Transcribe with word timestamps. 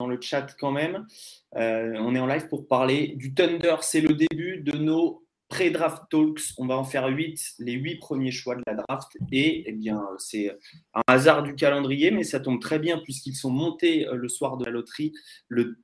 dans 0.00 0.06
le 0.06 0.20
chat 0.20 0.54
quand 0.58 0.72
même. 0.72 1.06
on 1.52 2.14
est 2.14 2.18
en 2.18 2.26
live 2.26 2.48
pour 2.48 2.66
parler 2.66 3.14
du 3.16 3.34
Thunder. 3.34 3.76
C'est 3.80 4.00
le 4.00 4.14
début 4.14 4.60
de 4.60 4.76
nos 4.76 5.24
pré-draft 5.48 6.04
talks. 6.10 6.52
On 6.58 6.66
va 6.66 6.76
en 6.76 6.84
faire 6.84 7.06
8, 7.06 7.54
les 7.60 7.72
8 7.74 7.96
premiers 7.96 8.32
choix 8.32 8.56
de 8.56 8.62
la 8.66 8.74
draft. 8.74 9.16
Et 9.30 9.64
eh 9.66 9.72
bien, 9.72 10.02
c'est 10.18 10.50
un 10.94 11.02
hasard 11.06 11.42
du 11.42 11.54
calendrier, 11.54 12.10
mais 12.10 12.24
ça 12.24 12.40
tombe 12.40 12.60
très 12.60 12.78
bien 12.78 12.98
puisqu'ils 12.98 13.36
sont 13.36 13.50
montés 13.50 14.06
le 14.12 14.28
soir 14.28 14.56
de 14.56 14.64
la 14.64 14.70
loterie. 14.70 15.12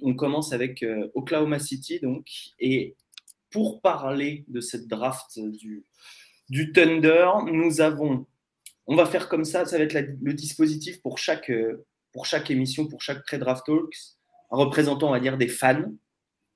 On 0.01 0.15
commence 0.15 0.53
avec 0.53 0.85
Oklahoma 1.15 1.59
City. 1.59 2.01
Donc, 2.01 2.27
et 2.59 2.97
pour 3.51 3.81
parler 3.81 4.45
de 4.49 4.61
cette 4.61 4.89
draft 4.89 5.39
du, 6.49 6.73
Thunder, 6.73 7.29
nous 7.47 7.81
avons 7.81 8.27
on 8.87 8.97
va 8.97 9.07
faire 9.07 9.29
comme 9.29 9.45
ça, 9.45 9.67
ça 9.67 9.79
va 9.79 9.85
être 9.85 9.95
le 10.21 10.35
dispositif 10.35 11.01
pour 11.01 11.17
chaque, 11.17 11.49
euh, 11.51 11.87
pour 12.13 12.27
chaque 12.27 12.51
émission, 12.51 12.87
pour 12.87 13.01
chaque 13.01 13.25
pré-draft 13.25 13.65
talks, 13.67 14.17
un 14.51 14.57
représentant, 14.57 15.09
on 15.09 15.13
va 15.13 15.21
dire, 15.21 15.39
des 15.39 15.49
fans, 15.49 15.85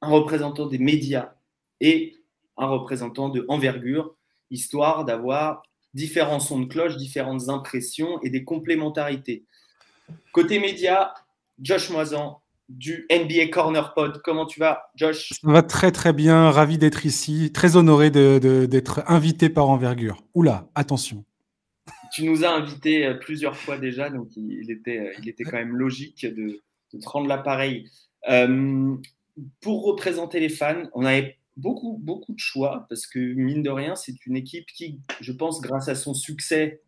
un 0.01 0.09
représentant 0.09 0.67
des 0.67 0.79
médias 0.79 1.35
et 1.81 2.17
un 2.57 2.67
représentant 2.67 3.29
de 3.29 3.45
envergure, 3.49 4.17
histoire 4.51 5.05
d'avoir 5.05 5.63
différents 5.95 6.41
sons 6.41 6.61
de 6.61 6.67
cloche, 6.67 6.97
différentes 6.97 7.49
impressions 7.49 8.21
et 8.23 8.31
des 8.31 8.45
complémentarités. 8.45 9.45
Côté 10.33 10.59
médias, 10.59 11.15
Josh 11.61 11.91
Moisan 11.91 12.41
du 12.69 13.07
NBA 13.11 13.49
Corner 13.53 13.95
Pod. 13.95 14.21
Comment 14.25 14.47
tu 14.47 14.59
vas, 14.59 14.91
Josh? 14.97 15.33
Ça 15.41 15.51
va 15.51 15.63
très 15.63 15.93
très 15.93 16.13
bien, 16.13 16.51
ravi 16.51 16.79
d'être 16.79 17.07
ici, 17.07 17.53
très 17.53 17.77
honoré 17.77 18.11
d'être 18.11 19.03
invité 19.07 19.49
par 19.49 19.69
envergure. 19.69 20.23
Oula, 20.35 20.69
attention 20.75 21.25
tu 22.15 22.25
nous 22.25 22.45
as 22.45 22.51
invités 22.51 23.07
euh, 23.07 23.15
plusieurs 23.15 23.57
fois 23.57 23.77
déjà, 23.77 24.09
donc 24.09 24.29
il, 24.37 24.71
était, 24.71 24.99
euh, 24.99 25.13
il 25.21 25.29
était 25.29 25.43
quand 25.43 25.57
même 25.57 25.77
logique 25.77 26.25
de, 26.25 26.63
te 26.93 27.09
rendre 27.09 27.27
l'appareil. 27.27 27.91
Euh, 28.29 28.95
pour 29.61 29.85
représenter 29.85 30.39
les 30.39 30.49
fans, 30.49 30.85
on 30.93 31.05
avait 31.05 31.39
beaucoup, 31.57 31.99
beaucoup 32.01 32.33
de 32.33 32.39
choix 32.39 32.87
parce 32.89 33.09
que, 33.09 33.19
mine 33.19 33.65
de 33.65 33.71
rien, 33.71 33.97
c'est 33.97 34.27
une 34.27 34.37
équipe 34.37 34.67
qui, 34.67 35.01
je 35.21 35.33
pense, 35.33 35.61
grâce 35.61 35.89
à 35.89 35.97
son 35.97 36.15
succès, 36.15 36.83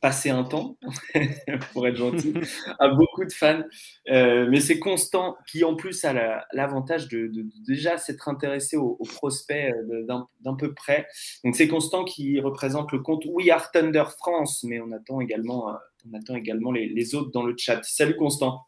passer 0.00 0.30
un 0.30 0.44
temps, 0.44 0.78
pour 1.72 1.86
être 1.86 1.96
gentil, 1.96 2.34
à 2.78 2.88
beaucoup 2.88 3.24
de 3.24 3.32
fans. 3.32 3.62
Euh, 4.08 4.46
mais 4.48 4.60
c'est 4.60 4.78
Constant 4.78 5.36
qui, 5.50 5.62
en 5.62 5.76
plus, 5.76 6.04
a 6.04 6.44
l'avantage 6.52 7.08
de, 7.08 7.30
déjà 7.66 7.98
s'être 7.98 8.28
intéressé 8.28 8.76
aux, 8.76 8.96
prospects 9.14 9.72
euh, 9.72 10.06
d'un 10.40 10.54
peu 10.54 10.72
près. 10.72 11.06
Donc, 11.44 11.54
c'est 11.54 11.68
Constant 11.68 12.04
qui 12.04 12.40
représente 12.40 12.92
le 12.92 13.00
compte 13.00 13.24
We 13.26 13.50
Are 13.50 13.70
Thunder 13.70 14.04
France, 14.18 14.64
mais 14.64 14.80
on 14.80 14.90
attend 14.92 15.20
également, 15.20 15.68
euh, 15.68 15.74
on 16.10 16.16
attend 16.16 16.34
également 16.34 16.72
les, 16.72 17.14
autres 17.14 17.30
dans 17.30 17.42
le 17.42 17.54
chat. 17.56 17.80
Salut 17.82 18.16
Constant. 18.16 18.66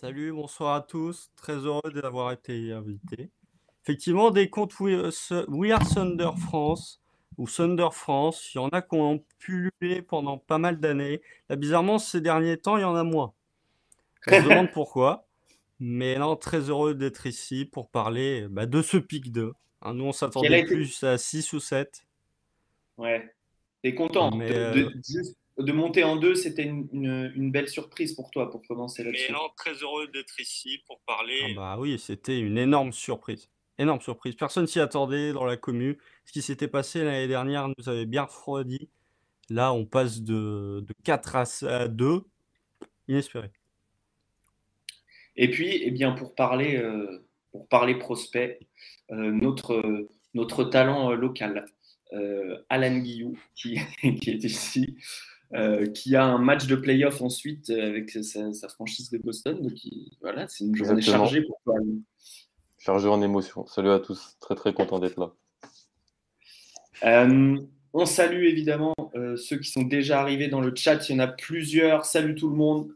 Salut, 0.00 0.32
bonsoir 0.32 0.76
à 0.76 0.80
tous. 0.82 1.30
Très 1.36 1.56
heureux 1.56 1.90
d'avoir 1.92 2.32
été 2.32 2.72
invité. 2.72 3.30
Effectivement, 3.82 4.30
des 4.30 4.50
comptes 4.50 4.78
We 4.78 5.72
Are 5.72 5.94
Thunder 5.94 6.30
France 6.38 7.03
ou 7.38 7.46
Thunder 7.46 7.88
France. 7.92 8.54
Il 8.54 8.58
y 8.58 8.60
en 8.60 8.68
a 8.68 8.82
qui 8.82 8.96
ont 8.96 9.24
pullulé 9.38 10.02
pendant 10.02 10.38
pas 10.38 10.58
mal 10.58 10.80
d'années. 10.80 11.22
Là, 11.48 11.56
bizarrement, 11.56 11.98
ces 11.98 12.20
derniers 12.20 12.58
temps, 12.58 12.76
il 12.76 12.82
y 12.82 12.84
en 12.84 12.96
a 12.96 13.04
moins. 13.04 13.32
On 14.26 14.42
se 14.42 14.48
demande 14.48 14.70
pourquoi. 14.72 15.26
Mais 15.80 16.18
non, 16.18 16.36
très 16.36 16.70
heureux 16.70 16.94
d'être 16.94 17.26
ici 17.26 17.64
pour 17.64 17.90
parler 17.90 18.46
bah, 18.48 18.66
de 18.66 18.80
ce 18.82 18.96
pic 18.96 19.32
2. 19.32 19.52
Hein, 19.82 19.94
nous, 19.94 20.04
on 20.04 20.12
s'attendait 20.12 20.64
plus 20.64 21.02
à 21.04 21.18
6 21.18 21.52
ou 21.52 21.60
7. 21.60 22.06
Ouais. 22.96 23.34
T'es 23.82 23.94
content 23.94 24.30
euh, 24.40 24.88
de, 25.58 25.72
monter 25.72 26.04
en 26.04 26.16
2, 26.16 26.34
c'était 26.36 26.62
une, 26.64 27.50
belle 27.52 27.68
surprise 27.68 28.14
pour 28.14 28.30
toi 28.30 28.50
pour 28.50 28.62
commencer 28.66 29.04
là-dessus. 29.04 29.26
Mais 29.28 29.34
non, 29.34 29.46
très 29.56 29.74
heureux 29.74 30.08
d'être 30.08 30.40
ici 30.40 30.78
pour 30.86 31.00
parler. 31.00 31.40
Ah 31.50 31.54
bah 31.54 31.76
oui, 31.78 31.98
c'était 31.98 32.38
une 32.38 32.56
énorme 32.56 32.92
surprise. 32.92 33.50
Énorme 33.78 34.00
surprise. 34.00 34.36
Personne 34.36 34.66
s'y 34.66 34.80
attendait 34.80 35.32
dans 35.32 35.44
la 35.44 35.56
commune. 35.56 35.96
Ce 36.24 36.32
qui 36.32 36.42
s'était 36.42 36.68
passé 36.68 37.02
l'année 37.02 37.26
dernière 37.26 37.68
nous 37.68 37.88
avait 37.88 38.06
bien 38.06 38.22
refroidi. 38.22 38.88
Là, 39.50 39.72
on 39.72 39.84
passe 39.84 40.22
de, 40.22 40.84
4 41.02 41.64
à 41.66 41.88
2. 41.88 42.22
Inespéré. 43.08 43.50
Et 45.36 45.50
puis, 45.50 45.80
eh 45.82 45.90
bien, 45.90 46.12
pour 46.12 46.34
parler, 46.34 46.76
euh, 46.76 47.26
pour 47.50 47.66
parler 47.68 47.96
prospect, 47.96 48.60
euh, 49.10 49.32
notre, 49.32 50.08
notre 50.32 50.64
talent 50.64 51.10
euh, 51.10 51.16
local, 51.16 51.66
Alan 52.68 52.98
Guillou, 52.98 53.36
qui, 53.56 53.76
qui 54.20 54.30
est 54.30 54.44
ici, 54.44 54.96
qui 55.94 56.14
a 56.14 56.24
un 56.24 56.38
match 56.38 56.66
de 56.66 56.76
playoff 56.76 57.20
ensuite 57.22 57.70
avec 57.70 58.10
sa, 58.10 58.68
franchise 58.68 59.10
de 59.10 59.18
Boston. 59.18 59.60
Donc, 59.60 59.72
voilà, 60.20 60.46
c'est 60.46 60.64
une 60.64 60.76
journée 60.76 61.02
chargée 61.02 61.42
pour 61.42 61.60
toi 61.64 61.74
chargé 62.84 63.08
en 63.08 63.22
émotion. 63.22 63.66
Salut 63.66 63.90
à 63.90 63.98
tous, 63.98 64.36
très 64.40 64.54
très 64.54 64.74
content 64.74 64.98
d'être 64.98 65.18
là. 65.18 65.32
Euh, 67.04 67.58
on 67.94 68.04
salue 68.04 68.44
évidemment 68.44 68.94
euh, 69.14 69.36
ceux 69.36 69.58
qui 69.58 69.70
sont 69.70 69.82
déjà 69.82 70.20
arrivés 70.20 70.48
dans 70.48 70.60
le 70.60 70.74
chat. 70.74 71.08
Il 71.08 71.12
y 71.12 71.16
en 71.16 71.20
a 71.20 71.28
plusieurs. 71.28 72.04
Salut 72.04 72.34
tout 72.34 72.50
le 72.50 72.56
monde. 72.56 72.92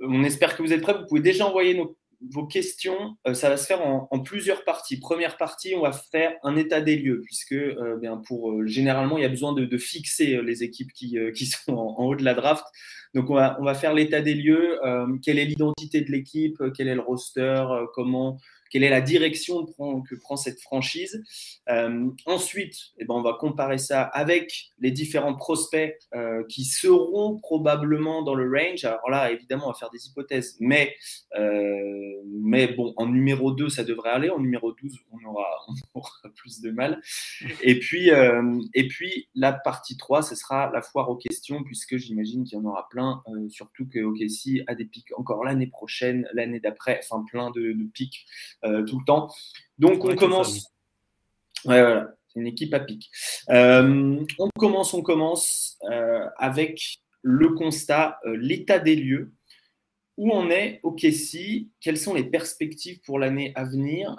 On 0.00 0.22
espère 0.22 0.56
que 0.56 0.62
vous 0.62 0.72
êtes 0.72 0.82
prêts. 0.82 0.96
Vous 0.96 1.06
pouvez 1.06 1.20
déjà 1.20 1.46
envoyer 1.46 1.80
vos 2.30 2.46
questions. 2.46 3.16
Euh, 3.26 3.34
ça 3.34 3.48
va 3.48 3.56
se 3.56 3.66
faire 3.66 3.84
en, 3.84 4.20
plusieurs 4.20 4.64
parties. 4.64 5.00
Première 5.00 5.36
partie, 5.36 5.74
on 5.74 5.82
va 5.82 5.90
faire 5.90 6.34
un 6.44 6.54
état 6.54 6.80
des 6.80 6.96
lieux, 6.96 7.22
puisque 7.24 7.56
bien 8.00 8.18
pour, 8.18 8.64
généralement, 8.68 9.18
il 9.18 9.22
y 9.22 9.26
a 9.26 9.30
besoin 9.30 9.52
de, 9.52 9.78
fixer 9.78 10.40
les 10.42 10.62
équipes 10.62 10.92
qui, 10.92 11.16
sont 11.66 11.72
en, 11.72 12.04
haut 12.04 12.14
de 12.14 12.22
la 12.22 12.34
draft. 12.34 12.64
Donc, 13.14 13.30
on 13.30 13.34
va 13.34 13.74
faire 13.74 13.94
l'état 13.94 14.20
des 14.20 14.34
lieux. 14.34 14.78
quelle 15.24 15.40
est 15.40 15.44
l'identité 15.44 16.02
de 16.02 16.12
l'équipe? 16.12 16.62
Quel 16.76 16.86
est 16.86 16.94
le 16.94 17.00
roster? 17.00 17.64
Comment 17.94 18.38
quelle 18.72 18.84
est 18.84 18.90
la 18.90 19.02
direction 19.02 19.66
que 19.66 20.14
prend 20.14 20.36
cette 20.36 20.60
franchise. 20.60 21.22
Euh, 21.68 22.08
ensuite, 22.24 22.74
eh 22.98 23.04
ben, 23.04 23.14
on 23.14 23.22
va 23.22 23.34
comparer 23.38 23.76
ça 23.76 24.02
avec 24.02 24.72
les 24.78 24.90
différents 24.90 25.34
prospects 25.34 25.94
euh, 26.14 26.42
qui 26.48 26.64
seront 26.64 27.38
probablement 27.38 28.22
dans 28.22 28.34
le 28.34 28.50
range. 28.50 28.84
Alors 28.86 29.10
là, 29.10 29.30
évidemment, 29.30 29.66
on 29.66 29.72
va 29.72 29.78
faire 29.78 29.90
des 29.90 30.06
hypothèses, 30.06 30.56
mais, 30.58 30.94
euh, 31.38 32.72
bon, 32.76 32.94
en 32.96 33.06
numéro 33.06 33.52
2, 33.52 33.68
ça 33.68 33.84
devrait 33.84 34.10
aller. 34.10 34.30
En 34.30 34.40
numéro 34.40 34.72
12, 34.72 34.98
on 35.12 35.28
aura, 35.28 35.44
plus 36.34 36.62
de 36.62 36.70
mal. 36.70 37.00
Et 37.60 37.78
puis, 37.78 38.10
et 38.74 38.88
puis, 38.88 39.28
la 39.34 39.52
partie 39.52 39.98
3, 39.98 40.22
ce 40.22 40.34
sera 40.34 40.70
la 40.72 40.80
foire 40.80 41.10
aux 41.10 41.16
questions, 41.16 41.62
puisque 41.62 41.98
j'imagine 41.98 42.44
qu'il 42.44 42.56
y 42.56 42.60
en 42.60 42.64
aura 42.64 42.88
plein, 42.88 43.22
surtout 43.50 43.86
que 43.86 43.98
OKC 43.98 44.64
a 44.66 44.74
des 44.74 44.86
pics 44.86 45.12
encore 45.18 45.44
l'année 45.44 45.66
prochaine, 45.66 46.26
l'année 46.32 46.60
d'après, 46.60 47.00
enfin 47.02 47.24
plein 47.30 47.50
de, 47.50 47.76
pics 47.92 48.26
tout 48.62 48.98
le 48.98 49.04
temps. 49.04 49.28
Donc 49.78 50.04
on 50.04 50.14
commence. 50.14 50.68
Ouais, 51.64 51.82
c'est 52.28 52.40
une 52.40 52.46
équipe 52.46 52.74
à 52.74 52.80
pic. 52.80 53.10
Euh, 53.50 54.24
on 54.38 54.48
commence, 54.58 54.94
on 54.94 55.02
commence 55.02 55.78
euh, 55.90 56.26
avec 56.36 57.00
le 57.22 57.50
constat, 57.50 58.18
l'état 58.24 58.78
des 58.78 58.96
lieux. 58.96 59.32
Où 60.18 60.30
on 60.30 60.50
est 60.50 60.78
au 60.82 60.92
Kessie 60.92 61.70
Quelles 61.80 61.96
sont 61.96 62.12
les 62.12 62.24
perspectives 62.24 63.00
pour 63.00 63.18
l'année 63.18 63.52
à 63.54 63.64
venir? 63.64 64.14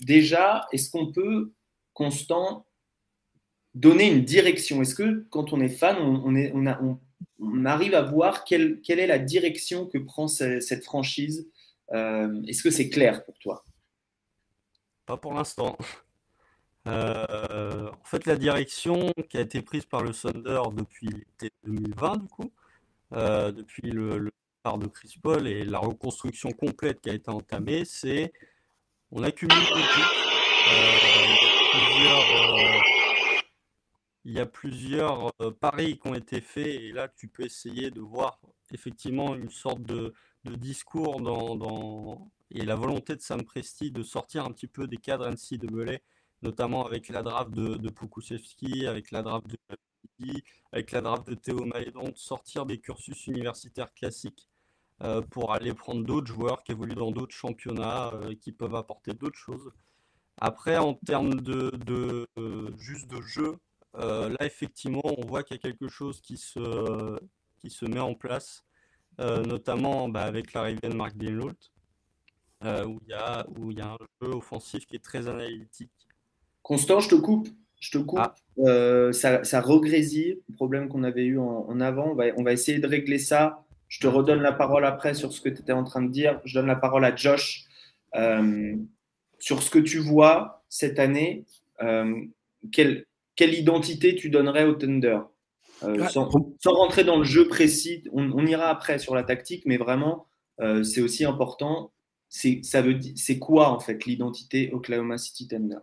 Déjà, 0.00 0.66
est-ce 0.72 0.90
qu'on 0.90 1.12
peut, 1.12 1.52
Constant, 1.92 2.66
donner 3.74 4.10
une 4.10 4.24
direction? 4.24 4.82
Est-ce 4.82 4.96
que 4.96 5.26
quand 5.30 5.52
on 5.52 5.60
est 5.60 5.68
fan, 5.68 5.96
on, 5.98 6.34
est, 6.34 6.50
on, 6.54 6.66
a, 6.66 6.80
on, 7.38 7.64
arrive 7.64 7.94
à 7.94 8.02
voir 8.02 8.44
quelle, 8.44 8.80
quelle, 8.80 8.98
est 8.98 9.06
la 9.06 9.18
direction 9.18 9.86
que 9.86 9.98
prend 9.98 10.26
cette 10.26 10.84
franchise 10.84 11.48
euh, 11.92 12.42
est-ce 12.46 12.62
que 12.62 12.70
c'est 12.70 12.88
clair 12.88 13.24
pour 13.24 13.38
toi? 13.38 13.64
Pas 15.06 15.16
pour 15.16 15.34
l'instant. 15.34 15.76
Euh, 16.86 17.88
en 17.88 18.04
fait, 18.04 18.26
la 18.26 18.36
direction 18.36 19.10
qui 19.28 19.38
a 19.38 19.40
été 19.40 19.62
prise 19.62 19.86
par 19.86 20.02
le 20.02 20.12
Thunder 20.12 20.62
depuis 20.74 21.08
l'été 21.08 21.50
2020, 21.64 22.16
du 22.18 22.28
coup, 22.28 22.52
euh, 23.12 23.52
depuis 23.52 23.90
le, 23.90 24.30
départ 24.58 24.78
de 24.78 24.86
Chris 24.86 25.14
Paul 25.22 25.46
et 25.46 25.64
la 25.64 25.78
reconstruction 25.78 26.50
complète 26.50 27.00
qui 27.00 27.10
a 27.10 27.14
été 27.14 27.30
entamée, 27.30 27.84
c'est 27.84 28.32
on 29.10 29.22
accumule 29.22 29.56
il 34.26 34.32
y 34.32 34.40
a 34.40 34.46
plusieurs 34.46 35.32
paris 35.60 35.98
qui 35.98 36.08
ont 36.08 36.14
été 36.14 36.40
faits 36.40 36.66
et 36.66 36.92
là 36.92 37.08
tu 37.08 37.28
peux 37.28 37.44
essayer 37.44 37.90
de 37.90 38.00
voir 38.00 38.40
effectivement 38.72 39.34
une 39.34 39.50
sorte 39.50 39.82
de, 39.82 40.14
de 40.44 40.54
discours 40.54 41.20
dans, 41.20 42.30
et 42.50 42.64
la 42.64 42.76
volonté 42.76 43.16
de 43.16 43.20
Sam 43.20 43.42
Presti 43.42 43.90
de 43.90 44.02
sortir 44.02 44.44
un 44.44 44.52
petit 44.52 44.68
peu 44.68 44.86
des 44.86 44.96
cadres 44.96 45.28
NCAA, 45.28 45.98
notamment 46.42 46.86
avec 46.86 47.08
la 47.08 47.22
draft 47.22 47.50
de, 47.50 47.76
de 47.76 47.90
Pokusevski, 47.90 48.86
avec 48.86 49.10
la 49.10 49.22
draft 49.22 49.46
de 49.48 49.56
avec 50.72 50.92
la 50.92 51.00
draft 51.00 51.26
de 51.26 51.34
Théo 51.34 51.64
Maédon, 51.64 52.08
de 52.08 52.16
sortir 52.16 52.66
des 52.66 52.78
cursus 52.78 53.26
universitaires 53.26 53.92
classiques 53.94 54.48
euh, 55.02 55.22
pour 55.22 55.52
aller 55.52 55.74
prendre 55.74 56.04
d'autres 56.04 56.32
joueurs 56.32 56.62
qui 56.62 56.72
évoluent 56.72 56.94
dans 56.94 57.10
d'autres 57.10 57.34
championnats, 57.34 58.12
euh, 58.14 58.34
qui 58.34 58.52
peuvent 58.52 58.74
apporter 58.74 59.12
d'autres 59.12 59.38
choses. 59.38 59.72
Après, 60.40 60.78
en 60.78 60.94
termes 60.94 61.40
de, 61.40 62.26
euh, 62.38 62.70
juste 62.76 63.08
de 63.08 63.20
jeu, 63.20 63.56
là 63.94 64.44
effectivement, 64.44 65.02
on 65.04 65.26
voit 65.26 65.44
qu'il 65.44 65.56
y 65.56 65.60
a 65.60 65.62
quelque 65.62 65.88
chose 65.88 66.20
qui 66.20 66.36
se, 66.36 67.18
qui 67.58 67.70
se 67.70 67.84
met 67.84 68.00
en 68.00 68.14
place 68.14 68.64
notamment 69.18 70.08
bah, 70.08 70.22
avec 70.22 70.52
l'arrivée 70.52 70.88
de 70.88 70.94
Mark 70.94 71.16
Denault, 71.16 71.52
où 72.62 73.00
il 73.02 73.08
y, 73.08 73.10
y 73.10 73.80
a 73.80 73.92
un 73.92 73.96
jeu 74.22 74.30
offensif 74.30 74.86
qui 74.86 74.96
est 74.96 75.04
très 75.04 75.28
analytique. 75.28 75.90
Constant, 76.62 77.00
je 77.00 77.10
te 77.10 77.14
coupe. 77.14 77.48
Je 77.80 77.90
te 77.90 77.98
coupe. 77.98 78.18
Ah. 78.18 79.12
ça, 79.12 79.44
ça 79.44 79.60
le 79.60 80.54
problème 80.54 80.88
qu'on 80.88 81.04
avait 81.04 81.24
eu 81.24 81.38
en, 81.38 81.80
avant. 81.80 82.12
On 82.12 82.14
va, 82.14 82.24
on 82.38 82.42
va, 82.42 82.52
essayer 82.52 82.78
de 82.78 82.86
régler 82.86 83.18
ça. 83.18 83.64
Je 83.88 84.00
te 84.00 84.06
redonne 84.06 84.40
la 84.40 84.52
parole 84.52 84.86
après 84.86 85.12
sur 85.12 85.32
ce 85.32 85.42
que 85.42 85.50
tu 85.50 85.60
étais 85.60 85.72
en 85.72 85.84
train 85.84 86.00
de 86.00 86.10
dire. 86.10 86.40
Je 86.44 86.54
donne 86.54 86.66
la 86.66 86.76
parole 86.76 87.04
à 87.04 87.14
Josh. 87.14 87.66
sur 89.38 89.62
ce 89.62 89.70
que 89.70 89.78
tu 89.78 89.98
vois 89.98 90.64
cette 90.70 90.98
année, 90.98 91.44
quelle, 92.72 93.04
quelle 93.36 93.54
identité 93.54 94.14
tu 94.14 94.30
donnerais 94.30 94.64
au 94.64 94.74
Thunder? 94.74 95.20
Euh, 95.88 96.08
sans, 96.08 96.28
rentrer 96.64 97.04
dans 97.04 97.18
le 97.18 97.24
jeu 97.24 97.48
précis, 97.48 98.04
on, 98.12 98.46
ira 98.46 98.68
après 98.68 98.98
sur 98.98 99.14
la 99.14 99.22
tactique, 99.22 99.64
mais 99.66 99.76
vraiment, 99.76 100.26
euh, 100.60 100.82
c'est 100.82 101.00
aussi 101.00 101.24
important. 101.24 101.92
C'est, 102.28 102.60
ça 102.62 102.82
veut, 102.82 102.98
c'est 103.16 103.38
quoi 103.38 103.70
en 103.70 103.80
fait 103.80 104.04
l'identité 104.06 104.70
Oklahoma 104.72 105.18
City 105.18 105.46
Thunder? 105.46 105.78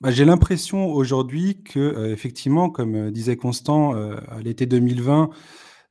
Bah, 0.00 0.10
J'ai 0.10 0.24
l'impression 0.24 0.86
aujourd'hui 0.86 1.62
que, 1.62 1.78
euh, 1.78 2.12
effectivement, 2.12 2.70
comme 2.70 3.10
disait 3.10 3.36
Constant, 3.36 3.92
à 3.94 4.40
l'été 4.42 4.66
2020, 4.66 5.30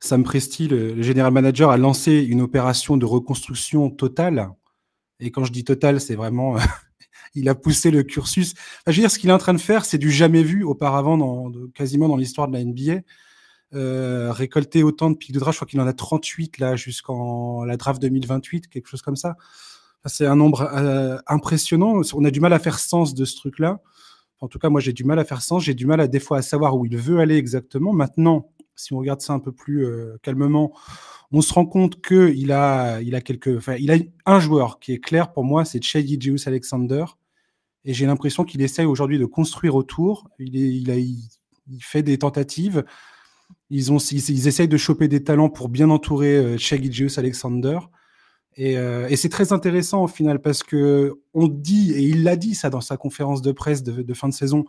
Sam 0.00 0.24
Presti, 0.24 0.68
le, 0.68 0.94
le, 0.94 1.02
général 1.02 1.32
manager, 1.32 1.70
a 1.70 1.76
lancé 1.76 2.20
une 2.20 2.40
opération 2.40 2.96
de 2.96 3.06
reconstruction 3.06 3.90
totale. 3.90 4.50
Et 5.20 5.30
quand 5.30 5.44
je 5.44 5.52
dis 5.52 5.64
totale, 5.64 6.00
c'est 6.00 6.16
vraiment 6.16 6.56
il 7.34 7.48
a 7.48 7.54
poussé 7.54 7.90
le 7.90 8.02
cursus. 8.02 8.54
je 8.86 8.92
veux 8.92 8.98
dire, 8.98 9.10
ce 9.10 9.18
qu'il 9.18 9.30
est 9.30 9.32
en 9.34 9.38
train 9.38 9.54
de 9.54 9.60
faire, 9.60 9.84
c'est 9.84 9.98
du 9.98 10.10
jamais 10.10 10.42
vu 10.42 10.64
auparavant, 10.64 11.16
dans, 11.16 11.50
quasiment 11.74 12.08
dans 12.08 12.16
l'histoire 12.16 12.48
de 12.48 12.54
la 12.54 12.64
NBA. 12.64 13.02
Euh, 13.74 14.32
récolter 14.32 14.82
autant 14.82 15.10
de 15.10 15.16
pics 15.16 15.32
de 15.32 15.38
draft, 15.38 15.54
je 15.54 15.58
crois 15.58 15.68
qu'il 15.68 15.80
en 15.80 15.86
a 15.86 15.94
38 15.94 16.58
là 16.58 16.76
jusqu'en 16.76 17.64
la 17.64 17.78
draft 17.78 18.02
2028, 18.02 18.68
quelque 18.68 18.86
chose 18.86 19.00
comme 19.00 19.16
ça. 19.16 19.36
c'est 20.06 20.26
un 20.26 20.36
nombre 20.36 20.62
euh, 20.74 21.18
impressionnant. 21.26 22.02
On 22.14 22.24
a 22.24 22.30
du 22.30 22.40
mal 22.40 22.52
à 22.52 22.58
faire 22.58 22.78
sens 22.78 23.14
de 23.14 23.24
ce 23.24 23.36
truc-là. 23.36 23.80
En 24.40 24.48
tout 24.48 24.58
cas, 24.58 24.68
moi, 24.68 24.80
j'ai 24.80 24.92
du 24.92 25.04
mal 25.04 25.18
à 25.18 25.24
faire 25.24 25.40
sens. 25.40 25.64
J'ai 25.64 25.74
du 25.74 25.86
mal 25.86 26.00
à 26.00 26.08
des 26.08 26.20
fois 26.20 26.38
à 26.38 26.42
savoir 26.42 26.76
où 26.76 26.84
il 26.84 26.96
veut 26.96 27.20
aller 27.20 27.36
exactement. 27.36 27.92
Maintenant, 27.92 28.50
si 28.74 28.92
on 28.92 28.98
regarde 28.98 29.20
ça 29.20 29.32
un 29.32 29.38
peu 29.38 29.52
plus 29.52 29.86
euh, 29.86 30.16
calmement, 30.22 30.72
on 31.30 31.40
se 31.40 31.52
rend 31.54 31.66
compte 31.66 32.00
que 32.00 32.32
il 32.34 32.52
a, 32.52 33.00
il 33.00 33.14
a 33.14 33.20
quelques, 33.20 33.56
enfin, 33.56 33.76
il 33.78 33.90
a 33.90 33.96
un 34.26 34.40
joueur 34.40 34.80
qui 34.80 34.92
est 34.92 34.98
clair 34.98 35.32
pour 35.32 35.44
moi, 35.44 35.64
c'est 35.64 35.82
Shady 35.82 36.20
Jeus 36.20 36.46
Alexander, 36.46 37.04
et 37.84 37.94
j'ai 37.94 38.06
l'impression 38.06 38.44
qu'il 38.44 38.60
essaye 38.62 38.86
aujourd'hui 38.86 39.18
de 39.18 39.24
construire 39.24 39.74
autour. 39.74 40.28
Il, 40.38 40.56
il, 40.56 40.90
a, 40.90 40.96
il, 40.96 41.28
fait 41.80 42.02
des 42.02 42.18
tentatives. 42.18 42.84
Ils, 43.74 44.48
essayent 44.48 44.68
de 44.68 44.76
choper 44.76 45.08
des 45.08 45.24
talents 45.24 45.48
pour 45.48 45.70
bien 45.70 45.88
entourer 45.88 46.36
euh, 46.36 46.58
Shaggy 46.58 47.06
Alexander. 47.16 47.78
Et, 48.56 48.76
euh, 48.76 49.08
et 49.08 49.16
c'est 49.16 49.30
très 49.30 49.52
intéressant 49.52 50.04
au 50.04 50.08
final 50.08 50.40
parce 50.40 50.62
que 50.62 51.14
on 51.32 51.48
dit, 51.48 51.92
et 51.92 52.02
il 52.02 52.22
l'a 52.22 52.36
dit 52.36 52.54
ça 52.54 52.68
dans 52.68 52.82
sa 52.82 52.98
conférence 52.98 53.40
de 53.40 53.50
presse 53.50 53.82
de, 53.82 54.14
fin 54.14 54.28
de 54.28 54.34
saison, 54.34 54.66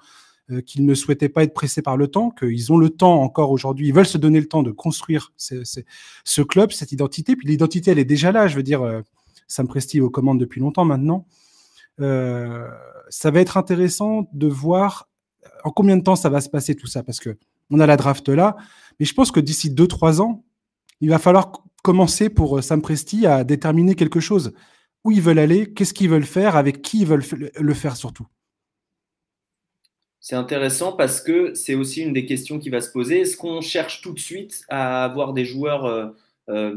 euh, 0.52 0.62
qu'il 0.62 0.86
ne 0.86 0.94
souhaitait 0.94 1.28
pas 1.28 1.44
être 1.44 1.54
pressé 1.54 1.82
par 1.82 1.98
le 1.98 2.08
temps, 2.08 2.30
qu'ils 2.30 2.72
ont 2.72 2.78
le 2.78 2.90
temps 2.90 3.22
encore 3.22 3.52
aujourd'hui, 3.52 3.88
ils 3.88 3.94
veulent 3.94 4.06
se 4.06 4.18
donner 4.18 4.40
le 4.40 4.48
temps 4.48 4.64
de 4.64 4.72
construire 4.72 5.34
ce 5.38 6.42
club, 6.42 6.72
cette 6.72 6.94
identité. 6.94 7.36
Puis 7.36 7.48
l'identité, 7.48 7.92
elle 7.92 8.00
est 8.00 8.06
déjà 8.06 8.32
là. 8.32 8.48
Je 8.48 8.56
veux 8.56 8.64
dire, 8.64 8.82
euh, 8.84 9.02
Sam 9.48 9.68
Presti 9.68 10.00
aux 10.00 10.10
commandes 10.10 10.40
depuis 10.40 10.62
longtemps 10.62 10.86
maintenant. 10.86 11.28
Euh, 12.00 12.68
ça 13.10 13.32
va 13.32 13.42
être 13.42 13.58
intéressant 13.58 14.30
de 14.34 14.48
voir 14.48 15.10
en 15.64 15.72
combien 15.72 15.98
de 15.98 16.04
temps 16.04 16.16
ça 16.16 16.30
va 16.30 16.42
se 16.42 16.50
passer 16.50 16.76
tout 16.76 16.88
ça, 16.88 17.04
parce 17.04 17.20
que 17.20 17.38
on 17.74 17.80
a 17.80 17.88
la 17.88 17.98
draft 17.98 18.30
là, 18.30 18.56
mais 19.00 19.06
je 19.06 19.14
pense 19.14 19.32
que 19.32 19.40
d'ici 19.40 19.72
2-3 19.72 20.22
ans, 20.22 20.46
il 21.02 21.10
va 21.10 21.20
falloir 21.20 21.52
commencer 21.84 22.30
pour 22.30 22.58
euh, 22.58 22.62
Sam 22.62 22.82
Presti 22.82 23.26
à 23.26 23.44
déterminer 23.44 23.96
quelque 23.96 24.20
chose. 24.20 24.54
Où 25.04 25.12
ils 25.12 25.22
veulent 25.22 25.40
aller, 25.40 25.74
qu'est-ce 25.74 25.94
qu'ils 25.94 26.10
veulent 26.10 26.24
faire, 26.24 26.56
avec 26.56 26.82
qui 26.82 27.02
ils 27.02 27.08
veulent 27.08 27.26
le 27.60 27.74
faire 27.74 27.98
surtout. 27.98 28.26
C'est 30.22 30.38
intéressant 30.38 30.94
parce 30.94 31.20
que 31.20 31.54
c'est 31.56 31.76
aussi 31.76 32.02
une 32.04 32.14
des 32.14 32.26
questions 32.26 32.58
qui 32.58 32.70
va 32.70 32.80
se 32.80 32.90
poser. 32.90 33.22
Est-ce 33.22 33.36
qu'on 33.36 33.60
cherche 33.60 34.02
tout 34.02 34.14
de 34.14 34.20
suite 34.20 34.64
à 34.70 35.04
avoir 35.04 35.34
des 35.34 35.44
joueurs, 35.44 35.84
euh, 35.84 36.08
euh, 36.50 36.76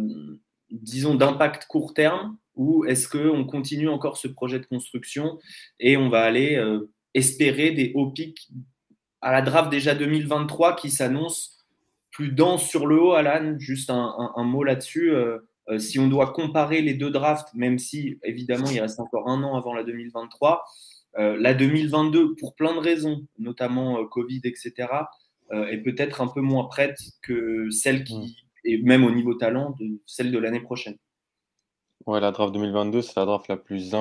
disons, 0.72 1.14
d'impact 1.14 1.66
court 1.66 1.94
terme 1.94 2.36
ou 2.56 2.84
est-ce 2.86 3.06
qu'on 3.06 3.44
continue 3.44 3.88
encore 3.88 4.16
ce 4.16 4.26
projet 4.26 4.58
de 4.58 4.66
construction 4.66 5.38
et 5.78 5.96
on 5.96 6.08
va 6.08 6.22
aller 6.22 6.58
espérer 7.12 7.70
des 7.72 7.92
hauts 7.94 8.10
pics 8.10 8.48
à 9.20 9.32
la 9.32 9.42
draft 9.42 9.70
déjà 9.70 9.94
2023 9.94 10.76
qui 10.76 10.90
s'annonce 10.90 11.64
plus 12.10 12.32
dense 12.32 12.66
sur 12.66 12.86
le 12.86 13.00
haut, 13.00 13.12
Alan 13.12 13.56
Juste 13.58 13.90
un, 13.90 14.44
mot 14.44 14.64
là-dessus. 14.64 15.14
Euh, 15.14 15.38
euh, 15.68 15.78
si 15.78 15.98
on 15.98 16.08
doit 16.08 16.32
comparer 16.32 16.80
les 16.80 16.94
deux 16.94 17.10
drafts, 17.10 17.52
même 17.54 17.78
si 17.78 18.18
évidemment 18.22 18.68
il 18.70 18.80
reste 18.80 19.00
encore 19.00 19.28
un 19.28 19.42
an 19.42 19.56
avant 19.56 19.74
la 19.74 19.82
2023, 19.82 20.64
la 21.18 21.54
2022, 21.54 22.34
pour 22.36 22.54
plein 22.54 22.74
de 22.74 22.78
raisons, 22.78 23.26
notamment 23.38 24.04
Covid, 24.04 24.42
etc., 24.44 24.88
est 25.50 25.78
peut-être 25.78 26.20
un 26.20 26.28
peu 26.28 26.42
moins 26.42 26.64
prête 26.64 26.98
que 27.22 27.70
celle 27.70 28.04
qui, 28.04 28.18
mm. 28.18 28.28
et 28.64 28.82
même 28.82 29.02
au 29.02 29.10
niveau 29.10 29.32
talent, 29.32 29.74
de 29.80 29.98
celle 30.04 30.30
de 30.30 30.38
l'année 30.38 30.60
prochaine. 30.60 30.98
Ouais, 32.06 32.20
la 32.20 32.32
draft 32.32 32.52
2022, 32.52 33.02
c'est 33.02 33.16
la 33.16 33.24
draft 33.24 33.48
la 33.48 33.56
plus 33.56 33.94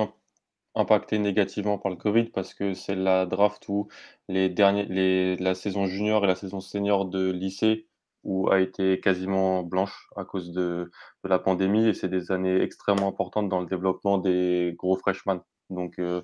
impactée 0.76 1.18
négativement 1.18 1.78
par 1.78 1.90
le 1.90 1.96
Covid 1.96 2.24
parce 2.24 2.54
que 2.54 2.74
c'est 2.74 2.94
la 2.94 3.26
draft 3.26 3.68
où 3.68 3.88
les 4.28 4.48
derniers, 4.48 4.86
les, 4.86 5.36
la 5.36 5.54
saison 5.54 5.86
junior 5.86 6.24
et 6.24 6.26
la 6.28 6.36
saison 6.36 6.60
senior 6.60 7.06
de 7.06 7.30
lycée 7.30 7.86
où 8.24 8.50
a 8.50 8.60
été 8.60 9.00
quasiment 9.00 9.62
blanche 9.62 10.08
à 10.16 10.24
cause 10.24 10.52
de, 10.52 10.90
la 11.24 11.38
pandémie 11.38 11.88
et 11.88 11.94
c'est 11.94 12.08
des 12.08 12.30
années 12.32 12.60
extrêmement 12.60 13.08
importantes 13.08 13.48
dans 13.48 13.60
le 13.60 13.66
développement 13.66 14.18
des 14.18 14.74
gros 14.76 14.96
freshmen. 14.96 15.40
Donc, 15.70 15.98
euh, 15.98 16.22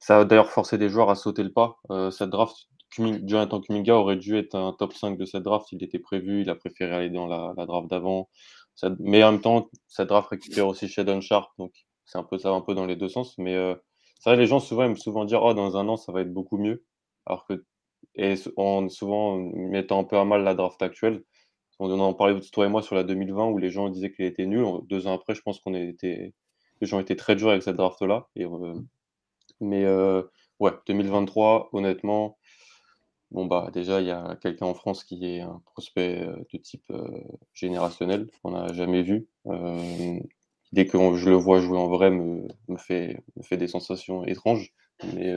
ça 0.00 0.20
a 0.20 0.24
d'ailleurs 0.24 0.50
forcé 0.50 0.78
des 0.78 0.88
joueurs 0.88 1.10
à 1.10 1.14
sauter 1.14 1.44
le 1.44 1.52
pas. 1.52 1.78
Euh, 1.90 2.10
cette 2.10 2.30
draft, 2.30 2.56
Jonathan 2.98 3.60
Kuminga 3.60 3.94
aurait 3.94 4.16
dû 4.16 4.36
être 4.36 4.56
un 4.56 4.72
top 4.72 4.94
5 4.94 5.16
de 5.16 5.24
cette 5.24 5.44
draft. 5.44 5.70
Il 5.72 5.82
était 5.84 6.00
prévu, 6.00 6.42
il 6.42 6.50
a 6.50 6.56
préféré 6.56 6.92
aller 6.92 7.10
dans 7.10 7.26
la, 7.26 7.54
la 7.56 7.66
draft 7.66 7.88
d'avant 7.88 8.28
mais 8.98 9.22
en 9.22 9.32
même 9.32 9.40
temps, 9.40 9.68
cette 9.88 10.08
draft 10.08 10.28
récupère 10.28 10.66
aussi 10.66 10.88
Shadon 10.88 11.20
Sharp, 11.20 11.50
donc 11.58 11.72
c'est 12.10 12.18
un 12.18 12.24
peu 12.24 12.38
ça, 12.38 12.50
un 12.50 12.60
peu 12.60 12.74
dans 12.74 12.86
les 12.86 12.96
deux 12.96 13.08
sens. 13.08 13.38
Mais 13.38 13.54
euh, 13.54 13.74
ça, 14.20 14.34
les 14.34 14.46
gens 14.46 14.60
souvent 14.60 14.84
aiment 14.84 14.96
souvent 14.96 15.24
dire, 15.24 15.42
oh, 15.42 15.54
dans 15.54 15.76
un 15.76 15.88
an, 15.88 15.96
ça 15.96 16.12
va 16.12 16.22
être 16.22 16.32
beaucoup 16.32 16.58
mieux. 16.58 16.84
Alors 17.26 17.46
que, 17.46 17.64
et 18.16 18.34
en 18.56 18.88
souvent 18.88 19.36
mettant 19.38 20.00
un 20.00 20.04
peu 20.04 20.16
à 20.18 20.24
mal 20.24 20.42
la 20.42 20.54
draft 20.54 20.82
actuelle. 20.82 21.22
On 21.78 21.90
en 22.00 22.14
parlait 22.14 22.38
toi 22.52 22.66
et 22.66 22.68
moi 22.68 22.82
sur 22.82 22.94
la 22.94 23.04
2020 23.04 23.46
où 23.46 23.58
les 23.58 23.70
gens 23.70 23.88
disaient 23.88 24.12
qu'il 24.12 24.26
était 24.26 24.46
nul. 24.46 24.66
Deux 24.88 25.06
ans 25.06 25.14
après, 25.14 25.34
je 25.34 25.42
pense 25.42 25.60
qu'on 25.60 25.74
était, 25.74 26.34
les 26.80 26.86
gens 26.86 27.00
étaient 27.00 27.16
très 27.16 27.36
durs 27.36 27.50
avec 27.50 27.62
cette 27.62 27.76
draft-là. 27.76 28.28
Euh, 28.38 28.74
mais 29.60 29.84
euh, 29.84 30.22
ouais, 30.58 30.72
2023, 30.86 31.70
honnêtement, 31.72 32.38
Bon, 33.30 33.46
bah, 33.46 33.70
déjà, 33.72 34.00
il 34.00 34.08
y 34.08 34.10
a 34.10 34.36
quelqu'un 34.42 34.66
en 34.66 34.74
France 34.74 35.04
qui 35.04 35.24
est 35.24 35.40
un 35.40 35.62
prospect 35.64 36.26
de 36.52 36.58
type 36.58 36.92
générationnel, 37.54 38.28
qu'on 38.42 38.50
n'a 38.50 38.72
jamais 38.72 39.02
vu. 39.02 39.28
Euh, 40.70 40.76
dès 40.76 40.86
que 40.86 41.16
je 41.16 41.28
le 41.28 41.36
vois 41.36 41.60
jouer 41.60 41.78
en 41.78 41.88
vrai, 41.88 42.10
me, 42.10 42.46
fait, 42.78 43.22
des 43.52 43.68
sensations 43.68 44.24
étranges. 44.24 44.72
Mais, 45.14 45.32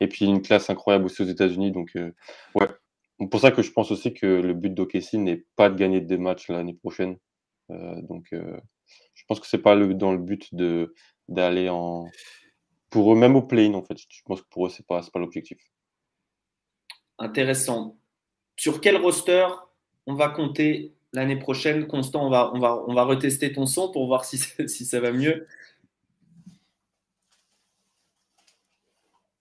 et 0.00 0.08
puis, 0.08 0.26
une 0.26 0.42
classe 0.42 0.70
incroyable 0.70 1.06
aussi 1.06 1.22
aux 1.22 1.26
États-Unis. 1.26 1.72
Donc, 1.72 1.92
ouais. 2.54 2.68
Pour 3.30 3.40
ça 3.40 3.52
que 3.52 3.62
je 3.62 3.70
pense 3.70 3.90
aussi 3.90 4.12
que 4.12 4.26
le 4.26 4.54
but 4.54 4.74
d'Okessi 4.74 5.18
n'est 5.18 5.44
pas 5.56 5.70
de 5.70 5.76
gagner 5.76 6.00
des 6.00 6.18
matchs 6.18 6.48
l'année 6.48 6.74
prochaine. 6.74 7.16
donc, 7.68 8.28
je 8.32 9.24
pense 9.26 9.40
que 9.40 9.46
c'est 9.46 9.62
pas 9.62 9.76
dans 9.76 10.12
le 10.12 10.18
but 10.18 10.54
d'aller 11.28 11.68
en. 11.68 12.06
Pour 12.90 13.12
eux, 13.12 13.16
même 13.16 13.34
au 13.34 13.42
play-in, 13.42 13.74
en 13.74 13.82
fait. 13.82 13.96
Je 14.08 14.22
pense 14.24 14.42
que 14.42 14.48
pour 14.50 14.66
eux, 14.66 14.68
c'est 14.68 14.86
pas, 14.86 15.00
pas 15.12 15.18
l'objectif. 15.18 15.58
Intéressant. 17.18 17.96
Sur 18.56 18.80
quel 18.80 18.96
roster 18.98 19.46
on 20.06 20.14
va 20.14 20.28
compter 20.28 20.92
l'année 21.14 21.38
prochaine 21.38 21.86
Constant, 21.86 22.26
on 22.26 22.30
va, 22.30 22.50
on, 22.54 22.58
va, 22.58 22.84
on 22.86 22.94
va 22.94 23.04
retester 23.04 23.52
ton 23.52 23.66
son 23.66 23.90
pour 23.90 24.06
voir 24.06 24.24
si, 24.24 24.38
si 24.38 24.84
ça 24.84 25.00
va 25.00 25.12
mieux. 25.12 25.46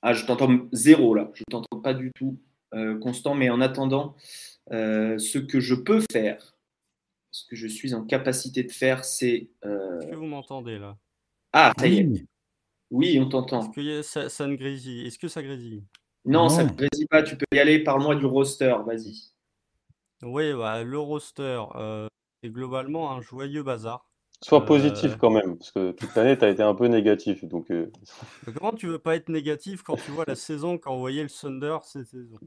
Ah, 0.02 0.14
je 0.14 0.26
t'entends 0.26 0.68
zéro 0.74 1.16
là, 1.16 1.32
je 1.34 1.44
t'entends 1.50 1.80
pas 1.80 1.94
du 1.94 2.12
tout, 2.14 2.38
euh, 2.74 3.00
Constant, 3.00 3.36
mais 3.36 3.50
en 3.50 3.62
attendant, 3.62 4.16
euh, 4.72 5.18
ce 5.18 5.38
que 5.38 5.60
je 5.60 5.76
peux 5.76 6.02
faire, 6.12 6.58
ce 7.32 7.46
que 7.48 7.56
je 7.56 7.68
suis 7.68 7.94
en 7.94 8.04
capacité 8.04 8.64
de 8.64 8.72
faire, 8.72 9.06
c'est. 9.06 9.50
Euh, 9.66 10.00
Est-ce 10.02 10.12
que 10.12 10.16
vous 10.16 10.26
m'entendez 10.26 10.78
là? 10.78 10.98
Ah, 11.54 11.74
ça 11.78 11.88
y 11.88 12.00
est. 12.00 12.26
Oui, 12.92 13.18
on 13.20 13.28
t'entend. 13.28 13.62
Est-ce 13.62 13.72
que 13.72 14.02
ça, 14.04 14.30
ça 14.30 14.46
ne 14.46 14.56
grésille? 14.56 15.08
Est-ce 15.08 15.18
que 15.18 15.28
ça 15.28 15.42
grésille? 15.42 15.84
Non, 16.26 16.48
ça 16.48 16.64
ne 16.64 16.70
grésille 16.70 17.08
pas. 17.08 17.24
Tu 17.24 17.36
peux 17.36 17.46
y 17.54 17.60
aller. 17.60 17.84
Parle-moi 17.84 18.16
du 18.16 18.26
roster. 18.26 18.76
Vas-y. 18.86 19.33
Oui, 20.24 20.54
bah, 20.54 20.84
le 20.84 21.00
roster 21.00 21.62
euh, 21.76 22.08
est 22.44 22.50
globalement 22.50 23.12
un 23.12 23.22
joyeux 23.22 23.64
bazar. 23.64 24.10
Sois 24.42 24.66
positif 24.66 25.14
euh, 25.14 25.18
quand 25.18 25.30
même, 25.30 25.58
parce 25.58 25.72
que 25.72 25.92
toute 25.92 26.16
l'année, 26.16 26.38
tu 26.38 26.46
as 26.46 26.50
été 26.50 26.64
un 26.64 26.76
peu 26.76 26.88
négatif. 26.88 27.44
Donc, 27.46 27.72
euh. 27.72 27.92
Comment 28.58 28.74
tu 28.74 28.88
veux 28.88 29.00
pas 29.00 29.16
être 29.16 29.30
négatif 29.30 29.84
quand 29.84 29.96
tu 29.96 30.12
vois 30.12 30.26
la 30.28 30.36
saison, 30.36 30.78
quand 30.78 30.94
on 30.94 31.00
voyait 31.00 31.24
le 31.24 31.30
Thunder 31.30 31.78
cette 31.84 32.08
saison? 32.08 32.38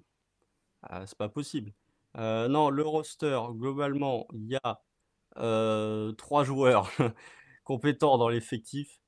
Ah, 0.82 1.06
C'est 1.06 1.18
pas 1.18 1.28
possible. 1.28 1.72
non, 2.16 2.70
le 2.70 2.82
roster, 2.82 3.38
globalement, 3.52 4.26
il 4.32 4.46
y 4.48 4.56
a 4.56 6.12
trois 6.16 6.44
joueurs 6.44 6.90
compétents 7.64 8.18
dans 8.18 8.28
l'effectif. 8.28 9.00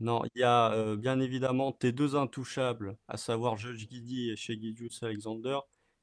Non, 0.00 0.22
il 0.34 0.40
y 0.40 0.44
a 0.44 0.96
bien 0.96 1.18
évidemment 1.18 1.72
tes 1.72 1.90
deux 1.90 2.14
intouchables, 2.14 2.96
à 3.08 3.16
savoir 3.16 3.56
Judge 3.56 3.88
Guidi 3.88 4.30
et 4.30 4.36
chez 4.36 4.56
Alexander, 5.02 5.58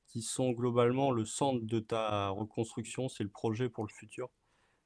qui 0.07 0.21
sont 0.21 0.51
globalement 0.51 1.11
le 1.11 1.25
centre 1.25 1.65
de 1.65 1.79
ta 1.79 2.29
reconstruction, 2.29 3.09
c'est 3.09 3.23
le 3.23 3.29
projet 3.29 3.69
pour 3.69 3.85
le 3.85 3.91
futur. 3.91 4.29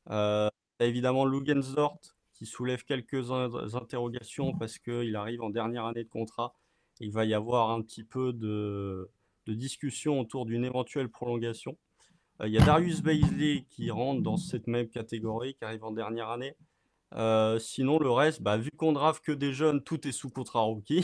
Euh, 0.09 0.49
évidemment 0.79 1.25
Lugensdort 1.25 1.99
qui 2.33 2.45
soulève 2.45 2.83
quelques 2.85 3.31
interrogations 3.75 4.53
parce 4.57 4.79
qu'il 4.79 5.15
arrive 5.17 5.41
en 5.41 5.49
dernière 5.49 5.85
année 5.85 6.05
de 6.05 6.09
contrat. 6.09 6.55
Il 7.01 7.11
va 7.11 7.25
y 7.25 7.33
avoir 7.33 7.71
un 7.71 7.81
petit 7.81 8.03
peu 8.03 8.33
de, 8.33 9.11
discussion 9.47 10.19
autour 10.19 10.45
d'une 10.45 10.63
éventuelle 10.63 11.09
prolongation. 11.09 11.75
Euh, 12.39 12.47
il 12.47 12.53
y 12.53 12.57
a 12.59 12.63
Darius 12.63 13.01
Baisley 13.01 13.65
qui 13.69 13.89
rentre 13.89 14.21
dans 14.21 14.37
cette 14.37 14.67
même 14.67 14.87
catégorie, 14.87 15.55
qui 15.55 15.65
arrive 15.65 15.83
en 15.83 15.91
dernière 15.91 16.29
année. 16.29 16.55
Euh, 17.15 17.57
sinon, 17.57 17.97
le 17.97 18.11
reste, 18.11 18.43
bah, 18.43 18.57
vu 18.57 18.69
qu'on 18.69 18.93
draft 18.93 19.25
que 19.25 19.31
des 19.31 19.51
jeunes, 19.51 19.83
tout 19.83 20.07
est 20.07 20.11
sous 20.11 20.29
contrat 20.29 20.61
rookie. 20.61 21.03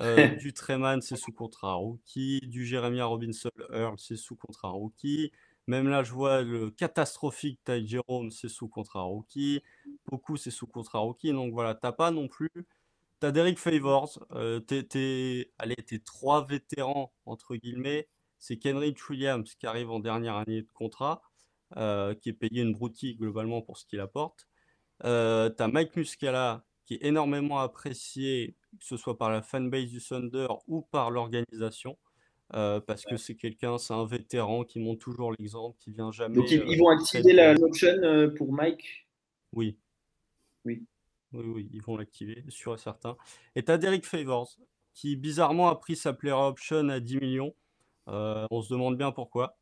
Euh, 0.00 0.28
du 0.36 0.52
Treman, 0.52 1.00
c'est 1.00 1.16
sous 1.16 1.32
contrat 1.32 1.74
rookie. 1.74 2.40
Du 2.42 2.66
Jeremiah 2.66 3.06
Robinson 3.06 3.50
Earl, 3.72 3.96
c'est 3.98 4.16
sous 4.16 4.36
contrat 4.36 4.70
rookie. 4.70 5.32
Même 5.66 5.88
là, 5.88 6.02
je 6.02 6.12
vois 6.12 6.42
le 6.42 6.70
catastrophique 6.70 7.60
Ty 7.64 7.86
Jerome, 7.86 8.30
c'est 8.30 8.48
sous 8.48 8.68
contrat 8.68 9.02
rookie. 9.02 9.62
Beaucoup, 10.06 10.36
c'est 10.36 10.50
sous 10.50 10.66
contrat 10.66 10.98
rookie. 10.98 11.32
Donc 11.32 11.52
voilà, 11.52 11.74
t'as 11.74 11.92
pas 11.92 12.10
non 12.10 12.28
plus. 12.28 12.50
T'as 13.20 13.30
Derek 13.30 13.58
Favors. 13.58 14.26
Euh, 14.32 14.60
t'es, 14.60 15.50
trois 16.04 16.44
vétérans, 16.44 17.12
entre 17.24 17.56
guillemets. 17.56 18.08
C'est 18.38 18.58
Kenrich 18.58 19.08
Williams 19.08 19.54
qui 19.54 19.66
arrive 19.66 19.90
en 19.90 20.00
dernière 20.00 20.36
année 20.36 20.62
de 20.62 20.70
contrat, 20.74 21.22
euh, 21.78 22.14
qui 22.14 22.28
est 22.28 22.34
payé 22.34 22.60
une 22.60 22.74
broutille 22.74 23.16
globalement 23.16 23.62
pour 23.62 23.78
ce 23.78 23.86
qu'il 23.86 24.00
apporte. 24.00 24.46
Euh, 25.04 25.48
t'as 25.48 25.68
Mike 25.68 25.96
Muscala 25.96 26.64
qui 26.84 26.94
est 26.94 27.04
énormément 27.04 27.58
apprécié, 27.60 28.56
que 28.78 28.84
ce 28.84 28.96
soit 28.96 29.16
par 29.16 29.30
la 29.30 29.42
fanbase 29.42 29.88
du 29.88 30.00
Thunder 30.00 30.48
ou 30.66 30.82
par 30.82 31.10
l'organisation. 31.10 31.96
Euh, 32.54 32.78
parce 32.80 33.04
que 33.04 33.16
c'est 33.16 33.36
quelqu'un, 33.36 33.78
c'est 33.78 33.94
un 33.94 34.04
vétéran 34.04 34.64
qui 34.64 34.78
montre 34.78 35.00
toujours 35.00 35.32
l'exemple, 35.32 35.76
qui 35.80 35.90
vient 35.90 36.12
jamais. 36.12 36.36
Donc 36.36 36.50
ils, 36.50 36.60
euh, 36.60 36.76
vont 36.78 36.88
activer 36.88 37.32
l'option 37.54 37.88
euh, 37.88 38.28
pour 38.28 38.52
Mike? 38.52 39.08
Oui. 39.54 39.78
Oui. 40.64 40.84
Oui, 41.32 41.44
oui, 41.46 41.68
ils 41.72 41.82
vont 41.82 41.96
l'activer, 41.96 42.44
sûr 42.48 42.74
et 42.74 42.78
certain. 42.78 43.16
Et 43.56 43.64
tu 43.64 43.72
as 43.72 43.78
Derek 43.78 44.04
Favors, 44.04 44.56
qui 44.92 45.16
bizarrement 45.16 45.68
a 45.68 45.74
pris 45.74 45.96
sa 45.96 46.12
player 46.12 46.34
option 46.34 46.88
à 46.90 47.00
10 47.00 47.16
millions. 47.16 47.54
on 48.06 48.62
se 48.62 48.72
demande 48.72 48.96
bien 48.96 49.10
pourquoi. 49.10 49.56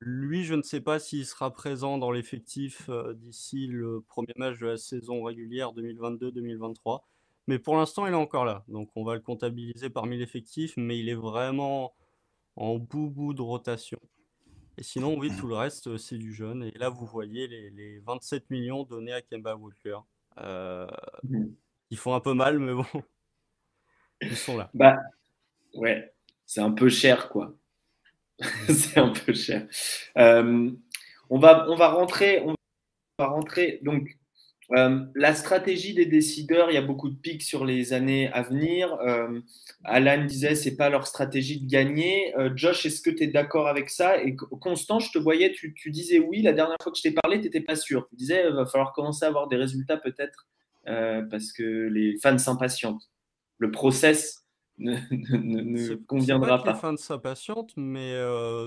Lui, 0.00 0.44
je 0.44 0.54
ne 0.54 0.62
sais 0.62 0.80
pas 0.80 0.98
s'il 0.98 1.26
sera 1.26 1.52
présent 1.52 1.98
dans 1.98 2.10
l'effectif 2.10 2.90
d'ici 3.14 3.66
le 3.66 4.00
premier 4.00 4.32
match 4.36 4.58
de 4.58 4.66
la 4.66 4.76
saison 4.76 5.22
régulière 5.22 5.72
2022-2023. 5.74 7.02
Mais 7.46 7.58
pour 7.58 7.76
l'instant, 7.76 8.06
il 8.06 8.12
est 8.12 8.16
encore 8.16 8.44
là. 8.44 8.64
Donc 8.68 8.90
on 8.96 9.04
va 9.04 9.14
le 9.14 9.20
comptabiliser 9.20 9.90
parmi 9.90 10.16
l'effectif, 10.16 10.74
mais 10.76 10.98
il 10.98 11.08
est 11.08 11.14
vraiment 11.14 11.94
en 12.56 12.78
bout-bout 12.78 13.34
de 13.34 13.42
rotation. 13.42 14.00
Et 14.76 14.82
sinon, 14.82 15.16
oui, 15.16 15.30
tout 15.38 15.46
le 15.46 15.54
reste, 15.54 15.86
euh, 15.86 15.98
c'est 15.98 16.18
du 16.18 16.34
jeune. 16.34 16.64
Et 16.64 16.78
là, 16.78 16.88
vous 16.88 17.06
voyez 17.06 17.46
les, 17.46 18.00
27 18.00 18.50
millions 18.50 18.82
donnés 18.82 19.12
à 19.12 19.22
Kemba 19.22 19.54
Walker. 19.54 19.98
Euh, 20.38 20.86
mmh. 21.22 21.46
Ils 21.90 21.98
font 21.98 22.14
un 22.14 22.20
peu 22.20 22.34
mal, 22.34 22.58
mais 22.58 22.72
bon, 22.72 22.84
ils 24.20 24.36
sont 24.36 24.56
là. 24.56 24.70
Bah, 24.74 24.98
ouais, 25.74 26.12
c'est 26.44 26.60
un 26.60 26.72
peu 26.72 26.88
cher, 26.88 27.28
quoi. 27.28 27.54
c'est 28.68 28.98
un 28.98 29.10
peu 29.10 29.32
cher. 29.32 29.66
Euh, 30.18 30.70
on, 31.30 31.38
va, 31.38 31.64
rentrer. 31.88 32.40
On 32.44 32.54
va 33.18 33.26
rentrer. 33.26 33.80
Donc, 33.82 34.16
euh, 34.72 35.04
la 35.14 35.34
stratégie 35.34 35.94
des 35.94 36.06
décideurs, 36.06 36.70
il 36.70 36.74
y 36.74 36.78
a 36.78 36.82
beaucoup 36.82 37.10
de 37.10 37.16
pics 37.16 37.42
sur 37.42 37.64
les 37.64 37.92
années 37.92 38.32
à 38.32 38.42
venir. 38.42 38.94
Euh, 38.94 39.40
Alan 39.84 40.24
disait, 40.24 40.54
c'est 40.54 40.76
pas 40.76 40.88
leur 40.88 41.06
stratégie 41.06 41.60
de 41.60 41.70
gagner. 41.70 42.34
Josh, 42.56 42.86
est-ce 42.86 43.02
que 43.02 43.10
tu 43.10 43.24
es 43.24 43.26
d'accord 43.28 43.68
avec 43.68 43.90
ça? 43.90 44.22
Et 44.22 44.34
Constant, 44.36 44.98
je 44.98 45.12
te 45.12 45.18
voyais, 45.18 45.52
tu, 45.52 45.74
disais 45.90 46.18
oui. 46.18 46.42
La 46.42 46.52
dernière 46.52 46.76
fois 46.82 46.90
que 46.90 46.98
je 46.98 47.02
t'ai 47.02 47.12
parlé, 47.12 47.38
tu 47.38 47.44
n'étais 47.44 47.60
pas 47.60 47.76
sûr. 47.76 48.08
Tu 48.08 48.16
disais, 48.16 48.44
il 48.48 48.54
va 48.54 48.66
falloir 48.66 48.92
commencer 48.92 49.24
à 49.24 49.28
avoir 49.28 49.48
des 49.48 49.56
résultats 49.56 49.96
peut-être 49.96 50.48
parce 50.84 51.52
que 51.52 51.88
les 51.88 52.16
fans 52.18 52.38
s'impatientent. 52.38 53.10
Le 53.58 53.70
process 53.70 54.43
ne, 54.78 54.96
ne, 55.10 55.94
conviendra 55.94 56.62
pas. 56.62 56.72
Les 56.72 56.78
fans 56.78 56.96
s'impatientent, 56.96 57.76
mais 57.76 58.14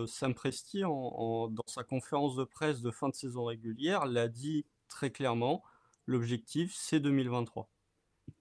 Sam 0.08 0.34
Presti, 0.34 0.82
dans 0.82 1.50
sa 1.66 1.84
conférence 1.84 2.36
de 2.36 2.44
presse 2.44 2.82
de 2.82 2.92
fin 2.92 3.10
de 3.10 3.16
saison 3.16 3.46
régulière, 3.46 4.06
l'a 4.06 4.28
dit 4.28 4.66
très 4.88 5.12
clairement 5.12 5.64
l'objectif, 6.08 6.74
c'est 6.76 7.00
2023. 7.00 7.70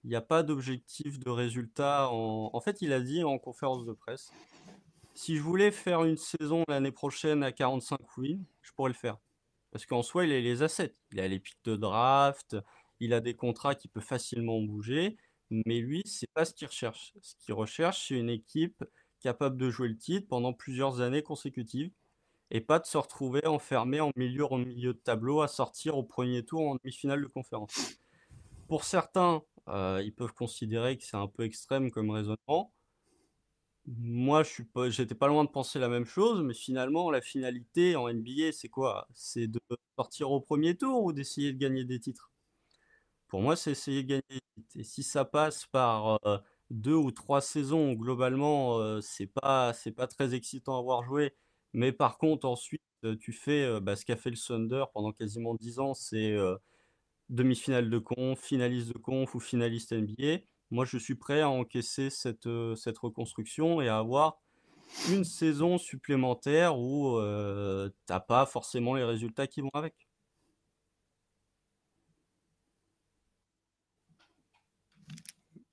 Il 0.03 0.09
n'y 0.09 0.15
a 0.15 0.21
pas 0.21 0.43
d'objectif 0.43 1.19
de 1.19 1.29
résultat. 1.29 2.09
En... 2.11 2.59
fait, 2.61 2.81
il 2.81 2.93
a 2.93 3.01
dit 3.01 3.23
en 3.23 3.37
conférence 3.37 3.85
de 3.85 3.93
presse, 3.93 4.31
si 5.13 5.35
je 5.35 5.41
voulais 5.41 5.71
faire 5.71 6.03
une 6.03 6.17
saison 6.17 6.63
l'année 6.67 6.91
prochaine 6.91 7.43
à 7.43 7.51
45 7.51 7.99
wins, 8.17 8.43
je 8.61 8.71
pourrais 8.73 8.89
le 8.89 8.95
faire. 8.95 9.17
Parce 9.71 9.85
qu'en 9.85 10.03
soi, 10.03 10.25
il 10.25 10.31
a 10.31 10.39
les 10.39 10.63
assets. 10.63 10.95
Il 11.11 11.19
a 11.19 11.27
les 11.27 11.39
pics 11.39 11.63
de 11.65 11.75
draft, 11.75 12.55
il 12.99 13.13
a 13.13 13.19
des 13.19 13.35
contrats 13.35 13.75
qui 13.75 13.87
peuvent 13.87 14.03
facilement 14.03 14.61
bouger. 14.61 15.17
Mais 15.49 15.79
lui, 15.79 16.03
c'est 16.05 16.31
pas 16.33 16.45
ce 16.45 16.53
qu'il 16.53 16.67
recherche. 16.67 17.13
Ce 17.21 17.35
qu'il 17.37 17.53
recherche, 17.53 18.07
c'est 18.07 18.15
une 18.19 18.29
équipe 18.29 18.83
capable 19.21 19.57
de 19.57 19.69
jouer 19.69 19.87
le 19.89 19.97
titre 19.97 20.27
pendant 20.27 20.53
plusieurs 20.53 21.01
années 21.01 21.23
consécutives 21.23 21.91
et 22.51 22.61
pas 22.61 22.79
de 22.79 22.85
se 22.85 22.97
retrouver 22.97 23.45
enfermé 23.47 24.01
en 24.01 24.11
milieu, 24.15 24.45
en 24.51 24.57
milieu 24.57 24.93
de 24.93 24.99
tableau 24.99 25.41
à 25.41 25.47
sortir 25.47 25.97
au 25.97 26.03
premier 26.03 26.45
tour 26.45 26.61
en 26.69 26.75
demi-finale 26.75 27.21
de 27.21 27.27
conférence. 27.27 27.99
Pour 28.67 28.83
certains, 28.85 29.43
euh, 29.69 30.01
ils 30.03 30.13
peuvent 30.15 30.33
considérer 30.33 30.97
que 30.97 31.03
c'est 31.03 31.17
un 31.17 31.27
peu 31.27 31.43
extrême 31.43 31.91
comme 31.91 32.11
raisonnement. 32.11 32.73
Moi, 33.87 34.43
je 34.43 34.49
suis 34.49 34.65
j'étais 34.89 35.15
pas 35.15 35.27
loin 35.27 35.43
de 35.45 35.49
penser 35.49 35.79
la 35.79 35.87
même 35.89 36.05
chose, 36.05 36.41
mais 36.43 36.53
finalement, 36.53 37.09
la 37.09 37.21
finalité 37.21 37.95
en 37.95 38.07
NBA, 38.09 38.51
c'est 38.51 38.69
quoi? 38.69 39.07
C'est 39.13 39.47
de 39.47 39.59
sortir 39.97 40.29
au 40.31 40.41
premier 40.41 40.77
tour 40.77 41.03
ou 41.05 41.11
d'essayer 41.13 41.53
de 41.53 41.57
gagner 41.57 41.83
des 41.85 41.99
titres? 41.99 42.31
Pour 43.27 43.41
moi, 43.41 43.55
c'est 43.55 43.71
essayer 43.71 44.03
de 44.03 44.07
gagner. 44.07 44.41
Et 44.75 44.83
si 44.83 45.03
ça 45.03 45.25
passe 45.25 45.65
par 45.65 46.19
euh, 46.25 46.37
deux 46.69 46.95
ou 46.95 47.11
trois 47.11 47.41
saisons, 47.41 47.93
globalement, 47.93 48.79
euh, 48.79 49.01
c'est 49.01 49.27
pas, 49.27 49.73
pas 49.95 50.07
très 50.07 50.33
excitant 50.33 50.77
à 50.79 50.81
voir 50.81 51.03
jouer 51.03 51.35
mais 51.73 51.91
par 51.91 52.17
contre, 52.17 52.47
ensuite, 52.47 52.81
tu 53.19 53.31
fais 53.33 53.79
bah, 53.81 53.95
ce 53.95 54.05
qu'a 54.05 54.15
fait 54.15 54.31
le 54.31 54.37
Thunder 54.37 54.85
pendant 54.93 55.11
quasiment 55.11 55.53
10 55.55 55.79
ans, 55.79 55.93
c'est 55.93 56.35
demi-finale 57.29 57.89
de 57.89 57.99
conf, 57.99 58.39
finaliste 58.41 58.93
de 58.93 58.97
conf 58.97 59.35
ou 59.35 59.39
finaliste 59.39 59.93
NBA. 59.93 60.39
Moi, 60.71 60.85
je 60.85 60.97
suis 60.97 61.15
prêt 61.15 61.41
à 61.41 61.49
encaisser 61.49 62.09
cette, 62.09 62.49
cette 62.75 62.97
reconstruction 62.97 63.81
et 63.81 63.89
à 63.89 63.99
avoir 63.99 64.39
une 65.09 65.23
saison 65.23 65.77
supplémentaire 65.77 66.79
où 66.79 67.19
tu 67.19 67.91
n'as 68.09 68.19
pas 68.21 68.45
forcément 68.45 68.95
les 68.95 69.03
résultats 69.03 69.45
qui 69.45 69.61
vont 69.61 69.71
avec. 69.73 70.06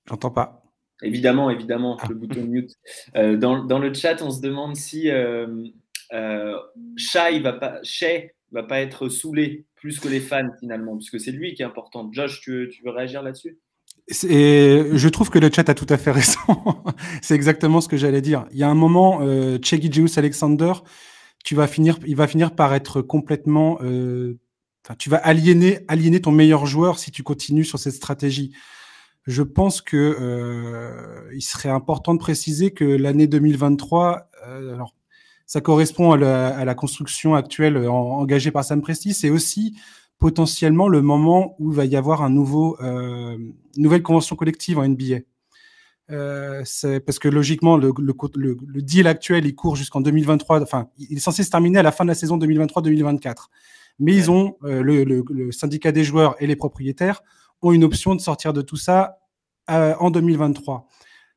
J'entends 0.09 0.31
pas. 0.31 0.63
Évidemment, 1.03 1.51
évidemment, 1.51 1.99
le 2.09 2.15
bouton 2.15 2.45
mute. 2.45 2.73
dans, 3.15 3.65
dans, 3.65 3.79
le 3.79 3.93
chat, 3.93 4.23
on 4.23 4.31
se 4.31 4.41
demande 4.41 4.77
si 4.77 5.11
euh, 6.13 6.57
Shai 6.97 7.41
va 7.41 7.53
pas, 7.53 7.81
va 8.53 8.63
pas 8.63 8.81
être 8.81 9.09
saoulé 9.09 9.65
plus 9.75 9.99
que 10.01 10.09
les 10.09 10.21
fans 10.21 10.51
finalement, 10.61 10.97
puisque 10.97 11.21
c'est 11.21 11.33
lui 11.33 11.55
qui 11.55 11.63
est 11.63 11.67
important. 11.67 12.09
Josh, 12.13 12.41
tu, 12.41 12.71
veux 12.85 12.91
réagir 12.91 13.23
là-dessus? 13.23 13.59
Je 14.09 15.09
trouve 15.09 15.31
que 15.31 15.39
le 15.39 15.51
chat 15.53 15.69
a 15.69 15.75
tout 15.75 15.87
à 15.89 15.99
fait 15.99 16.11
raison. 16.13 16.39
c'est 17.23 17.35
exactement 17.35 17.81
ce 17.81 17.89
que 17.89 17.97
j'allais 17.97 18.23
dire. 18.23 18.47
Il 18.53 18.59
y 18.59 18.63
a 18.63 18.69
un 18.69 18.75
moment, 18.75 19.21
euh, 19.23 19.59
Alexander, 20.17 20.73
tu 21.45 21.55
vas 21.55 21.67
finir, 21.67 21.99
il 22.07 22.17
va 22.17 22.27
finir 22.27 22.55
par 22.55 22.75
être 22.75 23.03
complètement. 23.03 23.79
Euh, 23.83 24.39
tu 24.99 25.09
vas 25.09 25.17
aliéner, 25.17 25.81
aliéner 25.89 26.21
ton 26.21 26.31
meilleur 26.31 26.67
joueur 26.67 26.99
si 26.99 27.11
tu 27.11 27.23
continues 27.23 27.65
sur 27.65 27.79
cette 27.79 27.95
stratégie. 27.95 28.53
Je 29.25 29.43
pense 29.43 29.81
que 29.81 29.97
euh, 29.97 31.31
il 31.35 31.43
serait 31.43 31.71
important 31.71 32.15
de 32.15 32.19
préciser 32.19 32.73
que 32.73 32.85
l'année 32.85 33.27
2023, 33.27 34.29
euh, 34.47 34.75
alors 34.75 34.95
ça 35.47 35.61
correspond 35.61 36.13
à 36.13 36.65
la, 36.65 36.75
construction 36.75 37.35
actuelle 37.35 37.77
engagée 37.77 38.51
par 38.51 38.65
Sam 38.65 38.83
Presti. 38.83 39.15
C'est 39.15 39.31
aussi 39.31 39.77
potentiellement 40.19 40.89
le 40.89 41.03
moment 41.03 41.55
où 41.59 41.71
il 41.73 41.77
va 41.77 41.85
y 41.85 41.97
avoir 41.97 42.23
un 42.23 42.31
nouveau, 42.31 42.79
euh, 42.81 43.37
nouvelle 43.77 44.03
convention 44.03 44.37
collective 44.37 44.79
en 44.79 44.89
NBA. 44.89 45.19
Euh, 46.11 46.63
c'est 46.65 47.01
parce 47.01 47.19
que 47.19 47.29
logiquement, 47.29 47.77
le, 47.77 47.93
le, 47.99 48.83
deal 48.83 49.07
actuel, 49.07 49.47
il 49.47 49.55
court 49.55 49.77
jusqu'en 49.77 50.01
2023. 50.01 50.63
Enfin, 50.63 50.89
il 50.99 51.17
est 51.17 51.21
censé 51.21 51.43
se 51.43 51.51
terminer 51.51 51.79
à 51.79 51.83
la 51.83 51.93
fin 51.93 52.05
de 52.05 52.09
la 52.09 52.15
saison 52.15 52.39
2023-2024. 52.39 53.49
Mais 53.99 54.15
ils 54.15 54.31
ont, 54.31 54.57
euh, 54.65 54.83
le, 54.83 55.53
syndicat 55.53 55.93
des 55.93 56.05
joueurs 56.05 56.37
et 56.41 56.47
les 56.47 56.57
propriétaires 56.57 57.23
ont 57.65 57.73
une 57.73 57.85
option 57.85 58.15
de 58.15 58.21
sortir 58.21 58.53
de 58.53 58.63
tout 58.63 58.77
ça 58.77 59.19
euh, 59.71 59.95
en 59.99 60.11
2023. 60.11 60.87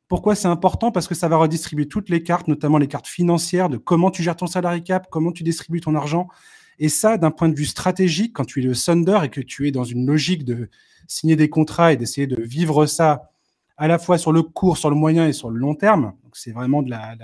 Pourquoi 0.07 0.36
c'est 0.36 0.48
important? 0.48 0.91
Parce 0.91 1.07
que 1.07 1.15
ça 1.15 1.27
va 1.27 1.38
redistribuer 1.38 1.88
toutes 1.88 2.10
les 2.10 2.24
cartes, 2.24 2.48
notamment 2.48 2.77
les 2.77 2.88
cartes 2.88 3.07
financières, 3.07 3.69
de 3.69 3.77
comment 3.77 4.12
tu 4.12 4.24
gères 4.24 4.36
ton 4.36 4.48
salary 4.48 4.84
cap, 4.84 5.07
comment 5.10 5.31
tu 5.31 5.43
distribues 5.43 5.81
ton 5.81 5.96
argent. 5.96 6.27
Et 6.79 6.89
ça, 6.89 7.17
d'un 7.17 7.31
point 7.31 7.50
de 7.50 7.55
vue 7.55 7.65
stratégique, 7.65 8.34
quand 8.34 8.46
tu 8.46 8.62
es 8.62 8.63
le 8.63 8.75
Thunder 8.75 9.19
et 9.24 9.29
que 9.29 9.41
tu 9.41 9.67
es 9.67 9.72
dans 9.72 9.84
une 9.84 10.05
logique 10.05 10.46
de 10.46 10.69
signer 11.07 11.36
des 11.36 11.50
contrats 11.50 11.91
et 11.91 11.98
d'essayer 11.98 12.27
de 12.27 12.41
vivre 12.41 12.86
ça 12.86 13.31
à 13.77 13.88
la 13.88 14.00
fois 14.00 14.17
sur 14.17 14.31
le 14.31 14.43
court, 14.43 14.77
sur 14.77 14.89
le 14.89 14.96
moyen 14.96 15.27
et 15.27 15.34
sur 15.34 15.50
le 15.50 15.60
long 15.60 15.75
terme, 15.75 16.13
c'est 16.34 16.51
vraiment 16.51 16.81
de 16.81 16.89
la, 16.89 17.15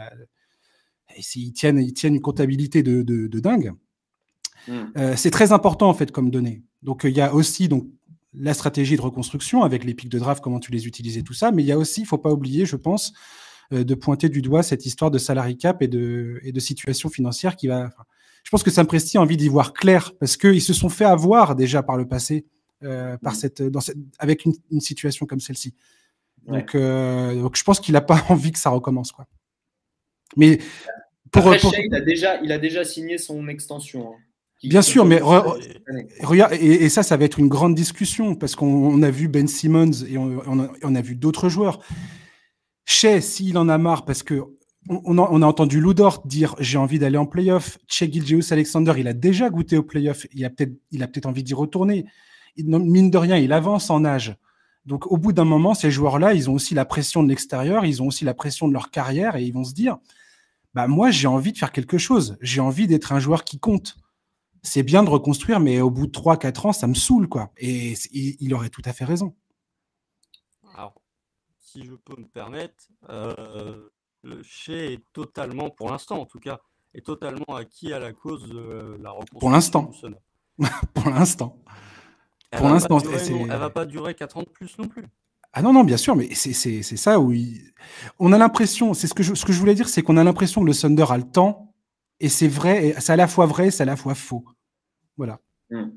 ils 1.33 1.53
tiennent, 1.53 1.79
ils 1.79 1.93
tiennent 1.93 2.15
une 2.15 2.21
comptabilité 2.21 2.83
de, 2.83 3.01
de, 3.01 3.39
dingue. 3.39 3.73
Hmm. 4.67 4.85
Euh, 4.97 5.15
c'est 5.15 5.31
très 5.31 5.51
important 5.51 5.89
en 5.89 5.93
fait 5.93 6.11
comme 6.11 6.31
données. 6.31 6.63
Donc 6.81 7.03
il 7.03 7.15
y 7.15 7.21
a 7.21 7.33
aussi 7.33 7.67
donc 7.67 7.87
la 8.35 8.53
stratégie 8.53 8.95
de 8.95 9.01
reconstruction 9.01 9.63
avec 9.63 9.83
les 9.83 9.93
pics 9.93 10.09
de 10.09 10.19
draft, 10.19 10.43
comment 10.43 10.59
tu 10.59 10.71
les 10.71 10.87
utilises 10.87 11.17
et 11.17 11.23
tout 11.23 11.33
ça, 11.33 11.51
mais 11.51 11.63
il 11.63 11.65
y 11.65 11.71
a 11.71 11.77
aussi, 11.77 12.01
il 12.01 12.05
faut 12.05 12.17
pas 12.17 12.31
oublier, 12.31 12.65
je 12.65 12.75
pense, 12.75 13.13
euh, 13.71 13.83
de 13.83 13.95
pointer 13.95 14.29
du 14.29 14.41
doigt 14.41 14.63
cette 14.63 14.85
histoire 14.85 15.11
de 15.11 15.17
salary 15.17 15.57
cap 15.57 15.81
et 15.81 15.87
de, 15.87 16.39
et 16.43 16.51
de 16.51 16.59
situation 16.59 17.09
financière 17.09 17.55
qui 17.55 17.67
va. 17.67 17.89
je 18.43 18.49
pense 18.49 18.63
que 18.63 18.71
Sam 18.71 18.87
Presti 18.87 19.17
a 19.17 19.21
envie 19.21 19.37
d'y 19.37 19.49
voir 19.49 19.73
clair 19.73 20.13
parce 20.19 20.37
qu'ils 20.37 20.61
se 20.61 20.73
sont 20.73 20.89
fait 20.89 21.05
avoir 21.05 21.55
déjà 21.55 21.83
par 21.83 21.97
le 21.97 22.07
passé 22.07 22.45
euh, 22.83 23.17
par 23.17 23.35
cette, 23.35 23.61
dans 23.61 23.79
cette, 23.79 23.97
avec 24.19 24.45
une, 24.45 24.53
une 24.71 24.81
situation 24.81 25.25
comme 25.25 25.39
celle-ci. 25.39 25.73
Donc, 26.45 26.75
donc, 26.75 27.55
je 27.55 27.63
pense 27.63 27.79
qu'il 27.79 27.93
n'a 27.93 28.01
pas 28.01 28.21
envie 28.29 28.51
que 28.51 28.59
ça 28.59 28.69
recommence. 28.69 29.11
Quoi. 29.13 29.25
Mais 30.35 30.59
pour, 31.31 31.53
il, 31.53 31.95
a 31.95 32.01
déjà, 32.01 32.41
il 32.41 32.51
a 32.51 32.57
déjà 32.57 32.83
signé 32.83 33.17
son 33.17 33.47
extension. 33.47 34.13
Hein, 34.13 34.17
Bien 34.63 34.81
sûr, 34.81 35.05
mais 35.05 35.19
regarde, 36.21 36.53
et, 36.53 36.87
ça, 36.89 37.03
ça 37.03 37.17
va 37.17 37.25
être 37.25 37.39
une 37.39 37.49
grande 37.49 37.75
discussion 37.75 38.35
parce 38.35 38.55
qu'on 38.55 39.01
a 39.03 39.11
vu 39.11 39.27
Ben 39.27 39.47
Simmons 39.47 40.05
et 40.07 40.17
on, 40.17 40.95
a, 40.95 41.01
vu 41.01 41.15
d'autres 41.15 41.49
joueurs. 41.49 41.79
Shea, 42.85 43.19
s'il 43.21 43.57
en 43.57 43.67
a 43.67 43.77
marre, 43.77 44.05
parce 44.05 44.23
que 44.23 44.43
on, 44.89 45.17
a, 45.17 45.45
entendu 45.45 45.79
Ludort 45.79 46.23
dire 46.25 46.55
j'ai 46.59 46.77
envie 46.77 46.99
d'aller 46.99 47.17
en 47.17 47.25
playoff. 47.25 47.77
Che 47.87 48.05
Gilgeous 48.09 48.51
Alexander, 48.51 48.93
il 48.97 49.07
a 49.07 49.13
déjà 49.13 49.49
goûté 49.49 49.77
au 49.77 49.83
playoff. 49.83 50.27
Il 50.33 50.45
a 50.45 50.49
peut-être 50.49 50.73
peut 50.91 51.21
envie 51.27 51.43
d'y 51.43 51.53
retourner. 51.53 52.05
mine 52.57 53.11
de 53.11 53.17
rien, 53.17 53.37
il 53.37 53.51
avance 53.51 53.89
en 53.89 54.05
âge. 54.05 54.35
Donc, 54.85 55.09
au 55.11 55.17
bout 55.17 55.31
d'un 55.31 55.45
moment, 55.45 55.73
ces 55.73 55.91
joueurs-là, 55.91 56.33
ils 56.33 56.49
ont 56.49 56.53
aussi 56.53 56.73
la 56.73 56.83
pression 56.83 57.23
de 57.23 57.29
l'extérieur, 57.29 57.85
ils 57.85 58.01
ont 58.01 58.07
aussi 58.07 58.25
la 58.25 58.33
pression 58.33 58.67
de 58.67 58.73
leur 58.73 58.91
carrière 58.91 59.37
et 59.37 59.43
ils 59.43 59.53
vont 59.53 59.63
se 59.63 59.73
dire 59.73 59.97
bah 60.73 60.87
moi 60.87 61.11
j'ai 61.11 61.27
envie 61.27 61.51
de 61.51 61.57
faire 61.57 61.71
quelque 61.71 61.97
chose, 61.97 62.35
j'ai 62.41 62.59
envie 62.59 62.87
d'être 62.87 63.11
un 63.11 63.19
joueur 63.19 63.43
qui 63.43 63.59
compte. 63.59 63.97
C'est 64.63 64.83
bien 64.83 65.03
de 65.03 65.09
reconstruire, 65.09 65.59
mais 65.59 65.81
au 65.81 65.91
bout 65.91 66.07
de 66.07 66.11
3-4 66.11 66.67
ans, 66.67 66.71
ça 66.71 66.87
me 66.87 66.93
saoule, 66.93 67.27
quoi. 67.27 67.51
Et 67.57 67.93
il, 68.11 68.53
aurait 68.53 68.69
tout 68.69 68.81
à 68.85 68.93
fait 68.93 69.03
raison. 69.03 69.35
Alors, 70.73 70.95
si 71.59 71.85
je 71.85 71.93
peux 71.93 72.19
me 72.19 72.25
permettre, 72.25 72.87
euh, 73.09 73.89
le 74.23 74.41
Chez 74.41 74.93
est 74.93 75.03
totalement, 75.11 75.69
pour 75.69 75.91
l'instant 75.91 76.19
en 76.21 76.25
tout 76.25 76.39
cas, 76.39 76.59
est 76.93 77.05
totalement 77.05 77.55
acquis 77.55 77.91
à 77.91 77.99
la 77.99 78.13
cause 78.13 78.47
de 78.47 78.97
la 79.01 79.11
reconstruction. 79.11 79.39
Pour 79.39 79.51
l'instant. 79.51 79.91
pour 80.93 81.09
l'instant. 81.09 81.59
Pour 82.51 82.69
l'instant, 82.69 82.99
elle 82.99 83.47
va 83.47 83.69
pas 83.69 83.85
durer 83.85 84.15
4 84.15 84.37
ans 84.37 84.43
de 84.43 84.49
plus 84.49 84.77
non 84.77 84.87
plus. 84.87 85.05
Ah 85.51 85.61
non, 85.61 85.73
non, 85.73 85.83
bien 85.83 85.97
sûr, 85.97 86.15
mais 86.15 86.33
c'est 86.33 86.81
ça 86.81 87.19
où 87.19 87.33
on 88.17 88.31
a 88.31 88.37
l'impression, 88.37 88.95
c'est 88.95 89.07
ce 89.07 89.13
que, 89.13 89.21
je, 89.21 89.35
ce 89.35 89.45
que 89.45 89.53
je 89.53 89.59
voulais 89.59 89.75
dire, 89.75 89.87
c'est 89.87 90.01
qu'on 90.01 90.17
a 90.17 90.23
l'impression 90.23 90.61
que 90.61 90.65
le 90.65 90.73
Thunder 90.73 91.05
a 91.09 91.17
le 91.17 91.29
temps, 91.29 91.72
et 92.23 92.29
c'est 92.29 92.47
vrai, 92.47 92.95
c'est 92.99 93.11
à 93.11 93.17
la 93.17 93.27
fois 93.27 93.45
vrai, 93.45 93.69
c'est 93.69 93.83
à 93.83 93.85
la 93.85 93.97
fois 93.97 94.15
faux. 94.15 94.45
Voilà. 95.17 95.41
Hmm. 95.69 95.89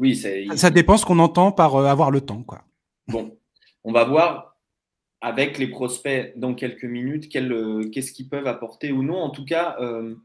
Oui, 0.00 0.16
ça 0.56 0.70
dépend 0.70 0.96
ce 0.96 1.06
qu'on 1.06 1.20
entend 1.20 1.52
par 1.52 1.76
euh, 1.76 1.86
avoir 1.86 2.10
le 2.10 2.20
temps, 2.20 2.42
quoi. 2.42 2.64
Bon, 3.06 3.38
on 3.84 3.92
va 3.92 4.02
voir 4.02 4.56
avec 5.20 5.56
les 5.58 5.68
prospects 5.68 6.36
dans 6.36 6.54
quelques 6.54 6.84
minutes 6.84 7.34
euh, 7.36 7.88
qu'est-ce 7.90 8.10
qu'ils 8.10 8.28
peuvent 8.28 8.48
apporter 8.48 8.90
ou 8.90 9.04
non. 9.04 9.16
En 9.16 9.30
tout 9.30 9.44
cas, 9.44 9.76
euh, 9.78 10.16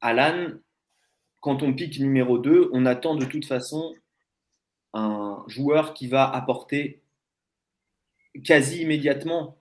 Alan, 0.00 0.52
quand 1.40 1.64
on 1.64 1.74
pique 1.74 1.98
numéro 1.98 2.38
2, 2.38 2.70
on 2.72 2.86
attend 2.86 3.16
de 3.16 3.24
toute 3.24 3.46
façon 3.46 3.96
un 4.92 5.42
joueur 5.48 5.92
qui 5.92 6.06
va 6.06 6.30
apporter 6.30 7.02
quasi 8.44 8.82
immédiatement 8.82 9.58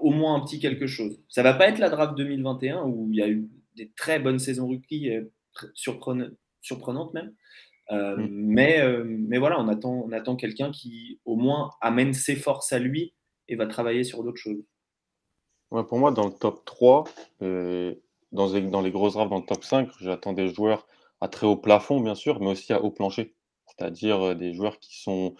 au 0.00 0.10
moins 0.10 0.34
un 0.34 0.40
petit 0.40 0.58
quelque 0.58 0.86
chose. 0.86 1.18
Ça 1.28 1.42
va 1.42 1.54
pas 1.54 1.68
être 1.68 1.78
la 1.78 1.88
draft 1.88 2.16
2021 2.16 2.82
où 2.84 3.08
il 3.10 3.16
y 3.16 3.22
a 3.22 3.28
eu 3.28 3.48
des 3.76 3.90
très 3.96 4.18
bonnes 4.18 4.38
saisons 4.38 4.66
rookies, 4.66 5.10
euh, 5.10 5.24
surprenantes 5.74 7.14
même. 7.14 7.34
Euh, 7.90 8.16
mm. 8.16 8.28
mais, 8.30 8.82
mais 9.04 9.38
voilà, 9.38 9.60
on 9.60 9.68
attend, 9.68 10.02
on 10.06 10.12
attend 10.12 10.36
quelqu'un 10.36 10.70
qui 10.70 11.20
au 11.24 11.36
moins 11.36 11.70
amène 11.80 12.14
ses 12.14 12.36
forces 12.36 12.72
à 12.72 12.78
lui 12.78 13.14
et 13.48 13.56
va 13.56 13.66
travailler 13.66 14.04
sur 14.04 14.22
d'autres 14.22 14.38
choses. 14.38 14.62
pour 15.70 15.98
moi, 15.98 16.10
dans 16.10 16.26
le 16.26 16.32
top 16.32 16.64
3, 16.64 17.04
dans, 17.40 18.60
dans 18.60 18.80
les 18.80 18.90
grosses 18.90 19.14
drafts 19.14 19.30
dans 19.30 19.40
le 19.40 19.46
top 19.46 19.64
5, 19.64 19.88
j'attends 20.00 20.32
des 20.32 20.48
joueurs 20.48 20.86
à 21.20 21.28
très 21.28 21.46
haut 21.46 21.56
plafond, 21.56 22.00
bien 22.00 22.14
sûr, 22.14 22.40
mais 22.40 22.50
aussi 22.50 22.72
à 22.72 22.82
haut 22.82 22.90
plancher 22.90 23.34
c'est-à-dire 23.78 24.36
des 24.36 24.52
joueurs 24.52 24.78
qui, 24.78 25.00
sont, 25.00 25.34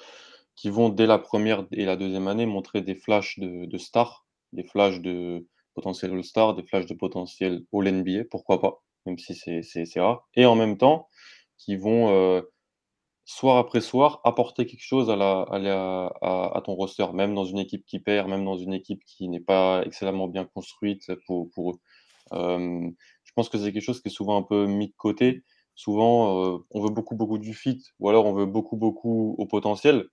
qui 0.56 0.70
vont 0.70 0.88
dès 0.88 1.06
la 1.06 1.18
première 1.18 1.66
et 1.72 1.84
la 1.84 1.96
deuxième 1.96 2.28
année 2.28 2.46
montrer 2.46 2.80
des 2.80 2.94
flashs 2.94 3.38
de, 3.38 3.66
de 3.66 3.78
stars, 3.78 4.21
des 4.52 4.64
flashs 4.64 5.00
de 5.00 5.46
potentiel 5.74 6.12
All-Star, 6.12 6.54
des 6.54 6.62
flashs 6.62 6.86
de 6.86 6.94
potentiel 6.94 7.64
All-NBA, 7.72 8.24
pourquoi 8.30 8.60
pas, 8.60 8.82
même 9.06 9.18
si 9.18 9.34
c'est 9.34 10.00
rare. 10.00 10.28
Et 10.34 10.46
en 10.46 10.54
même 10.54 10.76
temps, 10.76 11.08
qui 11.58 11.76
vont 11.76 12.42
soir 13.24 13.56
après 13.56 13.80
soir 13.80 14.20
apporter 14.24 14.66
quelque 14.66 14.84
chose 14.84 15.08
à, 15.08 15.16
la, 15.16 15.42
à, 16.22 16.62
ton 16.64 16.74
roster, 16.74 17.06
même 17.14 17.34
dans 17.34 17.44
une 17.44 17.58
équipe 17.58 17.86
qui 17.86 18.00
perd, 18.00 18.28
même 18.28 18.44
dans 18.44 18.58
une 18.58 18.74
équipe 18.74 19.02
qui 19.06 19.28
n'est 19.28 19.40
pas 19.40 19.82
excellemment 19.86 20.28
bien 20.28 20.44
construite 20.44 21.12
pour, 21.26 21.48
pour 21.50 21.72
eux. 21.72 21.78
je 22.32 23.32
pense 23.34 23.48
que 23.48 23.58
c'est 23.58 23.72
quelque 23.72 23.82
chose 23.82 24.02
qui 24.02 24.08
est 24.08 24.12
souvent 24.12 24.36
un 24.36 24.42
peu 24.42 24.66
mis 24.66 24.88
de 24.88 24.94
côté 24.96 25.42
Souvent, 25.74 26.54
euh, 26.54 26.58
on 26.70 26.82
veut 26.82 26.90
beaucoup, 26.90 27.16
beaucoup 27.16 27.38
du 27.38 27.54
fit 27.54 27.82
ou 27.98 28.08
alors 28.08 28.26
on 28.26 28.34
veut 28.34 28.46
beaucoup, 28.46 28.76
beaucoup 28.76 29.34
au 29.38 29.46
potentiel. 29.46 30.08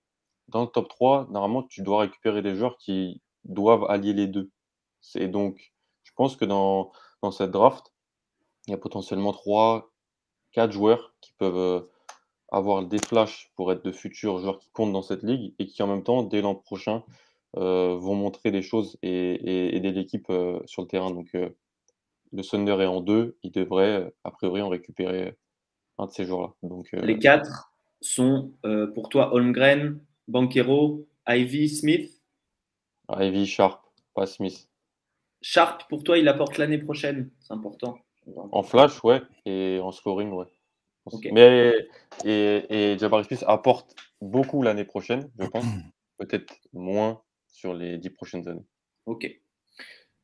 Dans 0.48 0.62
le 0.62 0.68
top 0.68 0.88
3, 0.88 1.28
normalement, 1.30 1.62
tu 1.64 1.82
dois 1.82 2.00
récupérer 2.00 2.42
des 2.42 2.56
joueurs 2.56 2.76
qui 2.78 3.22
doivent 3.52 3.86
allier 3.88 4.12
les 4.12 4.26
deux. 4.26 4.50
C'est 5.00 5.28
donc, 5.28 5.72
je 6.02 6.12
pense 6.14 6.36
que 6.36 6.44
dans, 6.44 6.92
dans 7.22 7.30
cette 7.30 7.50
draft, 7.50 7.92
il 8.66 8.72
y 8.72 8.74
a 8.74 8.78
potentiellement 8.78 9.32
3, 9.32 9.90
4 10.52 10.72
joueurs 10.72 11.14
qui 11.20 11.32
peuvent 11.32 11.56
euh, 11.56 11.80
avoir 12.50 12.84
des 12.84 12.98
flashs 12.98 13.52
pour 13.56 13.72
être 13.72 13.84
de 13.84 13.92
futurs 13.92 14.38
joueurs 14.38 14.58
qui 14.58 14.70
comptent 14.70 14.92
dans 14.92 15.02
cette 15.02 15.22
ligue 15.22 15.54
et 15.58 15.66
qui 15.66 15.82
en 15.82 15.86
même 15.86 16.02
temps, 16.02 16.22
dès 16.22 16.42
l'an 16.42 16.54
prochain, 16.54 17.04
euh, 17.56 17.96
vont 17.96 18.14
montrer 18.14 18.50
des 18.50 18.62
choses 18.62 18.98
et, 19.02 19.76
aider 19.76 19.92
l'équipe 19.92 20.32
sur 20.66 20.82
le 20.82 20.88
terrain. 20.88 21.10
Donc, 21.10 21.32
le 22.32 22.44
Thunder 22.44 22.76
est 22.80 22.86
en 22.86 23.00
deux, 23.00 23.36
il 23.42 23.50
devrait 23.50 24.12
a 24.24 24.30
priori 24.30 24.62
en 24.62 24.68
récupérer 24.68 25.36
de 26.06 26.12
ces 26.12 26.24
jours-là. 26.24 26.54
Donc, 26.62 26.88
euh, 26.94 27.04
Les 27.04 27.18
quatre 27.18 27.72
sont 28.00 28.52
euh, 28.64 28.86
pour 28.88 29.08
toi 29.08 29.34
Holmgren, 29.34 30.00
Banquero, 30.28 31.06
Ivy, 31.28 31.68
Smith? 31.68 32.19
Ivy, 33.18 33.46
Sharp, 33.46 33.82
pas 34.14 34.26
Smith. 34.26 34.68
Sharp, 35.42 35.88
pour 35.88 36.04
toi, 36.04 36.18
il 36.18 36.28
apporte 36.28 36.58
l'année 36.58 36.78
prochaine, 36.78 37.30
c'est 37.40 37.54
important. 37.54 37.98
En 38.52 38.62
flash, 38.62 39.02
ouais, 39.02 39.22
et 39.46 39.80
en 39.82 39.92
scoring, 39.92 40.30
ouais. 40.32 40.46
Mais 41.32 41.74
et, 42.24 42.64
et 42.68 42.98
Jabari 42.98 43.24
Smith 43.24 43.44
apporte 43.46 43.96
beaucoup 44.20 44.62
l'année 44.62 44.84
prochaine, 44.84 45.30
je 45.38 45.46
pense. 45.46 45.64
Peut-être 46.18 46.54
moins 46.74 47.22
sur 47.48 47.72
les 47.72 47.96
dix 47.96 48.10
prochaines 48.10 48.46
années. 48.46 48.66
Ok 49.06 49.40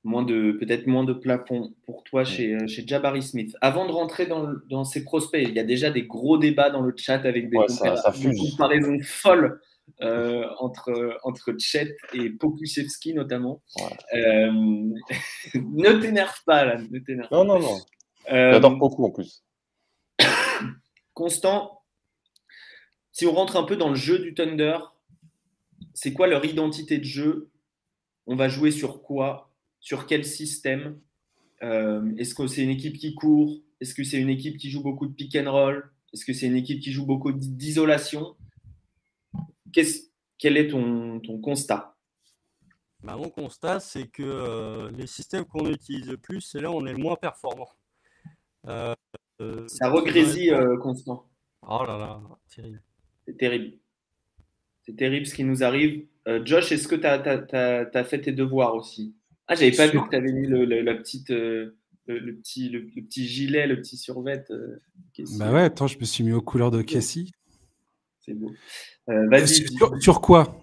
moins 0.07 0.23
de 0.23 0.53
peut-être 0.53 0.87
moins 0.87 1.05
de 1.05 1.13
plafond 1.13 1.75
pour 1.85 2.05
toi 2.05 2.25
chez, 2.25 2.55
euh, 2.55 2.67
chez 2.69 2.87
Jabari 2.87 3.23
Smith. 3.23 3.57
Avant 3.61 3.87
de 3.87 3.93
rentrer 3.93 4.27
dans, 4.27 4.53
dans 4.71 4.85
ces 4.85 5.05
prospects, 5.05 5.43
il 5.43 5.55
y 5.55 5.59
a 5.59 5.65
déjà 5.65 5.91
des 5.91 6.05
gros 6.05 6.39
débats 6.39 6.71
dans 6.71 6.81
le 6.81 6.95
chat 6.97 7.27
avec 7.27 7.51
des, 7.51 7.59
comparaisons 7.59 8.99
folles 9.03 9.61
euh, 10.03 10.47
entre, 10.59 11.19
entre 11.23 11.55
Chet 11.59 11.97
et 12.13 12.31
Pokusevski 12.31 13.15
notamment. 13.15 13.63
Euh, 14.15 14.51
ne 15.55 16.01
t'énerve 16.01 16.43
pas 16.45 16.65
là. 16.65 16.79
Ne 16.79 16.99
non, 17.33 17.45
non, 17.45 17.61
non. 17.61 17.79
J'adore 18.29 18.77
beaucoup 18.77 19.05
en 19.05 19.11
plus. 19.11 19.45
Constant, 21.15 21.83
si 23.13 23.27
on 23.27 23.33
rentre 23.33 23.57
un 23.57 23.63
peu 23.63 23.77
dans 23.77 23.89
le 23.89 23.95
jeu 23.95 24.19
du 24.19 24.35
Thunder, 24.35 24.79
c'est 25.95 26.13
quoi 26.13 26.27
leur 26.27 26.45
identité 26.45 26.99
de 26.99 27.05
jeu? 27.05 27.51
On 28.27 28.37
va 28.37 28.49
jouer 28.49 28.71
sur 28.71 29.03
quoi? 29.03 29.51
Sur 29.81 30.07
quel 30.07 30.25
système? 30.25 31.01
Euh, 31.63 32.15
Est-ce 32.19 32.35
que 32.35 32.47
c'est 32.47 32.63
une 32.63 32.71
équipe 32.71 32.99
qui 32.99 33.15
court? 33.15 33.59
Est-ce 33.81 33.95
que 33.95 34.05
c'est 34.05 34.19
une 34.19 34.29
équipe 34.29 34.59
qui 34.59 34.71
joue 34.71 34.83
beaucoup 34.83 35.07
de 35.07 35.15
pick 35.15 35.35
and 35.37 35.51
roll? 35.51 35.91
Est-ce 36.13 36.25
que 36.25 36.33
c'est 36.33 36.47
une 36.47 36.57
équipe 36.57 36.81
qui 36.81 36.93
joue 36.93 37.07
beaucoup 37.07 37.33
d'isolation? 37.33 38.37
Quel 39.73 40.57
est 40.57 40.69
ton, 40.69 41.21
constat? 41.43 41.97
Bah, 43.03 43.17
Mon 43.17 43.29
constat, 43.29 43.81
c'est 43.81 44.07
que 44.09 44.23
euh, 44.23 44.91
les 44.93 45.07
systèmes 45.07 45.45
qu'on 45.45 45.71
utilise 45.71 46.09
le 46.09 46.17
plus, 46.17 46.41
c'est 46.41 46.61
là 46.61 46.71
où 46.71 46.75
on 46.75 46.87
est 46.87 46.93
le 46.93 46.99
moins 46.99 47.17
performant. 47.17 47.69
Euh, 48.67 48.95
Ça 49.69 49.91
regrésit, 49.91 50.51
Constant. 50.81 51.29
Oh 51.63 51.85
là 51.87 51.99
là, 51.99 52.21
terrible. 52.55 52.83
C'est 53.27 53.37
terrible. 53.37 53.79
C'est 54.83 54.97
terrible 54.97 55.27
ce 55.27 55.35
qui 55.35 55.45
nous 55.45 55.65
arrive. 55.65 56.07
Josh, 56.45 56.73
est-ce 56.73 56.89
que 56.89 56.95
tu 56.95 57.07
as, 57.07 58.05
fait 58.05 58.21
tes 58.21 58.33
devoirs 58.33 58.75
aussi? 58.75 59.15
Ah, 59.49 59.55
j'avais 59.55 59.73
pas 59.73 59.87
vu 59.87 60.01
que 60.03 60.09
tu 60.09 60.17
avais 60.17 60.33
mis 60.33 60.47
le, 60.47 60.65
la 60.65 60.95
petite. 60.95 61.31
Euh, 62.09 62.21
le, 62.21 62.37
petit, 62.37 62.69
le, 62.69 62.87
petit 62.87 63.27
gilet, 63.27 63.67
le 63.67 63.81
petit 63.81 63.97
survêt. 63.97 64.45
Euh, 64.51 64.81
bah 65.39 65.53
ouais, 65.53 65.63
attends, 65.63 65.89
je 65.89 65.99
me 65.99 66.05
suis 66.05 66.23
mis 66.23 66.33
aux 66.33 66.41
couleurs 66.41 66.71
de 66.71 66.83
Cassie. 66.83 67.33
C'est 68.27 68.35
beau. 68.35 68.51
Euh, 69.09 69.47
sur, 70.01 70.21
quoi? 70.21 70.63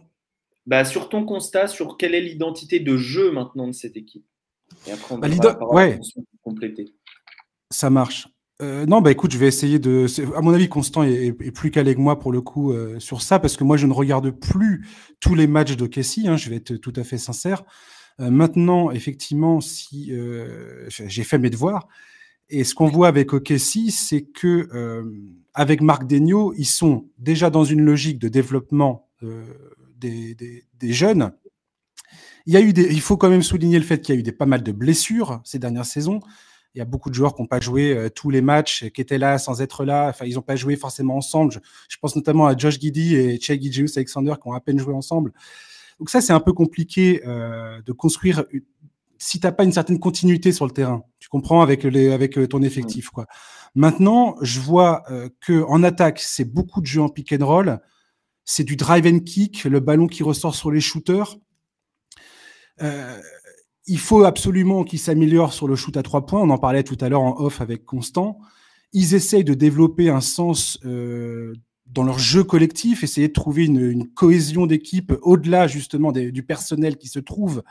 Bah, 0.65 0.85
Sur 0.85 1.09
ton 1.09 1.25
constat, 1.25 1.67
sur 1.67 1.97
quelle 1.97 2.13
est 2.15 2.21
l'identité 2.21 2.79
de 2.79 2.97
jeu 2.97 3.31
maintenant 3.31 3.67
de 3.67 3.73
cette 3.73 3.95
équipe? 3.95 4.25
Et 4.87 4.91
après, 4.91 5.15
on 5.15 5.17
bah, 5.17 5.27
va 5.27 5.73
ouais. 5.73 5.99
compléter. 6.41 6.93
Ça 7.71 7.89
marche. 7.89 8.27
Euh, 8.61 8.85
non, 8.85 9.01
bah 9.01 9.11
écoute, 9.11 9.31
je 9.31 9.37
vais 9.37 9.47
essayer 9.47 9.79
de. 9.79 10.05
À 10.35 10.41
mon 10.41 10.53
avis, 10.53 10.69
Constant 10.69 11.03
est, 11.03 11.31
plus 11.51 11.71
calé 11.71 11.95
que 11.95 11.99
moi 11.99 12.19
pour 12.19 12.31
le 12.31 12.41
coup 12.41 12.71
euh, 12.71 12.99
sur 12.99 13.21
ça, 13.21 13.39
parce 13.39 13.57
que 13.57 13.63
moi, 13.63 13.77
je 13.77 13.87
ne 13.87 13.93
regarde 13.93 14.29
plus 14.29 14.87
tous 15.19 15.35
les 15.35 15.47
matchs 15.47 15.75
de 15.75 15.87
Casey, 15.87 16.27
hein, 16.27 16.37
je 16.37 16.49
vais 16.49 16.57
être 16.57 16.75
tout 16.75 16.93
à 16.95 17.03
fait 17.03 17.17
sincère. 17.17 17.63
Euh, 18.19 18.29
maintenant, 18.29 18.91
effectivement, 18.91 19.59
si 19.59 20.13
j'ai 20.89 21.23
fait 21.23 21.39
mes 21.39 21.49
devoirs, 21.49 21.87
et 22.53 22.63
ce 22.63 22.75
qu'on 22.75 22.87
voit 22.87 23.07
avec 23.07 23.33
Okessi, 23.33 23.91
c'est 23.91 24.21
que 24.21 24.69
avec 25.53 25.81
Marc 25.81 26.05
Degnaud, 26.07 26.53
ils 26.57 26.65
sont 26.65 27.09
déjà 27.17 27.49
dans 27.49 27.63
une 27.63 27.81
logique 27.81 28.19
de 28.19 28.27
développement 28.27 29.09
des, 29.97 30.35
des, 30.35 30.93
jeunes. 30.93 31.31
Il, 32.45 32.53
y 32.53 32.57
a 32.57 32.61
eu 32.61 32.73
des, 32.73 32.91
il 32.91 33.01
faut 33.01 33.17
quand 33.17 33.29
même 33.29 33.43
souligner 33.43 33.79
le 33.79 33.85
fait 33.85 34.01
qu'il 34.01 34.13
y 34.13 34.17
a 34.17 34.19
eu 34.19 34.23
des, 34.23 34.31
pas 34.31 34.45
mal 34.45 34.63
de 34.63 34.71
blessures 34.71 35.41
ces 35.43 35.59
dernières 35.59 35.85
saisons. 35.85 36.19
Il 36.75 36.79
y 36.79 36.81
a 36.81 36.85
beaucoup 36.85 37.09
de 37.09 37.15
joueurs 37.15 37.35
qui 37.35 37.41
n'ont 37.41 37.47
pas 37.47 37.59
joué 37.59 37.95
euh, 37.95 38.09
tous 38.09 38.31
les 38.31 38.41
matchs, 38.41 38.89
qui 38.89 38.99
étaient 38.99 39.19
là 39.19 39.37
sans 39.37 39.61
être 39.61 39.85
là. 39.85 40.09
Enfin, 40.09 40.25
ils 40.25 40.35
n'ont 40.35 40.41
pas 40.41 40.55
joué 40.55 40.75
forcément 40.75 41.15
ensemble. 41.15 41.61
Je, 41.87 41.97
pense 42.01 42.15
notamment 42.15 42.47
à 42.47 42.57
Josh 42.57 42.79
Giddy 42.79 43.15
et 43.15 43.39
Che 43.39 43.51
Gigius 43.51 43.95
Alexander 43.97 44.33
qui 44.41 44.47
ont 44.47 44.53
à 44.53 44.59
peine 44.59 44.79
joué 44.79 44.93
ensemble. 44.93 45.33
Donc 45.99 46.09
ça, 46.09 46.19
c'est 46.19 46.33
un 46.33 46.39
peu 46.39 46.51
compliqué 46.51 47.21
euh, 47.25 47.79
de 47.85 47.91
construire 47.91 48.43
si 49.23 49.39
tu 49.39 49.47
n'as 49.47 49.51
pas 49.51 49.63
une 49.63 49.71
certaine 49.71 49.99
continuité 49.99 50.51
sur 50.51 50.65
le 50.65 50.71
terrain. 50.71 51.03
Tu 51.19 51.29
comprends 51.29 51.61
avec, 51.61 51.83
les, 51.83 52.11
avec 52.11 52.37
euh, 52.37 52.47
ton 52.47 52.61
effectif. 52.61 53.09
Quoi. 53.09 53.25
Maintenant, 53.75 54.35
je 54.41 54.59
vois 54.59 55.03
que 55.39 55.63
en 55.63 55.81
attaque, 55.81 56.19
c'est 56.19 56.45
beaucoup 56.45 56.81
de 56.81 56.85
jeux 56.85 57.01
en 57.01 57.09
pick 57.09 57.33
and 57.33 57.45
roll. 57.45 57.79
C'est 58.45 58.63
du 58.63 58.75
drive 58.75 59.07
and 59.07 59.19
kick, 59.19 59.63
le 59.63 59.79
ballon 59.79 60.07
qui 60.07 60.21
ressort 60.21 60.53
sur 60.53 60.69
les 60.69 60.81
shooters. 60.81 61.37
Euh, 62.81 63.19
il 63.85 63.99
faut 63.99 64.23
absolument 64.23 64.83
qu'ils 64.83 64.99
s'améliorent 64.99 65.53
sur 65.53 65.67
le 65.67 65.75
shoot 65.75 65.95
à 65.97 66.03
trois 66.03 66.25
points. 66.25 66.41
On 66.41 66.49
en 66.49 66.57
parlait 66.57 66.83
tout 66.83 66.97
à 67.01 67.09
l'heure 67.09 67.21
en 67.21 67.39
off 67.39 67.61
avec 67.61 67.85
Constant. 67.85 68.39
Ils 68.93 69.13
essayent 69.13 69.43
de 69.43 69.53
développer 69.53 70.09
un 70.09 70.21
sens 70.21 70.79
euh, 70.85 71.53
dans 71.87 72.03
leur 72.03 72.19
jeu 72.19 72.43
collectif, 72.43 73.03
essayer 73.03 73.27
de 73.27 73.33
trouver 73.33 73.65
une, 73.65 74.07
cohésion 74.13 74.65
d'équipe 74.65 75.13
au-delà 75.21 75.67
justement 75.67 76.11
du 76.11 76.43
personnel 76.43 76.97
qui 76.97 77.07
se 77.07 77.19
trouve 77.19 77.63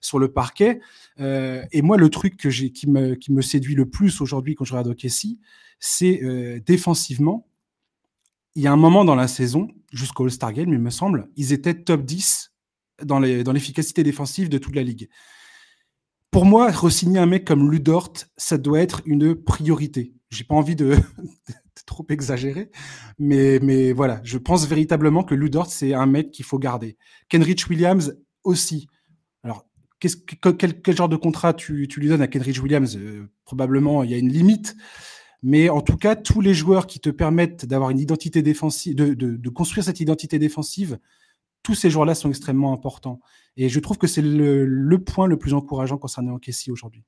sur 0.00 0.18
le 0.18 0.32
parquet. 0.32 0.80
Euh, 1.20 1.64
et 1.72 1.82
moi, 1.82 1.96
le 1.96 2.08
truc 2.10 2.36
qui, 2.36 2.86
me, 2.88 3.42
séduit 3.42 3.74
le 3.74 3.88
plus 3.88 4.20
aujourd'hui 4.20 4.54
quand 4.54 4.64
je 4.64 4.72
regarde 4.72 4.88
OKC, 4.88 5.38
c'est 5.80 6.22
euh, 6.22 6.60
défensivement. 6.64 7.46
Il 8.54 8.62
y 8.62 8.66
a 8.66 8.72
un 8.72 8.76
moment 8.76 9.04
dans 9.04 9.14
la 9.14 9.28
saison, 9.28 9.68
jusqu'au 9.92 10.24
All-Star 10.24 10.52
Game, 10.52 10.72
il 10.72 10.78
me 10.78 10.90
semble, 10.90 11.28
ils 11.36 11.52
étaient 11.52 11.74
top 11.74 12.02
10 12.04 12.52
dans 13.04 13.20
l'efficacité 13.20 14.02
défensive 14.02 14.48
de 14.48 14.58
toute 14.58 14.74
la 14.74 14.82
ligue 14.82 15.08
pour 16.30 16.44
moi, 16.44 16.70
re-signer 16.70 17.18
un 17.18 17.26
mec 17.26 17.44
comme 17.44 17.70
Ludort, 17.70 18.12
ça 18.36 18.58
doit 18.58 18.80
être 18.80 19.02
une 19.06 19.34
priorité. 19.34 20.14
J'ai 20.30 20.44
pas 20.44 20.54
envie 20.54 20.76
de, 20.76 20.96
trop 21.86 22.06
exagérer, 22.10 22.70
mais, 23.18 23.58
mais 23.62 23.92
voilà, 23.92 24.20
je 24.24 24.36
pense 24.36 24.66
véritablement 24.66 25.24
que 25.24 25.34
Ludort, 25.34 25.70
c'est 25.70 25.94
un 25.94 26.06
mec 26.06 26.30
qu'il 26.30 26.44
faut 26.44 26.58
garder. 26.58 26.96
Kenrich 27.28 27.68
Williams 27.68 28.16
aussi. 28.44 28.88
Quel, 30.00 30.96
genre 30.96 31.08
de 31.08 31.16
contrat 31.16 31.54
tu, 31.54 31.88
lui 31.96 32.08
donnes 32.08 32.22
à 32.22 32.28
Kenrich 32.28 32.62
Williams? 32.62 32.96
Euh, 32.96 33.28
Probablement, 33.44 34.02
il 34.04 34.10
y 34.10 34.14
a 34.14 34.18
une 34.18 34.32
limite. 34.32 34.76
Mais 35.42 35.68
en 35.68 35.80
tout 35.80 35.96
cas, 35.96 36.16
tous 36.16 36.40
les 36.40 36.54
joueurs 36.54 36.86
qui 36.86 36.98
te 36.98 37.10
permettent 37.10 37.64
d'avoir 37.64 37.90
une 37.90 38.00
identité 38.00 38.42
défensive, 38.42 38.96
de 38.96 39.48
construire 39.48 39.84
cette 39.84 40.00
identité 40.00 40.38
défensive, 40.38 40.98
tous 41.62 41.74
ces 41.74 41.90
joueurs-là 41.90 42.14
sont 42.14 42.30
extrêmement 42.30 42.72
importants. 42.72 43.20
Et 43.56 43.68
je 43.68 43.80
trouve 43.80 43.98
que 43.98 44.06
c'est 44.06 44.22
le, 44.22 44.98
point 44.98 45.26
le 45.26 45.36
plus 45.36 45.54
encourageant 45.54 45.98
concernant 45.98 46.38
Kessie 46.38 46.70
aujourd'hui. 46.70 47.04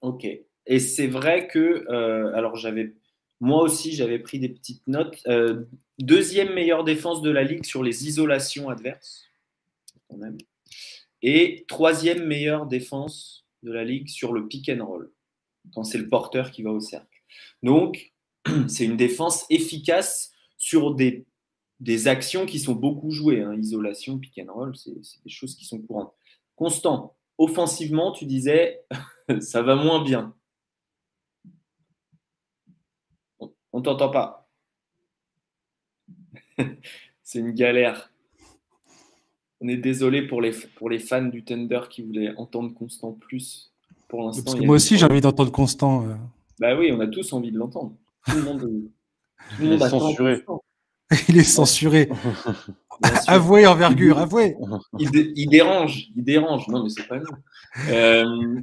Ok. 0.00 0.26
Et 0.66 0.78
c'est 0.78 1.06
vrai 1.06 1.48
que, 1.48 1.84
euh, 1.90 2.34
alors 2.34 2.56
j'avais, 2.56 2.94
moi 3.40 3.62
aussi, 3.62 3.92
j'avais 3.92 4.18
pris 4.18 4.38
des 4.38 4.48
petites 4.48 4.86
notes. 4.86 5.20
Euh, 5.26 5.64
deuxième 5.98 6.52
meilleure 6.54 6.84
défense 6.84 7.22
de 7.22 7.30
la 7.30 7.42
ligue 7.42 7.64
sur 7.64 7.82
les 7.82 8.06
isolations 8.06 8.68
adverses. 8.68 9.24
Et 11.22 11.64
troisième 11.68 12.26
meilleure 12.26 12.66
défense 12.66 13.46
de 13.62 13.72
la 13.72 13.84
ligue 13.84 14.08
sur 14.08 14.32
le 14.32 14.46
pick 14.46 14.68
and 14.68 14.84
roll, 14.84 15.12
quand 15.74 15.84
c'est 15.84 15.98
le 15.98 16.08
porteur 16.08 16.50
qui 16.50 16.62
va 16.62 16.70
au 16.70 16.80
cercle. 16.80 17.22
Donc, 17.62 18.12
c'est 18.68 18.84
une 18.84 18.96
défense 18.96 19.44
efficace 19.50 20.32
sur 20.56 20.94
des 20.94 21.26
des 21.80 22.08
actions 22.08 22.46
qui 22.46 22.58
sont 22.58 22.74
beaucoup 22.74 23.10
jouées. 23.10 23.42
Hein. 23.42 23.54
Isolation, 23.54 24.18
pick 24.18 24.38
and 24.38 24.52
roll, 24.52 24.76
c'est 24.76 24.94
des 24.94 25.30
choses 25.30 25.54
qui 25.54 25.64
sont 25.64 25.80
courantes. 25.80 26.14
Constant, 26.54 27.16
offensivement, 27.38 28.12
tu 28.12 28.24
disais, 28.24 28.84
ça 29.40 29.62
va 29.62 29.76
moins 29.76 30.02
bien. 30.02 30.34
On 33.72 33.82
t'entend 33.82 34.10
pas. 34.10 34.48
c'est 37.22 37.40
une 37.40 37.52
galère. 37.52 38.10
On 39.60 39.68
est 39.68 39.76
désolé 39.76 40.26
pour 40.26 40.40
les, 40.42 40.52
pour 40.76 40.90
les 40.90 40.98
fans 40.98 41.24
du 41.24 41.44
Thunder 41.44 41.80
qui 41.88 42.02
voulaient 42.02 42.34
entendre 42.36 42.74
Constant 42.74 43.12
plus. 43.12 43.72
Pour 44.08 44.22
l'instant, 44.22 44.56
moi 44.62 44.76
aussi, 44.76 44.98
j'ai 44.98 45.06
envie 45.06 45.20
d'entendre 45.20 45.50
Constant. 45.50 46.06
Euh. 46.06 46.14
Bah 46.60 46.76
oui, 46.78 46.92
on 46.92 47.00
a 47.00 47.06
tous 47.06 47.32
envie 47.32 47.50
de 47.50 47.58
l'entendre. 47.58 47.94
Tout 48.26 48.36
le 48.36 48.42
monde, 48.42 48.60
tout 48.60 49.62
le 49.62 49.68
monde 49.70 49.82
est 49.82 49.88
censuré. 49.88 50.44
il 51.28 51.38
est 51.38 51.44
censuré. 51.44 52.08
avouez 53.26 53.66
envergure, 53.66 54.18
avouez. 54.18 54.56
Il, 54.98 55.48
dérange, 55.48 56.08
il 56.16 56.24
dérange. 56.24 56.68
Non, 56.68 56.82
mais 56.82 56.90
c'est 56.90 57.06
pas 57.06 57.18
nous. 57.18 57.90
Euh, 57.90 58.60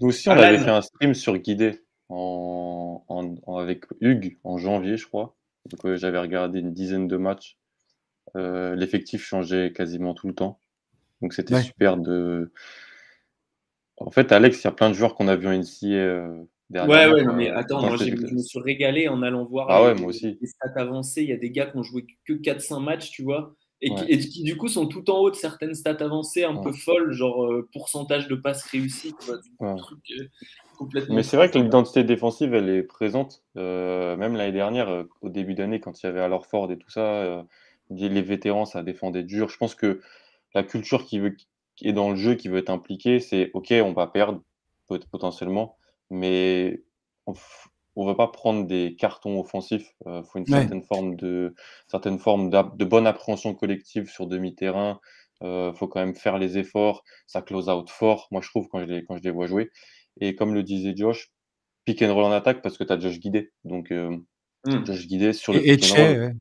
nous 0.00 0.08
aussi, 0.08 0.28
on 0.28 0.32
avait 0.32 0.58
fait 0.58 0.70
un 0.70 0.82
stream 0.82 1.14
sur 1.14 1.36
Guidé 1.38 1.80
en, 2.08 3.02
avec 3.58 3.84
Hugues 4.00 4.38
en 4.44 4.58
janvier, 4.58 4.96
je 4.96 5.06
crois. 5.06 5.36
Donc, 5.70 5.84
euh, 5.84 5.96
j'avais 5.96 6.18
regardé 6.18 6.60
une 6.60 6.72
dizaine 6.72 7.08
de 7.08 7.16
matchs. 7.16 7.58
Euh, 8.36 8.74
l'effectif 8.74 9.24
changeait 9.24 9.72
quasiment 9.72 10.14
tout 10.14 10.28
le 10.28 10.34
temps. 10.34 10.60
Donc, 11.22 11.32
c'était 11.32 11.60
super 11.62 11.96
de. 11.96 12.52
En 13.96 14.10
fait, 14.10 14.30
Alex, 14.32 14.60
il 14.60 14.64
y 14.64 14.68
a 14.68 14.72
plein 14.72 14.90
de 14.90 14.94
joueurs 14.94 15.14
qu'on 15.14 15.28
a 15.28 15.36
vu 15.36 15.46
en 15.48 15.52
NCA 15.52 16.28
Ouais, 16.70 17.06
ouais, 17.06 17.24
mais 17.34 17.50
euh, 17.50 17.58
attends, 17.58 17.80
moi 17.80 17.96
je 17.96 18.10
me 18.10 18.42
suis 18.42 18.58
régalé 18.58 19.08
en 19.08 19.22
allant 19.22 19.44
voir 19.44 19.70
ah 19.70 19.94
les, 19.94 20.02
aussi. 20.02 20.36
stats 20.42 20.80
avancées. 20.80 21.22
Il 21.22 21.28
y 21.28 21.32
a 21.32 21.36
des 21.36 21.50
gars 21.50 21.66
qui 21.66 21.76
ont 21.76 21.82
joué 21.84 22.06
que 22.26 22.32
400 22.32 22.80
matchs, 22.80 23.10
tu 23.10 23.22
vois, 23.22 23.54
et, 23.80 23.90
qui, 24.18 24.42
du 24.42 24.56
coup 24.56 24.66
sont 24.66 24.86
tout 24.86 25.08
en 25.10 25.18
haut 25.18 25.30
de 25.30 25.36
certaines 25.36 25.74
stats 25.74 25.98
avancées 26.00 26.42
un 26.42 26.56
peu 26.56 26.72
folles, 26.72 27.12
genre 27.12 27.44
euh, 27.44 27.68
pourcentage 27.72 28.26
de 28.26 28.34
passes 28.34 28.64
réussies, 28.64 29.14
euh, 29.62 29.76
mais 31.08 31.22
c'est 31.22 31.36
vrai 31.36 31.50
que 31.50 31.58
l'identité 31.58 32.02
défensive, 32.02 32.52
elle 32.52 32.68
est 32.68 32.82
présente. 32.82 33.44
même 33.54 34.34
l'année 34.34 34.52
dernière, 34.52 35.04
au 35.20 35.28
début 35.28 35.54
d'année, 35.54 35.78
quand 35.78 36.02
il 36.02 36.06
y 36.06 36.08
avait 36.08 36.20
alors 36.20 36.46
Ford 36.46 36.70
et 36.72 36.78
tout 36.78 36.90
ça, 36.90 37.46
les 37.90 38.22
vétérans, 38.22 38.66
ça 38.66 38.82
défendait 38.82 39.22
dur. 39.22 39.48
Je 39.48 39.56
pense 39.56 39.74
que 39.74 40.00
la 40.54 40.62
culture 40.62 41.04
qui, 41.04 41.18
veut, 41.18 41.36
qui 41.76 41.88
est 41.88 41.92
dans 41.92 42.10
le 42.10 42.16
jeu, 42.16 42.34
qui 42.34 42.48
veut 42.48 42.58
être 42.58 42.70
impliquée, 42.70 43.20
c'est 43.20 43.50
OK, 43.54 43.72
on 43.72 43.92
va 43.92 44.06
perdre 44.06 44.42
potentiellement 45.10 45.76
mais 46.10 46.82
on 47.26 47.34
ne 47.96 48.06
va 48.06 48.14
pas 48.14 48.28
prendre 48.28 48.66
des 48.66 48.96
cartons 48.96 49.40
offensifs. 49.40 49.94
Il 50.04 50.10
euh, 50.10 50.22
faut 50.22 50.38
une 50.38 50.46
certaine 50.46 50.82
forme, 50.82 51.16
de, 51.16 51.54
certaine 51.88 52.18
forme 52.18 52.50
de 52.50 52.84
bonne 52.84 53.06
appréhension 53.06 53.54
collective 53.54 54.08
sur 54.08 54.26
demi-terrain. 54.26 55.00
Il 55.42 55.46
euh, 55.46 55.72
faut 55.74 55.88
quand 55.88 56.00
même 56.00 56.14
faire 56.14 56.38
les 56.38 56.58
efforts. 56.58 57.04
Ça 57.26 57.42
close 57.42 57.68
out 57.68 57.90
fort, 57.90 58.28
moi 58.30 58.40
je 58.40 58.48
trouve, 58.48 58.68
quand 58.68 58.80
je 58.80 58.86
les, 58.86 59.04
quand 59.04 59.16
je 59.16 59.22
les 59.22 59.30
vois 59.30 59.46
jouer. 59.46 59.70
Et 60.20 60.34
comme 60.34 60.54
le 60.54 60.62
disait 60.62 60.94
Josh, 60.96 61.30
pick 61.84 62.02
and 62.02 62.14
roll 62.14 62.24
en 62.24 62.32
attaque 62.32 62.62
parce 62.62 62.78
que 62.78 62.84
tu 62.84 62.92
as 62.92 62.98
Josh 62.98 63.18
guidé. 63.18 63.50
Donc, 63.64 63.90
euh, 63.92 64.16
mmh. 64.66 64.86
Josh 64.86 65.06
guidé 65.06 65.32
sur 65.32 65.52
le 65.52 65.66
et, 65.66 65.76
pick 65.76 65.92
and 65.92 66.32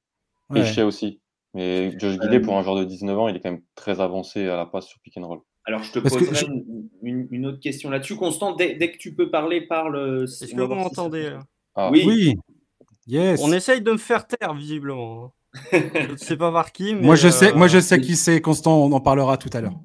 roll. 0.49 0.57
Et 0.57 0.81
aussi. 0.83 1.19
Mais 1.55 1.97
Josh 1.97 2.19
Guidé, 2.19 2.39
pour 2.39 2.57
un 2.57 2.61
joueur 2.61 2.75
de 2.75 2.83
19 2.83 3.17
ans, 3.17 3.27
il 3.27 3.35
est 3.37 3.39
quand 3.39 3.51
même 3.51 3.63
très 3.73 4.01
avancé 4.01 4.47
à 4.47 4.57
la 4.57 4.65
passe 4.65 4.87
sur 4.87 4.99
pick 4.99 5.17
and 5.17 5.27
roll. 5.27 5.39
Alors, 5.65 5.81
je 5.81 5.91
te 5.93 5.99
poserai 5.99 6.45
une, 7.01 7.45
autre 7.47 7.59
question 7.59 7.89
là-dessus. 7.89 8.17
Constant, 8.17 8.53
dès, 8.55 8.77
que 8.77 8.97
tu 8.97 9.15
peux 9.15 9.31
parler, 9.31 9.61
parle. 9.61 10.25
Est-ce 10.25 10.53
que 10.53 10.61
vous 10.61 10.75
m'entendez 10.75 11.33
ah. 11.73 11.89
Oui. 11.91 12.03
oui. 12.05 12.35
Yes. 13.07 13.41
On 13.43 13.51
essaye 13.51 13.81
de 13.81 13.91
me 13.91 13.97
faire 13.97 14.27
taire, 14.27 14.53
visiblement. 14.53 15.33
je 15.71 16.11
ne 16.11 16.17
sais 16.17 16.37
pas 16.37 16.51
par 16.51 16.71
qui. 16.71 16.93
Mais 16.93 17.01
moi, 17.01 17.15
je 17.15 17.29
sais, 17.29 17.53
moi, 17.53 17.67
je 17.67 17.79
sais 17.79 17.99
euh, 17.99 18.01
qui 18.01 18.15
c'est. 18.15 18.41
Constant, 18.41 18.77
on 18.77 18.91
en 18.91 18.99
parlera 18.99 19.37
tout 19.37 19.49
à 19.53 19.61
l'heure. 19.61 19.79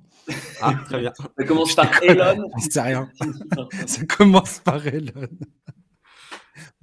Ah, 0.61 0.75
très 0.87 1.01
bien. 1.01 1.13
Ça 1.17 1.45
commence 1.45 1.75
par 1.75 2.03
Elon. 2.03 2.51
sais 2.59 2.81
rien. 2.81 3.09
Ça 3.87 4.05
commence 4.05 4.59
par 4.61 4.87
Elon. 4.87 5.29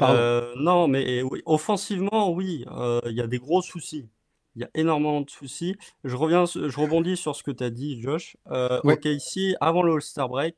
Euh, 0.01 0.53
non, 0.57 0.87
mais 0.87 1.23
offensivement, 1.45 2.31
oui, 2.31 2.65
euh, 2.71 3.01
il 3.05 3.13
y 3.13 3.21
a 3.21 3.27
des 3.27 3.39
gros 3.39 3.61
soucis. 3.61 4.09
Il 4.57 4.61
y 4.61 4.63
a 4.63 4.69
énormément 4.73 5.21
de 5.21 5.29
soucis. 5.29 5.75
Je, 6.03 6.15
reviens, 6.15 6.45
je 6.45 6.79
rebondis 6.79 7.15
sur 7.15 7.35
ce 7.35 7.43
que 7.43 7.51
tu 7.51 7.63
as 7.63 7.69
dit, 7.69 8.01
Josh. 8.01 8.37
Euh, 8.47 8.79
Ok, 8.83 9.05
ici, 9.05 9.55
avant 9.61 9.83
le 9.83 9.93
All-Star 9.93 10.27
Break, 10.27 10.57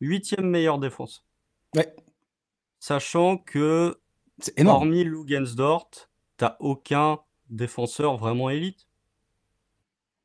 huitième 0.00 0.50
meilleure 0.50 0.78
défense. 0.80 1.24
Ouais. 1.76 1.94
sachant 2.80 3.36
que, 3.38 3.96
hormis 4.64 5.04
Lugensdort, 5.04 5.90
tu 6.38 6.44
n'as 6.44 6.56
aucun 6.58 7.20
défenseur 7.48 8.16
vraiment 8.16 8.50
élite 8.50 8.88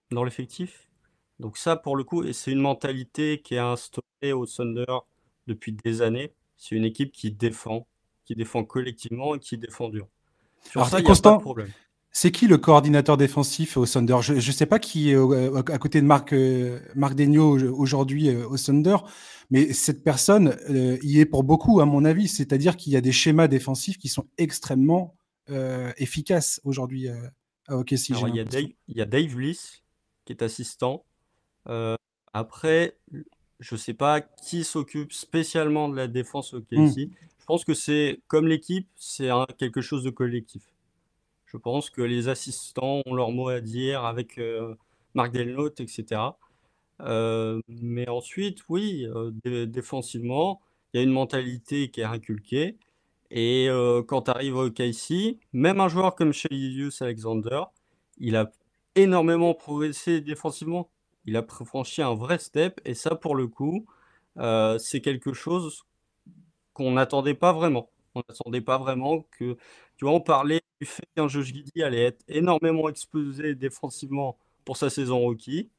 dans 0.09 0.23
l'effectif. 0.23 0.89
Donc 1.39 1.57
ça, 1.57 1.75
pour 1.75 1.95
le 1.95 2.03
coup, 2.03 2.23
c'est 2.33 2.51
une 2.51 2.59
mentalité 2.59 3.39
qui 3.41 3.53
est 3.53 3.59
instaurée 3.59 4.33
au 4.33 4.47
Thunder 4.47 4.85
depuis 5.45 5.73
des 5.73 6.01
années. 6.01 6.33
C'est 6.57 6.75
une 6.75 6.85
équipe 6.85 7.11
qui 7.11 7.31
défend, 7.31 7.87
qui 8.25 8.33
défend 8.35 8.63
collectivement 8.63 9.35
et 9.35 9.39
qui 9.39 9.57
défend 9.59 9.89
dur. 9.89 10.07
Sur 10.63 10.87
ça, 10.87 10.99
il 10.99 11.05
n'y 11.05 11.11
a 11.11 11.15
pas 11.15 11.33
de 11.33 11.41
problème. 11.41 11.71
C'est 12.13 12.31
qui 12.31 12.47
le 12.47 12.57
coordinateur 12.57 13.15
défensif 13.15 13.77
au 13.77 13.85
Thunder? 13.85 14.17
Je 14.21 14.33
ne 14.33 14.39
sais 14.41 14.65
pas 14.65 14.79
qui 14.79 15.11
est 15.11 15.15
à 15.15 15.77
côté 15.77 16.01
de 16.01 16.05
Marc, 16.05 16.33
euh, 16.33 16.79
Marc 16.93 17.15
aujourd'hui 17.17 18.27
euh, 18.27 18.45
au 18.49 18.57
Thunder, 18.57 18.97
mais 19.49 19.71
cette 19.71 20.03
personne 20.03 20.57
euh, 20.69 20.97
y 21.03 21.21
est 21.21 21.25
pour 21.25 21.45
beaucoup, 21.45 21.79
à 21.79 21.85
mon 21.85 22.03
avis. 22.03 22.27
C'est-à-dire 22.27 22.75
qu'il 22.75 22.91
y 22.91 22.97
a 22.97 23.01
des 23.01 23.13
schémas 23.13 23.47
défensifs 23.47 23.97
qui 23.97 24.09
sont 24.09 24.27
extrêmement 24.37 25.15
efficaces 25.97 26.61
aujourd'hui 26.63 27.09
à 27.09 27.77
OKC. 27.77 28.09
il, 28.09 28.35
y 28.35 28.39
a 28.39 28.45
Dave, 28.45 28.67
il 28.87 28.97
y 28.97 29.01
a 29.01 29.05
Dave 29.05 29.35
Bliss 29.35 29.83
qui 30.23 30.31
est 30.31 30.43
assistant. 30.43 31.03
après, 32.31 32.97
je 33.59 33.75
ne 33.75 33.77
sais 33.77 33.93
pas 33.93 34.21
qui 34.21 34.63
s'occupe 34.63 35.11
spécialement 35.11 35.89
de 35.89 35.95
la 35.97 36.07
défense 36.07 36.53
OKC. 36.53 36.77
Hmm. 36.77 37.09
Je 37.39 37.45
pense 37.45 37.65
que 37.65 37.73
c'est 37.73 38.21
comme 38.27 38.47
l'équipe, 38.47 38.87
c'est 38.95 39.29
quelque 39.57 39.81
chose 39.81 40.03
de 40.03 40.09
collectif. 40.09 40.70
Je 41.51 41.57
pense 41.57 41.89
que 41.89 42.01
les 42.01 42.29
assistants 42.29 43.01
ont 43.05 43.13
leur 43.13 43.31
mot 43.31 43.49
à 43.49 43.59
dire 43.59 44.05
avec 44.05 44.37
euh, 44.37 44.75
Marc 45.15 45.33
Delnote, 45.33 45.81
etc. 45.81 46.21
Euh, 47.01 47.59
mais 47.67 48.07
ensuite, 48.07 48.59
oui, 48.69 49.05
euh, 49.05 49.31
défensivement, 49.65 50.61
il 50.93 50.97
y 50.97 50.99
a 51.01 51.03
une 51.03 51.11
mentalité 51.11 51.91
qui 51.91 52.01
est 52.01 52.05
inculquée. 52.05 52.77
Et 53.31 53.69
quand 54.07 54.23
tu 54.23 54.31
arrives 54.31 54.57
au 54.57 54.69
KC, 54.69 55.39
même 55.53 55.79
un 55.79 55.87
joueur 55.87 56.15
comme 56.15 56.33
Shelius 56.33 57.01
Alexander, 57.01 57.61
il 58.17 58.35
a 58.35 58.51
énormément 58.95 59.53
progressé 59.53 60.19
défensivement. 60.19 60.89
Il 61.25 61.37
a 61.37 61.45
franchi 61.65 62.01
un 62.01 62.13
vrai 62.13 62.39
step. 62.39 62.81
Et 62.83 62.93
ça, 62.93 63.15
pour 63.15 63.35
le 63.35 63.47
coup, 63.47 63.85
c'est 64.79 64.99
quelque 65.01 65.31
chose 65.31 65.85
qu'on 66.73 66.91
n'attendait 66.91 67.33
pas 67.33 67.53
vraiment. 67.53 67.89
On 68.15 68.21
n'attendait 68.27 68.61
pas 68.61 68.77
vraiment 68.77 69.25
que. 69.31 69.57
Tu 70.01 70.05
vois, 70.05 70.15
on 70.15 70.19
parlait 70.19 70.61
du 70.81 70.87
fait 70.87 71.05
qu'un 71.15 71.27
Josh 71.27 71.53
Giddy 71.53 71.83
allait 71.83 72.05
être 72.05 72.23
énormément 72.27 72.89
exposé 72.89 73.53
défensivement 73.53 74.35
pour 74.65 74.75
sa 74.75 74.89
saison 74.89 75.19
rookie. 75.19 75.69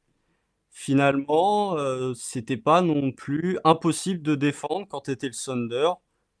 Finalement, 0.71 1.77
euh, 1.77 2.13
c'était 2.13 2.55
pas 2.55 2.81
non 2.81 3.11
plus 3.11 3.59
impossible 3.65 4.21
de 4.21 4.35
défendre 4.35 4.87
quand 4.87 5.01
tu 5.01 5.11
étais 5.11 5.27
le 5.27 5.33
Thunder 5.33 5.89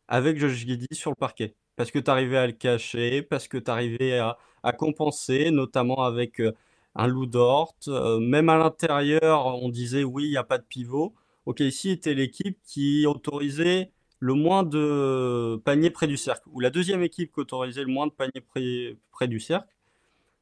avec 0.07 0.37
Josh 0.39 0.53
Giddy 0.65 0.87
sur 0.93 1.11
le 1.11 1.17
parquet. 1.17 1.55
Parce 1.75 1.91
que 1.91 1.99
tu 1.99 2.09
arrivais 2.09 2.37
à 2.37 2.47
le 2.47 2.53
cacher, 2.53 3.21
parce 3.21 3.49
que 3.49 3.57
tu 3.57 3.69
arrivais 3.69 4.17
à, 4.17 4.37
compenser, 4.77 5.51
notamment 5.51 6.05
avec 6.05 6.39
euh, 6.39 6.53
un 6.95 7.07
loup 7.07 7.25
d'ort. 7.25 7.75
Euh, 7.89 8.19
même 8.19 8.47
à 8.47 8.57
l'intérieur, 8.57 9.61
on 9.61 9.67
disait 9.67 10.05
oui, 10.05 10.27
il 10.27 10.29
n'y 10.29 10.37
a 10.37 10.45
pas 10.45 10.57
de 10.57 10.63
pivot. 10.63 11.13
Ok, 11.45 11.59
ici 11.59 11.89
était 11.89 12.13
l'équipe 12.13 12.57
qui 12.63 13.05
autorisait 13.05 13.91
le 14.23 14.35
moins 14.35 14.63
de 14.63 15.61
paniers 15.65 15.89
près 15.89 16.07
du 16.07 16.15
cercle, 16.15 16.47
ou 16.53 16.61
la 16.61 16.69
deuxième 16.69 17.03
équipe 17.03 17.33
qui 17.33 17.41
autorisait 17.41 17.81
le 17.83 17.89
moins 17.89 18.07
de 18.07 18.13
paniers 18.13 18.95
près, 19.11 19.27
du 19.27 19.41
cercle. 19.41 19.67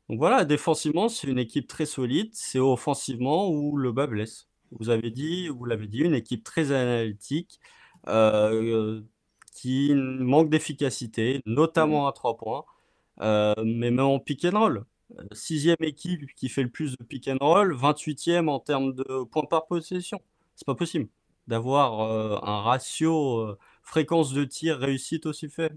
Donc 0.08 0.20
voilà, 0.20 0.46
défensivement, 0.46 1.10
c'est 1.10 1.28
une 1.28 1.39
équipe 1.39 1.67
très 1.67 1.88
solide. 1.88 2.30
C'est 2.34 2.60
offensivement 2.60 3.50
où 3.50 3.76
le 3.78 3.91
bas 3.91 4.06
blesse. 4.06 4.48
Vous 4.72 4.89
avez 4.91 5.10
dit, 5.10 5.48
vous 5.48 5.65
l'avez 5.65 5.88
dit, 5.88 6.02
une 6.02 6.13
équipe 6.13 6.44
très 6.44 6.72
analytique 6.72 7.60
euh, 8.08 9.02
qui 9.56 9.94
manque 9.96 10.52
d'efficacité, 10.52 11.41
notamment 11.48 12.08
à 12.08 12.12
trois 12.12 12.38
points, 12.38 12.65
euh, 13.22 13.56
mais 13.65 13.89
même 13.89 14.02
en 14.02 14.20
pick 14.20 14.46
and 14.46 14.60
roll. 14.60 14.86
Sixième 15.32 15.78
équipe 15.82 16.22
qui 16.36 16.50
fait 16.50 16.63
le 16.63 16.70
plus 16.70 16.98
de 16.98 17.04
pick 17.04 17.28
and 17.28 17.38
roll, 17.41 17.74
28e 17.76 18.48
en 18.48 18.60
termes 18.60 18.94
de 18.94 19.24
points 19.24 19.46
par 19.50 19.65
possession. 19.65 20.22
C'est 20.56 20.67
pas 20.67 20.76
possible 20.76 21.10
d'avoir 21.48 22.02
euh, 22.02 22.38
un 22.44 22.62
ratio 22.62 23.58
fréquence 23.82 24.34
de 24.34 24.44
tir, 24.44 24.78
réussite 24.78 25.26
aussi 25.26 25.50
fait. 25.50 25.74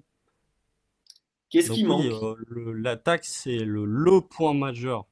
Qu'est-ce 1.50 1.70
qui 1.70 1.84
manque? 1.84 2.06
euh, 2.06 2.72
L'attaque, 2.72 3.24
c'est 3.24 3.58
le, 3.58 3.84
le 3.84 4.20
point 4.20 4.54
majeur. 4.54 5.06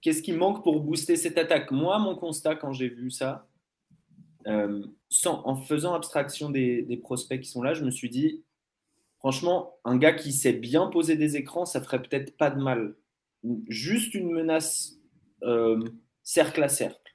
Qu'est-ce 0.00 0.22
qui 0.22 0.32
manque 0.32 0.62
pour 0.62 0.80
booster 0.80 1.16
cette 1.16 1.38
attaque? 1.38 1.70
Moi, 1.70 1.98
mon 1.98 2.14
constat 2.16 2.56
quand 2.56 2.72
j'ai 2.72 2.88
vu 2.88 3.10
ça, 3.10 3.48
euh, 4.46 4.84
sans, 5.08 5.46
en 5.46 5.56
faisant 5.56 5.94
abstraction 5.94 6.50
des, 6.50 6.82
des, 6.82 6.96
prospects 6.96 7.40
qui 7.40 7.48
sont 7.48 7.62
là, 7.62 7.72
je 7.72 7.84
me 7.84 7.90
suis 7.90 8.10
dit, 8.10 8.42
franchement, 9.18 9.78
un 9.84 9.96
gars 9.96 10.12
qui 10.12 10.32
sait 10.32 10.52
bien 10.52 10.88
poser 10.88 11.16
des 11.16 11.36
écrans, 11.36 11.64
ça 11.64 11.80
ferait 11.80 12.02
peut-être 12.02 12.36
pas 12.36 12.50
de 12.50 12.60
mal. 12.60 12.96
Juste 13.68 14.14
une 14.14 14.30
menace 14.30 14.96
euh, 15.42 15.82
cercle 16.22 16.62
à 16.62 16.68
cercle 16.68 17.13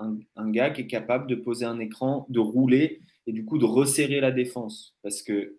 un, 0.00 0.50
gars 0.50 0.70
qui 0.70 0.82
est 0.82 0.86
capable 0.86 1.26
de 1.26 1.34
poser 1.34 1.64
un 1.64 1.78
écran, 1.78 2.26
de 2.28 2.40
rouler 2.40 3.00
et 3.26 3.32
du 3.32 3.44
coup 3.44 3.58
de 3.58 3.64
resserrer 3.64 4.20
la 4.20 4.30
défense. 4.30 4.96
Parce 5.02 5.22
que 5.22 5.58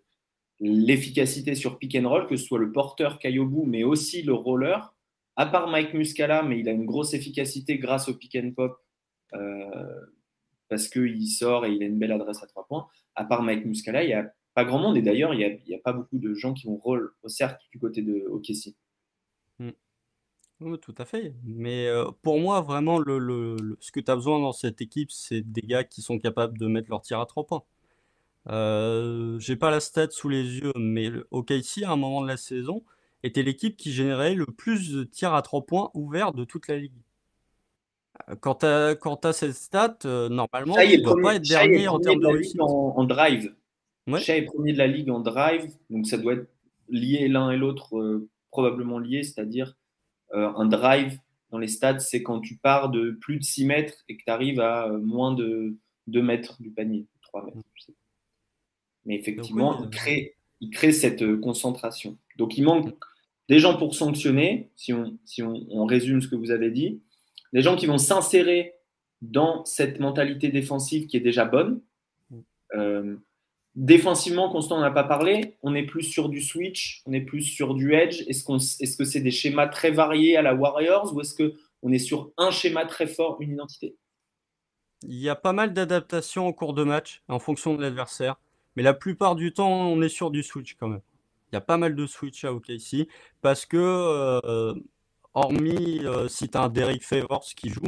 l'efficacité 0.60 1.54
sur 1.54 1.78
pick 1.78 1.96
and 1.96 2.08
roll, 2.08 2.26
que 2.26 2.36
ce 2.36 2.44
soit 2.44 2.58
le 2.58 2.72
porteur 2.72 3.18
Kayobu, 3.18 3.66
mais 3.66 3.84
aussi 3.84 4.22
le 4.22 4.34
roller, 4.34 4.94
à 5.36 5.46
part 5.46 5.68
Mike 5.68 5.94
Muscala, 5.94 6.42
mais 6.42 6.60
il 6.60 6.68
a 6.68 6.72
une 6.72 6.84
grosse 6.84 7.14
efficacité 7.14 7.78
grâce 7.78 8.08
au 8.08 8.14
pick 8.14 8.36
and 8.36 8.52
pop, 8.54 8.78
euh, 9.34 10.00
parce 10.68 10.88
qu'il 10.88 11.26
sort 11.28 11.66
et 11.66 11.72
il 11.72 11.82
a 11.82 11.86
une 11.86 11.98
belle 11.98 12.12
adresse 12.12 12.42
à 12.42 12.46
trois 12.46 12.66
points. 12.66 12.86
À 13.14 13.24
part 13.24 13.42
Mike 13.42 13.64
Muscala, 13.64 14.04
il 14.04 14.08
n'y 14.08 14.14
a 14.14 14.30
pas 14.54 14.64
grand 14.64 14.78
monde, 14.78 14.96
et 14.96 15.02
d'ailleurs, 15.02 15.34
il 15.34 15.60
n'y 15.66 15.74
a, 15.74 15.78
pas 15.78 15.92
beaucoup 15.92 16.18
de 16.18 16.34
gens 16.34 16.52
qui 16.52 16.66
vont 16.66 16.76
roll 16.76 17.12
au 17.22 17.28
cercle 17.28 17.64
du 17.72 17.78
côté 17.78 18.02
de 18.02 18.26
OKC. 18.28 18.74
Oui, 20.64 20.78
tout 20.78 20.94
à 20.98 21.04
fait. 21.04 21.34
Mais 21.44 21.88
pour 22.22 22.38
moi, 22.38 22.60
vraiment, 22.60 22.98
le, 22.98 23.76
ce 23.80 23.90
que 23.92 24.00
tu 24.00 24.10
as 24.10 24.14
besoin 24.14 24.38
dans 24.40 24.52
cette 24.52 24.80
équipe, 24.80 25.10
c'est 25.10 25.40
des 25.40 25.62
gars 25.62 25.84
qui 25.84 26.02
sont 26.02 26.18
capables 26.18 26.58
de 26.58 26.66
mettre 26.66 26.90
leur 26.90 27.02
tir 27.02 27.20
à 27.20 27.26
trois 27.26 27.44
points. 27.44 27.64
Euh, 28.48 29.38
j'ai 29.38 29.56
pas 29.56 29.70
la 29.70 29.80
stat 29.80 30.08
sous 30.10 30.28
les 30.28 30.42
yeux, 30.42 30.72
mais 30.76 31.08
le 31.08 31.26
OKC, 31.30 31.84
à 31.84 31.92
un 31.92 31.96
moment 31.96 32.22
de 32.22 32.28
la 32.28 32.36
saison, 32.36 32.82
était 33.22 33.42
l'équipe 33.42 33.76
qui 33.76 33.92
générait 33.92 34.34
le 34.34 34.46
plus 34.46 34.92
de 34.92 35.04
tirs 35.04 35.34
à 35.34 35.42
trois 35.42 35.64
points 35.64 35.90
ouverts 35.94 36.32
de 36.32 36.44
toute 36.44 36.68
la 36.68 36.78
ligue. 36.78 36.92
Quand 38.40 38.56
tu 38.56 38.66
as, 38.66 39.32
cette 39.32 39.54
stat, 39.54 39.98
normalement, 40.04 40.76
tu 40.76 40.98
ne 40.98 41.02
dois 41.02 41.20
pas 41.22 41.34
être 41.36 41.48
dernier 41.48 41.88
en 41.88 41.98
termes 41.98 42.20
de 42.20 42.26
réussite. 42.26 42.60
En, 42.60 43.04
drive. 43.04 43.54
Ouais. 44.06 44.20
est 44.28 44.42
premier 44.42 44.72
de 44.72 44.78
la 44.78 44.86
ligue 44.86 45.10
en 45.10 45.20
drive, 45.20 45.72
donc 45.88 46.06
ça 46.06 46.18
doit 46.18 46.34
être 46.34 46.48
lié 46.88 47.28
l'un 47.28 47.50
et 47.50 47.56
l'autre, 47.56 48.26
probablement 48.50 48.98
lié, 48.98 49.22
c'est-à-dire 49.22 49.68
euh, 49.68 49.81
un 50.32 50.66
drive 50.66 51.18
dans 51.52 51.58
les 51.58 51.68
stats, 51.68 52.00
c'est 52.00 52.22
quand 52.22 52.40
tu 52.40 52.56
pars 52.56 52.88
de 52.88 53.10
plus 53.20 53.38
de 53.38 53.44
6 53.44 53.66
mètres 53.66 54.02
et 54.08 54.16
que 54.16 54.24
tu 54.24 54.30
arrives 54.30 54.58
à 54.58 54.88
euh, 54.88 54.98
moins 54.98 55.32
de 55.32 55.76
2 56.06 56.22
mètres 56.22 56.60
du 56.60 56.70
panier, 56.70 57.06
3 57.20 57.44
mètres. 57.44 57.58
Mais 59.04 59.16
effectivement, 59.16 59.82
il, 59.82 59.90
crée, 59.90 60.34
il 60.60 60.70
crée 60.70 60.92
cette 60.92 61.22
euh, 61.22 61.36
concentration. 61.36 62.16
Donc 62.38 62.56
il 62.56 62.64
manque 62.64 62.94
des 63.48 63.58
gens 63.58 63.76
pour 63.76 63.94
sanctionner, 63.94 64.70
si 64.76 64.94
on, 64.94 65.18
si 65.26 65.42
on, 65.42 65.84
résume 65.84 66.22
ce 66.22 66.28
que 66.28 66.36
vous 66.36 66.50
avez 66.50 66.70
dit, 66.70 67.02
des 67.52 67.60
gens 67.60 67.76
qui 67.76 67.86
vont 67.86 67.98
s'insérer 67.98 68.74
dans 69.20 69.64
cette 69.66 70.00
mentalité 70.00 70.48
défensive 70.48 71.06
qui 71.06 71.18
est 71.18 71.20
déjà 71.20 71.44
bonne. 71.44 71.82
Euh, 72.74 73.16
Défensivement, 73.74 74.50
Constant 74.50 74.80
n'a 74.80 74.90
pas 74.90 75.04
parlé. 75.04 75.56
On 75.62 75.74
est 75.74 75.84
plus 75.84 76.02
sur 76.02 76.28
du 76.28 76.42
switch, 76.42 77.02
on 77.06 77.12
est 77.12 77.22
plus 77.22 77.42
sur 77.42 77.74
du 77.74 77.94
edge. 77.94 78.22
Est-ce 78.28 78.96
que 78.96 79.04
c'est 79.04 79.20
des 79.20 79.30
schémas 79.30 79.68
très 79.68 79.90
variés 79.90 80.36
à 80.36 80.42
la 80.42 80.54
Warriors 80.54 81.14
ou 81.14 81.20
est-ce 81.20 81.34
que 81.34 81.54
on 81.82 81.90
est 81.90 81.98
sur 81.98 82.32
un 82.36 82.50
schéma 82.50 82.84
très 82.84 83.06
fort, 83.06 83.38
une 83.40 83.52
identité? 83.52 83.96
Il 85.02 85.18
y 85.18 85.28
a 85.28 85.34
pas 85.34 85.52
mal 85.52 85.72
d'adaptations 85.72 86.46
au 86.46 86.52
cours 86.52 86.74
de 86.74 86.84
match 86.84 87.22
en 87.28 87.38
fonction 87.38 87.74
de 87.74 87.82
l'adversaire, 87.82 88.36
mais 88.76 88.82
la 88.82 88.94
plupart 88.94 89.34
du 89.34 89.52
temps, 89.52 89.90
on 89.90 90.00
est 90.02 90.08
sur 90.08 90.30
du 90.30 90.42
switch 90.42 90.76
quand 90.78 90.88
même. 90.88 91.00
Il 91.50 91.56
y 91.56 91.58
a 91.58 91.62
pas 91.62 91.76
mal 91.76 91.94
de 91.94 92.06
switch 92.06 92.44
à 92.44 92.52
OKC 92.52 93.08
parce 93.40 93.66
que, 93.66 93.76
euh, 93.78 94.74
hormis 95.34 96.00
euh, 96.04 96.28
si 96.28 96.48
tu 96.48 96.56
un 96.56 96.68
Derek 96.68 97.02
Favors 97.02 97.44
qui 97.56 97.68
joue, 97.68 97.80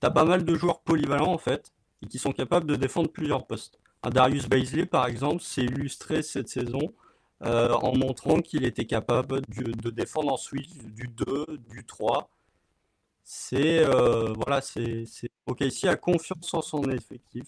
tu 0.00 0.06
as 0.06 0.10
pas 0.10 0.24
mal 0.24 0.44
de 0.44 0.54
joueurs 0.54 0.80
polyvalents 0.80 1.32
en 1.32 1.38
fait 1.38 1.72
et 2.02 2.06
qui 2.06 2.18
sont 2.18 2.32
capables 2.32 2.66
de 2.66 2.76
défendre 2.76 3.10
plusieurs 3.10 3.46
postes. 3.46 3.78
Darius 4.04 4.48
Baisley, 4.48 4.86
par 4.86 5.06
exemple, 5.06 5.42
s'est 5.42 5.64
illustré 5.64 6.22
cette 6.22 6.48
saison 6.48 6.94
euh, 7.42 7.72
en 7.74 7.96
montrant 7.96 8.40
qu'il 8.40 8.64
était 8.64 8.86
capable 8.86 9.42
de 9.42 9.90
défendre 9.90 10.32
en 10.32 10.36
switch 10.36 10.70
du 10.72 11.08
2, 11.08 11.58
du 11.68 11.84
3. 11.84 12.30
C'est 13.24 13.84
euh, 13.84 14.32
voilà, 14.34 14.60
c'est 14.60 15.04
OKC 15.46 15.84
a 15.86 15.96
confiance 15.96 16.54
en 16.54 16.62
son 16.62 16.88
effectif 16.90 17.44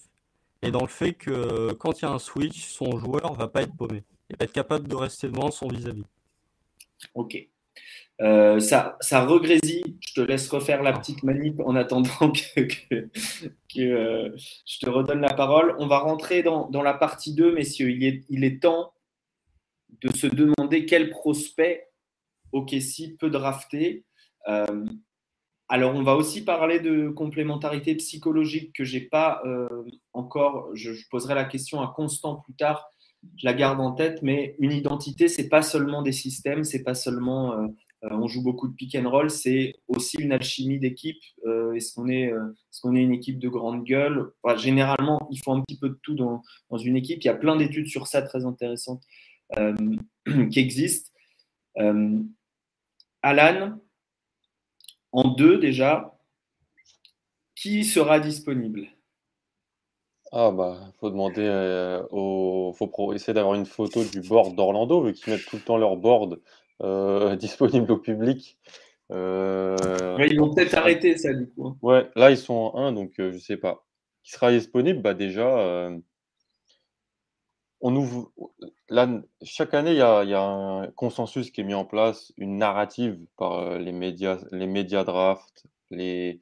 et 0.61 0.71
dans 0.71 0.81
le 0.81 0.87
fait 0.87 1.13
que 1.13 1.71
quand 1.73 2.01
il 2.01 2.05
y 2.05 2.07
a 2.07 2.11
un 2.11 2.19
switch, 2.19 2.67
son 2.67 2.97
joueur 2.99 3.33
va 3.33 3.47
pas 3.47 3.61
être 3.61 3.75
paumé. 3.75 4.03
Il 4.29 4.35
va 4.37 4.45
être 4.45 4.51
capable 4.51 4.87
de 4.87 4.95
rester 4.95 5.29
devant 5.29 5.51
son 5.51 5.67
vis-à-vis. 5.69 6.03
Ok. 7.13 7.47
Euh, 8.21 8.59
ça, 8.59 8.97
ça. 8.99 9.25
Je 9.29 10.13
te 10.13 10.21
laisse 10.21 10.49
refaire 10.49 10.83
la 10.83 10.93
petite 10.93 11.23
manip 11.23 11.59
en 11.61 11.75
attendant 11.75 12.09
que, 12.55 13.79
euh, 13.79 14.35
je 14.65 14.79
te 14.79 14.89
redonne 14.89 15.21
la 15.21 15.33
parole. 15.33 15.75
On 15.79 15.87
va 15.87 15.99
rentrer 15.99 16.43
dans, 16.43 16.69
la 16.81 16.93
partie 16.93 17.33
2, 17.33 17.53
messieurs. 17.53 17.91
Il 17.91 18.03
est, 18.03 18.25
il 18.29 18.43
est 18.43 18.61
temps 18.61 18.93
de 20.01 20.11
se 20.15 20.27
demander 20.27 20.85
quel 20.85 21.09
prospect 21.09 21.89
OKC 22.51 23.17
peut 23.17 23.29
drafter. 23.29 24.05
Euh, 24.47 24.85
alors, 25.69 25.95
on 25.95 26.03
va 26.03 26.15
aussi 26.15 26.43
parler 26.43 26.79
de 26.79 27.09
complémentarité 27.09 27.95
psychologique 27.95 28.75
que 28.75 28.83
j'ai 28.83 29.01
pas 29.01 29.43
encore. 30.13 30.71
Je, 30.73 30.93
je, 30.93 31.07
poserai 31.09 31.35
la 31.35 31.45
question 31.45 31.79
à 31.81 31.93
Constant 31.95 32.37
plus 32.37 32.55
tard. 32.55 32.89
Je 33.37 33.45
la 33.45 33.53
garde 33.53 33.79
en 33.79 33.91
tête, 33.91 34.21
mais 34.23 34.55
une 34.59 34.71
identité, 34.71 35.27
c'est 35.27 35.49
pas 35.49 35.61
seulement 35.61 36.01
des 36.01 36.13
systèmes, 36.13 36.63
c'est 36.63 36.83
pas 36.83 36.95
seulement 36.95 37.69
on 38.01 38.27
joue 38.27 38.41
beaucoup 38.41 38.67
de 38.67 38.73
pick 38.73 38.95
and 38.95 39.09
roll, 39.09 39.29
c'est 39.29 39.75
aussi 39.87 40.17
une 40.17 40.31
alchimie 40.31 40.79
d'équipe. 40.79 41.21
Euh, 41.45 41.73
est-ce 41.73 41.93
qu'on 41.93 42.07
est, 42.07 42.31
euh, 42.31 42.53
une 42.85 43.11
équipe 43.11 43.39
de 43.39 43.49
grande 43.49 43.83
gueule? 43.83 44.31
Généralement, 44.57 45.27
il 45.31 45.37
faut 45.37 45.51
un 45.51 45.61
petit 45.61 45.77
peu 45.77 45.89
de 45.89 45.99
tout 46.01 46.15
dans, 46.15 46.41
dans, 46.69 46.77
une 46.77 46.95
équipe. 46.95 47.21
Il 47.21 47.25
y 47.25 47.29
a 47.29 47.35
plein 47.35 47.55
d'études 47.55 47.87
sur 47.87 48.07
ça 48.07 48.21
très 48.21 48.45
intéressantes 48.45 49.03
qui 50.51 50.59
existent. 50.59 51.11
Alan, 53.21 53.79
en 55.11 55.27
deux 55.29 55.57
déjà, 55.57 56.17
qui 57.55 57.83
sera 57.83 58.19
disponible? 58.19 58.87
Ah 60.31 60.51
bah 60.51 60.77
faut 60.99 61.09
demander 61.09 62.03
au 62.11 62.71
faut 62.77 63.13
essayer 63.13 63.33
d'avoir 63.33 63.55
une 63.55 63.65
photo 63.65 64.03
du 64.03 64.21
board 64.21 64.55
d'Orlando 64.55 65.01
vu 65.01 65.13
qu'ils 65.13 65.33
mettent 65.33 65.45
tout 65.47 65.55
le 65.55 65.63
temps 65.63 65.77
leur 65.77 65.97
board 65.97 66.39
euh, 66.81 67.35
disponible 67.35 67.91
au 67.91 67.97
public. 67.97 68.57
Euh, 69.11 69.75
ils 70.29 70.39
vont 70.39 70.53
peut-être 70.53 70.75
arrêter 70.75 71.17
ça 71.17 71.33
du 71.33 71.49
coup. 71.49 71.67
Hein. 71.67 71.77
Ouais, 71.81 72.09
là 72.15 72.29
ils 72.29 72.37
sont 72.37 72.53
en 72.53 72.77
1, 72.77 72.93
donc 72.93 73.13
euh, 73.19 73.31
je 73.31 73.39
sais 73.39 73.57
pas. 73.57 73.85
Qui 74.23 74.31
sera 74.31 74.51
disponible? 74.51 75.01
Bah, 75.01 75.13
Déjà, 75.13 75.89
on 77.81 77.95
ouvre. 77.95 78.31
Là, 78.89 79.07
chaque 79.41 79.73
année, 79.73 79.91
il 79.91 79.97
y, 79.97 80.01
a, 80.01 80.23
y, 80.23 80.33
a, 80.33 80.41
un 80.41 80.87
consensus 80.91 81.51
qui 81.51 81.61
est 81.61 81.63
mis 81.63 81.73
en 81.73 81.85
place, 81.85 82.33
une 82.37 82.57
narrative 82.57 83.17
par 83.37 83.79
les 83.79 83.91
médias, 83.91 84.39
les 84.51 84.67
médias 84.67 85.03
draft, 85.03 85.65
les, 85.89 86.41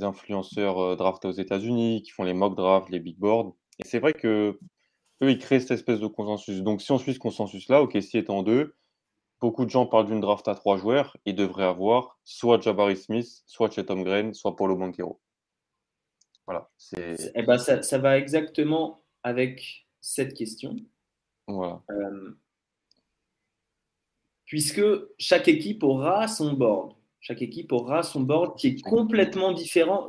influenceurs 0.00 0.96
draft 0.96 1.24
aux 1.24 1.32
États-Unis 1.32 2.02
qui 2.02 2.12
font 2.12 2.22
les 2.22 2.32
mock 2.32 2.56
drafts, 2.56 2.90
les 2.90 3.00
big 3.00 3.18
boards. 3.18 3.56
Et 3.80 3.88
c'est 3.88 3.98
vrai 3.98 4.12
que 4.12 4.58
eux, 5.22 5.30
ils 5.30 5.38
créent 5.38 5.60
cette 5.60 5.72
espèce 5.72 6.00
de 6.00 6.06
consensus. 6.06 6.62
Donc, 6.62 6.80
si 6.80 6.92
on 6.92 6.98
suit 6.98 7.14
ce 7.14 7.18
consensus-là, 7.18 7.82
OKC 7.82 8.14
est 8.14 8.30
en 8.30 8.42
deux, 8.42 8.76
beaucoup 9.40 9.64
de 9.64 9.70
gens 9.70 9.86
parlent 9.86 10.06
d'une 10.06 10.20
draft 10.20 10.46
à 10.48 10.54
trois 10.54 10.76
joueurs. 10.76 11.16
Ils 11.24 11.34
devraient 11.34 11.64
avoir 11.64 12.18
soit 12.24 12.60
Jabari 12.60 12.96
Smith, 12.96 13.42
soit 13.46 13.70
Chetom 13.70 14.02
Green, 14.02 14.34
soit 14.34 14.56
Paulo 14.56 14.76
Banquero. 14.76 15.20
Voilà. 16.46 16.68
Eh 16.96 17.42
ben, 17.42 17.58
ça, 17.58 17.82
ça, 17.82 17.98
va 17.98 18.18
exactement 18.18 19.04
avec 19.22 19.86
cette 20.00 20.34
question. 20.34 20.76
Voilà. 21.46 21.82
Euh, 21.90 22.36
puisque 24.46 24.82
chaque 25.18 25.48
équipe 25.48 25.82
aura 25.82 26.26
son 26.28 26.52
board. 26.54 26.94
Chaque 27.20 27.42
équipe 27.42 27.72
aura 27.72 28.02
son 28.02 28.22
board 28.22 28.58
qui 28.58 28.68
est 28.68 28.80
complètement 28.82 29.52
différent. 29.52 30.08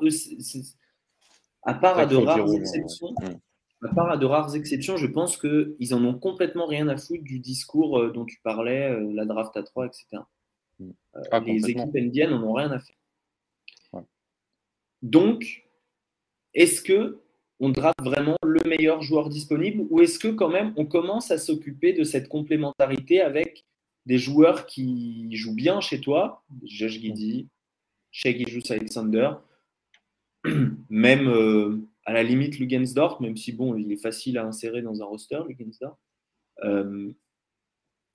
à 1.63 1.73
part 1.75 1.99
à 1.99 2.05
de 2.05 2.15
rares 2.15 2.53
exceptions. 2.53 3.13
Mm 3.21 3.35
à 3.83 3.87
part 3.93 4.11
à 4.11 4.17
de 4.17 4.25
rares 4.25 4.55
exceptions, 4.55 4.97
je 4.97 5.07
pense 5.07 5.37
qu'ils 5.37 5.93
en 5.93 6.03
ont 6.05 6.17
complètement 6.17 6.67
rien 6.67 6.87
à 6.87 6.97
foutre 6.97 7.23
du 7.23 7.39
discours 7.39 7.99
euh, 7.99 8.11
dont 8.11 8.25
tu 8.25 8.39
parlais, 8.43 8.91
euh, 8.91 9.11
la 9.13 9.25
draft 9.25 9.55
à 9.57 9.63
3, 9.63 9.87
etc. 9.87 10.05
Mm. 10.79 10.89
Euh, 11.15 11.21
ah, 11.31 11.39
les 11.39 11.69
équipes 11.69 11.95
indiennes 11.95 12.31
n'en 12.31 12.43
ont 12.43 12.53
rien 12.53 12.71
à 12.71 12.79
faire. 12.79 12.95
Donc, 15.01 15.65
est-ce 16.53 16.81
que 16.81 17.21
on 17.59 17.69
draft 17.69 18.01
vraiment 18.03 18.37
le 18.43 18.61
meilleur 18.67 19.01
joueur 19.01 19.29
disponible 19.29 19.85
ou 19.89 20.01
est-ce 20.01 20.19
que 20.19 20.27
quand 20.27 20.49
même 20.49 20.73
on 20.77 20.85
commence 20.85 21.31
à 21.31 21.39
s'occuper 21.39 21.93
de 21.93 22.03
cette 22.03 22.27
complémentarité 22.27 23.21
avec 23.21 23.65
des 24.05 24.17
joueurs 24.17 24.65
qui 24.65 25.35
jouent 25.35 25.55
bien 25.55 25.79
chez 25.79 26.01
toi, 26.01 26.43
Josh 26.63 26.99
Giddy, 26.99 27.47
Shea 28.11 28.33
Alexander, 28.69 29.31
même 30.89 31.87
à 32.05 32.13
la 32.13 32.23
limite 32.23 32.59
Lugensdorf, 32.59 33.19
même 33.19 33.37
si 33.37 33.51
bon, 33.51 33.75
il 33.75 33.91
est 33.91 34.01
facile 34.01 34.37
à 34.37 34.45
insérer 34.45 34.81
dans 34.81 35.01
un 35.01 35.05
roster, 35.05 35.41
Lugensdorf. 35.47 35.97
Euh, 36.63 37.11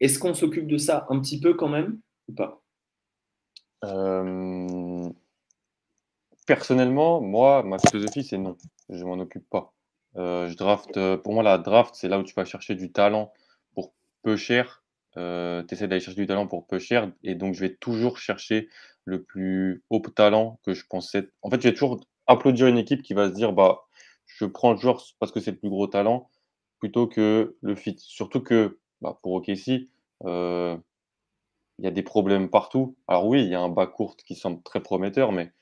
est-ce 0.01 0.19
qu'on 0.19 0.35
s'occupe 0.35 0.67
de 0.67 0.79
ça 0.79 1.07
un 1.09 1.21
petit 1.21 1.41
peu 1.41 1.55
quand 1.55 1.69
même 1.69 2.01
ou 2.29 2.33
pas? 2.33 2.63
Euh, 3.85 5.09
Personnellement, 6.47 7.21
moi, 7.21 7.63
ma 7.65 7.79
philosophie, 7.79 8.23
c'est 8.23 8.39
non. 8.39 8.57
Je 8.89 9.05
m'en 9.05 9.19
occupe 9.19 9.49
pas. 9.51 9.75
Euh, 10.17 10.49
je 10.49 10.57
draft, 10.57 11.17
pour 11.17 11.33
moi, 11.33 11.43
la 11.43 11.59
draft, 11.59 11.95
c'est 11.97 12.09
là 12.09 12.21
où 12.21 12.23
tu 12.23 12.35
vas 12.35 12.45
chercher 12.45 12.77
du 12.77 12.93
talent 12.93 13.33
pour 13.75 13.95
peu 14.23 14.37
cher. 14.37 14.85
tu 15.15 15.21
essaies 15.21 15.89
d'aller 15.89 16.01
chercher 16.01 16.21
du 16.21 16.27
talent 16.27 16.47
pour 16.47 16.67
peu 16.67 16.79
cher. 16.79 17.11
Et 17.25 17.35
donc, 17.35 17.55
je 17.55 17.61
vais 17.61 17.75
toujours 17.75 18.19
chercher 18.19 18.69
le 19.05 19.23
plus 19.23 19.83
haut 19.91 20.01
talent 20.01 20.61
que 20.65 20.75
je 20.75 20.85
pensais. 20.87 21.31
En 21.43 21.51
fait, 21.51 21.61
je 21.61 21.69
vais 21.69 21.75
toujours 21.75 22.01
applaudir 22.27 22.67
une 22.67 22.79
équipe 22.79 23.03
qui 23.03 23.15
va 23.15 23.29
se 23.29 23.35
dire 23.35 23.53
bah, 23.53 23.87
je 24.27 24.45
prends 24.45 24.73
le 24.73 24.79
joueur 24.79 25.03
parce 25.19 25.33
que 25.33 25.41
c'est 25.41 25.53
le 25.53 25.59
plus 25.59 25.71
gros 25.71 25.87
talent 25.87 26.29
plutôt 26.79 27.07
que 27.07 27.57
le 27.61 27.75
fit. 27.75 27.97
Surtout 27.99 28.41
que 28.41 28.79
bah, 29.01 29.19
pour 29.23 29.33
OKC, 29.35 29.89
euh, 30.25 30.77
il 31.79 31.85
y 31.85 31.89
a 31.89 31.91
des 31.91 32.03
problèmes 32.03 32.51
partout. 32.51 32.97
Alors 33.09 33.27
oui, 33.27 33.43
il 33.43 33.49
y 33.49 33.55
a 33.55 33.61
un 33.61 33.69
bas 33.69 33.87
court 33.87 34.17
qui 34.17 34.35
semble 34.35 34.63
très 34.63 34.83
prometteur, 34.83 35.33
mais 35.33 35.53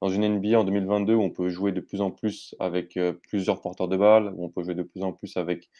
dans 0.00 0.08
une 0.08 0.26
NBA 0.26 0.58
en 0.58 0.64
2022 0.64 1.14
où 1.14 1.22
on 1.22 1.30
peut 1.30 1.48
jouer 1.48 1.72
de 1.72 1.80
plus 1.80 2.00
en 2.00 2.10
plus 2.10 2.54
avec 2.58 2.96
euh, 2.96 3.12
plusieurs 3.28 3.60
porteurs 3.60 3.88
de 3.88 3.96
balles, 3.96 4.34
on 4.38 4.48
peut 4.48 4.62
jouer 4.62 4.74
de 4.74 4.82
plus 4.82 5.02
en 5.02 5.12
plus 5.12 5.36
avec... 5.36 5.70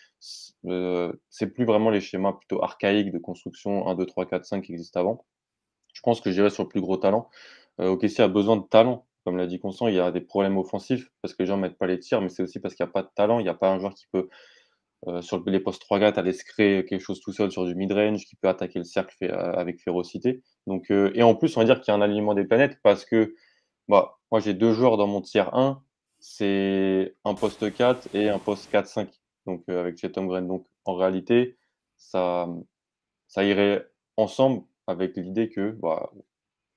Euh, 0.67 1.13
c'est 1.29 1.49
plus 1.49 1.65
vraiment 1.65 1.91
les 1.91 2.01
schémas 2.01 2.33
plutôt 2.33 2.63
archaïques 2.63 3.13
de 3.13 3.19
construction 3.19 3.89
1, 3.89 3.97
2, 3.97 4.07
3, 4.07 4.27
4, 4.27 4.45
5 4.45 4.63
qui 4.63 4.73
existent 4.73 5.01
avant. 5.01 5.25
Je 5.93 6.01
pense 6.03 6.21
que 6.21 6.31
j'irai 6.31 6.51
sur 6.51 6.63
le 6.63 6.69
plus 6.69 6.81
gros 6.81 6.97
talent. 6.97 7.29
OKC 7.79 8.21
a 8.21 8.29
besoin 8.29 8.57
de 8.57 8.63
talent 8.63 9.07
comme 9.25 9.37
l'a 9.37 9.47
dit 9.47 9.59
Constant, 9.59 9.89
il 9.89 9.95
y 9.95 10.01
a 10.01 10.11
des 10.11 10.21
problèmes 10.21 10.59
offensifs 10.59 11.11
parce 11.23 11.35
que 11.35 11.43
les 11.43 11.47
gens 11.47 11.57
ne 11.57 11.63
mettent 11.63 11.79
pas 11.79 11.87
les 11.87 11.99
tirs, 11.99 12.21
mais 12.21 12.29
c'est 12.29 12.43
aussi 12.43 12.61
parce 12.61 12.75
qu'il 12.75 12.85
n'y 12.85 12.91
a 12.91 12.93
pas 12.93 13.03
de 13.03 13.11
talent. 13.15 13.39
Il 13.39 13.45
n'y 13.45 13.49
a 13.49 13.55
pas 13.55 13.71
un 13.71 13.79
joueur 13.79 13.95
qui 13.95 14.07
peut, 14.13 14.29
euh, 15.09 15.23
sur 15.23 15.43
les 15.47 15.61
postes 15.61 15.83
3-4, 15.83 16.19
aller 16.19 16.33
se 16.33 16.45
créer 16.45 16.85
quelque 16.85 17.01
chose 17.01 17.21
tout 17.21 17.33
seul 17.33 17.51
sur 17.51 17.65
du 17.67 17.75
mid-range, 17.75 18.25
qui 18.25 18.37
peut 18.37 18.49
attaquer 18.49 18.79
le 18.79 18.85
cercle 18.85 19.17
euh, 19.23 19.53
avec 19.55 19.81
férocité. 19.81 20.43
Donc, 20.67 20.91
euh, 20.91 21.13
et 21.15 21.23
en 21.23 21.35
plus, 21.35 21.57
on 21.57 21.61
va 21.61 21.67
dire 21.67 21.81
qu'il 21.81 21.93
y 21.93 21.95
a 21.95 21.99
un 21.99 22.03
alignement 22.03 22.35
des 22.35 22.45
planètes 22.45 22.79
parce 22.83 23.05
que 23.05 23.35
bah, 23.89 24.19
moi, 24.31 24.41
j'ai 24.41 24.55
deux 24.55 24.73
joueurs 24.73 24.97
dans 24.97 25.07
mon 25.07 25.21
tiers 25.21 25.55
1, 25.55 25.83
c'est 26.21 27.17
un 27.25 27.35
poste 27.35 27.73
4 27.75 28.15
et 28.15 28.29
un 28.29 28.39
poste 28.39 28.73
4-5, 28.73 29.09
donc 29.47 29.69
avec 29.69 29.99
Chetom 29.99 30.27
Green. 30.29 30.47
Donc, 30.47 30.67
en 30.85 30.95
réalité, 30.95 31.57
ça, 31.97 32.49
ça 33.29 33.45
irait 33.45 33.89
ensemble 34.17 34.63
avec 34.87 35.17
l'idée 35.17 35.49
que 35.49 35.71
bah, 35.83 36.11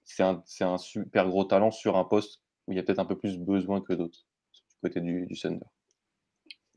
c'est 0.05 0.23
un, 0.63 0.77
super 0.77 1.27
gros 1.27 1.43
talent 1.43 1.71
sur 1.71 1.97
un 1.97 2.05
poste 2.05 2.41
où 2.67 2.71
il 2.71 2.75
y 2.75 2.79
a 2.79 2.83
peut-être 2.83 2.99
un 2.99 3.05
peu 3.05 3.17
plus 3.17 3.37
besoin 3.37 3.81
que 3.81 3.93
d'autres, 3.93 4.25
du 4.53 4.61
côté 4.81 5.01
du, 5.01 5.25
du 5.25 5.35
Thunder. 5.37 5.65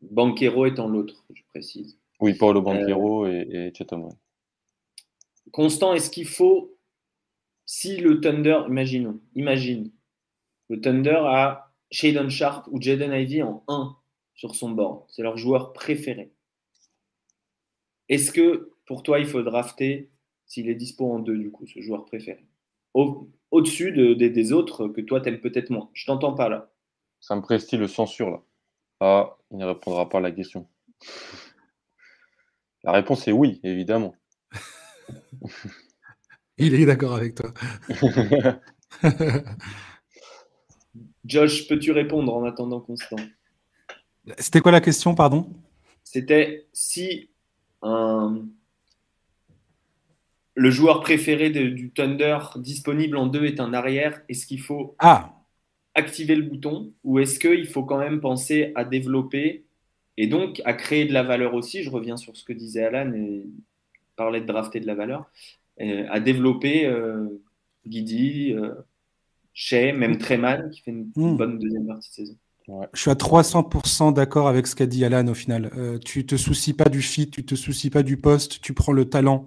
Banquero 0.02 0.66
étant 0.66 0.88
l'autre, 0.88 1.24
je 1.32 1.42
précise. 1.48 1.98
Oui, 2.20 2.34
Paulo 2.34 2.62
Banquero 2.62 3.26
euh, 3.26 3.44
et, 3.50 3.66
et 3.68 3.74
Chetom. 3.74 4.08
Constant, 5.52 5.94
est-ce 5.94 6.10
qu'il 6.10 6.26
faut, 6.26 6.76
si 7.64 7.96
le 7.96 8.20
Thunder, 8.20 8.62
imaginons, 8.68 9.20
imagine, 9.34 9.92
le 10.68 10.80
Thunder 10.80 11.20
a 11.24 11.72
Shadon 11.90 12.28
Sharp 12.28 12.66
ou 12.70 12.80
Jaden 12.80 13.12
Ivy 13.12 13.42
en 13.42 13.64
1 13.68 13.96
sur 14.34 14.54
son 14.54 14.70
board, 14.70 15.04
c'est 15.08 15.22
leur 15.22 15.36
joueur 15.36 15.72
préféré. 15.72 16.32
Est-ce 18.08 18.32
que 18.32 18.72
pour 18.86 19.02
toi, 19.02 19.18
il 19.20 19.26
faut 19.26 19.42
drafter, 19.42 20.10
s'il 20.46 20.68
est 20.68 20.74
dispo 20.74 21.10
en 21.12 21.18
2 21.18 21.36
du 21.36 21.50
coup, 21.50 21.66
ce 21.66 21.80
joueur 21.80 22.06
préféré? 22.06 22.47
Au-dessus 22.94 23.92
des 23.92 24.52
autres 24.52 24.88
que 24.88 25.00
toi, 25.00 25.20
t'aimes 25.20 25.40
peut-être 25.40 25.70
moins. 25.70 25.90
Je 25.92 26.06
t'entends 26.06 26.34
pas 26.34 26.48
là. 26.48 26.70
Ça 27.20 27.36
me 27.36 27.42
prestille 27.42 27.78
le 27.78 27.88
censure 27.88 28.30
là. 28.30 28.42
Ah, 29.00 29.36
il 29.50 29.58
ne 29.58 29.64
répondra 29.64 30.08
pas 30.08 30.18
à 30.18 30.20
la 30.20 30.32
question. 30.32 30.68
La 32.84 32.92
réponse 32.92 33.26
est 33.28 33.32
oui, 33.32 33.60
évidemment. 33.62 34.16
il 36.58 36.74
est 36.74 36.86
d'accord 36.86 37.14
avec 37.14 37.34
toi. 37.34 37.52
Josh, 41.24 41.68
peux-tu 41.68 41.92
répondre 41.92 42.34
en 42.34 42.44
attendant 42.44 42.80
Constant 42.80 43.16
C'était 44.38 44.60
quoi 44.60 44.72
la 44.72 44.80
question, 44.80 45.14
pardon? 45.14 45.52
C'était 46.02 46.66
si 46.72 47.30
un, 47.82 48.46
le 50.58 50.70
joueur 50.70 51.00
préféré 51.00 51.50
du 51.50 51.90
Thunder 51.90 52.38
disponible 52.56 53.16
en 53.16 53.26
deux 53.26 53.44
est 53.44 53.60
un 53.60 53.72
arrière, 53.72 54.20
est-ce 54.28 54.46
qu'il 54.46 54.60
faut 54.60 54.96
ah. 54.98 55.32
activer 55.94 56.34
le 56.34 56.42
bouton 56.42 56.92
ou 57.04 57.20
est-ce 57.20 57.38
qu'il 57.38 57.66
faut 57.66 57.84
quand 57.84 57.98
même 57.98 58.20
penser 58.20 58.72
à 58.74 58.84
développer 58.84 59.64
et 60.16 60.26
donc 60.26 60.60
à 60.64 60.72
créer 60.72 61.04
de 61.04 61.12
la 61.12 61.22
valeur 61.22 61.54
aussi? 61.54 61.82
Je 61.82 61.90
reviens 61.90 62.16
sur 62.16 62.36
ce 62.36 62.44
que 62.44 62.52
disait 62.52 62.84
Alan 62.84 63.12
et 63.14 63.46
parlait 64.16 64.40
de 64.40 64.46
drafter 64.46 64.80
de 64.80 64.86
la 64.86 64.94
valeur. 64.94 65.30
à 65.80 66.18
développer 66.18 66.92
Guidi, 67.86 68.54
Shea, 69.54 69.92
même 69.92 70.18
Treman, 70.18 70.70
qui 70.70 70.82
fait 70.82 70.90
une, 70.90 71.10
Hmm. 71.14 71.36
bonne 71.36 71.58
deuxième 71.58 71.86
partie 71.86 72.10
de 72.10 72.14
saison. 72.14 72.36
Je 72.92 73.00
suis 73.00 73.10
à 73.10 73.14
300% 73.14 74.12
d'accord 74.12 74.46
avec 74.46 74.66
ce 74.66 74.76
qu'a 74.76 74.86
dit 74.86 75.04
Alan 75.04 75.26
au 75.28 75.34
final. 75.34 75.70
Euh, 75.76 75.98
tu 75.98 76.26
te 76.26 76.36
soucies 76.36 76.74
pas 76.74 76.88
du 76.88 77.00
fit, 77.00 77.30
tu 77.30 77.44
te 77.44 77.54
soucies 77.54 77.90
pas 77.90 78.02
du 78.02 78.18
poste, 78.18 78.60
tu 78.60 78.74
prends 78.74 78.92
le 78.92 79.06
talent. 79.06 79.46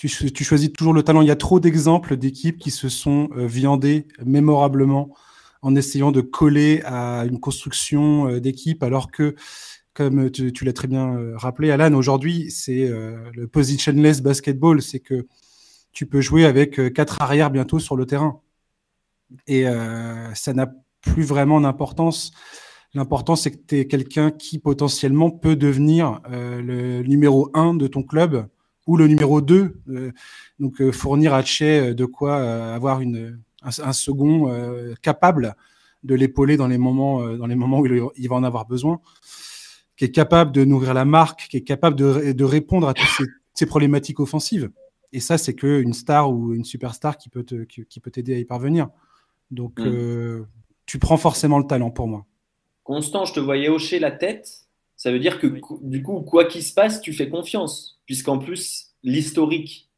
Tu, 0.00 0.08
cho- 0.08 0.30
tu 0.30 0.44
choisis 0.44 0.72
toujours 0.72 0.94
le 0.94 1.02
talent. 1.02 1.20
Il 1.20 1.28
y 1.28 1.30
a 1.30 1.36
trop 1.36 1.60
d'exemples 1.60 2.16
d'équipes 2.16 2.56
qui 2.56 2.70
se 2.70 2.88
sont 2.88 3.28
euh, 3.36 3.46
viandées 3.46 4.08
mémorablement 4.24 5.14
en 5.60 5.76
essayant 5.76 6.10
de 6.10 6.22
coller 6.22 6.80
à 6.86 7.26
une 7.26 7.38
construction 7.38 8.26
euh, 8.26 8.40
d'équipe, 8.40 8.82
alors 8.82 9.10
que, 9.10 9.34
comme 9.92 10.30
tu, 10.30 10.64
l'as 10.64 10.72
très 10.72 10.88
bien 10.88 11.18
euh, 11.18 11.36
rappelé, 11.36 11.70
Alan, 11.70 11.92
aujourd'hui, 11.92 12.50
c'est 12.50 12.88
le 12.88 13.46
positionless 13.46 14.22
basketball. 14.22 14.80
C'est 14.80 15.00
que 15.00 15.26
tu 15.92 16.06
peux 16.06 16.22
jouer 16.22 16.46
avec 16.46 16.94
quatre 16.94 17.20
arrières 17.20 17.50
bientôt 17.50 17.78
sur 17.78 17.94
le 17.94 18.06
terrain. 18.06 18.40
Et 19.46 19.66
ça 20.34 20.54
n'a 20.54 20.72
plus 21.02 21.24
vraiment 21.24 21.60
d'importance. 21.60 22.32
L'important, 22.94 23.36
c'est 23.36 23.50
que 23.50 23.58
tu 23.68 23.80
es 23.80 23.86
quelqu'un 23.86 24.30
qui 24.30 24.58
potentiellement 24.58 25.30
peut 25.30 25.56
devenir 25.56 26.22
le 26.30 27.02
numéro 27.02 27.50
1 27.52 27.74
de 27.74 27.86
ton 27.86 28.02
club 28.02 28.46
ou 28.86 28.96
le 28.96 29.06
numéro 29.06 29.40
2. 29.40 29.76
euh, 29.88 30.12
donc, 30.58 30.80
euh, 30.80 30.92
fournir 30.92 31.34
à 31.34 31.42
Che 31.42 31.62
de 31.94 32.04
quoi 32.04 32.38
euh, 32.38 32.74
avoir 32.74 33.00
une, 33.00 33.40
un, 33.62 33.68
un 33.82 33.92
second 33.92 34.50
euh, 34.50 34.94
capable 35.02 35.54
de 36.02 36.14
l'épauler 36.14 36.56
dans, 36.56 36.66
les 36.68 36.78
moments, 36.78 37.22
euh, 37.22 37.36
dans 37.36 37.46
les 37.46 37.54
moments 37.56 37.80
où 37.80 37.86
il, 37.86 38.02
il 38.16 38.28
va 38.28 38.36
en 38.36 38.42
avoir 38.44 38.66
besoin, 38.66 39.00
qui 39.96 40.04
est 40.06 40.10
capable 40.10 40.50
de 40.52 40.64
nourrir 40.64 40.94
la 40.94 41.04
marque, 41.04 41.46
qui 41.50 41.58
est 41.58 41.62
capable 41.64 41.96
de, 41.96 42.32
de 42.32 42.44
répondre 42.44 42.88
à 42.88 42.94
toutes 42.94 43.08
ces, 43.18 43.24
ces 43.54 43.66
problématiques 43.66 44.18
offensives. 44.20 44.70
Et 45.12 45.20
ça, 45.20 45.36
c'est 45.38 45.54
qu'une 45.54 45.92
star 45.92 46.32
ou 46.32 46.54
une 46.54 46.64
superstar 46.64 47.18
qui 47.18 47.28
peut 47.28 47.42
te- 47.42 47.64
qui, 47.64 47.84
qui 47.84 48.00
peut 48.00 48.10
t'aider 48.10 48.34
à 48.34 48.38
y 48.38 48.44
parvenir. 48.44 48.88
Donc, 49.50 49.78
Mm. 49.80 49.84
euh, 49.86 50.42
tu 50.86 50.98
prends 50.98 51.16
forcément 51.18 51.58
le 51.58 51.66
talent 51.66 51.90
pour 51.90 52.08
moi. 52.08 52.24
Constant, 52.84 53.24
je 53.24 53.34
te 53.34 53.40
voyais 53.40 53.68
hocher 53.68 53.98
la 53.98 54.10
tête. 54.10 54.66
Ça 54.96 55.10
veut 55.12 55.18
dire 55.18 55.38
que 55.38 55.46
du 55.82 56.02
coup, 56.02 56.20
quoi 56.22 56.44
qu'il 56.46 56.62
se 56.62 56.72
passe, 56.74 57.00
tu 57.00 57.12
fais 57.12 57.28
confiance. 57.28 57.99
Puisqu'en 58.10 58.38
plus, 58.38 58.88
l'historique 59.04 59.88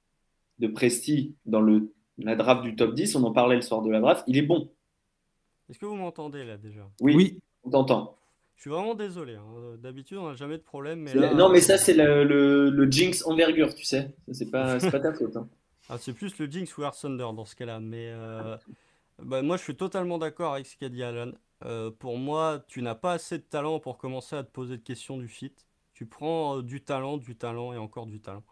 de 0.59 0.67
Presti 0.67 1.35
dans 1.47 1.63
le, 1.63 1.95
la 2.19 2.37
draft 2.37 2.63
du 2.63 2.77
top 2.77 2.93
10, 2.95 3.17
on 3.17 3.25
en 3.25 3.33
parlait 3.33 3.57
le 3.57 3.63
soir 3.63 3.81
de 3.81 3.91
la 3.91 4.01
draft, 4.01 4.23
il 4.27 4.37
est 4.37 4.43
bon. 4.43 4.71
Est-ce 5.71 5.79
que 5.79 5.87
vous 5.87 5.95
m'entendez 5.95 6.45
là 6.45 6.59
déjà? 6.59 6.87
Oui, 7.01 7.15
Oui, 7.17 7.39
on 7.65 7.71
t'entend. 7.71 8.19
Je 8.57 8.61
suis 8.61 8.71
vraiment 8.71 8.95
désolé. 8.95 9.37
hein. 9.37 9.79
D'habitude, 9.79 10.19
on 10.19 10.29
n'a 10.29 10.35
jamais 10.35 10.59
de 10.59 10.63
problème, 10.63 11.01
mais 11.01 11.15
là, 11.15 11.33
Non, 11.33 11.49
mais 11.49 11.63
ça, 11.63 11.79
c'est 11.79 11.95
le, 11.95 12.23
le- 12.25 12.69
le 12.69 12.91
jinx 12.91 13.25
envergure, 13.25 13.75
tu 13.75 13.87
sais. 13.87 14.15
C'est 14.31 14.51
pas, 14.51 14.79
c'est 14.79 14.91
pas 14.91 15.01
ta 15.01 15.15
faute. 15.15 15.35
hein. 15.35 15.49
Ah, 15.89 15.97
c'est 15.99 16.13
plus 16.13 16.39
le 16.39 16.47
Jinx 16.51 16.77
ou 16.77 16.83
Air 16.83 16.93
Thunder 16.95 17.29
dans 17.35 17.47
ce 17.47 17.57
cas-là. 17.57 17.81
Mais 17.81 18.11
euh, 18.11 18.59
bah, 19.23 19.41
moi, 19.41 19.57
je 19.57 19.63
suis 19.63 19.75
totalement 19.75 20.19
d'accord 20.19 20.53
avec 20.53 20.67
ce 20.67 20.77
qu'a 20.77 20.91
dit 20.91 21.03
Alan. 21.03 21.33
Euh, 21.65 21.91
pour 21.91 22.19
moi, 22.19 22.63
tu 22.69 22.83
n'as 22.83 22.95
pas 22.95 23.15
assez 23.15 23.39
de 23.39 23.43
talent 23.43 23.81
pour 23.81 23.97
commencer 23.97 24.37
à 24.37 24.45
te 24.45 24.51
poser 24.51 24.77
de 24.77 24.83
questions 24.83 25.17
du 25.17 25.29
fit. 25.29 25.55
Tu 26.03 26.07
prends 26.07 26.59
euh, 26.59 26.63
du 26.65 26.81
talent, 26.81 27.17
du 27.17 27.37
talent 27.37 27.73
et 27.73 27.79
encore 27.79 28.07
du 28.07 28.19
talent. 28.19 28.43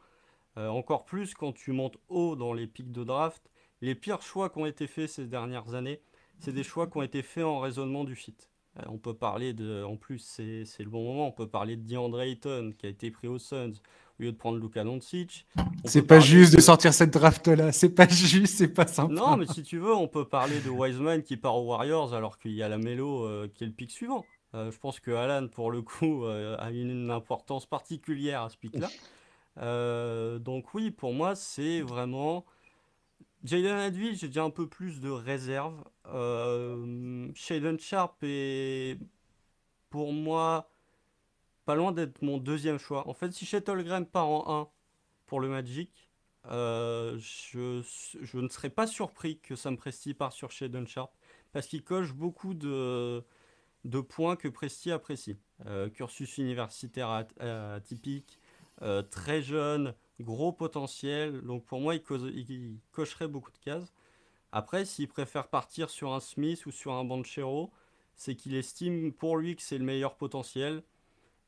Euh, 0.57 0.69
encore 0.69 1.05
plus 1.05 1.35
quand 1.35 1.53
tu 1.53 1.73
montes 1.73 1.97
haut 2.09 2.37
dans 2.37 2.53
les 2.53 2.69
pics 2.69 2.93
de 2.93 3.03
draft. 3.03 3.43
Les 3.81 3.97
pires 3.97 4.23
choix 4.23 4.51
qui 4.51 4.59
ont 4.59 4.67
été 4.67 4.87
faits 4.87 5.09
ces 5.09 5.27
dernières 5.27 5.75
années, 5.75 6.01
c'est 6.39 6.53
des 6.53 6.63
choix 6.63 6.87
qui 6.87 6.99
ont 6.99 7.03
été 7.03 7.23
faits 7.23 7.43
en 7.43 7.59
raisonnement 7.59 8.05
du 8.05 8.15
fit. 8.15 8.37
Euh, 8.79 8.83
on 8.87 8.99
peut 8.99 9.15
parler 9.15 9.53
de, 9.53 9.83
en 9.83 9.97
plus, 9.97 10.21
c'est 10.21 10.65
c'est 10.65 10.85
le 10.85 10.91
bon 10.91 11.03
moment, 11.03 11.27
on 11.27 11.33
peut 11.33 11.49
parler 11.49 11.75
de 11.77 11.83
DeAndre 11.83 12.21
Ayton 12.21 12.73
qui 12.79 12.87
a 12.87 12.89
été 12.89 13.11
pris 13.11 13.27
aux 13.27 13.41
Suns 13.41 13.73
au 14.21 14.23
lieu 14.23 14.31
de 14.31 14.37
prendre 14.37 14.59
Luka 14.59 14.85
Doncic. 14.85 15.45
On 15.57 15.63
c'est 15.87 16.03
pas 16.03 16.21
juste 16.21 16.53
de 16.53 16.59
de- 16.59 16.63
sortir 16.63 16.95
cette 16.95 17.13
draft-là. 17.13 17.73
C'est 17.73 17.97
pas 17.97 18.07
juste, 18.07 18.59
c'est 18.59 18.69
pas 18.73 18.87
sympa. 18.87 19.13
non, 19.13 19.37
mais 19.37 19.47
si 19.47 19.65
tu 19.65 19.79
veux, 19.79 19.93
on 19.93 20.07
peut 20.07 20.29
parler 20.29 20.61
de 20.61 20.71
Wiseman 20.71 21.25
qui 21.25 21.37
part 21.37 21.57
aux 21.57 21.67
Warriors 21.67 22.15
alors 22.15 22.39
qu'il 22.39 22.53
y 22.53 22.63
a 22.63 22.69
la 22.69 22.79
Melo 22.79 23.25
euh, 23.25 23.49
qui 23.53 23.65
est 23.65 23.67
le 23.67 23.73
pic 23.73 23.91
suivant. 23.91 24.25
Euh, 24.55 24.71
je 24.71 24.79
pense 24.79 25.01
que 25.01 25.11
Alan, 25.13 25.49
pour 25.49 25.71
le 25.71 25.83
coup, 25.83 26.25
euh, 26.27 26.57
a 26.59 26.71
une, 26.71 27.11
importance 27.11 27.67
particulière 27.67 28.43
à 28.43 28.51
ce 28.51 28.57
pic-là. 28.57 28.89
Euh, 29.59 30.39
donc 30.39 30.73
oui, 30.75 30.91
pour 30.91 31.13
moi, 31.13 31.35
c'est 31.35 31.81
vraiment... 31.81 32.47
Jalen 33.43 33.79
Adville, 33.79 34.17
j'ai 34.17 34.29
déjà 34.29 34.45
un 34.45 34.51
peu 34.51 34.69
plus 34.69 35.01
de 35.01 35.11
réserve. 35.11 35.83
Euh, 36.07 37.29
Shaden 37.35 37.79
Sharp 37.79 38.17
est, 38.23 38.99
pour 39.91 40.13
moi, 40.13 40.71
pas 41.65 41.75
loin 41.75 41.93
d'être 41.93 42.23
mon 42.23 42.39
deuxième 42.39 42.79
choix. 42.79 43.09
En 43.09 43.13
fait, 43.13 43.33
si 43.33 43.45
Chet 43.45 43.69
Holmgren 43.69 44.07
part 44.07 44.29
en 44.29 44.63
1 44.63 44.69
pour 45.27 45.41
le 45.41 45.49
Magic, 45.49 46.11
euh, 46.51 47.19
je, 47.19 47.83
je 48.23 48.39
ne 48.39 48.49
serais 48.49 48.71
pas 48.71 48.87
surpris 48.87 49.39
que 49.41 49.57
Sam 49.57 49.77
Presti 49.77 50.15
parte 50.15 50.33
sur 50.33 50.51
Shaden 50.51 50.87
Sharp 50.87 51.13
parce 51.53 51.67
qu'il 51.67 51.83
coche 51.83 52.13
beaucoup 52.13 52.55
de, 52.55 53.25
de 53.85 54.01
points 54.01 54.37
que 54.37 54.49
Presti 54.49 54.91
apprécie. 54.93 55.37
Euh, 55.67 55.89
cursus 55.91 56.39
universitaire 56.39 57.27
euh, 57.43 57.77
atypique, 57.77 58.39
euh, 58.83 59.03
très 59.03 59.43
jeune, 59.43 59.95
gros 60.21 60.53
potentiel. 60.53 61.43
Donc 61.43 61.65
pour 61.65 61.81
moi, 61.81 61.95
il, 61.95 62.79
cocherait 62.93 63.29
beaucoup 63.29 63.53
de 63.53 63.59
cases. 63.59 63.93
Après, 64.53 64.85
s'il 64.85 65.09
préfère 65.09 65.49
partir 65.49 65.91
sur 65.91 66.13
un 66.13 66.21
Smith 66.21 66.67
ou 66.67 66.71
sur 66.71 66.93
un 66.93 67.05
Banchero, 67.05 67.71
c'est 68.17 68.35
qu'il 68.37 68.55
estime 68.55 69.13
pour 69.13 69.37
lui 69.37 69.57
que 69.57 69.63
c'est 69.63 69.79
le 69.79 69.85
meilleur 69.85 70.17
potentiel. 70.17 70.83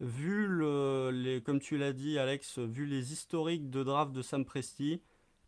Vu 0.01 0.47
le, 0.47 1.11
les, 1.11 1.43
comme 1.43 1.61
tu 1.61 1.79
l'as 1.79 1.93
dit, 1.93 2.19
Alex, 2.19 2.59
vu 2.59 2.87
les 2.87 3.13
historiques 3.13 3.71
de 3.71 3.83
draft 3.83 4.13
de 4.13 4.23
Sam 4.23 4.45
Presti, 4.45 5.01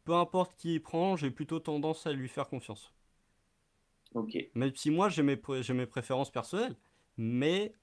peu 0.04 0.14
importe 0.14 0.54
qui 0.56 0.74
il 0.74 0.82
prend, 0.82 1.16
j'ai 1.16 1.30
plutôt 1.30 1.60
tendance 1.60 2.06
à 2.06 2.12
lui 2.12 2.28
faire 2.28 2.48
confiance. 2.48 2.92
Ok. 4.14 4.36
Même 4.54 4.72
si 4.74 4.90
moi, 4.90 5.08
j'ai 5.08 5.22
mes, 5.22 5.36
préférences 5.36 6.30
personnelles. 6.30 6.76
Mais. 7.16 7.74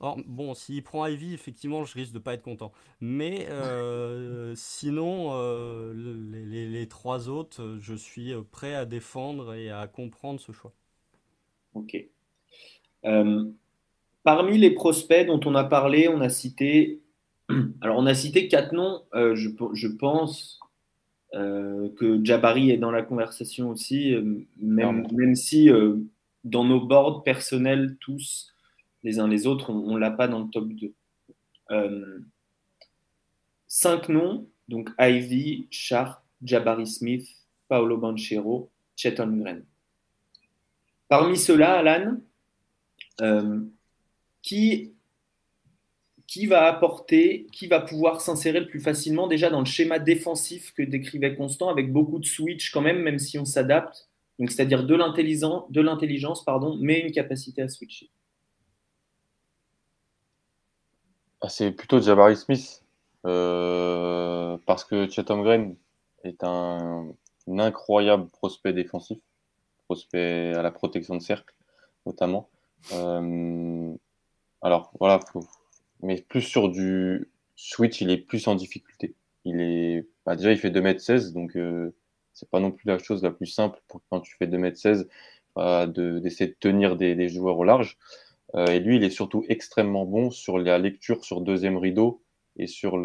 Or, 0.00 0.16
bon, 0.26 0.54
s'il 0.54 0.82
prend 0.84 1.06
Ivy, 1.06 1.34
effectivement, 1.34 1.84
je 1.84 1.94
risque 1.94 2.12
de 2.12 2.20
pas 2.20 2.34
être 2.34 2.42
content. 2.42 2.72
Mais 3.00 3.48
euh, 3.50 4.54
sinon, 4.56 5.30
euh, 5.32 5.92
les, 5.94 6.44
les- 6.44 6.68
les 6.68 6.88
trois 6.88 7.28
autres, 7.28 7.76
je 7.80 7.94
suis 7.94 8.32
prêt 8.52 8.74
à 8.74 8.84
défendre 8.84 9.54
et 9.54 9.70
à 9.70 9.86
comprendre 9.88 10.40
ce 10.40 10.52
choix. 10.52 10.72
Ok. 11.74 11.96
Euh, 13.04 13.44
parmi 14.24 14.58
les 14.58 14.70
prospects 14.72 15.26
dont 15.26 15.40
on 15.46 15.54
a 15.54 15.64
parlé, 15.64 16.08
on 16.08 16.20
a 16.20 16.28
cité. 16.28 17.02
Alors, 17.80 17.98
on 17.98 18.06
a 18.06 18.14
cité 18.14 18.48
quatre 18.48 18.72
noms. 18.72 19.02
Je, 19.14 19.48
je 19.74 19.88
pense 19.88 20.60
euh, 21.34 21.90
que 21.96 22.24
Jabari 22.24 22.70
est 22.70 22.78
dans 22.78 22.90
la 22.90 23.02
conversation 23.02 23.70
aussi, 23.70 24.14
euh, 24.14 24.46
même, 24.58 25.06
même 25.12 25.34
si 25.34 25.70
euh, 25.70 25.96
dans 26.44 26.64
nos 26.64 26.80
boards 26.80 27.22
personnels, 27.22 27.96
tous, 28.00 28.54
les 29.02 29.18
uns 29.18 29.28
les 29.28 29.46
autres, 29.46 29.70
on 29.70 29.94
ne 29.94 29.98
l'a 29.98 30.10
pas 30.10 30.28
dans 30.28 30.40
le 30.40 30.48
top 30.48 30.68
2. 30.68 30.92
Euh, 31.70 32.18
cinq 33.66 34.08
noms, 34.08 34.48
donc 34.68 34.90
Ivy, 34.98 35.66
Sharp, 35.70 36.22
Jabari 36.42 36.86
Smith, 36.86 37.28
Paolo 37.68 37.98
Banchero, 37.98 38.70
Chet 38.96 39.20
Holmgren. 39.20 39.64
Parmi 41.08 41.36
ceux-là, 41.36 41.78
Alan, 41.78 42.18
qui, 44.42 44.92
qui 46.28 46.46
va 46.46 46.66
apporter, 46.66 47.46
qui 47.52 47.66
va 47.66 47.80
pouvoir 47.80 48.20
s'insérer 48.20 48.60
le 48.60 48.68
plus 48.68 48.80
facilement 48.80 49.26
déjà 49.26 49.50
dans 49.50 49.60
le 49.60 49.66
schéma 49.66 49.98
défensif 49.98 50.72
que 50.74 50.82
décrivait 50.82 51.34
Constant, 51.34 51.70
avec 51.70 51.92
beaucoup 51.92 52.20
de 52.20 52.26
switch 52.26 52.70
quand 52.70 52.82
même, 52.82 53.00
même 53.02 53.18
si 53.18 53.38
on 53.38 53.46
s'adapte, 53.46 54.08
donc 54.38 54.52
c'est-à-dire 54.52 54.84
de 54.84 54.94
l'intelligence, 54.94 56.44
pardon, 56.44 56.76
mais 56.80 57.00
une 57.00 57.12
capacité 57.12 57.62
à 57.62 57.68
switcher. 57.68 58.10
Ah, 61.40 61.48
c'est 61.48 61.72
plutôt 61.72 62.00
Jabari 62.00 62.36
Smith. 62.36 62.84
euh, 63.26 64.56
parce 64.66 64.84
que 64.84 65.08
Chet 65.10 65.30
Holmgren 65.30 65.76
est 66.24 66.44
un, 66.44 67.08
un 67.48 67.58
incroyable 67.58 68.28
prospect 68.28 68.72
défensif, 68.72 69.18
prospect 69.86 70.52
à 70.54 70.62
la 70.62 70.70
protection 70.70 71.16
de 71.16 71.20
cercle, 71.22 71.54
notamment. 72.06 72.48
Euh, 72.92 73.92
alors, 74.62 74.92
voilà, 75.00 75.20
faut- 75.32 75.46
mais 76.02 76.22
plus 76.22 76.42
sur 76.42 76.68
du 76.68 77.30
switch, 77.56 78.00
il 78.00 78.10
est 78.10 78.18
plus 78.18 78.46
en 78.48 78.54
difficulté. 78.54 79.14
Il 79.44 79.60
est, 79.60 80.06
bah, 80.26 80.36
déjà, 80.36 80.52
il 80.52 80.58
fait 80.58 80.70
2m16, 80.70 81.32
donc 81.32 81.56
euh, 81.56 81.94
c'est 82.32 82.50
pas 82.50 82.60
non 82.60 82.70
plus 82.70 82.86
la 82.86 82.98
chose 82.98 83.22
la 83.22 83.30
plus 83.30 83.46
simple 83.46 83.80
pour 83.88 84.02
quand 84.10 84.20
tu 84.20 84.36
fais 84.36 84.46
2m16 84.46 85.08
euh, 85.58 85.86
de- 85.86 86.18
d'essayer 86.20 86.50
de 86.50 86.56
tenir 86.60 86.96
des, 86.96 87.28
joueurs 87.28 87.58
au 87.58 87.64
large. 87.64 87.98
Euh, 88.54 88.66
et 88.66 88.80
lui, 88.80 88.96
il 88.96 89.04
est 89.04 89.10
surtout 89.10 89.44
extrêmement 89.48 90.04
bon 90.06 90.30
sur 90.30 90.58
la 90.58 90.78
lecture 90.78 91.24
sur 91.24 91.40
deuxième 91.40 91.76
rideau 91.78 92.22
et 92.56 92.66
sur 92.66 92.98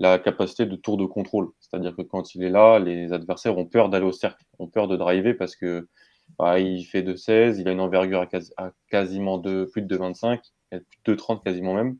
la 0.00 0.18
capacité 0.18 0.66
de 0.66 0.76
tour 0.76 0.96
de 0.96 1.06
contrôle. 1.06 1.50
C'est-à-dire 1.60 1.94
que 1.96 2.02
quand 2.02 2.34
il 2.34 2.42
est 2.44 2.50
là, 2.50 2.78
les 2.78 3.12
adversaires 3.12 3.56
ont 3.58 3.66
peur 3.66 3.88
d'aller 3.88 4.06
au 4.06 4.12
cercle, 4.12 4.44
ont 4.58 4.68
peur 4.68 4.88
de 4.88 4.96
driver 4.96 5.34
parce 5.36 5.54
que 5.56 5.88
bah, 6.38 6.58
il 6.60 6.84
fait 6.84 7.02
de 7.02 7.14
16, 7.14 7.58
il 7.58 7.68
a 7.68 7.72
une 7.72 7.80
envergure 7.80 8.20
à, 8.20 8.26
quasi- 8.26 8.52
à 8.56 8.72
quasiment 8.90 9.38
de, 9.38 9.64
plus 9.64 9.82
de 9.82 9.88
25, 10.72 10.84
plus 11.04 11.12
de 11.12 11.14
30 11.14 11.44
quasiment 11.44 11.74
même. 11.74 11.98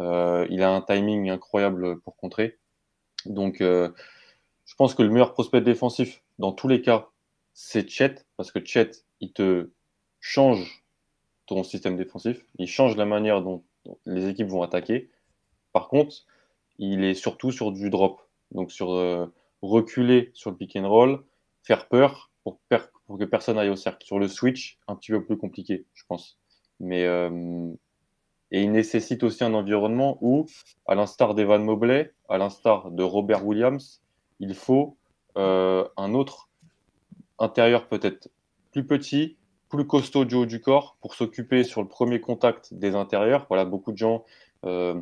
Euh, 0.00 0.46
il 0.50 0.62
a 0.62 0.70
un 0.70 0.80
timing 0.80 1.30
incroyable 1.30 2.00
pour 2.00 2.16
contrer. 2.16 2.58
Donc, 3.26 3.60
euh, 3.60 3.90
je 4.64 4.74
pense 4.74 4.94
que 4.94 5.02
le 5.02 5.10
meilleur 5.10 5.32
prospect 5.32 5.60
défensif, 5.60 6.22
dans 6.38 6.52
tous 6.52 6.68
les 6.68 6.80
cas, 6.80 7.08
c'est 7.52 7.88
Chet, 7.88 8.24
parce 8.36 8.52
que 8.52 8.64
Chet, 8.64 8.90
il 9.20 9.32
te 9.32 9.70
change 10.20 10.84
ton 11.46 11.62
système 11.64 11.96
défensif, 11.96 12.46
il 12.58 12.68
change 12.68 12.96
la 12.96 13.04
manière 13.04 13.42
dont, 13.42 13.64
les 14.06 14.28
équipes 14.28 14.48
vont 14.48 14.62
attaquer. 14.62 15.10
Par 15.72 15.88
contre, 15.88 16.24
il 16.78 17.04
est 17.04 17.14
surtout 17.14 17.50
sur 17.50 17.72
du 17.72 17.90
drop, 17.90 18.20
donc 18.52 18.70
sur 18.70 18.92
euh, 18.92 19.26
reculer 19.62 20.30
sur 20.34 20.50
le 20.50 20.56
pick 20.56 20.76
and 20.76 20.88
roll, 20.88 21.24
faire 21.62 21.88
peur 21.88 22.30
pour, 22.44 22.60
pour, 23.06 23.18
que 23.18 23.24
personne 23.24 23.58
aille 23.58 23.70
au 23.70 23.76
cercle. 23.76 24.06
Sur 24.06 24.18
le 24.18 24.28
switch, 24.28 24.78
un 24.86 24.96
petit 24.96 25.10
peu 25.10 25.24
plus 25.24 25.36
compliqué, 25.36 25.86
je 25.94 26.04
pense. 26.06 26.38
Mais 26.78 27.04
et 28.52 28.62
il 28.62 28.72
nécessite 28.72 29.22
aussi 29.22 29.44
un 29.44 29.54
environnement 29.54 30.18
où, 30.20 30.46
à 30.86 30.94
l'instar 30.94 31.34
d'Evan 31.34 31.62
Mobley, 31.62 32.12
à 32.28 32.38
l'instar 32.38 32.90
de 32.90 33.02
Robert 33.02 33.46
Williams, 33.46 34.02
il 34.40 34.54
faut 34.54 34.96
euh, 35.38 35.86
un 35.96 36.14
autre 36.14 36.48
intérieur 37.38 37.86
peut-être 37.86 38.28
plus 38.72 38.86
petit, 38.86 39.36
plus 39.68 39.86
costaud 39.86 40.24
du 40.24 40.34
haut 40.34 40.46
du 40.46 40.60
corps 40.60 40.96
pour 41.00 41.14
s'occuper 41.14 41.62
sur 41.62 41.82
le 41.82 41.88
premier 41.88 42.20
contact 42.20 42.74
des 42.74 42.94
intérieurs. 42.94 43.46
Voilà, 43.48 43.64
beaucoup 43.64 43.92
de 43.92 43.98
gens 43.98 44.24
euh, 44.64 45.00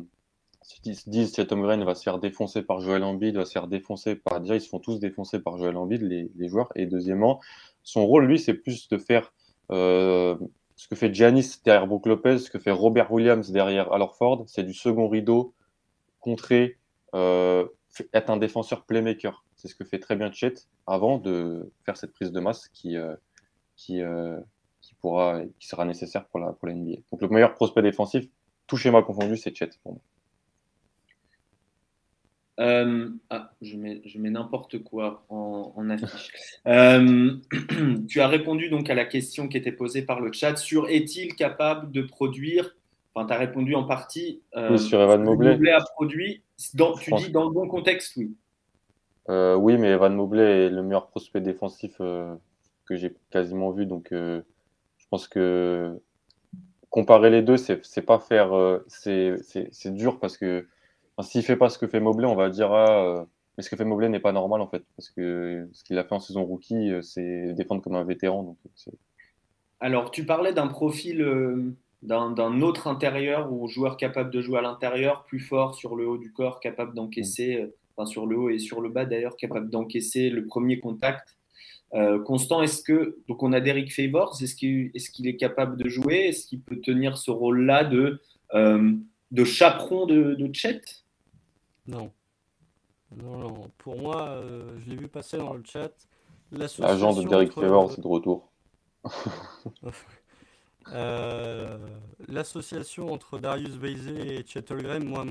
se 0.61 1.09
disent 1.09 1.31
que 1.31 1.41
Tom 1.41 1.61
Green 1.61 1.83
va 1.83 1.95
se 1.95 2.03
faire 2.03 2.19
défoncer 2.19 2.61
par 2.61 2.81
Joel 2.81 3.03
Embiid, 3.03 3.35
va 3.35 3.45
se 3.45 3.51
faire 3.51 3.67
défoncer 3.67 4.15
par. 4.15 4.39
Déjà, 4.39 4.55
ils 4.55 4.61
se 4.61 4.69
font 4.69 4.79
tous 4.79 4.99
défoncer 4.99 5.39
par 5.39 5.57
Joel 5.57 5.75
Embiid, 5.75 6.03
les, 6.03 6.29
les 6.35 6.47
joueurs. 6.47 6.69
Et 6.75 6.85
deuxièmement, 6.85 7.39
son 7.81 8.05
rôle, 8.05 8.25
lui, 8.25 8.37
c'est 8.37 8.53
plus 8.53 8.87
de 8.89 8.97
faire 8.97 9.33
euh, 9.71 10.35
ce 10.79 10.87
que 10.87 10.95
fait 10.95 11.13
Giannis 11.13 11.59
derrière 11.65 11.87
Brook 11.87 12.05
Lopez, 12.05 12.37
ce 12.37 12.49
que 12.49 12.57
fait 12.57 12.71
Robert 12.71 13.11
Williams 13.11 13.51
derrière 13.51 13.91
Alorford, 13.91 14.45
c'est 14.47 14.63
du 14.63 14.73
second 14.73 15.09
rideau, 15.09 15.53
contrer, 16.21 16.77
euh, 17.13 17.67
être 18.13 18.29
un 18.29 18.37
défenseur 18.37 18.85
playmaker. 18.85 19.43
C'est 19.57 19.67
ce 19.67 19.75
que 19.75 19.83
fait 19.83 19.99
très 19.99 20.15
bien 20.15 20.31
Chet 20.31 20.53
avant 20.87 21.17
de 21.17 21.69
faire 21.83 21.97
cette 21.97 22.13
prise 22.13 22.31
de 22.31 22.39
masse 22.39 22.69
qui, 22.69 22.95
euh, 22.95 23.13
euh, 23.89 24.39
qui 25.59 25.67
sera 25.67 25.83
nécessaire 25.83 26.25
pour 26.27 26.39
la, 26.39 26.53
pour 26.53 26.69
la 26.69 26.75
NBA. 26.75 27.01
Donc 27.11 27.21
le 27.23 27.27
meilleur 27.27 27.55
prospect 27.55 27.81
défensif, 27.81 28.29
tout 28.65 28.77
schéma 28.77 29.01
confondu, 29.01 29.35
c'est 29.35 29.53
Chet 29.53 29.71
pour 29.83 29.91
moi. 29.91 30.01
Euh, 32.59 33.09
ah, 33.29 33.51
je 33.61 33.77
mets, 33.77 34.01
je 34.03 34.19
mets 34.19 34.29
n'importe 34.29 34.83
quoi 34.83 35.23
en, 35.29 35.89
affiche. 35.89 36.31
Euh, 36.67 37.35
tu 38.09 38.19
as 38.19 38.27
répondu 38.27 38.69
donc 38.69 38.89
à 38.89 38.95
la 38.95 39.05
question 39.05 39.47
qui 39.47 39.55
était 39.55 39.71
posée 39.71 40.01
par 40.01 40.19
le 40.19 40.33
chat 40.33 40.57
sur 40.57 40.89
est-il 40.89 41.35
capable 41.35 41.91
de 41.91 42.01
produire 42.01 42.75
Enfin, 43.15 43.27
tu 43.27 43.33
as 43.33 43.37
répondu 43.37 43.75
en 43.75 43.85
partie. 43.85 44.41
Euh, 44.55 44.71
oui, 44.71 44.79
sur 44.79 45.01
Evan 45.01 45.23
Mobley. 45.23 45.53
Mobley 45.53 45.71
a 45.71 45.81
produit. 45.95 46.43
Dans, 46.73 46.95
tu 46.95 47.11
dis 47.15 47.31
dans 47.31 47.45
le 47.45 47.53
bon 47.53 47.67
contexte, 47.67 48.17
oui. 48.17 48.35
oui, 49.29 49.77
mais 49.77 49.91
Evan 49.91 50.13
Mobley 50.13 50.65
est 50.65 50.69
le 50.69 50.83
meilleur 50.83 51.07
prospect 51.07 51.41
défensif 51.41 51.97
que 51.97 52.95
j'ai 52.95 53.13
quasiment 53.31 53.71
vu. 53.71 53.85
Donc, 53.85 54.09
je 54.11 54.43
pense 55.09 55.27
que 55.29 55.97
comparer 56.89 57.29
les 57.29 57.41
deux, 57.41 57.57
c'est 57.57 58.01
pas 58.05 58.19
faire. 58.19 58.51
c'est 58.87 59.93
dur 59.93 60.19
parce 60.19 60.37
que 60.37 60.67
S'il 61.23 61.43
fait 61.43 61.57
pas 61.57 61.69
ce 61.69 61.77
que 61.77 61.87
fait 61.87 61.99
Mobley, 61.99 62.27
on 62.27 62.35
va 62.35 62.49
dire 62.49 62.71
ah, 62.71 63.05
euh, 63.05 63.25
mais 63.57 63.63
ce 63.63 63.69
que 63.69 63.75
fait 63.75 63.85
Mobley 63.85 64.09
n'est 64.09 64.19
pas 64.19 64.31
normal 64.31 64.61
en 64.61 64.67
fait, 64.67 64.83
parce 64.95 65.09
que 65.09 65.67
ce 65.73 65.83
qu'il 65.83 65.97
a 65.97 66.03
fait 66.03 66.13
en 66.13 66.19
saison 66.19 66.43
rookie, 66.43 66.91
euh, 66.91 67.01
c'est 67.01 67.53
défendre 67.53 67.81
comme 67.81 67.95
un 67.95 68.03
vétéran. 68.03 68.43
Donc, 68.43 68.57
euh, 68.65 68.91
Alors, 69.79 70.11
tu 70.11 70.25
parlais 70.25 70.53
d'un 70.53 70.67
profil 70.67 71.73
d'un 72.01 72.61
autre 72.61 72.87
intérieur 72.87 73.51
ou 73.51 73.67
joueur 73.67 73.97
capable 73.97 74.31
de 74.31 74.39
jouer 74.41 74.59
à 74.59 74.61
l'intérieur, 74.61 75.25
plus 75.25 75.39
fort 75.39 75.75
sur 75.75 75.97
le 75.97 76.07
haut 76.07 76.17
du 76.17 76.31
corps, 76.31 76.61
capable 76.61 76.93
d'encaisser, 76.93 77.63
mm. 77.63 77.69
enfin 77.97 78.05
sur 78.05 78.25
le 78.25 78.37
haut 78.37 78.49
et 78.49 78.59
sur 78.59 78.79
le 78.79 78.89
bas 78.89 79.05
d'ailleurs, 79.05 79.35
capable 79.35 79.69
d'encaisser 79.69 80.29
le 80.29 80.45
premier 80.45 80.79
contact. 80.79 81.35
Constant, 82.23 82.61
est-ce 82.61 82.83
que 82.83 83.17
donc 83.27 83.41
on 83.41 83.51
a 83.51 83.59
Derek 83.59 83.91
Favors, 83.91 84.37
est-ce 84.43 84.53
qu'il 84.55 85.27
est, 85.27 85.35
capable 85.37 85.75
de 85.75 85.89
jouer, 85.89 86.27
est-ce 86.27 86.45
qu'il 86.45 86.61
peut 86.61 86.79
tenir 86.79 87.17
ce 87.17 87.31
rôle-là 87.31 87.83
de 87.83 88.21
de 89.31 89.43
chaperon 89.43 90.05
de, 90.05 90.35
de 90.35 90.53
Chet? 90.53 90.81
Non. 91.89 92.11
Non, 93.15 93.37
non. 93.39 93.71
Pour 93.77 93.99
moi, 93.99 94.27
euh, 94.27 94.77
je 94.79 94.89
l'ai 94.89 94.95
vu 94.95 95.07
passer 95.07 95.37
dans 95.37 95.53
le 95.53 95.63
chat. 95.63 95.91
L'agent 96.51 97.13
de 97.13 97.27
Derek 97.27 97.51
Favors, 97.51 97.91
c'est 97.91 98.01
de 98.01 98.07
retour. 98.07 98.51
Euh, 100.93 101.77
l'association 102.29 103.13
entre 103.13 103.37
Darius 103.37 103.77
Bazey 103.77 104.37
et 104.37 104.43
Chet 104.47 104.71
Holmgren, 104.71 105.03
moi, 105.03 105.23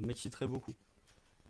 m'exciterait 0.00 0.46
beaucoup. 0.46 0.72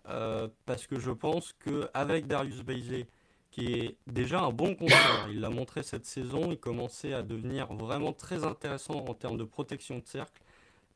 Euh, 0.09 0.49
parce 0.67 0.89
que 0.89 0.99
je 0.99 1.13
pense 1.13 1.53
qu'avec 1.53 2.27
Darius 2.27 2.63
Bazey, 2.63 3.07
qui 3.53 3.75
est 3.75 3.97
déjà 4.09 4.41
un 4.41 4.51
bon 4.51 4.75
contreur, 4.75 5.29
il 5.31 5.41
l'a 5.41 5.51
montré 5.51 5.85
cette 5.85 6.05
saison, 6.05 6.51
il 6.51 6.59
commençait 6.59 7.13
à 7.13 7.23
devenir 7.23 7.73
vraiment 7.73 8.13
très 8.13 8.43
intéressant 8.45 9.05
en 9.07 9.15
termes 9.15 9.37
de 9.37 9.45
protection 9.45 9.99
de 9.99 10.07
cercle. 10.07 10.43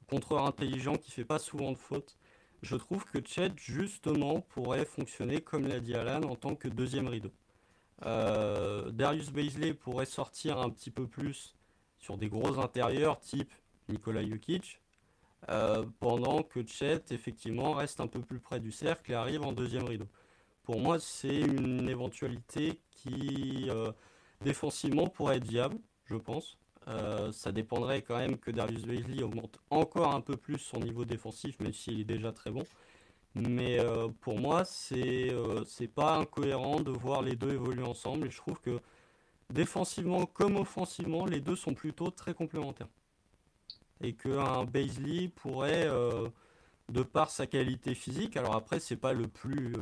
Contreur 0.08 0.46
intelligent 0.46 0.96
qui 0.96 1.12
fait 1.12 1.24
pas 1.24 1.38
souvent 1.38 1.70
de 1.70 1.78
fautes 1.78 2.16
je 2.66 2.76
trouve 2.76 3.04
que 3.04 3.18
Chet, 3.24 3.52
justement, 3.56 4.40
pourrait 4.40 4.84
fonctionner, 4.84 5.40
comme 5.40 5.68
l'a 5.68 5.78
dit 5.78 5.94
Alan, 5.94 6.22
en 6.28 6.34
tant 6.34 6.56
que 6.56 6.66
deuxième 6.66 7.06
rideau. 7.06 7.30
Euh, 8.04 8.90
Darius 8.90 9.30
Baisley 9.30 9.72
pourrait 9.72 10.06
sortir 10.06 10.58
un 10.58 10.68
petit 10.70 10.90
peu 10.90 11.06
plus 11.06 11.54
sur 11.98 12.18
des 12.18 12.28
gros 12.28 12.58
intérieurs, 12.58 13.20
type 13.20 13.52
Nikola 13.88 14.26
Jokic, 14.26 14.80
euh, 15.48 15.86
pendant 16.00 16.42
que 16.42 16.66
Chet, 16.66 17.04
effectivement, 17.10 17.72
reste 17.72 18.00
un 18.00 18.08
peu 18.08 18.20
plus 18.20 18.40
près 18.40 18.58
du 18.58 18.72
cercle 18.72 19.12
et 19.12 19.14
arrive 19.14 19.42
en 19.42 19.52
deuxième 19.52 19.84
rideau. 19.84 20.08
Pour 20.64 20.80
moi, 20.80 20.98
c'est 20.98 21.40
une 21.40 21.88
éventualité 21.88 22.80
qui, 22.90 23.66
euh, 23.70 23.92
défensivement, 24.40 25.06
pourrait 25.06 25.36
être 25.36 25.46
viable, 25.46 25.78
je 26.06 26.16
pense. 26.16 26.58
Euh, 26.88 27.32
ça 27.32 27.50
dépendrait 27.50 28.02
quand 28.02 28.16
même 28.16 28.38
que 28.38 28.50
Darius 28.50 28.84
Bailey 28.84 29.22
augmente 29.22 29.58
encore 29.70 30.14
un 30.14 30.20
peu 30.20 30.36
plus 30.36 30.58
son 30.58 30.78
niveau 30.78 31.04
défensif, 31.04 31.58
même 31.60 31.72
s'il 31.72 32.00
est 32.00 32.04
déjà 32.04 32.32
très 32.32 32.50
bon. 32.50 32.64
Mais 33.34 33.78
euh, 33.80 34.08
pour 34.20 34.38
moi, 34.38 34.62
euh, 34.92 35.64
c'est 35.66 35.88
pas 35.88 36.16
incohérent 36.16 36.80
de 36.80 36.90
voir 36.90 37.22
les 37.22 37.36
deux 37.36 37.52
évoluer 37.52 37.82
ensemble. 37.82 38.28
Et 38.28 38.30
je 38.30 38.38
trouve 38.38 38.60
que 38.60 38.80
défensivement 39.50 40.26
comme 40.26 40.56
offensivement, 40.56 41.26
les 41.26 41.40
deux 41.40 41.56
sont 41.56 41.74
plutôt 41.74 42.10
très 42.10 42.34
complémentaires. 42.34 42.88
Et 44.02 44.14
qu'un 44.14 44.64
Baisley 44.64 45.28
pourrait, 45.28 45.88
de 46.90 47.02
par 47.02 47.30
sa 47.30 47.46
qualité 47.46 47.94
physique, 47.94 48.36
alors 48.36 48.54
après 48.54 48.78
c'est 48.78 48.96
pas 48.96 49.14
le 49.14 49.26
plus, 49.26 49.72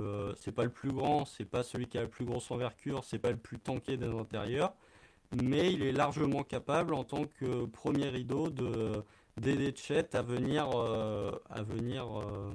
pas 0.55 0.64
le 0.64 0.70
plus 0.70 0.92
grand, 0.92 1.24
c'est 1.24 1.44
pas 1.44 1.64
celui 1.64 1.88
qui 1.88 1.98
a 1.98 2.02
le 2.02 2.09
plus 2.09 2.24
grosse 2.24 2.50
envergure, 2.50 3.05
c'est 3.05 3.18
pas 3.18 3.32
le 3.32 3.36
plus 3.36 3.59
tanké 3.59 3.96
des 3.96 4.07
intérieurs 4.07 4.74
mais 5.43 5.72
il 5.72 5.82
est 5.82 5.93
largement 5.93 6.43
capable 6.43 6.95
en 6.95 7.05
tant 7.05 7.24
que 7.24 7.66
premier 7.66 8.09
rideau 8.09 8.51
de 8.51 9.03
d'aider 9.37 9.72
Chet 9.74 10.14
à 10.14 10.22
venir, 10.22 10.70
euh, 10.76 11.32
à 11.51 11.62
venir 11.62 12.07
euh, 12.20 12.53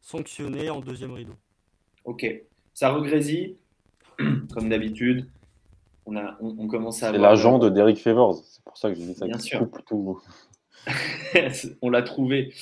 sanctionner 0.00 0.70
en 0.70 0.80
deuxième 0.80 1.12
rideau. 1.12 1.34
Ok, 2.04 2.26
ça 2.74 2.90
regrésit, 2.90 3.56
comme 4.54 4.68
d'habitude. 4.68 5.28
On, 6.04 6.16
a, 6.16 6.36
on, 6.40 6.66
commence 6.66 7.02
à. 7.04 7.12
C'est 7.12 7.18
l'agent 7.18 7.58
de 7.58 7.68
Derek 7.68 7.96
Favors, 7.96 8.42
c'est 8.44 8.64
pour 8.64 8.76
ça 8.76 8.88
que 8.90 8.96
j'ai 8.96 9.06
dit 9.06 9.14
ça. 9.14 9.26
Bien 9.26 9.38
sûr. 9.38 9.68
on 11.82 11.90
l'a 11.90 12.02
trouvé. 12.02 12.52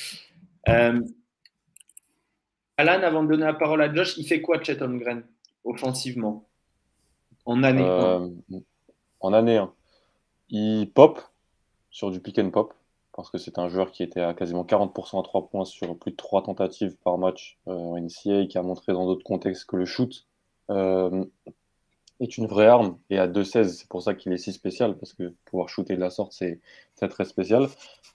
Euh, 0.69 1.01
Alan, 2.77 3.03
avant 3.03 3.23
de 3.23 3.29
donner 3.29 3.45
la 3.45 3.55
parole 3.55 3.81
à 3.81 3.93
Josh, 3.95 4.19
il 4.19 4.27
fait 4.27 4.43
quoi 4.43 4.63
Chet 4.63 4.83
Holmgren 4.83 5.25
offensivement? 5.65 6.47
En 7.47 7.63
année 7.63 7.83
en 9.21 9.33
année 9.33 9.57
1, 9.59 9.73
il 10.51 10.91
pop 10.93 11.21
sur 11.91 12.11
du 12.11 12.21
pick 12.21 12.39
and 12.39 12.51
pop, 12.51 12.75
parce 13.13 13.31
que 13.31 13.39
c'est 13.39 13.59
un 13.59 13.69
joueur 13.69 13.91
qui 13.91 14.03
était 14.03 14.21
à 14.21 14.35
quasiment 14.35 14.65
40% 14.65 15.21
à 15.21 15.23
3 15.23 15.49
points 15.49 15.65
sur 15.65 15.97
plus 15.99 16.13
de 16.13 16.17
3 16.17 16.43
tentatives 16.45 16.97
par 17.05 17.19
match 17.19 17.59
euh, 17.69 17.73
en 17.73 17.99
NCA, 17.99 18.47
qui 18.47 18.59
a 18.59 18.63
montré 18.63 18.93
dans 18.93 19.07
d'autres 19.07 19.25
contextes 19.25 19.65
que 19.67 19.77
le 19.77 19.85
shoot 19.85 20.27
euh, 20.71 21.25
est 22.21 22.39
une 22.39 22.47
vraie 22.47 22.67
arme. 22.67 22.99
Et 23.11 23.19
à 23.19 23.27
2-16, 23.27 23.69
c'est 23.69 23.89
pour 23.89 24.03
ça 24.03 24.15
qu'il 24.15 24.33
est 24.33 24.39
si 24.39 24.53
spécial, 24.53 24.97
parce 24.97 25.13
que 25.13 25.35
pouvoir 25.45 25.69
shooter 25.69 25.97
de 25.97 26.01
la 26.01 26.11
sorte, 26.11 26.33
c'est 26.33 26.61
très 27.09 27.25
spécial. 27.25 27.69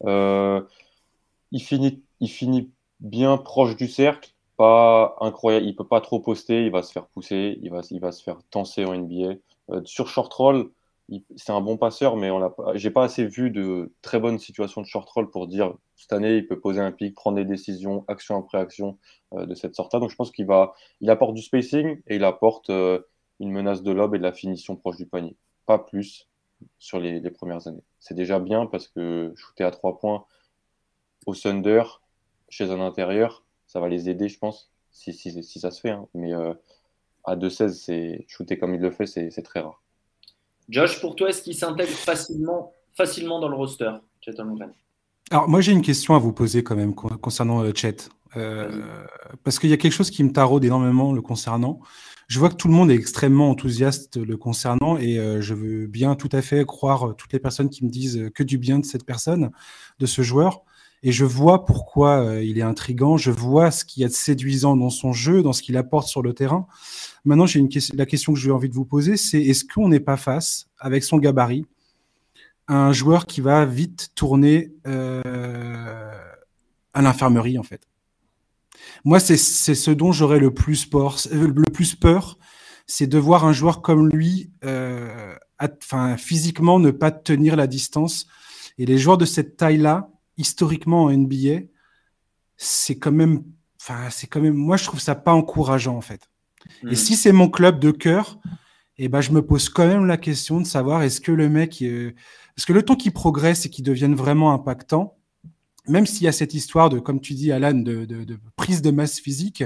Euh, 0.05 0.61
il, 1.51 1.61
finit, 1.61 2.01
il 2.19 2.29
finit 2.29 2.71
bien 2.99 3.37
proche 3.37 3.75
du 3.75 3.87
cercle, 3.87 4.31
pas 4.57 5.17
incroyable, 5.19 5.65
il 5.65 5.75
peut 5.75 5.87
pas 5.87 6.01
trop 6.01 6.19
poster, 6.19 6.65
il 6.65 6.71
va 6.71 6.81
se 6.81 6.93
faire 6.93 7.07
pousser, 7.07 7.59
il 7.61 7.69
va, 7.69 7.81
il 7.91 7.99
va 7.99 8.11
se 8.11 8.23
faire 8.23 8.39
tenser 8.49 8.85
en 8.85 8.95
NBA. 8.95 9.35
sur 9.83 10.07
short 10.07 10.33
roll, 10.33 10.71
c'est 11.35 11.51
un 11.51 11.61
bon 11.61 11.77
passeur, 11.77 12.15
mais 12.15 12.29
j'ai 12.75 12.89
pas 12.89 13.03
assez 13.03 13.25
vu 13.25 13.51
de 13.51 13.93
très 14.01 14.19
bonnes 14.19 14.39
situations 14.39 14.81
de 14.81 14.87
short 14.87 15.07
roll 15.09 15.29
pour 15.29 15.47
dire 15.47 15.75
cette 15.95 16.13
année 16.13 16.37
il 16.37 16.47
peut 16.47 16.59
poser 16.59 16.81
un 16.81 16.91
pic, 16.91 17.13
prendre 17.13 17.37
des 17.37 17.45
décisions, 17.45 18.05
action 18.07 18.37
après 18.37 18.57
action 18.57 18.97
euh, 19.33 19.45
de 19.45 19.53
cette 19.53 19.75
sorte-là. 19.75 19.99
Donc 19.99 20.09
je 20.09 20.15
pense 20.15 20.31
qu'il 20.31 20.47
va, 20.47 20.73
il 21.01 21.09
apporte 21.09 21.35
du 21.35 21.43
spacing 21.43 22.01
et 22.07 22.15
il 22.15 22.23
apporte 22.23 22.69
euh, 22.71 22.99
une 23.39 23.51
menace 23.51 23.83
de 23.83 23.91
lob 23.91 24.15
et 24.15 24.17
de 24.17 24.23
la 24.23 24.31
finition 24.31 24.75
proche 24.75 24.97
du 24.97 25.05
panier. 25.05 25.35
Pas 25.67 25.77
plus 25.77 26.27
sur 26.79 26.99
les, 26.99 27.21
premières 27.31 27.67
années. 27.67 27.83
C'est 27.99 28.15
déjà 28.15 28.39
bien 28.39 28.65
parce 28.65 28.87
que 28.87 29.33
shooter 29.35 29.63
à 29.63 29.71
trois 29.71 29.99
points 29.99 30.25
au 31.27 31.35
Thunder 31.35 31.83
chez 32.49 32.71
un 32.71 32.79
intérieur, 32.79 33.45
ça 33.67 33.79
va 33.79 33.89
les 33.89 34.09
aider, 34.09 34.29
je 34.29 34.39
pense. 34.39 34.71
si, 34.91 35.13
si, 35.13 35.59
ça 35.59 35.71
se 35.71 35.81
fait. 35.81 35.91
Hein. 35.91 36.07
Mais 36.13 36.33
à 37.25 37.35
2-16, 37.35 37.69
c'est 37.73 38.25
shooter 38.27 38.57
comme 38.57 38.73
il 38.73 38.81
le 38.81 38.91
fait, 38.91 39.05
c'est 39.05 39.43
très 39.43 39.59
rare. 39.59 39.84
Josh, 40.69 40.99
pour 40.99 41.15
toi, 41.15 41.29
est-ce 41.29 41.43
qu'il 41.43 41.55
s'intègre 41.55 41.91
facilement, 41.91 42.73
facilement 42.95 43.39
dans 43.39 43.49
le 43.49 43.55
roster, 43.55 43.91
Alors, 45.29 45.47
moi, 45.47 45.61
j'ai 45.61 45.71
une 45.71 45.81
question 45.81 46.15
à 46.15 46.19
vous 46.19 46.33
poser 46.33 46.63
quand 46.63 46.75
même 46.75 46.93
concernant 46.95 47.63
Chet. 47.73 47.97
parce 49.43 49.59
qu'il 49.59 49.69
y 49.69 49.73
a 49.73 49.77
quelque 49.77 49.93
chose 49.93 50.11
qui 50.11 50.23
me 50.23 50.31
taraude 50.31 50.65
énormément 50.65 51.13
le 51.13 51.21
concernant. 51.21 51.81
Je 52.27 52.39
vois 52.39 52.49
que 52.49 52.55
tout 52.55 52.67
le 52.67 52.73
monde 52.73 52.89
est 52.89 52.95
extrêmement 52.95 53.49
enthousiaste 53.51 54.17
le 54.17 54.35
concernant 54.35 54.97
et 54.97 55.19
euh, 55.19 55.41
je 55.41 55.53
veux 55.53 55.85
bien 55.85 56.15
tout 56.15 56.29
à 56.31 56.41
fait 56.41 56.65
croire 56.65 57.09
euh, 57.09 57.13
toutes 57.13 57.33
les 57.33 57.39
personnes 57.39 57.69
qui 57.69 57.85
me 57.85 57.89
disent 57.89 58.17
euh, 58.17 58.29
que 58.31 58.41
du 58.41 58.57
bien 58.57 58.79
de 58.79 58.85
cette 58.85 59.05
personne, 59.05 59.51
de 59.99 60.05
ce 60.07 60.23
joueur. 60.23 60.63
Et 61.07 61.11
je 61.11 61.23
vois 61.23 61.65
pourquoi 61.65 62.39
il 62.41 62.57
est 62.57 62.63
intrigant, 62.63 63.15
je 63.15 63.29
vois 63.29 63.69
ce 63.69 63.85
qu'il 63.85 64.01
y 64.01 64.05
a 64.05 64.09
de 64.09 64.13
séduisant 64.13 64.75
dans 64.75 64.89
son 64.89 65.13
jeu, 65.13 65.43
dans 65.43 65.53
ce 65.53 65.61
qu'il 65.61 65.77
apporte 65.77 66.07
sur 66.07 66.23
le 66.23 66.33
terrain. 66.33 66.65
Maintenant, 67.23 67.45
j'ai 67.45 67.59
une 67.59 67.69
question, 67.69 67.93
la 67.95 68.07
question 68.07 68.33
que 68.33 68.39
j'ai 68.39 68.49
envie 68.49 68.69
de 68.69 68.73
vous 68.73 68.85
poser, 68.85 69.15
c'est 69.15 69.41
est-ce 69.41 69.65
qu'on 69.65 69.87
n'est 69.87 69.99
pas 69.99 70.17
face, 70.17 70.67
avec 70.79 71.03
son 71.03 71.17
gabarit, 71.17 71.67
à 72.67 72.87
un 72.87 72.91
joueur 72.91 73.27
qui 73.27 73.39
va 73.39 73.65
vite 73.65 74.13
tourner 74.15 74.73
à 74.83 75.21
l'infirmerie, 77.01 77.59
en 77.59 77.63
fait? 77.63 77.87
Moi, 79.03 79.19
c'est 79.19 79.37
ce 79.37 79.91
dont 79.91 80.11
j'aurais 80.11 80.37
euh, 80.37 80.39
le 80.39 80.51
plus 80.51 80.85
peur, 81.95 82.37
c'est 82.87 83.07
de 83.07 83.17
voir 83.17 83.45
un 83.45 83.53
joueur 83.53 83.81
comme 83.81 84.09
lui, 84.09 84.51
euh, 84.63 85.35
enfin, 85.59 86.17
physiquement, 86.17 86.79
ne 86.79 86.91
pas 86.91 87.11
tenir 87.11 87.55
la 87.55 87.67
distance. 87.67 88.27
Et 88.77 88.85
les 88.85 88.97
joueurs 88.97 89.17
de 89.17 89.25
cette 89.25 89.57
taille-là, 89.57 90.09
historiquement 90.37 91.03
en 91.03 91.11
NBA, 91.11 91.67
c'est 92.57 92.97
quand 92.97 93.11
même, 93.11 93.43
enfin, 93.81 94.09
c'est 94.09 94.27
quand 94.27 94.41
même, 94.41 94.53
moi, 94.53 94.77
je 94.77 94.85
trouve 94.85 94.99
ça 94.99 95.15
pas 95.15 95.33
encourageant 95.33 95.95
en 95.95 96.01
fait. 96.01 96.29
Et 96.83 96.91
hmm. 96.91 96.95
si 96.95 97.15
c'est 97.15 97.31
mon 97.31 97.49
club 97.49 97.79
de 97.79 97.91
cœur, 97.91 98.39
eh 98.97 99.07
ben, 99.07 99.21
je 99.21 99.31
me 99.31 99.45
pose 99.45 99.69
quand 99.69 99.87
même 99.87 100.05
la 100.05 100.17
question 100.17 100.61
de 100.61 100.65
savoir 100.65 101.03
est-ce 101.03 101.21
que 101.21 101.31
le 101.31 101.49
mec, 101.49 101.81
euh, 101.81 102.13
parce 102.55 102.65
que 102.65 102.73
le 102.73 102.83
temps 102.83 102.95
qu'il 102.95 103.11
progresse 103.11 103.65
et 103.65 103.69
qu'il 103.69 103.83
devienne 103.83 104.15
vraiment 104.15 104.53
impactant, 104.53 105.17
même 105.87 106.05
s'il 106.05 106.23
y 106.23 106.27
a 106.27 106.31
cette 106.31 106.53
histoire 106.53 106.89
de, 106.89 106.99
comme 106.99 107.19
tu 107.19 107.33
dis, 107.33 107.51
Alan, 107.51 107.73
de, 107.73 108.07
prise 108.55 108.81
de 108.81 108.91
masse 108.91 109.19
physique, 109.19 109.63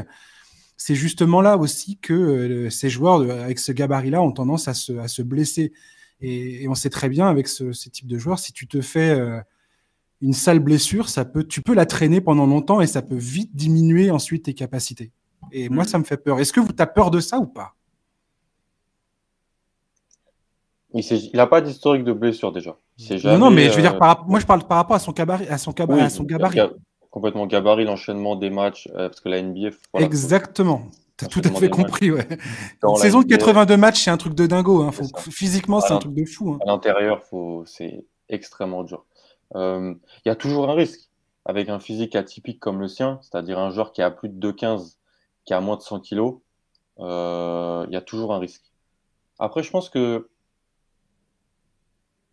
c'est 0.76 0.96
justement 0.96 1.42
là 1.42 1.58
aussi 1.58 1.98
que 1.98 2.14
euh, 2.14 2.70
ces 2.70 2.90
joueurs 2.90 3.22
avec 3.30 3.60
ce 3.60 3.72
gabarit-là 3.72 4.22
ont 4.22 4.32
tendance 4.32 4.68
à 4.68 4.74
se, 4.74 5.22
blesser. 5.22 5.74
Et, 6.22 6.68
on 6.68 6.76
sait 6.76 6.90
très 6.90 7.10
bien 7.10 7.28
avec 7.28 7.48
ce, 7.48 7.72
type 7.90 8.08
de 8.08 8.18
joueurs, 8.18 8.40
si 8.40 8.52
tu 8.52 8.68
te 8.68 8.82
fais 8.82 9.12
euh, 9.12 9.40
une 10.22 10.34
sale 10.34 10.60
blessure, 10.60 11.10
ça 11.10 11.26
peut, 11.26 11.44
tu 11.44 11.62
peux 11.62 11.74
la 11.74 11.86
traîner 11.86 12.22
pendant 12.22 12.46
longtemps 12.46 12.82
et 12.82 12.88
ça 12.88 13.02
peut 13.02 13.16
vite 13.16 13.56
diminuer 13.56 14.12
ensuite 14.12 14.46
tes 14.46 14.54
capacités. 14.54 15.12
Et 15.52 15.70
moi, 15.70 15.84
mm. 15.84 15.88
ça 15.88 16.00
me 16.00 16.04
fait 16.04 16.18
peur. 16.18 16.40
Est-ce 16.40 16.54
que 16.54 16.60
vous 16.60 16.74
as 16.78 16.88
peur 16.88 17.12
de 17.12 17.20
ça 17.20 17.40
ou 17.40 17.48
pas? 17.48 17.74
Il 20.94 21.30
n'a 21.36 21.48
pas 21.48 21.62
d'historique 21.62 22.04
de 22.04 22.14
blessure 22.14 22.52
déjà. 22.52 22.76
non, 23.24 23.38
non, 23.38 23.52
mais 23.52 23.70
je 23.70 23.76
veux 23.76 23.82
dire, 23.82 24.02
euh, 24.02 24.14
moi 24.26 24.40
je 24.40 24.46
parle 24.46 24.66
par 24.66 24.78
rapport 24.78 24.96
à 24.96 25.00
son 25.00 25.12
gabarit. 25.12 25.48
À 25.48 25.60
son, 25.60 25.72
à 25.72 26.10
son 26.10 26.24
gabarit. 26.24 26.60
Complètement 27.12 27.46
gabarit, 27.46 27.86
l'enchaînement 27.86 28.36
des 28.36 28.50
matchs, 28.50 28.88
euh, 28.96 29.10
parce 29.10 29.22
que 29.22 29.30
la 29.30 29.42
NBA. 29.42 29.70
Exactement. 29.96 30.84
Tu 31.18 31.26
as 31.26 31.28
tout 31.28 31.42
à 31.44 31.50
fait 31.52 31.70
compris, 31.70 32.12
ouais. 32.12 32.28
Une 32.84 32.96
saison 32.96 33.22
de 33.22 33.28
82 33.28 33.78
matchs, 33.78 34.04
c'est 34.04 34.12
un 34.12 34.18
truc 34.18 34.34
de 34.34 34.48
dingo. 34.48 34.82
Hein. 34.82 34.92
Physiquement, 35.30 35.82
c'est 35.82 35.94
un 35.94 35.98
truc 35.98 36.14
de 36.14 36.26
fou. 36.26 36.54
Hein. 36.54 36.60
À 36.64 36.68
l'intérieur, 36.68 37.22
c'est 37.66 38.06
extrêmement 38.30 38.84
dur. 38.84 39.06
Euh, 39.56 39.94
il 40.26 40.30
y 40.30 40.32
a 40.32 40.36
toujours 40.36 40.70
un 40.70 40.74
risque 40.74 41.10
avec 41.46 41.70
un 41.70 41.80
physique 41.80 42.16
atypique 42.16 42.60
comme 42.60 42.80
le 42.80 42.88
sien, 42.88 43.20
c'est-à-dire 43.22 43.60
un 43.60 43.72
joueur 43.72 43.92
qui 43.92 44.02
a 44.02 44.12
plus 44.12 44.30
de 44.30 44.52
2,15, 44.52 44.98
qui 45.46 45.54
a 45.54 45.62
moins 45.62 45.78
de 45.78 45.82
100 45.82 46.02
kg. 46.02 46.36
Il 47.00 47.94
y 47.94 47.96
a 47.96 48.02
toujours 48.02 48.34
un 48.34 48.40
risque. 48.40 48.64
Après, 49.40 49.64
je 49.64 49.72
pense 49.72 49.90
que 49.90 50.30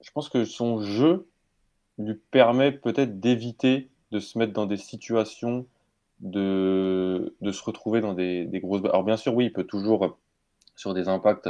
je 0.01 0.11
pense 0.13 0.29
que 0.29 0.45
son 0.45 0.81
jeu 0.81 1.27
lui 1.99 2.15
permet 2.31 2.73
peut-être 2.73 3.21
d'éviter 3.21 3.91
de 4.13 4.21
se 4.21 4.39
mettre 4.39 4.53
dans 4.53 4.67
des 4.67 4.77
situations 4.77 5.67
de, 6.21 7.35
de 7.41 7.53
se 7.53 7.63
retrouver 7.63 8.01
dans 8.01 8.15
des, 8.15 8.49
grosses. 8.63 8.85
Alors, 8.85 9.05
bien 9.05 9.17
sûr, 9.17 9.35
oui, 9.35 9.47
il 9.47 9.53
peut 9.53 9.65
toujours, 9.65 10.19
sur 10.77 10.95
des 10.95 11.09
impacts, 11.09 11.49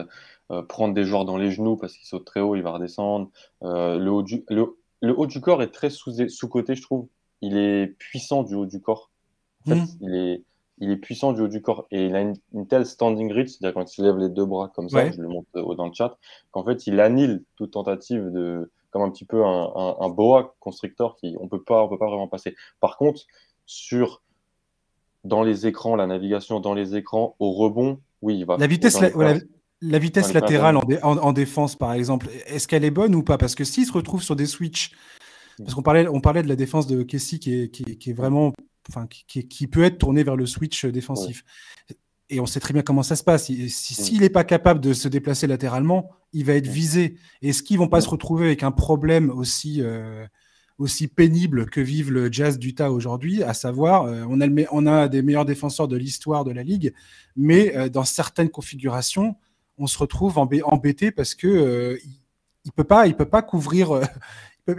euh, 0.50 0.62
prendre 0.62 0.94
des 0.94 1.04
joueurs 1.04 1.24
dans 1.24 1.36
les 1.36 1.50
genoux 1.50 1.76
parce 1.76 1.96
qu'il 1.96 2.06
saute 2.06 2.24
très 2.24 2.40
haut, 2.40 2.56
il 2.56 2.62
va 2.62 2.72
redescendre. 2.72 3.30
Euh, 3.62 3.98
le, 3.98 4.10
haut 4.10 4.22
du, 4.22 4.44
le, 4.48 4.76
haut 5.02 5.26
du 5.26 5.40
corps 5.40 5.62
est 5.62 5.70
très 5.70 5.90
sous-côté, 5.90 6.74
je 6.74 6.82
trouve. 6.82 7.08
Il 7.42 7.56
est 7.56 7.86
puissant 7.98 8.42
du 8.42 8.54
haut 8.54 8.66
du 8.66 8.80
corps. 8.80 9.10
En 9.66 9.70
fait, 9.70 9.80
mmh. 9.80 9.86
il 10.00 10.14
est 10.14 10.42
il 10.78 10.90
est 10.90 10.96
puissant 10.96 11.32
du 11.32 11.40
haut 11.40 11.48
du 11.48 11.62
corps 11.62 11.86
et 11.90 12.06
il 12.06 12.14
a 12.14 12.20
une, 12.20 12.66
telle 12.66 12.86
standing 12.86 13.32
reach, 13.32 13.48
c'est-à-dire 13.48 13.74
quand 13.74 13.96
il 13.96 14.04
lève 14.04 14.18
les 14.18 14.28
deux 14.28 14.44
bras 14.44 14.70
comme 14.74 14.88
ça, 14.88 15.10
je 15.10 15.20
le 15.20 15.28
montre 15.28 15.48
dans 15.74 15.86
le 15.86 15.92
chat, 15.94 16.18
qu'en 16.50 16.64
fait 16.64 16.86
il 16.86 17.00
annule 17.00 17.44
toute 17.56 17.72
tentative 17.72 18.30
de, 18.30 18.70
comme 18.90 19.02
un 19.02 19.10
petit 19.10 19.24
peu 19.24 19.44
un, 19.44 20.08
boa 20.10 20.54
constrictor 20.60 21.16
qui 21.16 21.36
on 21.40 21.48
peut 21.48 21.62
pas, 21.62 21.82
on 21.82 21.88
peut 21.88 21.98
pas 21.98 22.08
vraiment 22.08 22.28
passer. 22.28 22.54
Par 22.80 22.98
contre, 22.98 23.22
sur 23.64 24.22
dans 25.24 25.42
les 25.42 25.66
écrans, 25.66 25.96
la 25.96 26.06
navigation 26.06 26.60
dans 26.60 26.74
les 26.74 26.94
écrans, 26.94 27.34
au 27.40 27.52
rebond, 27.52 28.00
oui, 28.22 28.38
il 28.38 28.46
va. 28.46 28.56
La 28.58 28.66
vitesse, 28.66 29.00
la, 29.00 29.34
vitesse 29.82 30.32
latérale 30.32 30.78
en, 31.02 31.32
défense, 31.32 31.76
par 31.76 31.92
exemple, 31.92 32.28
est-ce 32.46 32.66
qu'elle 32.66 32.84
est 32.84 32.90
bonne 32.90 33.14
ou 33.14 33.22
pas? 33.22 33.38
Parce 33.38 33.54
que 33.54 33.64
s'il 33.64 33.86
se 33.86 33.92
retrouve 33.92 34.22
sur 34.22 34.36
des 34.36 34.46
switches, 34.46 34.92
parce 35.58 35.74
qu'on 35.74 35.82
parlait, 35.82 36.06
on 36.08 36.20
parlait 36.20 36.42
de 36.42 36.48
la 36.48 36.56
défense 36.56 36.86
de 36.86 37.02
Kessie 37.02 37.40
qui 37.40 37.54
est, 37.54 37.68
qui 37.70 38.10
est 38.10 38.12
vraiment 38.12 38.52
enfin, 38.88 39.06
qui, 39.08 39.66
peut 39.66 39.84
être 39.84 39.98
tourné 39.98 40.22
vers 40.22 40.36
le 40.36 40.46
switch 40.46 40.84
défensif. 40.86 41.44
Et 42.28 42.40
on 42.40 42.46
sait 42.46 42.60
très 42.60 42.72
bien 42.72 42.82
comment 42.82 43.02
ça 43.02 43.16
se 43.16 43.22
passe. 43.22 43.44
S'il 43.46 43.70
si, 43.70 44.18
n'est 44.18 44.30
pas 44.30 44.44
capable 44.44 44.80
de 44.80 44.92
se 44.92 45.08
déplacer 45.08 45.46
latéralement, 45.46 46.10
il 46.32 46.44
va 46.44 46.54
être 46.54 46.66
visé. 46.66 47.16
Est-ce 47.42 47.62
qu'ils 47.62 47.78
vont 47.78 47.88
pas 47.88 48.00
se 48.00 48.08
retrouver 48.08 48.46
avec 48.46 48.62
un 48.62 48.72
problème 48.72 49.30
aussi, 49.30 49.80
euh, 49.80 50.26
aussi 50.78 51.06
pénible 51.06 51.66
que 51.66 51.80
vive 51.80 52.10
le 52.10 52.32
Jazz 52.32 52.58
d'Utah 52.58 52.90
aujourd'hui, 52.90 53.42
à 53.42 53.54
savoir, 53.54 54.04
euh, 54.04 54.24
on, 54.28 54.40
a 54.40 54.46
on 54.72 54.86
a 54.86 55.08
des 55.08 55.22
meilleurs 55.22 55.44
défenseurs 55.44 55.86
de 55.86 55.96
l'histoire 55.96 56.44
de 56.44 56.50
la 56.50 56.64
ligue, 56.64 56.92
mais 57.36 57.76
euh, 57.76 57.88
dans 57.88 58.04
certaines 58.04 58.50
configurations, 58.50 59.36
on 59.78 59.86
se 59.86 59.98
retrouve 59.98 60.38
embêté 60.38 61.10
parce 61.10 61.34
que 61.34 61.98
il, 62.64 62.72
peut 62.72 62.84
pas, 62.84 63.06
il 63.06 63.16
peut 63.16 63.28
pas 63.28 63.42
couvrir, 63.42 64.00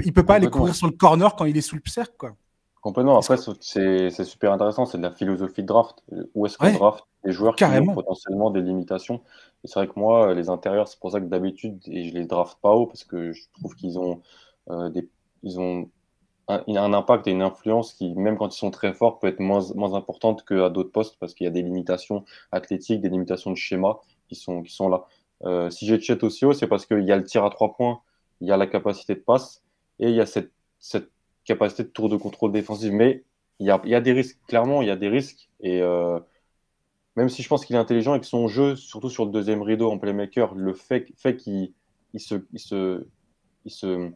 il 0.04 0.14
peut, 0.14 0.26
pas 0.26 0.36
aller 0.36 0.50
couvrir 0.50 0.76
sur 0.76 0.88
le 0.88 0.93
corner 0.93 1.36
quand 1.36 1.45
il 1.45 1.58
est 1.58 1.62
sous 1.62 1.76
le 1.76 1.82
cercle, 1.86 2.16
quoi. 2.18 2.36
Complètement. 2.82 3.18
Après, 3.18 3.38
c'est 3.60 4.24
super 4.24 4.54
intéressant. 4.54 4.86
C'est 4.86 4.98
de 4.98 5.04
la 5.04 5.12
philosophie 5.12 5.62
de 5.62 5.68
draft. 5.68 6.04
Où 6.36 6.45
est-ce 6.45 6.58
qu'on 6.58 6.72
draft 6.72 7.06
des 7.26 7.34
joueurs 7.34 7.56
qui 7.56 7.66
ont 7.66 7.93
potentiellement 7.93 8.50
des 8.50 8.62
limitations? 8.62 9.22
Et 9.64 9.68
c'est 9.68 9.80
vrai 9.80 9.88
que 9.88 10.00
moi, 10.00 10.34
les 10.34 10.50
intérieurs, 10.50 10.88
c'est 10.88 11.00
pour 11.00 11.12
ça 11.12 11.20
que 11.20 11.26
d'habitude, 11.26 11.82
et 11.88 12.08
je 12.08 12.14
les 12.14 12.26
draft 12.26 12.58
pas 12.62 12.72
haut 12.72 12.86
parce 12.86 13.04
que 13.04 13.34
je 13.34 13.43
trouve 13.60 13.76
qu'ils 13.76 14.00
ont, 14.00 14.22
euh, 14.70 14.89
des, 14.89 15.10
ils 15.43 15.60
ont 15.60 15.89
un, 16.48 16.64
un, 16.68 16.93
impact 16.93 17.28
et 17.28 17.32
une 17.32 17.41
influence 17.41 17.93
qui, 17.93 18.14
même 18.16 18.38
quand 18.38 18.56
ils 18.56 18.58
sont 18.58 18.72
très 18.72 18.93
forts, 18.93 19.20
peut 19.20 19.28
être 19.28 19.39
moins, 19.39 19.64
moins 19.76 19.93
importante 19.93 20.45
qu'à 20.45 20.70
d'autres 20.70 20.91
postes 20.91 21.18
parce 21.20 21.34
qu'il 21.34 21.45
y 21.45 21.48
a 21.48 21.52
des 21.52 21.64
limitations 21.64 22.24
athlétiques, 22.52 23.02
des 23.02 23.10
limitations 23.10 23.52
de 23.52 23.58
schéma 23.58 23.98
qui 24.28 24.36
sont, 24.36 24.63
qui 24.63 24.73
sont 24.73 24.89
là. 24.89 25.05
Euh, 25.45 25.69
si 25.69 25.86
j'ai 25.86 25.99
Chet 25.99 26.23
aussi 26.23 26.45
haut, 26.45 26.53
c'est 26.53 26.67
parce 26.67 26.86
qu'il 26.86 27.03
y 27.03 27.11
a 27.11 27.17
le 27.17 27.23
tir 27.23 27.45
à 27.45 27.49
trois 27.49 27.73
points, 27.75 28.01
il 28.41 28.47
y 28.47 28.51
a 28.51 28.57
la 28.57 28.67
capacité 28.67 29.15
de 29.15 29.19
passe 29.19 29.63
et 29.99 30.09
il 30.09 30.15
y 30.15 30.21
a 30.21 30.25
cette, 30.25 30.51
cette 30.80 31.09
capacité 31.45 31.84
de 31.84 31.89
tour 31.89 32.09
de 32.09 32.17
contrôle 32.17 32.51
défensif. 32.51 32.91
Mais 32.91 33.23
il 33.59 33.67
y 33.67 33.71
a, 33.71 33.82
y 33.86 33.95
a, 33.95 34.01
des 34.01 34.13
risques, 34.13 34.39
clairement, 34.47 34.82
il 34.82 34.88
y 34.88 34.91
a 34.91 34.95
des 34.95 35.09
risques. 35.09 35.49
Et 35.59 35.82
euh, 35.82 36.19
même 37.15 37.30
si 37.30 37.41
je 37.41 37.49
pense 37.49 37.65
qu'il 37.65 37.75
est 37.75 37.80
intelligent 37.80 38.15
et 38.15 38.19
que 38.19 38.25
son 38.25 38.47
jeu, 38.47 38.75
surtout 38.75 39.09
sur 39.09 39.25
le 39.25 39.32
deuxième 39.32 39.61
rideau 39.61 39.91
en 39.91 39.97
playmaker, 39.97 40.53
le 40.55 40.73
fait, 40.73 41.07
fait 41.17 41.36
qu'il 41.36 41.73
il 42.13 42.19
se, 42.19 42.36
il 42.53 42.59
se, 42.59 43.05
il 43.65 43.71
se, 43.71 44.11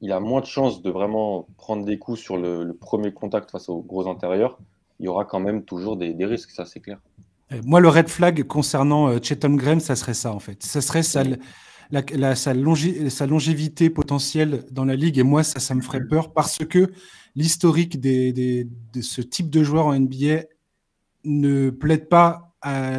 il 0.00 0.12
a 0.12 0.20
moins 0.20 0.40
de 0.40 0.46
chances 0.46 0.82
de 0.82 0.90
vraiment 0.90 1.48
prendre 1.56 1.84
des 1.84 1.98
coups 1.98 2.20
sur 2.20 2.36
le, 2.36 2.76
premier 2.78 3.12
contact 3.12 3.50
face 3.50 3.68
aux 3.68 3.80
gros 3.80 4.08
intérieurs. 4.08 4.58
Il 5.00 5.06
y 5.06 5.08
aura 5.08 5.24
quand 5.24 5.40
même 5.40 5.64
toujours 5.64 5.96
des, 5.96 6.12
des 6.14 6.26
risques, 6.26 6.50
ça 6.50 6.66
c'est 6.66 6.80
clair. 6.80 7.00
Moi, 7.64 7.80
le 7.80 7.88
red 7.88 8.08
flag 8.08 8.44
concernant 8.44 9.08
euh, 9.08 9.18
Chetan 9.22 9.54
Graham, 9.54 9.80
ça 9.80 9.96
serait 9.96 10.14
ça 10.14 10.32
en 10.32 10.40
fait. 10.40 10.62
Ça 10.62 10.80
serait 10.80 11.02
la, 11.90 12.34
sa, 12.34 12.54
longévité 12.54 13.90
potentielle 13.90 14.64
dans 14.70 14.84
la 14.84 14.96
ligue. 14.96 15.18
Et 15.18 15.22
moi, 15.22 15.42
ça, 15.42 15.60
ça 15.60 15.74
me 15.74 15.80
ferait 15.80 16.04
peur 16.06 16.32
parce 16.32 16.58
que 16.58 16.92
l'historique 17.36 18.00
de 18.00 18.66
ce 19.00 19.20
type 19.20 19.50
de 19.50 19.62
joueur 19.62 19.86
en 19.86 19.98
NBA 19.98 20.44
ne 21.24 21.70
plaide 21.70 22.08
pas 22.08 22.54
à 22.64 22.98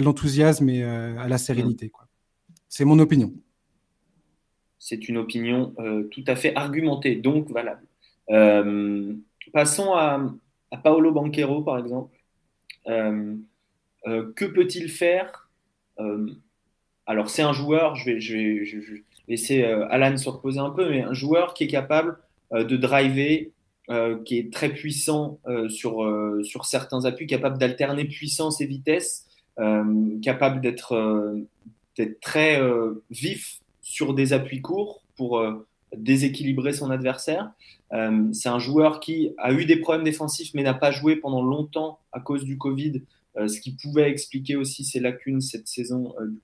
l'enthousiasme 0.00 0.68
et 0.68 0.84
euh, 0.84 1.18
à 1.18 1.28
la 1.28 1.38
sérénité. 1.38 1.90
C'est 2.68 2.84
mon 2.84 2.98
opinion. 2.98 3.32
C'est 4.78 5.08
une 5.08 5.16
opinion 5.16 5.74
euh, 5.78 6.04
tout 6.04 6.24
à 6.26 6.36
fait 6.36 6.54
argumentée, 6.56 7.16
donc 7.16 7.50
valable. 7.50 7.86
Euh, 8.30 9.14
passons 9.52 9.92
à, 9.94 10.32
Paolo 10.76 11.12
Banquero, 11.12 11.62
par 11.62 11.78
exemple. 11.78 12.14
que 12.86 14.44
peut-il 14.44 14.88
faire 14.88 15.42
euh, 16.00 16.26
alors, 17.06 17.30
c'est 17.30 17.42
un 17.42 17.52
joueur, 17.52 17.96
je 17.96 18.10
vais, 18.10 18.98
laisser 19.28 19.64
euh, 19.64 19.86
Alan 19.88 20.16
se 20.16 20.28
reposer 20.28 20.60
un 20.60 20.70
peu, 20.70 20.90
mais 20.90 21.02
un 21.02 21.14
joueur 21.14 21.54
qui 21.54 21.64
est 21.64 21.68
capable 21.68 22.18
euh, 22.52 22.64
de 22.64 22.76
driver 22.76 23.50
qui 24.24 24.38
est 24.38 24.50
très 24.50 24.70
puissant 24.70 25.38
sur 25.68 26.64
certains 26.64 27.04
appuis, 27.04 27.26
capable 27.26 27.58
d'alterner 27.58 28.06
puissance 28.06 28.62
et 28.62 28.64
vitesse, 28.64 29.26
capable 30.22 30.62
d'être 30.62 31.44
très 32.22 32.58
vif 33.10 33.60
sur 33.82 34.14
des 34.14 34.32
appuis 34.32 34.62
courts 34.62 35.02
pour 35.14 35.44
déséquilibrer 35.94 36.72
son 36.72 36.90
adversaire. 36.90 37.50
C'est 38.32 38.48
un 38.48 38.58
joueur 38.58 39.00
qui 39.00 39.34
a 39.36 39.52
eu 39.52 39.66
des 39.66 39.76
problèmes 39.76 40.04
défensifs 40.04 40.54
mais 40.54 40.62
n'a 40.62 40.72
pas 40.72 40.90
joué 40.90 41.16
pendant 41.16 41.42
longtemps 41.42 41.98
à 42.12 42.20
cause 42.20 42.44
du 42.44 42.56
Covid 42.56 43.02
euh, 43.38 43.48
ce 43.48 43.60
qui 43.60 43.72
pouvait 43.72 44.10
expliquer 44.10 44.56
aussi 44.56 44.84
ses 44.84 45.00
lacunes 45.00 45.40
cette 45.40 45.66
saison 45.66 46.14
euh, 46.20 46.26
du, 46.26 46.40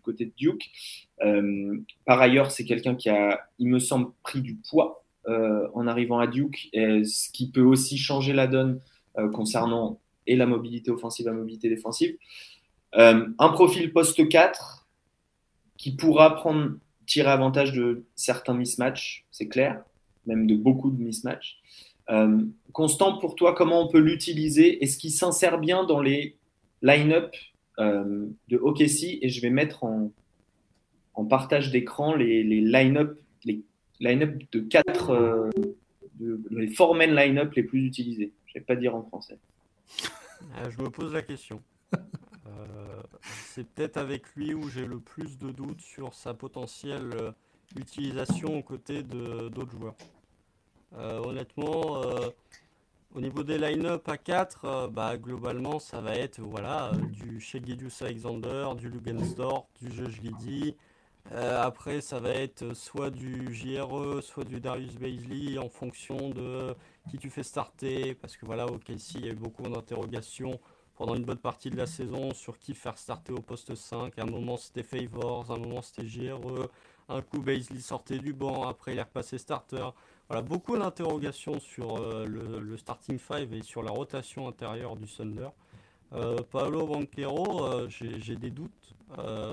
côté, 0.00 0.24
de 0.24 0.32
Duke. 0.36 0.70
Euh, 1.24 1.78
par 2.04 2.20
ailleurs, 2.20 2.52
c'est 2.52 2.64
quelqu'un 2.64 2.94
qui 2.94 3.08
a, 3.08 3.40
il 3.58 3.66
me 3.68 3.80
semble, 3.80 4.12
pris 4.22 4.40
du 4.40 4.54
poids 4.54 5.04
en 5.74 5.86
arrivant 5.86 6.18
à 6.20 6.26
Duke, 6.26 6.70
ce 6.72 7.30
qui 7.30 7.50
peut 7.50 7.60
aussi 7.60 7.98
changer 7.98 8.32
la 8.32 8.46
donne 8.46 8.80
concernant 9.34 10.00
et 10.26 10.36
la 10.36 10.46
mobilité 10.46 10.90
offensive 10.90 11.26
la 11.26 11.34
mobilité 11.34 11.68
défensive. 11.68 12.16
un 12.94 13.48
profil 13.52 13.92
poste 13.92 14.26
4 14.26 14.88
qui 15.76 15.94
pourra 15.94 16.42
tirer 17.04 17.28
avantage 17.28 17.74
de 17.74 18.06
certains 18.14 18.54
mismatchs, 18.54 19.26
c'est 19.30 19.48
clair, 19.48 19.84
même 20.28 20.46
de 20.46 20.54
beaucoup 20.54 20.90
de 20.90 21.02
mismatchs. 21.02 21.58
Euh, 22.10 22.44
Constant, 22.72 23.18
pour 23.18 23.34
toi, 23.34 23.54
comment 23.54 23.82
on 23.82 23.88
peut 23.88 23.98
l'utiliser? 23.98 24.82
Est-ce 24.82 24.98
qu'il 24.98 25.10
s'insère 25.10 25.58
bien 25.58 25.84
dans 25.84 26.00
les 26.00 26.36
line-up 26.82 27.34
euh, 27.78 28.26
de 28.48 28.56
OKC 28.56 29.18
Et 29.22 29.28
je 29.28 29.40
vais 29.40 29.50
mettre 29.50 29.84
en, 29.84 30.12
partage 31.28 31.72
d'écran 31.72 32.14
les, 32.14 32.44
les 32.44 32.60
line-up 32.60 33.18
line 34.00 34.38
de 34.52 34.60
quatre 34.60 35.10
euh, 35.10 35.50
les 36.50 36.68
four 36.68 36.94
men 36.94 37.12
line-up 37.12 37.52
les 37.54 37.64
plus 37.64 37.84
utilisés. 37.84 38.32
Je 38.46 38.52
ne 38.52 38.60
vais 38.60 38.64
pas 38.64 38.76
dire 38.76 38.94
en 38.94 39.02
français. 39.02 39.36
je 40.70 40.80
me 40.80 40.88
pose 40.90 41.12
la 41.12 41.22
question. 41.22 41.60
c'est 43.46 43.66
peut-être 43.66 43.96
avec 43.96 44.32
lui 44.36 44.54
où 44.54 44.68
j'ai 44.68 44.86
le 44.86 45.00
plus 45.00 45.38
de 45.38 45.50
doutes 45.50 45.80
sur 45.80 46.14
sa 46.14 46.34
potentielle 46.34 47.10
utilisation 47.76 48.56
aux 48.56 48.62
côtés 48.62 49.02
d'autres 49.02 49.72
joueurs. 49.72 49.96
Euh, 50.94 51.18
honnêtement, 51.20 52.02
euh, 52.02 52.30
au 53.14 53.20
niveau 53.20 53.42
des 53.42 53.58
line-up 53.58 54.08
à 54.08 54.16
4, 54.16 54.64
euh, 54.64 54.88
bah, 54.88 55.16
globalement, 55.16 55.78
ça 55.78 56.00
va 56.00 56.14
être 56.14 56.40
voilà, 56.40 56.92
du 57.10 57.40
Shegidius 57.40 58.02
Alexander, 58.02 58.70
du 58.76 58.88
Lugensdorf, 58.88 59.66
du 59.80 59.92
Josh 59.92 60.20
Giddy. 60.22 60.76
après, 61.30 62.00
ça 62.00 62.20
va 62.20 62.30
être 62.30 62.74
soit 62.74 63.10
du 63.10 63.54
JRE, 63.54 64.22
soit 64.22 64.44
du 64.44 64.60
Darius 64.60 64.96
Baisley 64.96 65.58
en 65.58 65.68
fonction 65.68 66.30
de 66.30 66.74
qui 67.10 67.18
tu 67.18 67.30
fais 67.30 67.42
starter. 67.42 68.14
Parce 68.14 68.36
que 68.36 68.46
voilà, 68.46 68.66
au 68.66 68.78
KC, 68.78 69.16
il 69.16 69.26
y 69.26 69.28
a 69.28 69.32
eu 69.32 69.34
beaucoup 69.34 69.62
d'interrogations 69.62 70.58
pendant 70.96 71.14
une 71.14 71.24
bonne 71.24 71.38
partie 71.38 71.70
de 71.70 71.76
la 71.76 71.86
saison 71.86 72.34
sur 72.34 72.58
qui 72.58 72.74
faire 72.74 72.98
starter 72.98 73.32
au 73.32 73.40
poste 73.42 73.74
5. 73.74 74.18
À 74.18 74.22
un 74.22 74.26
moment, 74.26 74.56
c'était 74.56 74.82
Favors, 74.82 75.50
à 75.50 75.54
un 75.54 75.58
moment, 75.58 75.82
c'était 75.82 76.06
JRE. 76.08 76.68
Un 77.08 77.22
coup, 77.22 77.40
Baisley 77.40 77.80
sortait 77.80 78.18
du 78.18 78.32
banc, 78.32 78.66
après, 78.68 78.92
il 78.92 78.98
est 78.98 79.02
repassé 79.02 79.38
starter. 79.38 79.90
Voilà, 80.28 80.42
beaucoup 80.42 80.76
d'interrogations 80.76 81.58
sur 81.58 81.96
euh, 81.96 82.26
le, 82.26 82.76
starting 82.76 83.18
five 83.18 83.54
et 83.54 83.62
sur 83.62 83.82
la 83.82 83.90
rotation 83.90 84.46
intérieure 84.46 84.94
du 84.94 85.06
Thunder. 85.06 85.48
Euh, 86.12 86.36
Paolo 86.50 86.86
Banquero, 86.86 87.64
euh, 87.64 87.88
j'ai 87.88 88.36
des 88.36 88.50
doutes. 88.50 88.94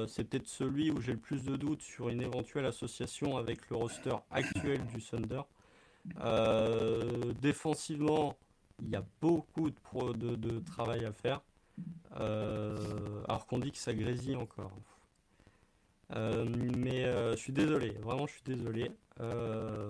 c'est 0.07 0.26
peut-être 0.26 0.47
celui 0.47 0.91
où 0.91 0.99
j'ai 0.99 1.13
le 1.13 1.17
plus 1.17 1.45
de 1.45 1.55
doutes 1.55 1.82
sur 1.82 2.09
une 2.09 2.21
éventuelle 2.21 2.65
association 2.65 3.38
avec 3.38 3.69
le 3.69 3.78
roster 3.78 4.17
actuel 4.32 4.82
du 4.88 5.01
Thunder. 5.01 5.43
défensivement, 7.41 8.36
il 8.82 8.89
y 8.89 8.97
a 8.97 9.05
beaucoup 9.21 9.69
de, 9.69 10.36
de 10.36 10.59
travail 10.59 11.05
à 11.05 11.13
faire. 11.13 11.41
alors 12.17 13.45
qu'on 13.47 13.59
dit 13.59 13.71
que 13.71 13.78
ça 13.78 13.93
grésille 13.93 14.36
encore. 14.36 14.73
mais 16.13 17.05
je 17.32 17.38
suis 17.38 17.53
désolé, 17.53 17.91
vraiment 18.01 18.28
je 18.28 18.34
suis 18.34 18.43
désolé. 18.43 18.91
Euh, 19.22 19.88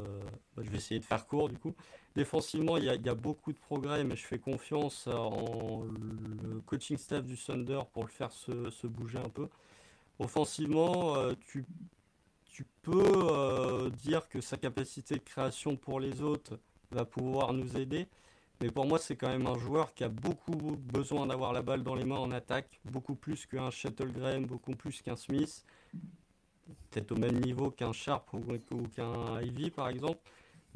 je 0.57 0.69
vais 0.69 0.77
essayer 0.77 0.99
de 0.99 1.05
faire 1.05 1.25
court 1.25 1.49
du 1.49 1.57
coup. 1.57 1.75
Défensivement, 2.15 2.77
il 2.77 2.85
y, 2.85 3.09
a, 3.09 3.15
beaucoup 3.15 3.51
de 3.51 3.57
progrès, 3.57 4.03
mais 4.05 4.15
je 4.15 4.25
fais 4.25 4.39
confiance 4.39 5.07
en 5.07 5.83
le 5.83 6.61
coaching 6.61 6.97
staff 6.97 7.25
du 7.25 7.35
Thunder 7.35 7.81
pour 7.91 8.03
le 8.03 8.09
faire 8.09 8.31
se, 8.31 8.87
bouger 8.87 9.17
un 9.17 9.29
peu. 9.29 9.49
Offensivement, 10.19 11.17
euh, 11.17 11.33
tu, 11.47 11.65
peux 12.83 13.03
euh, 13.15 13.89
dire 13.89 14.29
que 14.29 14.39
sa 14.39 14.55
capacité 14.55 15.15
de 15.15 15.23
création 15.23 15.75
pour 15.75 15.99
les 15.99 16.21
autres 16.21 16.57
va 16.91 17.03
pouvoir 17.03 17.51
nous 17.51 17.75
aider. 17.75 18.07
Mais 18.61 18.71
pour 18.71 18.85
moi, 18.85 18.97
c'est 18.97 19.17
quand 19.17 19.27
même 19.27 19.47
un 19.47 19.57
joueur 19.57 19.93
qui 19.93 20.05
a 20.05 20.09
beaucoup 20.09 20.77
besoin 20.77 21.27
d'avoir 21.27 21.51
la 21.51 21.61
balle 21.61 21.83
dans 21.83 21.95
les 21.95 22.05
mains 22.05 22.19
en 22.19 22.31
attaque, 22.31 22.79
beaucoup 22.85 23.15
plus 23.15 23.45
qu'un 23.45 23.71
Shuttlegram, 23.71 24.45
beaucoup 24.45 24.75
plus 24.75 25.01
qu'un 25.01 25.17
Smith 25.17 25.65
peut-être 26.89 27.11
au 27.11 27.17
même 27.17 27.39
niveau 27.39 27.71
qu'un 27.71 27.93
Sharp 27.93 28.33
ou, 28.33 28.41
qu'un 28.95 29.41
Ivy 29.41 29.69
par 29.71 29.89
exemple. 29.89 30.19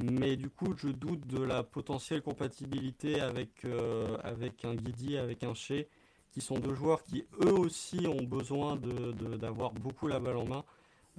Mais 0.02 0.38
du 0.38 0.50
coup, 0.50 0.74
je 0.78 0.88
doute 0.88 1.28
de 1.28 1.44
la 1.44 1.62
potentielle 1.62 2.22
compatibilité 2.22 3.20
avec, 3.20 3.66
euh, 3.66 4.18
avec 4.24 4.64
un 4.64 4.74
Guidi, 4.74 5.18
avec 5.18 5.44
un 5.44 5.54
Shea, 5.54 5.84
qui 6.32 6.40
sont 6.40 6.58
deux 6.58 6.74
joueurs 6.74 7.04
qui 7.04 7.26
eux 7.44 7.54
aussi 7.54 8.08
ont 8.08 8.24
besoin 8.24 8.78
d'avoir 8.78 9.74
de, 9.74 9.80
beaucoup 9.80 10.08
la 10.08 10.20
balle 10.20 10.38
en 10.38 10.46
main. 10.46 10.64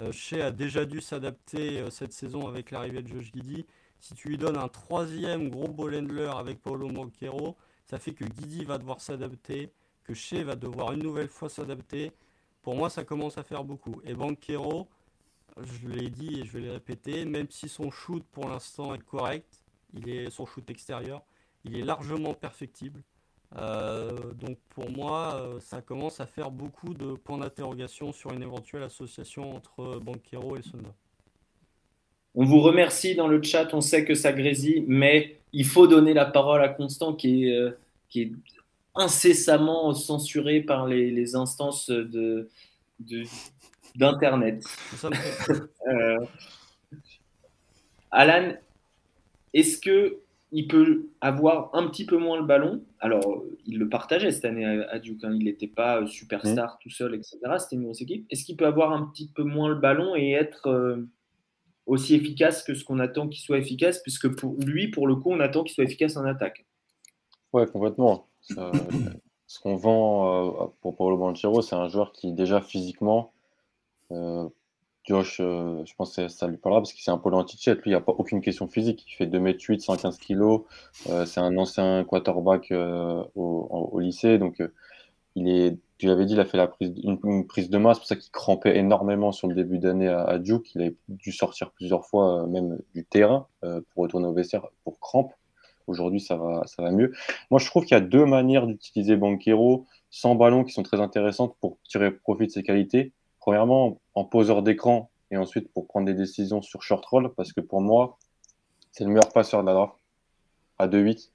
Euh, 0.01 0.13
Shea 0.13 0.47
a 0.47 0.51
déjà 0.51 0.87
dû 0.87 1.03
s'adapter 1.03 1.81
euh, 1.81 1.91
cette 1.91 2.15
saison 2.15 2.49
avec 2.49 2.71
l'arrivée 2.71 3.03
de 3.03 3.09
Josh 3.09 3.33
Guidi. 3.33 3.67
Si 3.99 4.15
tu 4.15 4.29
lui 4.29 4.39
donnes 4.39 4.57
un 4.57 4.69
troisième 4.69 5.51
gros 5.51 5.69
ball 5.69 5.95
handler 5.95 6.31
avec 6.35 6.63
Paulo 6.63 6.89
Monquero, 6.89 7.57
ça 7.85 7.99
fait 7.99 8.15
que 8.15 8.25
Guidi 8.25 8.65
va 8.65 8.79
devoir 8.79 9.03
s'adapter, 9.03 9.73
que 10.05 10.15
Shea 10.15 10.43
va 10.43 10.57
devoir 10.57 10.93
une 10.93 11.03
nouvelle 11.03 11.29
fois 11.29 11.51
s'adapter, 11.51 12.13
pour 12.63 12.75
moi, 12.75 12.91
ça 12.91 13.05
commence 13.05 13.39
à 13.39 13.43
faire 13.43 13.65
beaucoup. 13.65 14.01
Et 14.05 14.15
Banquero, 14.15 14.89
je 15.63 15.89
l'ai 15.89 16.11
dit 16.11 16.41
et 16.41 16.45
je 16.45 16.53
vais 16.53 16.61
le 16.61 16.73
répéter, 16.73 17.25
même 17.25 17.47
si 17.51 17.69
son 17.69 17.91
shoot 17.91 18.25
pour 18.33 18.49
l'instant 18.49 18.95
est 18.95 19.05
correct, 19.05 19.63
il 19.95 20.09
est 20.09 20.31
son 20.31 20.47
shoot 20.47 20.69
extérieur, 20.71 21.23
il 21.65 21.77
est 21.77 21.83
largement 21.83 22.35
perfectible. 22.35 23.03
Euh, 23.57 24.33
donc 24.35 24.59
pour 24.69 24.91
moi, 24.91 25.35
euh, 25.35 25.61
ça 25.61 25.83
commence 25.83 26.21
à 26.21 26.27
faire 26.27 26.51
beaucoup 26.51 26.95
de 26.95 27.15
points 27.15 27.39
d'interrogation 27.39 28.13
sur 28.13 28.33
une 28.33 28.43
éventuelle 28.43 28.85
association 28.85 29.57
entre 29.57 29.99
Banquero 29.99 30.57
et 30.57 30.63
Sonda. 30.63 30.95
On 32.37 32.45
vous 32.45 32.61
remercie 32.61 33.17
dans 33.17 33.27
le 33.27 33.43
chat, 33.43 33.75
on 33.75 33.81
sait 33.81 34.05
que 34.05 34.15
ça 34.15 34.33
grésille, 34.33 34.85
mais 34.87 35.41
il 35.53 35.67
faut 35.67 35.89
donner 35.89 36.15
la 36.15 36.27
parole 36.27 36.63
à 36.63 36.69
Constant 36.69 37.15
qui 37.15 37.47
est, 37.49 37.57
euh, 37.57 37.77
qui 38.09 38.23
est 38.23 38.33
incessamment 38.95 39.93
censuré 39.95 40.61
par 40.61 40.87
les, 40.87 41.35
instances 41.35 41.91
de, 41.91 42.49
d'Internet. 43.97 44.65
Euh, 45.89 46.19
Alan, 48.13 48.55
est-ce 49.55 49.79
que 49.79 50.21
il 50.53 50.69
peut 50.69 51.09
avoir 51.21 51.75
un 51.75 51.89
petit 51.89 52.05
peu 52.05 52.17
moins 52.17 52.37
le 52.37 52.45
ballon? 52.45 52.85
Alors, 53.01 53.43
il 53.67 53.79
le 53.79 53.89
partageait 53.89 54.31
cette 54.31 54.45
année 54.45 54.65
à, 54.65 54.99
Duke, 54.99 55.25
hein. 55.25 55.35
il 55.37 55.45
n'était 55.45 55.67
pas 55.67 56.07
superstar 56.07 56.79
tout 56.79 56.91
seul, 56.91 57.15
etc. 57.15 57.39
C'était 57.59 57.77
une 57.77 57.85
grosse 57.85 58.03
équipe. 58.03 58.27
Est-ce 58.31 58.45
qu'il 58.45 58.57
peut 58.57 58.67
avoir 58.67 58.93
un 58.93 59.07
petit 59.07 59.29
peu 59.29 59.43
moins 59.43 59.69
le 59.69 59.77
ballon 59.77 60.15
et 60.15 60.31
être 60.33 60.69
euh, 60.69 61.09
aussi 61.87 62.15
efficace 62.15 62.63
que 62.63 62.75
ce 62.75 62.85
qu'on 62.85 62.99
attend 62.99 63.29
qu'il 63.29 63.41
soit 63.41 63.59
efficace? 63.59 64.01
Puisque 64.03 64.29
pour 64.29 64.55
lui, 64.59 64.89
pour 64.89 65.09
le 65.09 65.17
coup, 65.17 65.33
on 65.33 65.41
attend 65.41 65.65
qu'il 65.65 65.75
soit 65.75 65.85
efficace 65.85 66.17
en 66.17 66.25
attaque. 66.25 66.67
Ouais, 67.53 67.67
complètement 67.67 68.30
ce 68.41 69.59
qu'on 69.59 69.75
vend 69.77 70.63
euh, 70.63 70.67
pour 70.81 70.97
Paulo 70.97 71.17
Banchero, 71.17 71.61
c'est 71.61 71.75
un 71.75 71.89
joueur 71.89 72.13
qui, 72.13 72.33
déjà 72.33 72.61
physiquement, 72.61 73.33
euh, 74.13 74.49
Josh, 75.05 75.39
euh, 75.41 75.83
je 75.85 75.95
pense 75.97 76.15
que 76.15 76.29
ça 76.29 76.47
lui 76.47 76.57
parlera 76.57 76.81
parce 76.81 76.93
qu'il 76.93 77.03
c'est 77.03 77.11
un 77.11 77.19
pôle 77.19 77.35
anti 77.35 77.59
Lui, 77.71 77.81
il 77.87 77.89
n'y 77.89 77.95
a 77.95 78.01
pas 78.01 78.13
aucune 78.13 78.43
question 78.43 78.69
physique. 78.69 79.05
Il 79.09 79.15
fait 79.17 79.27
2m8, 79.27 79.81
115 79.81 80.19
kg. 80.19 80.61
c'est 81.27 81.41
un 81.41 81.57
ancien 81.57 82.05
quarterback 82.05 82.73
au, 83.35 83.99
lycée. 83.99 84.39
Donc, 84.39 84.63
il 85.35 85.49
est, 85.49 85.79
tu 85.99 86.07
l'avais 86.07 86.27
dit, 86.27 86.35
il 86.35 86.41
a 86.41 86.45
fait 86.45 86.57
la 86.57 86.69
prise, 86.69 86.93
une, 87.03 87.47
prise 87.47 87.71
de 87.71 87.79
masse. 87.79 87.97
C'est 87.97 88.01
pour 88.01 88.09
ça 88.09 88.17
qu'il 88.17 88.31
crampait 88.31 88.77
énormément 88.77 89.33
sur 89.33 89.49
le 89.49 89.55
début 89.57 89.79
d'année 89.79 90.09
à, 90.09 90.23
à, 90.23 90.39
Duke. 90.39 90.75
Il 90.77 90.83
avait 90.83 90.97
dû 91.09 91.33
sortir 91.33 91.73
plusieurs 91.73 92.07
fois, 92.07 92.47
même 92.47 92.79
du 92.95 93.05
terrain, 93.05 93.49
pour 93.63 94.05
retourner 94.05 94.29
au 94.29 94.33
vestiaire 94.33 94.69
pour 94.85 95.01
crampe. 95.01 95.33
Aujourd'hui, 95.91 96.21
ça 96.21 96.37
va, 96.37 96.63
ça 96.67 96.83
va 96.83 96.93
mieux. 96.93 97.13
Moi, 97.51 97.59
je 97.59 97.67
trouve 97.67 97.85
qu'il 97.85 97.97
y 97.97 97.99
a 97.99 98.01
deux 98.01 98.25
manières 98.25 98.67
d'utiliser 98.67 99.17
Banquero 99.17 99.87
sans 100.11 100.37
ballon 100.37 100.65
qui 100.65 100.73
sont 100.73 100.85
très 100.85 101.01
intéressantes 101.01 101.57
pour 101.61 101.79
tirer 101.89 102.13
profit 102.13 102.47
de 102.47 102.53
ses 102.53 102.63
qualités. 102.63 103.13
Premièrement, 103.41 104.01
en 104.15 104.25
poseur 104.25 104.63
d'écran 104.63 105.11
et 105.31 105.37
ensuite 105.37 105.73
pour 105.73 105.87
prendre 105.89 106.07
des 106.07 106.15
décisions 106.15 106.63
sur 106.63 106.83
short 106.83 107.05
roll, 107.07 107.35
parce 107.35 107.53
que 107.53 107.61
pour 107.61 107.81
moi, 107.81 108.19
c'est 108.93 109.05
le 109.05 109.11
meilleur 109.11 109.33
passeur 109.33 109.63
de 109.63 109.67
la 109.67 109.75
draft 109.75 109.95
à 110.79 110.87
2-8. 110.87 111.33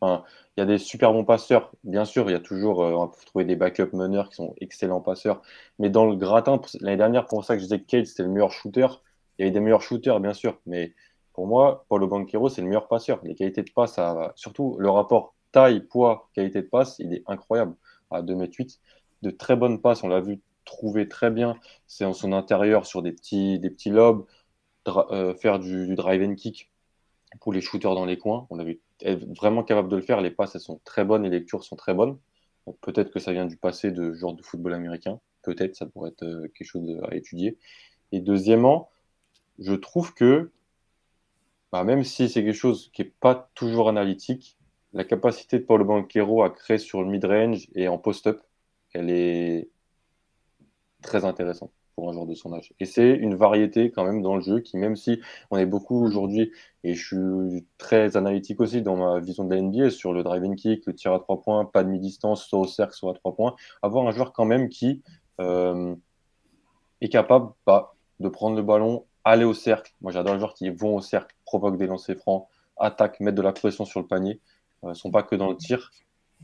Enfin, 0.00 0.24
il 0.56 0.60
y 0.60 0.62
a 0.64 0.66
des 0.66 0.78
super 0.78 1.12
bons 1.12 1.24
passeurs, 1.24 1.70
bien 1.84 2.04
sûr, 2.04 2.28
il 2.28 2.32
y 2.32 2.36
a 2.36 2.40
toujours, 2.40 2.82
euh, 2.82 2.92
on 2.92 3.06
peut 3.06 3.24
trouver 3.24 3.44
des 3.44 3.54
backup 3.54 3.90
meneurs 3.92 4.30
qui 4.30 4.36
sont 4.36 4.54
excellents 4.60 5.00
passeurs, 5.00 5.42
mais 5.78 5.90
dans 5.90 6.06
le 6.06 6.16
gratin, 6.16 6.60
l'année 6.80 6.96
dernière, 6.96 7.26
pour 7.26 7.44
ça 7.44 7.54
que 7.54 7.60
je 7.60 7.66
disais 7.66 7.80
que 7.80 7.86
Kate 7.86 8.06
c'était 8.06 8.24
le 8.24 8.28
meilleur 8.28 8.50
shooter, 8.50 8.88
il 9.38 9.42
y 9.42 9.44
avait 9.44 9.52
des 9.52 9.60
meilleurs 9.60 9.82
shooters, 9.82 10.18
bien 10.20 10.34
sûr, 10.34 10.60
mais 10.66 10.92
Pour 11.32 11.46
moi, 11.46 11.84
Paulo 11.88 12.06
Banquero, 12.06 12.48
c'est 12.48 12.60
le 12.60 12.68
meilleur 12.68 12.88
passeur. 12.88 13.20
Les 13.22 13.34
qualités 13.34 13.62
de 13.62 13.70
passe, 13.70 13.98
surtout 14.36 14.76
le 14.78 14.90
rapport 14.90 15.34
taille, 15.52 15.80
poids, 15.80 16.30
qualité 16.34 16.62
de 16.62 16.66
passe, 16.66 16.98
il 16.98 17.14
est 17.14 17.22
incroyable 17.26 17.74
à 18.10 18.22
2m8. 18.22 18.78
De 19.22 19.30
très 19.30 19.56
bonnes 19.56 19.80
passes, 19.80 20.02
on 20.02 20.08
l'a 20.08 20.20
vu 20.20 20.40
trouver 20.64 21.08
très 21.08 21.30
bien. 21.30 21.56
C'est 21.86 22.04
en 22.04 22.12
son 22.12 22.32
intérieur 22.32 22.86
sur 22.86 23.02
des 23.02 23.12
petits, 23.12 23.58
des 23.58 23.70
petits 23.70 23.90
lobes, 23.90 24.26
euh, 24.88 25.34
faire 25.34 25.58
du, 25.58 25.94
drive 25.94 26.22
and 26.22 26.34
kick 26.34 26.70
pour 27.40 27.52
les 27.52 27.60
shooters 27.60 27.94
dans 27.94 28.04
les 28.04 28.18
coins. 28.18 28.46
On 28.50 28.58
a 28.58 28.64
vu 28.64 28.80
être 29.00 29.24
vraiment 29.36 29.62
capable 29.62 29.88
de 29.88 29.96
le 29.96 30.02
faire. 30.02 30.20
Les 30.20 30.30
passes, 30.30 30.54
elles 30.54 30.60
sont 30.60 30.80
très 30.84 31.04
bonnes, 31.04 31.22
les 31.22 31.30
lectures 31.30 31.64
sont 31.64 31.76
très 31.76 31.94
bonnes. 31.94 32.18
Peut-être 32.80 33.10
que 33.10 33.18
ça 33.18 33.32
vient 33.32 33.46
du 33.46 33.56
passé 33.56 33.90
de 33.90 34.12
genre 34.12 34.34
de 34.34 34.42
football 34.42 34.74
américain. 34.74 35.20
Peut-être, 35.42 35.74
ça 35.76 35.86
pourrait 35.86 36.10
être 36.10 36.24
euh, 36.24 36.48
quelque 36.54 36.66
chose 36.66 37.00
à 37.08 37.14
étudier. 37.14 37.58
Et 38.12 38.20
deuxièmement, 38.20 38.90
je 39.58 39.74
trouve 39.74 40.14
que, 40.14 40.50
bah, 41.72 41.84
même 41.84 42.04
si 42.04 42.28
c'est 42.28 42.44
quelque 42.44 42.54
chose 42.54 42.90
qui 42.92 43.02
n'est 43.02 43.12
pas 43.20 43.50
toujours 43.54 43.88
analytique, 43.88 44.58
la 44.92 45.04
capacité 45.04 45.58
de 45.58 45.64
Paulo 45.64 45.84
Banquero 45.84 46.42
à 46.42 46.50
créer 46.50 46.78
sur 46.78 47.02
le 47.02 47.08
mid-range 47.08 47.68
et 47.74 47.88
en 47.88 47.98
post-up, 47.98 48.40
elle 48.92 49.10
est 49.10 49.70
très 51.02 51.24
intéressante 51.24 51.72
pour 51.94 52.08
un 52.08 52.12
joueur 52.12 52.26
de 52.26 52.34
son 52.34 52.52
âge. 52.52 52.72
Et 52.80 52.84
c'est 52.84 53.10
une 53.10 53.34
variété 53.34 53.90
quand 53.90 54.04
même 54.04 54.22
dans 54.22 54.36
le 54.36 54.42
jeu 54.42 54.60
qui, 54.60 54.76
même 54.76 54.96
si 54.96 55.20
on 55.50 55.58
est 55.58 55.66
beaucoup 55.66 56.04
aujourd'hui, 56.04 56.52
et 56.84 56.94
je 56.94 57.06
suis 57.06 57.66
très 57.78 58.16
analytique 58.16 58.60
aussi 58.60 58.82
dans 58.82 58.96
ma 58.96 59.20
vision 59.20 59.44
de 59.44 59.54
la 59.54 59.60
NBA 59.60 59.90
sur 59.90 60.12
le 60.12 60.22
driving 60.22 60.56
kick, 60.56 60.86
le 60.86 60.94
tir 60.94 61.12
à 61.12 61.20
trois 61.20 61.42
points, 61.42 61.64
pas 61.64 61.84
de 61.84 61.88
mi-distance, 61.88 62.46
soit 62.46 62.60
au 62.60 62.66
cercle, 62.66 62.94
soit 62.94 63.12
à 63.12 63.14
trois 63.14 63.34
points, 63.34 63.54
avoir 63.82 64.06
un 64.06 64.10
joueur 64.10 64.32
quand 64.32 64.44
même 64.44 64.68
qui 64.68 65.02
euh, 65.40 65.94
est 67.00 67.08
capable 67.08 67.50
bah, 67.66 67.94
de 68.20 68.28
prendre 68.28 68.56
le 68.56 68.62
ballon, 68.62 69.04
aller 69.24 69.44
au 69.44 69.54
cercle. 69.54 69.92
Moi 70.00 70.12
j'adore 70.12 70.34
les 70.34 70.40
joueurs 70.40 70.54
qui 70.54 70.70
vont 70.70 70.96
au 70.96 71.00
cercle, 71.00 71.34
provoquent 71.52 71.76
des 71.76 71.86
lancers 71.86 72.16
francs, 72.16 72.48
attaquent, 72.78 73.20
mettent 73.20 73.34
de 73.34 73.42
la 73.42 73.52
pression 73.52 73.84
sur 73.84 74.00
le 74.00 74.06
panier, 74.06 74.40
ne 74.82 74.90
euh, 74.90 74.94
sont 74.94 75.10
pas 75.10 75.22
que 75.22 75.36
dans 75.36 75.50
le 75.50 75.56
tir. 75.56 75.92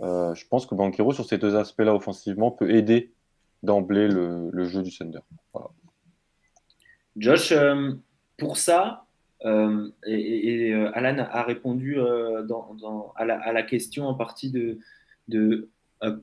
Euh, 0.03 0.35
je 0.35 0.47
pense 0.47 0.67
que 0.67 0.75
Banquero, 0.75 1.13
sur 1.13 1.25
ces 1.25 1.39
deux 1.39 1.57
aspects-là 1.57 1.95
offensivement, 1.95 2.51
peut 2.51 2.71
aider 2.71 3.11
d'emblée 3.63 4.07
le, 4.07 4.65
jeu 4.65 4.83
du 4.83 4.97
Thunder. 4.97 5.21
Josh, 7.17 7.53
euh, 7.53 7.95
pour 8.37 8.59
ça, 8.59 9.07
et, 9.45 10.75
Alan 10.93 11.27
a 11.31 11.43
répondu 11.43 11.97
dans, 12.45 13.13
à, 13.17 13.25
la, 13.25 13.63
question 13.63 14.07
en 14.07 14.15
partie 14.15 14.51
de 14.51 15.69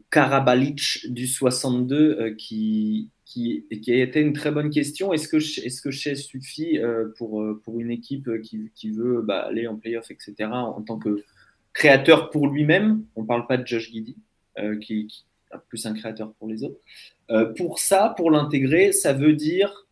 Karabalic 0.09 1.11
du 1.11 1.27
62 1.27 2.35
qui, 2.37 3.09
qui, 3.25 3.65
qui, 3.81 3.91
a 3.91 3.97
été 3.97 4.21
une 4.21 4.33
très 4.33 4.51
bonne 4.51 4.69
question. 4.69 5.11
Est-ce 5.11 5.27
que, 5.27 5.37
est-ce 5.37 5.81
que 5.81 5.91
Chez 5.91 6.15
suffit 6.15 6.79
pour, 7.17 7.43
pour 7.63 7.79
une 7.79 7.91
équipe 7.91 8.29
qui, 8.41 8.71
qui 8.73 8.91
veut 8.91 9.21
bah, 9.21 9.41
aller 9.41 9.67
en 9.67 9.75
playoff, 9.75 10.09
etc., 10.11 10.49
en 10.51 10.81
tant 10.81 10.97
que 10.97 11.23
créateur 11.73 12.29
pour 12.29 12.47
lui-même? 12.47 13.03
On 13.15 13.23
ne 13.23 13.27
parle 13.27 13.47
pas 13.47 13.57
de 13.57 13.67
Josh 13.67 13.91
Giddy, 13.91 14.15
qui, 14.79 15.07
qui, 15.07 15.25
plus 15.67 15.85
un 15.85 15.93
créateur 15.93 16.33
pour 16.33 16.47
les 16.47 16.63
autres. 16.63 16.79
Euh, 17.31 17.53
pour 17.53 17.79
ça, 17.79 18.13
pour 18.15 18.31
l'intégrer, 18.31 18.91
ça 18.91 19.13
veut 19.13 19.33
dire 19.33 19.87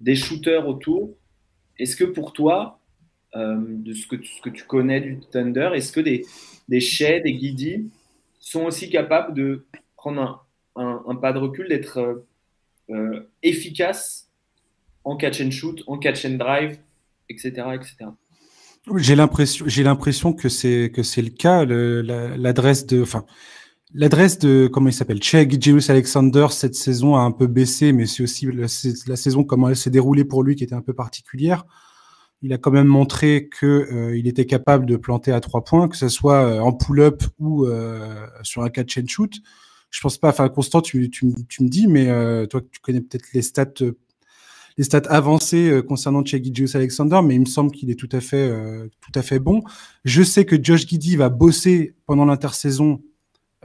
des 0.00 0.16
shooters 0.16 0.66
autour. 0.66 1.14
Est-ce 1.78 1.96
que 1.96 2.04
pour 2.04 2.32
toi, 2.32 2.80
euh, 3.36 3.56
de 3.58 3.92
ce 3.92 4.06
que, 4.06 4.16
ce 4.22 4.40
que, 4.42 4.50
tu 4.50 4.64
connais 4.64 5.00
du 5.00 5.20
Thunder, 5.20 5.70
est-ce 5.74 5.92
que 5.92 6.00
des, 6.00 6.24
des 6.68 6.80
des 6.80 7.32
Guidi 7.32 7.90
sont 8.40 8.64
aussi 8.64 8.90
capables 8.90 9.34
de 9.34 9.66
prendre 9.96 10.46
un, 10.76 11.02
un, 11.06 11.14
pas 11.16 11.32
de 11.32 11.38
recul, 11.38 11.68
d'être 11.68 12.24
euh, 12.90 13.30
efficaces 13.42 14.28
en 15.04 15.16
catch 15.16 15.40
and 15.40 15.50
shoot, 15.50 15.82
en 15.86 15.98
catch 15.98 16.24
and 16.24 16.36
drive, 16.36 16.78
etc. 17.28 17.50
etc. 17.74 17.96
J'ai 18.96 19.14
l'impression, 19.14 20.32
que 20.32 20.48
c'est 20.48 20.90
que 20.92 21.02
c'est 21.02 21.22
le 21.22 21.30
cas. 21.30 21.64
L'adresse 21.64 22.86
de, 22.86 23.02
enfin, 23.02 23.26
L'adresse 23.92 24.38
de, 24.38 24.68
comment 24.72 24.88
il 24.88 24.92
s'appelle, 24.92 25.20
Alexander, 25.88 26.46
cette 26.50 26.76
saison 26.76 27.16
a 27.16 27.20
un 27.20 27.32
peu 27.32 27.48
baissé, 27.48 27.92
mais 27.92 28.06
c'est 28.06 28.22
aussi 28.22 28.46
la, 28.52 28.68
saison, 28.68 29.42
comment 29.42 29.68
elle 29.68 29.76
s'est 29.76 29.90
déroulée 29.90 30.24
pour 30.24 30.44
lui 30.44 30.54
qui 30.54 30.62
était 30.62 30.76
un 30.76 30.80
peu 30.80 30.92
particulière. 30.92 31.64
Il 32.42 32.52
a 32.52 32.58
quand 32.58 32.70
même 32.70 32.86
montré 32.86 33.48
qu'il 33.58 33.68
euh, 33.68 34.24
était 34.24 34.46
capable 34.46 34.86
de 34.86 34.96
planter 34.96 35.32
à 35.32 35.40
trois 35.40 35.64
points, 35.64 35.88
que 35.88 35.96
ce 35.96 36.08
soit 36.08 36.44
euh, 36.44 36.58
en 36.60 36.72
pull-up 36.72 37.22
ou 37.38 37.66
euh, 37.66 38.26
sur 38.42 38.62
un 38.62 38.70
catch 38.70 38.98
and 38.98 39.06
shoot. 39.08 39.32
Je 39.90 40.00
pense 40.00 40.18
pas, 40.18 40.30
enfin, 40.30 40.48
Constant, 40.48 40.80
tu, 40.80 41.10
tu, 41.10 41.34
tu 41.48 41.62
me 41.62 41.68
dis, 41.68 41.86
mais 41.88 42.06
toi, 42.46 42.60
tu 42.70 42.80
connais 42.80 43.00
peut-être 43.00 43.32
les 43.34 43.42
stats, 43.42 43.82
les 44.78 44.84
stats 44.84 45.02
avancées 45.08 45.82
concernant 45.88 46.24
Cheg 46.24 46.48
James 46.54 46.68
Alexander, 46.74 47.20
mais 47.24 47.34
il 47.34 47.40
me 47.40 47.46
semble 47.46 47.72
qu'il 47.72 47.90
est 47.90 47.96
tout 47.96 48.08
à 48.12 48.20
fait, 48.20 48.52
tout 49.00 49.10
à 49.16 49.22
fait 49.22 49.40
bon. 49.40 49.64
Je 50.04 50.22
sais 50.22 50.44
que 50.44 50.62
Josh 50.62 50.86
Giddy 50.86 51.16
va 51.16 51.28
bosser 51.28 51.96
pendant 52.06 52.24
l'intersaison 52.24 53.02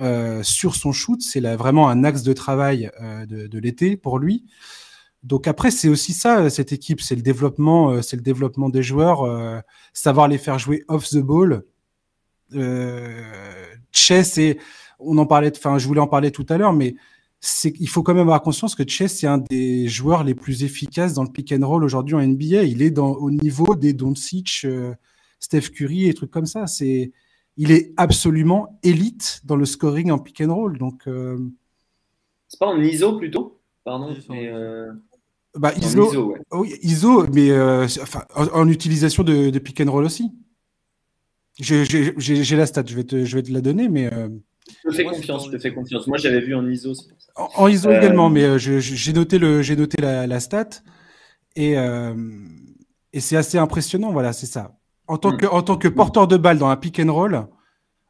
euh, 0.01 0.43
sur 0.43 0.75
son 0.75 0.91
shoot. 0.91 1.21
C'est 1.21 1.39
vraiment 1.55 1.87
un 1.87 2.03
axe 2.03 2.23
de 2.23 2.33
travail 2.33 2.91
euh, 3.01 3.25
de, 3.25 3.59
l'été 3.59 3.95
pour 3.95 4.19
lui. 4.19 4.43
Donc 5.25 5.47
après, 5.47 5.71
c'est 5.71 5.89
aussi 5.89 6.13
ça, 6.13 6.49
cette 6.49 6.71
équipe, 6.71 7.01
c'est 7.01 7.15
le 7.15 7.21
développement, 7.21 7.91
euh, 7.91 8.01
c'est 8.01 8.15
le 8.15 8.21
développement 8.21 8.69
des 8.69 8.83
joueurs, 8.83 9.63
savoir 9.93 10.27
les 10.27 10.37
faire 10.37 10.59
jouer 10.59 10.83
off 10.87 11.09
the 11.09 11.17
ball. 11.17 11.63
Chess, 13.91 14.37
et 14.37 14.59
on 14.99 15.17
en 15.17 15.25
parlait, 15.25 15.51
enfin, 15.55 15.77
je 15.77 15.87
voulais 15.87 15.99
en 15.99 16.07
parler 16.07 16.31
tout 16.31 16.45
à 16.49 16.57
l'heure, 16.57 16.73
mais 16.73 16.95
il 17.63 17.89
faut 17.89 18.01
quand 18.03 18.13
même 18.13 18.21
avoir 18.21 18.41
conscience 18.41 18.75
que 18.75 18.87
Chess 18.87 19.19
c'est 19.19 19.27
un 19.27 19.37
des 19.37 19.87
joueurs 19.87 20.23
les 20.23 20.35
plus 20.35 20.63
efficaces 20.63 21.13
dans 21.13 21.23
le 21.23 21.29
pick 21.29 21.51
and 21.51 21.67
roll 21.67 21.83
aujourd'hui 21.83 22.15
en 22.15 22.25
NBA. 22.25 22.63
Il 22.63 22.81
est 22.81 22.91
dans, 22.91 23.11
au 23.13 23.29
niveau 23.29 23.75
des 23.75 23.93
Doncic, 23.93 24.65
Steph 25.39 25.69
Curry 25.73 26.07
et 26.07 26.13
trucs 26.13 26.31
comme 26.31 26.45
ça. 26.45 26.65
C'est 26.67 27.11
il 27.57 27.71
est 27.71 27.93
absolument 27.97 28.79
élite 28.83 29.41
dans 29.45 29.55
le 29.55 29.65
scoring 29.65 30.11
en 30.11 30.19
pick 30.19 30.41
and 30.41 30.53
roll. 30.53 30.77
Donc, 30.77 31.07
euh... 31.07 31.37
c'est 32.47 32.59
pas 32.59 32.67
en 32.67 32.81
ISO 32.81 33.17
plutôt? 33.17 33.59
Pardon, 33.83 34.15
mais 34.29 34.47
euh, 34.47 34.91
bah, 35.55 35.73
ISO, 35.75 36.35
oui, 36.51 36.75
ISO, 36.81 37.27
mais 37.27 37.49
euh, 37.51 37.87
en, 38.35 38.67
utilisation 38.67 39.23
de, 39.23 39.57
pick 39.59 39.81
and 39.81 39.91
roll 39.91 40.05
aussi. 40.05 40.31
J'ai 41.59 42.55
la 42.55 42.65
stat, 42.65 42.83
je 42.87 42.95
vais, 42.95 43.03
te, 43.03 43.25
je 43.25 43.35
vais 43.35 43.43
te 43.43 43.51
la 43.51 43.61
donner, 43.61 43.87
mais. 43.87 44.11
Euh, 44.13 44.29
je 44.83 44.89
te 44.89 44.95
fais 44.95 45.05
confiance, 45.05 45.45
je 45.45 45.51
te 45.51 45.57
fais 45.59 45.73
confiance. 45.73 46.07
Moi, 46.07 46.17
j'avais 46.17 46.41
vu 46.41 46.55
en 46.55 46.67
ISO. 46.67 46.93
En, 47.35 47.67
ISO 47.67 47.91
également, 47.91 48.29
mais 48.29 48.57
j'ai 48.59 49.13
noté, 49.13 49.37
le, 49.37 49.61
noté 49.75 50.01
la, 50.01 50.27
la 50.27 50.39
stat 50.39 50.69
et, 51.55 51.75
et 53.13 53.19
c'est 53.19 53.37
assez 53.37 53.57
impressionnant. 53.57 54.11
Voilà, 54.11 54.33
c'est 54.33 54.47
ça. 54.47 54.77
En 55.07 55.17
tant, 55.17 55.33
mm. 55.33 55.37
que, 55.37 55.45
en 55.45 55.61
tant 55.61 55.77
que 55.77 55.87
porteur 55.87 56.27
de 56.27 56.37
balle 56.37 56.57
dans 56.57 56.67
un 56.67 56.75
pick 56.75 56.99
and 56.99 57.13
roll, 57.13 57.47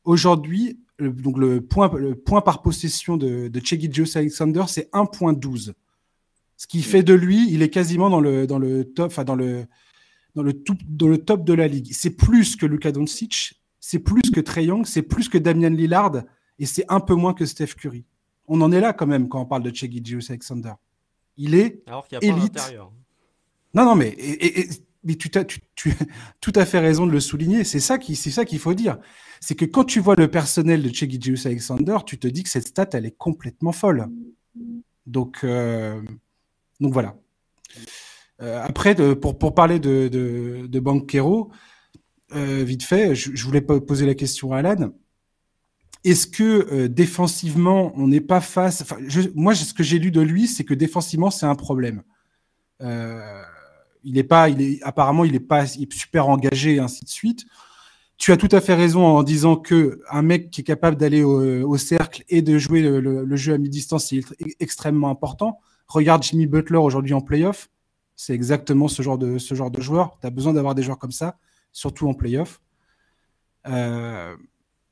aujourd'hui, 0.03 0.79
le, 0.97 1.11
donc 1.11 1.37
le 1.37 1.61
point, 1.61 1.91
le 1.95 2.15
point 2.15 2.41
par 2.41 2.61
possession 2.61 3.17
de, 3.17 3.47
de 3.47 3.61
Cheggy 3.63 3.91
Alexander, 4.15 4.63
c'est 4.67 4.89
1.12. 4.93 5.73
Ce 6.57 6.67
qui 6.67 6.81
fait 6.83 7.03
de 7.03 7.13
lui, 7.13 7.51
il 7.51 7.61
est 7.61 7.69
quasiment 7.69 8.09
dans 8.09 8.21
le, 8.21 8.47
dans 8.47 8.59
le 8.59 8.85
top, 8.85 9.07
enfin 9.07 9.23
dans 9.23 9.35
le, 9.35 9.65
dans 10.35 10.43
le, 10.43 10.53
tout, 10.53 10.77
dans 10.87 11.07
le 11.07 11.17
top 11.17 11.43
de 11.45 11.53
la 11.53 11.67
ligue. 11.67 11.89
C'est 11.91 12.11
plus 12.11 12.55
que 12.55 12.65
Luka 12.65 12.91
Doncic, 12.91 13.61
c'est 13.79 13.99
plus 13.99 14.31
que 14.31 14.39
Trey 14.39 14.65
Young, 14.65 14.85
c'est 14.85 15.01
plus 15.01 15.29
que 15.29 15.37
Damian 15.37 15.69
Lillard, 15.69 16.23
et 16.59 16.65
c'est 16.65 16.85
un 16.89 16.99
peu 16.99 17.15
moins 17.15 17.33
que 17.33 17.45
Steph 17.45 17.75
Curry. 17.77 18.05
On 18.47 18.61
en 18.61 18.71
est 18.71 18.79
là 18.79 18.93
quand 18.93 19.07
même 19.07 19.27
quand 19.27 19.41
on 19.41 19.45
parle 19.45 19.63
de 19.63 19.73
Cheggy 19.73 20.01
Alexander. 20.29 20.73
Il 21.37 21.55
est 21.55 21.83
Alors 21.87 22.07
qu'il 22.07 22.17
a 22.17 22.23
élite. 22.23 22.53
Pas 22.53 22.71
non, 23.73 23.83
non, 23.83 23.95
mais 23.95 24.15
et, 24.17 24.69
mais 25.03 25.15
tu 25.15 25.29
as 25.37 25.43
tu, 25.43 25.61
tout 26.41 26.53
à 26.55 26.65
fait 26.65 26.79
raison 26.79 27.05
de 27.05 27.11
le 27.11 27.19
souligner. 27.19 27.63
C'est 27.63 27.79
ça 27.79 27.97
qui, 27.97 28.15
c'est 28.15 28.31
ça 28.31 28.45
qu'il 28.45 28.59
faut 28.59 28.73
dire. 28.73 28.97
C'est 29.39 29.55
que 29.55 29.65
quand 29.65 29.83
tu 29.83 29.99
vois 29.99 30.15
le 30.15 30.29
personnel 30.29 30.81
de 30.81 30.93
Chegidius 30.93 31.45
Alexander, 31.45 31.97
tu 32.05 32.17
te 32.17 32.27
dis 32.27 32.43
que 32.43 32.49
cette 32.49 32.67
stat, 32.67 32.89
elle 32.93 33.05
est 33.05 33.15
complètement 33.17 33.73
folle. 33.73 34.07
Donc, 35.05 35.43
euh, 35.43 36.01
donc 36.79 36.93
voilà. 36.93 37.15
Euh, 38.41 38.61
après, 38.63 38.95
pour, 39.15 39.55
parler 39.55 39.79
de, 39.79 40.07
de, 40.07 40.79
Banquero, 40.79 41.51
euh, 42.33 42.63
vite 42.63 42.83
fait, 42.83 43.15
je, 43.15 43.45
voulais 43.45 43.61
poser 43.61 44.05
la 44.05 44.15
question 44.15 44.53
à 44.53 44.57
Alan. 44.59 44.91
Est-ce 46.03 46.27
que 46.27 46.87
défensivement, 46.87 47.91
on 47.95 48.07
n'est 48.07 48.21
pas 48.21 48.41
face. 48.41 48.83
Moi, 49.33 49.55
ce 49.55 49.73
que 49.73 49.83
j'ai 49.83 49.99
lu 49.99 50.11
de 50.11 50.21
lui, 50.21 50.47
c'est 50.47 50.63
que 50.63 50.73
défensivement, 50.73 51.31
c'est 51.31 51.47
un 51.47 51.55
problème. 51.55 52.03
Euh, 52.81 53.41
il 54.03 54.17
est 54.17 54.23
pas, 54.23 54.49
il 54.49 54.61
est 54.61 54.83
apparemment, 54.83 55.25
il 55.25 55.35
est 55.35 55.39
pas 55.39 55.65
super 55.65 56.29
engagé 56.29 56.79
ainsi 56.79 57.03
de 57.03 57.09
suite. 57.09 57.45
Tu 58.17 58.31
as 58.31 58.37
tout 58.37 58.49
à 58.51 58.61
fait 58.61 58.75
raison 58.75 59.05
en 59.05 59.23
disant 59.23 59.55
que 59.55 60.01
un 60.09 60.21
mec 60.21 60.49
qui 60.49 60.61
est 60.61 60.63
capable 60.63 60.95
d'aller 60.95 61.23
au, 61.23 61.77
cercle 61.77 62.23
et 62.29 62.41
de 62.41 62.57
jouer 62.57 62.81
le, 62.81 63.35
jeu 63.35 63.53
à 63.53 63.57
mi-distance, 63.57 64.07
c'est 64.09 64.21
extrêmement 64.59 65.09
important. 65.09 65.59
Regarde 65.87 66.23
Jimmy 66.23 66.47
Butler 66.47 66.77
aujourd'hui 66.77 67.13
en 67.13 67.21
playoff. 67.21 67.69
C'est 68.15 68.33
exactement 68.33 68.87
ce 68.87 69.01
genre 69.01 69.17
de, 69.17 69.37
ce 69.37 69.55
genre 69.55 69.71
de 69.71 69.81
joueur. 69.81 70.17
Tu 70.21 70.27
as 70.27 70.29
besoin 70.29 70.53
d'avoir 70.53 70.75
des 70.75 70.83
joueurs 70.83 70.99
comme 70.99 71.11
ça, 71.11 71.37
surtout 71.71 72.07
en 72.07 72.13
playoff. 72.13 72.61
Euh, 73.67 74.35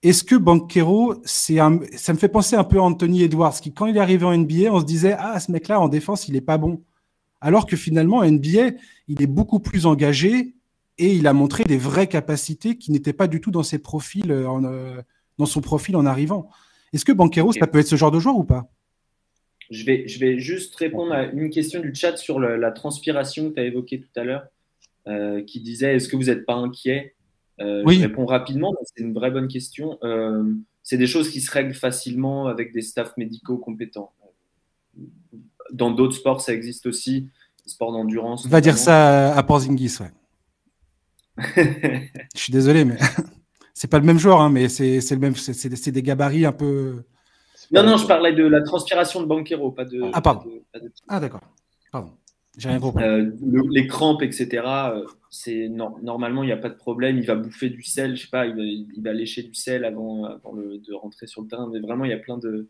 Est-ce 0.01 0.23
que 0.23 0.35
Banquero, 0.35 1.15
c'est 1.23 1.57
ça 1.95 2.13
me 2.13 2.17
fait 2.17 2.27
penser 2.27 2.55
un 2.55 2.63
peu 2.63 2.79
à 2.79 2.81
Anthony 2.81 3.23
Edwards, 3.23 3.53
qui 3.53 3.73
quand 3.73 3.85
il 3.85 3.97
est 3.97 4.01
arrivé 4.01 4.25
en 4.25 4.37
NBA, 4.37 4.71
on 4.71 4.79
se 4.79 4.85
disait 4.85 5.15
Ah, 5.17 5.39
ce 5.39 5.51
mec-là, 5.51 5.79
en 5.79 5.87
défense, 5.87 6.27
il 6.27 6.35
est 6.35 6.41
pas 6.41 6.57
bon 6.57 6.81
alors 7.43 7.65
que 7.65 7.75
finalement, 7.75 8.23
NBA, 8.23 8.71
il 9.09 9.21
est 9.21 9.27
beaucoup 9.27 9.59
plus 9.59 9.85
engagé 9.85 10.55
et 10.97 11.13
il 11.13 11.27
a 11.27 11.33
montré 11.33 11.65
des 11.65 11.77
vraies 11.77 12.07
capacités 12.07 12.77
qui 12.77 12.89
n'étaient 12.89 13.11
pas 13.11 13.27
du 13.27 13.41
tout 13.41 13.51
dans 13.51 13.63
ses 13.63 13.79
profils, 13.79 14.31
euh, 14.31 15.01
dans 15.37 15.45
son 15.45 15.59
profil 15.59 15.97
en 15.97 16.05
arrivant. 16.05 16.49
Est-ce 16.93 17.03
que 17.03 17.11
Banquero, 17.11 17.51
ça 17.51 17.67
peut 17.67 17.79
être 17.79 17.87
ce 17.87 17.97
genre 17.97 18.11
de 18.11 18.19
joueur 18.19 18.37
ou 18.37 18.45
pas? 18.45 18.71
Je 19.69 19.85
vais, 19.85 20.07
je 20.07 20.19
vais 20.19 20.39
juste 20.39 20.75
répondre 20.75 21.13
à 21.13 21.25
une 21.25 21.49
question 21.49 21.79
du 21.79 21.93
chat 21.93 22.17
sur 22.17 22.39
la 22.39 22.71
transpiration 22.71 23.49
que 23.49 23.55
tu 23.55 23.59
as 23.61 23.65
évoquée 23.65 23.99
tout 23.99 24.19
à 24.19 24.23
l'heure, 24.23 24.45
euh, 25.07 25.43
qui 25.43 25.61
disait 25.61 25.95
est-ce 25.95 26.07
que 26.07 26.15
vous 26.15 26.25
n'êtes 26.25 26.45
pas 26.45 26.55
inquiet? 26.55 27.15
Euh, 27.59 27.83
oui. 27.85 27.95
Je 27.95 28.01
réponds 28.01 28.25
rapidement, 28.25 28.73
c'est 28.83 29.03
une 29.03 29.13
vraie 29.13 29.31
bonne 29.31 29.47
question. 29.47 29.99
c'est 30.83 30.97
des 30.97 31.07
choses 31.07 31.29
qui 31.29 31.41
se 31.41 31.51
règlent 31.51 31.73
facilement 31.73 32.47
avec 32.47 32.73
des 32.73 32.81
staffs 32.81 33.15
médicaux 33.17 33.57
compétents. 33.57 34.11
Dans 35.71 35.91
d'autres 35.91 36.15
sports, 36.15 36.41
ça 36.41 36.53
existe 36.53 36.85
aussi, 36.85 37.29
sport 37.65 37.91
d'endurance. 37.91 38.45
On 38.45 38.49
va 38.49 38.61
dire 38.61 38.77
ça 38.77 39.33
à 39.35 39.43
Porzingis, 39.43 39.97
ouais. 40.01 40.11
je 41.37 42.39
suis 42.39 42.53
désolé, 42.53 42.85
mais 42.85 42.97
c'est 43.73 43.89
pas 43.89 43.99
le 43.99 44.05
même 44.05 44.19
joueur, 44.19 44.41
hein, 44.41 44.49
mais 44.49 44.69
c'est 44.69 44.99
le 45.11 45.17
même, 45.17 45.35
c'est 45.35 45.91
des 45.91 46.03
gabarits 46.03 46.45
un 46.45 46.51
peu. 46.51 47.03
Non, 47.71 47.83
non, 47.83 47.97
je 47.97 48.07
parlais 48.07 48.33
de 48.33 48.45
la 48.45 48.61
transpiration 48.61 49.21
de 49.21 49.25
Banquero, 49.25 49.71
pas 49.71 49.85
de. 49.85 50.01
Ah, 50.13 50.21
pardon. 50.21 50.49
Ah, 51.07 51.19
d'accord. 51.19 51.41
Pardon. 51.91 52.11
J'ai 52.57 52.69
rien 52.69 52.79
compris. 52.79 53.03
Euh, 53.03 53.31
les 53.71 53.87
crampes, 53.87 54.21
etc. 54.21 54.63
Euh, 54.65 55.05
c'est 55.31 55.69
normalement 55.69 56.43
il 56.43 56.47
n'y 56.47 56.51
a 56.51 56.57
pas 56.57 56.69
de 56.69 56.75
problème. 56.75 57.17
Il 57.17 57.25
va 57.25 57.35
bouffer 57.35 57.69
du 57.69 57.81
sel, 57.81 58.15
je 58.15 58.23
sais 58.23 58.29
pas, 58.29 58.45
il 58.45 59.01
va, 59.01 59.13
lécher 59.13 59.41
du 59.41 59.55
sel 59.55 59.85
avant, 59.85 60.25
avant 60.25 60.53
de 60.53 60.93
rentrer 60.93 61.25
sur 61.25 61.41
le 61.41 61.47
terrain. 61.47 61.67
Mais 61.71 61.79
vraiment, 61.79 62.05
il 62.05 62.11
y 62.11 62.13
a 62.13 62.19
plein 62.19 62.37
de, 62.37 62.69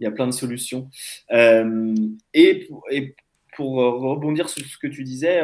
il 0.00 0.04
y 0.04 0.06
a 0.06 0.10
plein 0.10 0.26
de 0.26 0.32
solutions. 0.32 0.90
Euh, 1.32 1.94
et, 2.34 2.68
et, 2.90 3.14
pour 3.56 3.76
rebondir 3.76 4.48
sur 4.48 4.66
ce 4.66 4.76
que 4.76 4.88
tu 4.88 5.04
disais, 5.04 5.40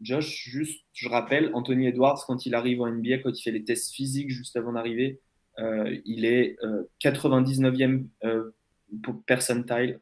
Josh, 0.00 0.48
juste, 0.48 0.82
je 0.94 1.08
rappelle, 1.08 1.50
Anthony 1.54 1.86
Edwards, 1.86 2.24
quand 2.26 2.46
il 2.46 2.54
arrive 2.54 2.80
en 2.80 2.88
NBA, 2.88 3.18
quand 3.18 3.38
il 3.38 3.42
fait 3.42 3.50
les 3.50 3.64
tests 3.64 3.92
physiques 3.92 4.30
juste 4.30 4.56
avant 4.56 4.72
d'arriver, 4.72 5.20
il 5.58 6.24
est 6.24 6.56
99e 7.02 8.06
euh, 8.24 8.52
euh, 8.92 9.12
percentile 9.26 10.00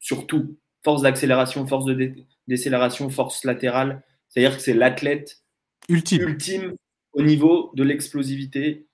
sur 0.00 0.26
tout. 0.26 0.56
Force 0.84 1.02
d'accélération, 1.02 1.66
force 1.66 1.84
de 1.84 2.12
décélération, 2.46 3.10
force 3.10 3.44
latérale. 3.44 4.02
C'est-à-dire 4.28 4.56
que 4.56 4.62
c'est 4.62 4.74
l'athlète 4.74 5.42
ultime. 5.88 6.22
ultime. 6.22 6.74
au 7.12 7.22
niveau 7.22 7.72
de 7.74 7.82
l'explosivité, 7.82 8.86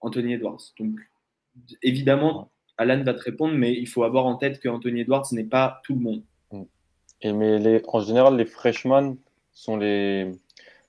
Anthony 0.00 0.34
Edwards. 0.34 0.62
Donc, 0.78 1.00
évidemment, 1.82 2.52
Alan 2.78 3.02
va 3.02 3.14
te 3.14 3.22
répondre, 3.22 3.54
mais 3.54 3.72
il 3.72 3.86
faut 3.86 4.04
avoir 4.04 4.26
en 4.26 4.36
tête 4.36 4.60
que 4.60 4.68
Anthony 4.68 5.00
Edwards 5.00 5.26
n'est 5.32 5.44
pas 5.44 5.80
tout 5.84 5.94
le 5.94 6.00
monde. 6.00 6.22
Et 7.22 7.32
mais 7.32 7.58
les, 7.58 7.82
en 7.86 8.00
général, 8.00 8.36
les 8.36 8.44
freshmen 8.44 9.16
sont 9.52 9.76
les. 9.76 10.32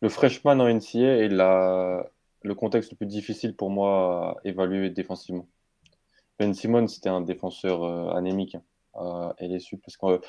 Le 0.02 0.10
freshman 0.10 0.60
en 0.60 0.68
NCA 0.68 1.00
est 1.00 1.30
la, 1.30 2.12
le 2.44 2.56
contexte 2.56 2.92
le 2.92 2.98
plus 2.98 3.06
difficile 3.06 3.56
pour 3.56 3.70
moi 3.70 4.38
à 4.44 4.48
évaluer 4.48 4.90
défensivement. 4.90 5.48
Ben 6.40 6.54
Simon, 6.54 6.88
c'était 6.88 7.10
un 7.10 7.22
défenseur 7.22 7.84
euh, 7.84 8.10
anémique 8.14 8.58
euh, 8.96 9.00
à 9.30 9.36
LSU 9.40 9.78
parce 9.78 9.98
qu'en 9.98 10.20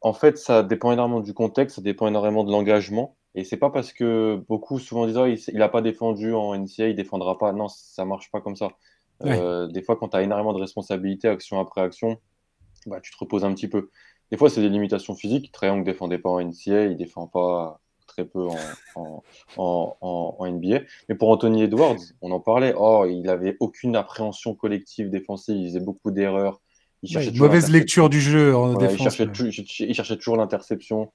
en 0.00 0.12
fait, 0.12 0.38
ça 0.38 0.62
dépend 0.62 0.92
énormément 0.92 1.20
du 1.20 1.34
contexte, 1.34 1.76
ça 1.76 1.82
dépend 1.82 2.06
énormément 2.06 2.44
de 2.44 2.52
l'engagement. 2.52 3.16
Et 3.34 3.44
c'est 3.44 3.56
pas 3.56 3.70
parce 3.70 3.92
que 3.92 4.42
beaucoup 4.48 4.78
souvent 4.78 5.06
disent 5.06 5.16
oh, 5.18 5.26
il 5.26 5.58
n'a 5.58 5.68
pas 5.68 5.82
défendu 5.82 6.32
en 6.34 6.54
NCA, 6.54 6.88
il 6.88 6.96
défendra 6.96 7.36
pas. 7.38 7.52
Non, 7.52 7.68
ça 7.68 8.04
marche 8.04 8.30
pas 8.30 8.40
comme 8.40 8.56
ça. 8.56 8.70
Euh, 9.24 9.66
des 9.66 9.82
fois, 9.82 9.96
quand 9.96 10.10
tu 10.10 10.16
as 10.16 10.22
énormément 10.22 10.52
de 10.52 10.60
responsabilités, 10.60 11.28
action 11.28 11.58
après 11.58 11.80
action, 11.80 12.18
bah, 12.86 13.00
tu 13.00 13.10
te 13.10 13.16
reposes 13.18 13.44
un 13.44 13.52
petit 13.54 13.68
peu. 13.68 13.90
Des 14.30 14.36
fois, 14.36 14.50
c'est 14.50 14.60
des 14.60 14.68
limitations 14.68 15.14
physiques. 15.14 15.50
Trae 15.52 15.74
ne 15.76 15.82
défendait 15.82 16.18
pas 16.18 16.30
en 16.30 16.40
NCA, 16.40 16.86
il 16.86 16.96
défend 16.96 17.26
pas 17.26 17.80
très 18.18 18.28
peu 18.28 18.48
en, 18.96 19.22
en, 19.56 19.96
en, 20.00 20.46
NBA. 20.50 20.80
Mais 21.08 21.14
pour 21.14 21.30
Anthony 21.30 21.62
Edwards, 21.62 21.98
on 22.20 22.30
en 22.32 22.40
parlait. 22.40 22.74
Oh, 22.76 23.06
il 23.08 23.28
avait 23.28 23.56
aucune 23.60 23.94
appréhension 23.94 24.54
collective 24.54 25.08
défensive. 25.08 25.56
Il 25.56 25.68
faisait 25.68 25.84
beaucoup 25.84 26.10
d'erreurs. 26.10 26.60
Il 27.02 27.10
cherchait 27.10 27.30
mauvaise 27.32 27.70
lecture 27.70 28.10
du 28.10 28.20
jeu 28.20 28.56
en 28.56 28.74
défense. 28.74 29.18
Il 29.18 29.94
cherchait, 29.94 30.16
toujours 30.16 30.36
l'interception. 30.36 31.12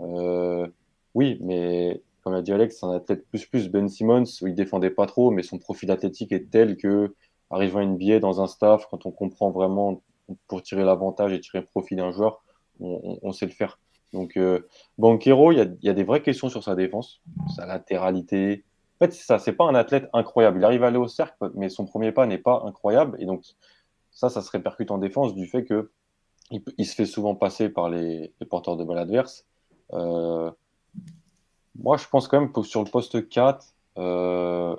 Euh, 0.00 0.66
oui, 1.14 1.38
mais 1.42 2.02
comme 2.22 2.32
l'a 2.32 2.42
dit 2.42 2.52
Alex, 2.52 2.78
c'est 2.80 2.86
un 2.86 2.94
athlète 2.94 3.26
plus 3.28 3.44
plus. 3.44 3.68
Ben 3.68 3.88
Simmons, 3.88 4.24
où 4.40 4.46
il 4.46 4.54
défendait 4.54 4.90
pas 4.90 5.06
trop, 5.06 5.30
mais 5.30 5.42
son 5.42 5.58
profil 5.58 5.90
athlétique 5.90 6.32
est 6.32 6.50
tel 6.50 6.76
que, 6.76 7.14
arrivant 7.50 7.80
à 7.80 7.84
NBA 7.84 8.20
dans 8.20 8.40
un 8.40 8.46
staff, 8.46 8.86
quand 8.90 9.04
on 9.04 9.10
comprend 9.10 9.50
vraiment 9.50 10.02
pour 10.48 10.62
tirer 10.62 10.84
l'avantage 10.84 11.32
et 11.32 11.40
tirer 11.40 11.62
profit 11.62 11.96
d'un 11.96 12.12
joueur, 12.12 12.42
on, 12.80 13.32
sait 13.32 13.46
le 13.46 13.52
faire. 13.52 13.78
Donc, 14.12 14.36
euh, 14.36 14.66
Banquero, 14.98 15.52
il 15.52 15.76
y, 15.82 15.88
a, 15.88 15.92
des 15.92 16.04
vraies 16.04 16.22
questions 16.22 16.48
sur 16.48 16.62
sa 16.62 16.74
défense, 16.74 17.20
sa 17.54 17.66
latéralité. 17.66 18.64
En 18.98 19.04
fait, 19.04 19.12
c'est 19.12 19.24
ça, 19.24 19.38
c'est 19.38 19.52
pas 19.52 19.64
un 19.64 19.74
athlète 19.74 20.08
incroyable. 20.12 20.58
Il 20.58 20.64
arrive 20.64 20.84
à 20.84 20.88
aller 20.88 20.98
au 20.98 21.08
cercle, 21.08 21.50
mais 21.54 21.68
son 21.68 21.86
premier 21.86 22.12
pas 22.12 22.26
n'est 22.26 22.38
pas 22.38 22.62
incroyable. 22.64 23.16
Et 23.20 23.26
donc, 23.26 23.44
ça, 24.10 24.30
ça 24.30 24.40
se 24.40 24.50
répercute 24.50 24.90
en 24.90 24.98
défense 24.98 25.34
du 25.34 25.46
fait 25.46 25.64
que 25.64 25.90
il, 26.50 26.86
se 26.86 26.94
fait 26.94 27.06
souvent 27.06 27.34
passer 27.34 27.68
par 27.68 27.90
les, 27.90 28.32
porteurs 28.48 28.76
de 28.76 28.84
balles 28.84 28.98
adverses. 28.98 29.44
Euh, 29.92 30.50
moi, 31.74 31.96
je 31.96 32.06
pense 32.08 32.28
quand 32.28 32.40
même 32.40 32.52
que 32.52 32.62
sur 32.62 32.82
le 32.82 32.90
poste 32.90 33.28
4, 33.28 33.74
euh, 33.98 34.76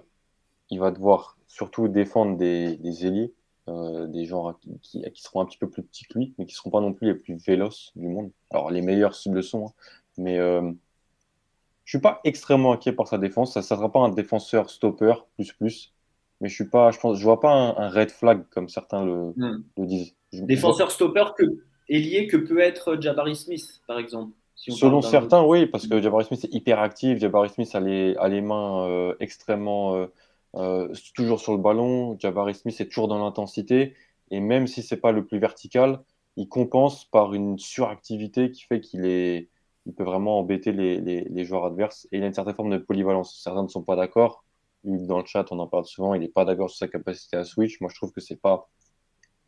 il 0.69 0.80
va 0.80 0.91
devoir 0.91 1.38
surtout 1.47 1.88
défendre 1.89 2.38
des, 2.38 2.78
des 2.78 3.05
ailiers. 3.05 3.34
Euh, 3.70 4.07
des 4.07 4.24
gens 4.24 4.53
qui, 4.53 5.01
qui, 5.11 5.22
seront 5.22 5.41
un 5.41 5.45
petit 5.45 5.57
peu 5.57 5.70
plus 5.70 5.84
petits 5.84 6.05
que 6.05 6.18
lui, 6.18 6.34
mais 6.38 6.45
qui 6.45 6.53
ne 6.53 6.55
seront 6.55 6.70
pas 6.70 6.80
non 6.80 6.93
plus 6.93 7.07
les 7.07 7.15
plus 7.15 7.36
véloces 7.36 7.91
du 7.97 8.07
monde. 8.07 8.32
Alors, 8.49 8.72
les 8.72 8.82
meilleurs 8.82 9.13
le 9.30 9.41
sont, 9.41 9.68
hein. 9.68 9.72
mais 10.18 10.38
euh, 10.38 10.61
je 10.61 10.68
ne 10.68 11.99
suis 11.99 11.99
pas 11.99 12.22
extrêmement 12.24 12.72
inquiet 12.72 12.93
par 12.93 13.09
sa 13.09 13.18
défense. 13.18 13.53
Ça 13.53 13.59
ne 13.59 13.65
sera 13.65 13.91
pas 13.91 13.99
un 13.99 14.07
défenseur 14.07 14.70
stopper, 14.70 15.15
plus 15.36 15.51
plus, 15.51 15.93
mais 16.39 16.47
je 16.47 16.55
suis 16.55 16.70
pas, 16.70 16.91
je 16.91 16.99
pense, 16.99 17.18
je 17.20 17.24
vois 17.26 17.41
pas 17.41 17.51
un, 17.51 17.89
red 17.89 18.09
flag 18.09 18.45
comme 18.51 18.70
certains 18.70 19.03
le, 19.03 19.34
hmm. 19.36 19.63
disent. 19.80 20.15
défenseur 20.32 20.89
stopper 20.89 21.26
que 21.38 21.43
ailier 21.89 22.28
que 22.28 22.38
peut 22.38 22.59
être 22.59 22.95
Jabari 23.01 23.36
Smith, 23.36 23.82
par 23.86 23.99
exemple. 23.99 24.32
Selon 24.55 25.01
certains, 25.01 25.43
oui, 25.43 25.65
parce 25.65 25.88
que 25.88 26.01
Jabari 26.01 26.24
Smith 26.24 26.45
est 26.45 26.53
hyper 26.55 26.80
actif. 26.80 27.20
Jabari 27.20 27.49
Smith 27.49 27.76
a 27.76 27.82
les, 27.82 28.15
a 28.15 28.30
les 28.30 28.41
mains 28.41 28.88
euh, 28.88 29.13
extrêmement 29.20 30.07
euh, 30.56 30.93
toujours 31.16 31.39
sur 31.39 31.54
le 31.54 31.60
ballon. 31.60 32.18
Jabari 32.20 32.56
Smith 32.56 32.80
est 32.80 32.88
toujours 32.88 33.08
dans 33.08 33.20
l'intensité. 33.24 33.93
Et 34.32 34.39
même 34.39 34.68
si 34.68 34.84
c'est 34.84 34.98
pas 34.98 35.12
le 35.12 35.26
plus 35.26 35.39
vertical, 35.39 36.04
il 36.36 36.48
compense 36.50 37.06
par 37.06 37.34
une 37.34 37.58
suractivité 37.58 38.52
qui 38.52 38.64
fait 38.64 38.82
qu'il 38.82 39.06
est, 39.06 39.50
il 39.86 39.93
peut 39.93 40.04
vraiment 40.04 40.39
embêter 40.39 40.72
les, 40.72 41.00
les, 41.00 41.45
joueurs 41.45 41.66
adverses. 41.66 42.08
Et 42.12 42.18
il 42.18 42.24
a 42.24 42.28
une 42.28 42.34
certaine 42.34 42.56
forme 42.56 42.72
de 42.72 42.78
polyvalence. 42.78 43.39
Certains 43.41 43.64
ne 43.64 43.68
sont 43.68 43.84
pas 43.84 43.95
d'accord. 43.95 44.43
Dans 44.84 45.20
le 45.20 45.26
chat, 45.26 45.45
on 45.52 45.60
en 45.60 45.68
parle 45.68 45.86
souvent. 45.86 46.14
Il 46.14 46.22
n'est 46.22 46.28
pas 46.28 46.45
d'accord 46.45 46.70
sur 46.70 46.78
sa 46.78 46.88
capacité 46.88 47.38
à 47.38 47.43
switch. 47.43 47.80
Moi, 47.82 47.89
je 47.91 47.95
trouve 47.95 48.12
que 48.12 48.22
c'est 48.22 48.39
pas 48.39 48.70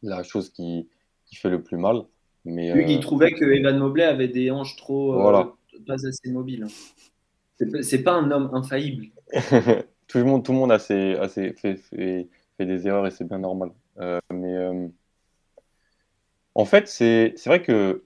la 0.02 0.24
chose 0.24 0.50
qui, 0.50 0.88
qui, 1.26 1.36
fait 1.36 1.50
le 1.50 1.62
plus 1.62 1.78
mal. 1.78 2.04
Mais, 2.46 2.68
il 2.68 2.98
euh, 2.98 3.00
trouvait 3.00 3.34
que 3.34 3.46
Evan 3.46 3.78
Mobley 3.78 4.04
avait 4.04 4.30
des 4.30 4.50
hanches 4.50 4.78
trop 4.78 5.14
euh, 5.14 5.44
pas 5.86 6.08
assez 6.08 6.32
mobiles. 6.32 6.68
C'est 7.82 8.04
pas 8.04 8.14
un 8.14 8.32
homme 8.32 8.50
infaillible. 8.54 9.08
tout 10.10 10.18
le 10.18 10.26
monde, 10.26 10.44
tout 10.44 10.52
le 10.52 10.58
monde 10.58 10.72
a, 10.72 10.80
fait, 10.80 11.18
fait, 11.56 12.28
des 12.60 12.88
erreurs 12.88 13.08
et 13.08 13.12
c'est 13.12 13.24
bien 13.24 13.38
normal. 13.38 13.72
Euh, 14.00 14.20
mais 14.34 14.54
euh, 14.54 14.88
en 16.56 16.66
fait, 16.66 16.90
c'est 16.90 17.34
vrai 17.46 17.62
que 17.62 18.04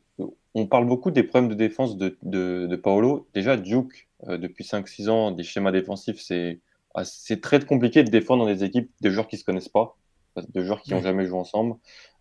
on 0.54 0.68
parle 0.68 0.86
beaucoup 0.86 1.10
des 1.10 1.24
problèmes 1.24 1.50
de 1.50 1.56
défense 1.56 1.98
de, 1.98 2.16
de, 2.22 2.76
Paolo. 2.76 3.28
Déjà, 3.34 3.58
Duke, 3.58 4.08
euh, 4.28 4.38
depuis 4.38 4.64
5-6 4.64 5.10
ans, 5.10 5.32
des 5.32 5.42
schémas 5.42 5.72
défensifs, 5.72 6.20
c'est 6.22 7.42
très 7.42 7.60
compliqué 7.66 8.04
de 8.04 8.12
défendre 8.12 8.46
dans 8.46 8.54
des 8.54 8.64
équipes 8.64 8.92
de 9.02 9.10
joueurs 9.10 9.28
qui 9.28 9.38
ne 9.38 9.40
se 9.40 9.46
connaissent 9.46 9.70
pas, 9.70 9.98
de 10.36 10.62
joueurs 10.62 10.84
qui 10.84 10.92
n'ont 10.92 11.02
jamais 11.02 11.26
joué 11.26 11.40
ensemble. 11.40 11.76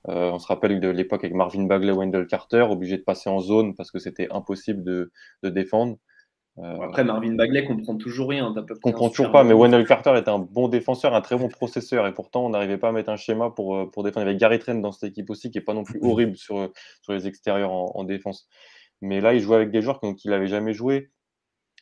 on 0.04 0.38
se 0.38 0.46
rappelle 0.46 0.80
de 0.80 0.88
l'époque 0.88 1.24
avec 1.24 1.34
Marvin 1.34 1.64
Bagley, 1.64 1.92
Wendell 1.92 2.26
Carter, 2.26 2.62
obligé 2.70 2.96
de 2.96 3.02
passer 3.02 3.28
en 3.28 3.40
zone 3.40 3.74
parce 3.74 3.90
que 3.90 3.98
c'était 3.98 4.28
impossible 4.30 4.82
de, 4.82 5.12
de 5.42 5.48
défendre. 5.50 5.98
Euh, 6.58 6.80
après, 6.82 7.02
Marvin 7.02 7.34
Bagley 7.34 7.64
comprend 7.64 7.96
toujours 7.96 8.28
rien. 8.28 8.54
comprend 8.82 9.08
toujours 9.08 9.32
pas, 9.32 9.42
mais 9.42 9.54
Wendell 9.54 9.86
Carter 9.86 10.12
est 10.16 10.28
un 10.28 10.38
bon 10.38 10.68
défenseur, 10.68 11.14
un 11.14 11.22
très 11.22 11.36
bon 11.36 11.48
processeur, 11.48 12.06
et 12.06 12.12
pourtant 12.12 12.44
on 12.44 12.50
n'arrivait 12.50 12.76
pas 12.76 12.90
à 12.90 12.92
mettre 12.92 13.08
un 13.08 13.16
schéma 13.16 13.50
pour, 13.50 13.76
euh, 13.76 13.86
pour 13.86 14.02
défendre. 14.02 14.26
Il 14.26 14.28
y 14.28 14.30
avait 14.30 14.38
Gary 14.38 14.58
Trent 14.58 14.74
dans 14.74 14.92
cette 14.92 15.10
équipe 15.10 15.30
aussi, 15.30 15.50
qui 15.50 15.58
n'est 15.58 15.64
pas 15.64 15.72
non 15.72 15.84
plus 15.84 16.00
horrible 16.02 16.36
sur, 16.36 16.70
sur 17.00 17.12
les 17.14 17.26
extérieurs 17.26 17.72
en, 17.72 18.04
défense. 18.04 18.48
Mais 19.00 19.20
là, 19.20 19.32
il 19.34 19.40
jouait 19.40 19.56
avec 19.56 19.70
des 19.70 19.80
joueurs 19.80 20.00
qu'il 20.00 20.30
n'avait 20.30 20.46
jamais 20.46 20.74
joué. 20.74 21.10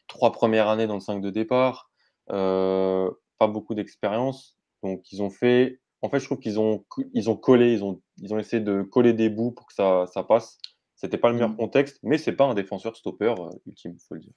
Trois 0.06 0.32
premières 0.32 0.68
années 0.68 0.86
dans 0.86 0.94
le 0.94 1.00
5 1.00 1.20
de 1.20 1.30
départ, 1.30 1.90
euh, 2.30 3.10
pas 3.38 3.48
beaucoup 3.48 3.74
d'expérience. 3.74 4.56
Donc 4.82 5.10
ils 5.12 5.22
ont 5.22 5.30
fait. 5.30 5.80
En 6.02 6.08
fait, 6.08 6.20
je 6.20 6.24
trouve 6.24 6.38
qu'ils 6.38 6.58
ont, 6.58 6.84
ils 7.12 7.28
ont 7.28 7.36
collé, 7.36 7.72
ils 7.72 7.84
ont, 7.84 8.00
ils 8.18 8.32
ont 8.32 8.38
essayé 8.38 8.62
de 8.62 8.82
coller 8.82 9.12
des 9.12 9.28
bouts 9.28 9.50
pour 9.50 9.66
que 9.66 9.74
ça, 9.74 10.06
ça 10.06 10.22
passe. 10.22 10.58
C'était 10.94 11.18
pas 11.18 11.28
le 11.28 11.34
meilleur 11.34 11.50
mmh. 11.50 11.56
contexte, 11.56 11.98
mais 12.02 12.18
c'est 12.18 12.32
pas 12.32 12.44
un 12.44 12.54
défenseur 12.54 12.96
stopper 12.96 13.34
ultime, 13.66 13.94
il 13.96 14.06
faut 14.06 14.14
le 14.14 14.20
dire. 14.20 14.32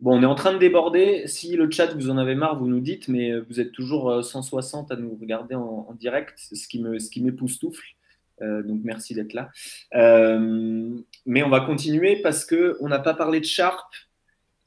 Bon, 0.00 0.18
on 0.18 0.22
est 0.22 0.26
en 0.26 0.34
train 0.34 0.54
de 0.54 0.58
déborder. 0.58 1.26
Si 1.26 1.56
le 1.56 1.70
chat, 1.70 1.92
vous 1.94 2.08
en 2.08 2.16
avez 2.16 2.34
marre, 2.34 2.56
vous 2.58 2.66
nous 2.66 2.80
dites, 2.80 3.08
mais 3.08 3.38
vous 3.38 3.60
êtes 3.60 3.70
toujours 3.72 4.24
160 4.24 4.90
euh, 4.90 4.94
à 4.94 4.98
nous 4.98 5.14
regarder 5.20 5.54
en, 5.54 5.92
direct, 5.92 6.38
ce 6.38 6.66
qui 6.66 6.80
me, 6.80 6.98
ce 6.98 7.10
qui 7.10 7.22
m'époustoufle. 7.22 7.84
donc 8.40 8.80
merci 8.82 9.14
d'être 9.14 9.34
là. 9.34 9.50
mais 11.26 11.42
on 11.42 11.50
va 11.50 11.60
continuer 11.60 12.16
parce 12.22 12.46
qu'on 12.46 12.88
n'a 12.88 12.98
pas 12.98 13.12
parlé 13.12 13.40
de 13.40 13.44
Sharp. 13.44 13.92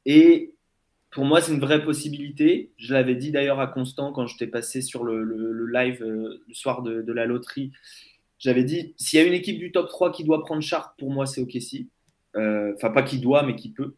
Et 0.06 0.54
pour 1.10 1.26
moi, 1.26 1.42
c'est 1.42 1.54
une 1.54 1.60
vraie 1.60 1.84
possibilité. 1.84 2.72
Je 2.78 2.94
l'avais 2.94 3.16
dit 3.16 3.32
d'ailleurs 3.32 3.60
à 3.60 3.66
Constant 3.66 4.12
quand 4.14 4.28
j'étais 4.28 4.48
passé 4.48 4.82
sur 4.82 5.04
le, 5.04 5.24
live 5.66 6.04
le 6.04 6.44
soir 6.54 6.84
de, 6.84 7.12
la 7.12 7.26
loterie. 7.26 7.72
J'avais 8.38 8.64
dit, 8.64 8.94
s'il 8.98 9.18
y 9.20 9.24
a 9.24 9.26
une 9.26 9.34
équipe 9.34 9.58
du 9.58 9.72
top 9.72 9.90
3 9.90 10.12
qui 10.12 10.24
doit 10.24 10.44
prendre 10.44 10.62
Sharp, 10.62 10.96
pour 11.00 11.10
moi, 11.10 11.26
c'est 11.26 11.42
OKC. 11.42 11.88
Enfin, 12.36 12.92
pas 12.92 13.02
qui 13.02 13.18
doit, 13.18 13.42
mais 13.42 13.56
qui 13.56 13.72
peut. 13.72 13.96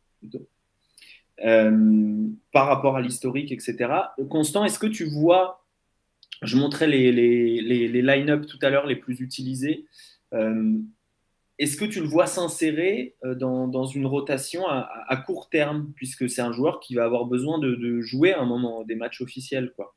Par 1.38 2.68
rapport 2.68 2.96
à 2.96 3.02
l'historique, 3.02 3.52
etc. 3.52 3.94
Constant, 4.30 4.66
est-ce 4.66 4.80
que 4.80 4.88
tu 4.88 5.06
vois 5.06 5.66
je 6.42 6.58
montrais 6.58 6.88
les, 6.88 7.12
les, 7.12 8.02
line-up 8.02 8.46
tout 8.46 8.60
à 8.62 8.70
l'heure 8.70 8.86
les 8.86 8.96
plus 8.96 9.20
utilisés. 9.22 9.86
Euh, 10.34 10.80
est-ce 11.58 11.78
que 11.78 11.86
tu 11.86 12.02
le 12.02 12.08
vois 12.08 12.28
s'insérer 12.28 13.16
euh, 13.24 13.36
dans, 13.36 13.86
une 13.86 14.06
rotation 14.06 14.68
à, 14.68 15.16
court 15.26 15.50
terme, 15.50 15.94
puisque 15.96 16.30
c'est 16.30 16.42
un 16.42 16.52
joueur 16.52 16.80
qui 16.80 16.96
va 16.96 17.06
avoir 17.06 17.26
besoin 17.26 17.60
de, 17.60 18.02
jouer 18.02 18.34
à 18.34 18.42
un 18.42 18.46
moment 18.46 18.84
des 18.84 18.96
matchs 18.96 19.22
officiels 19.22 19.72
quoi. 19.76 19.96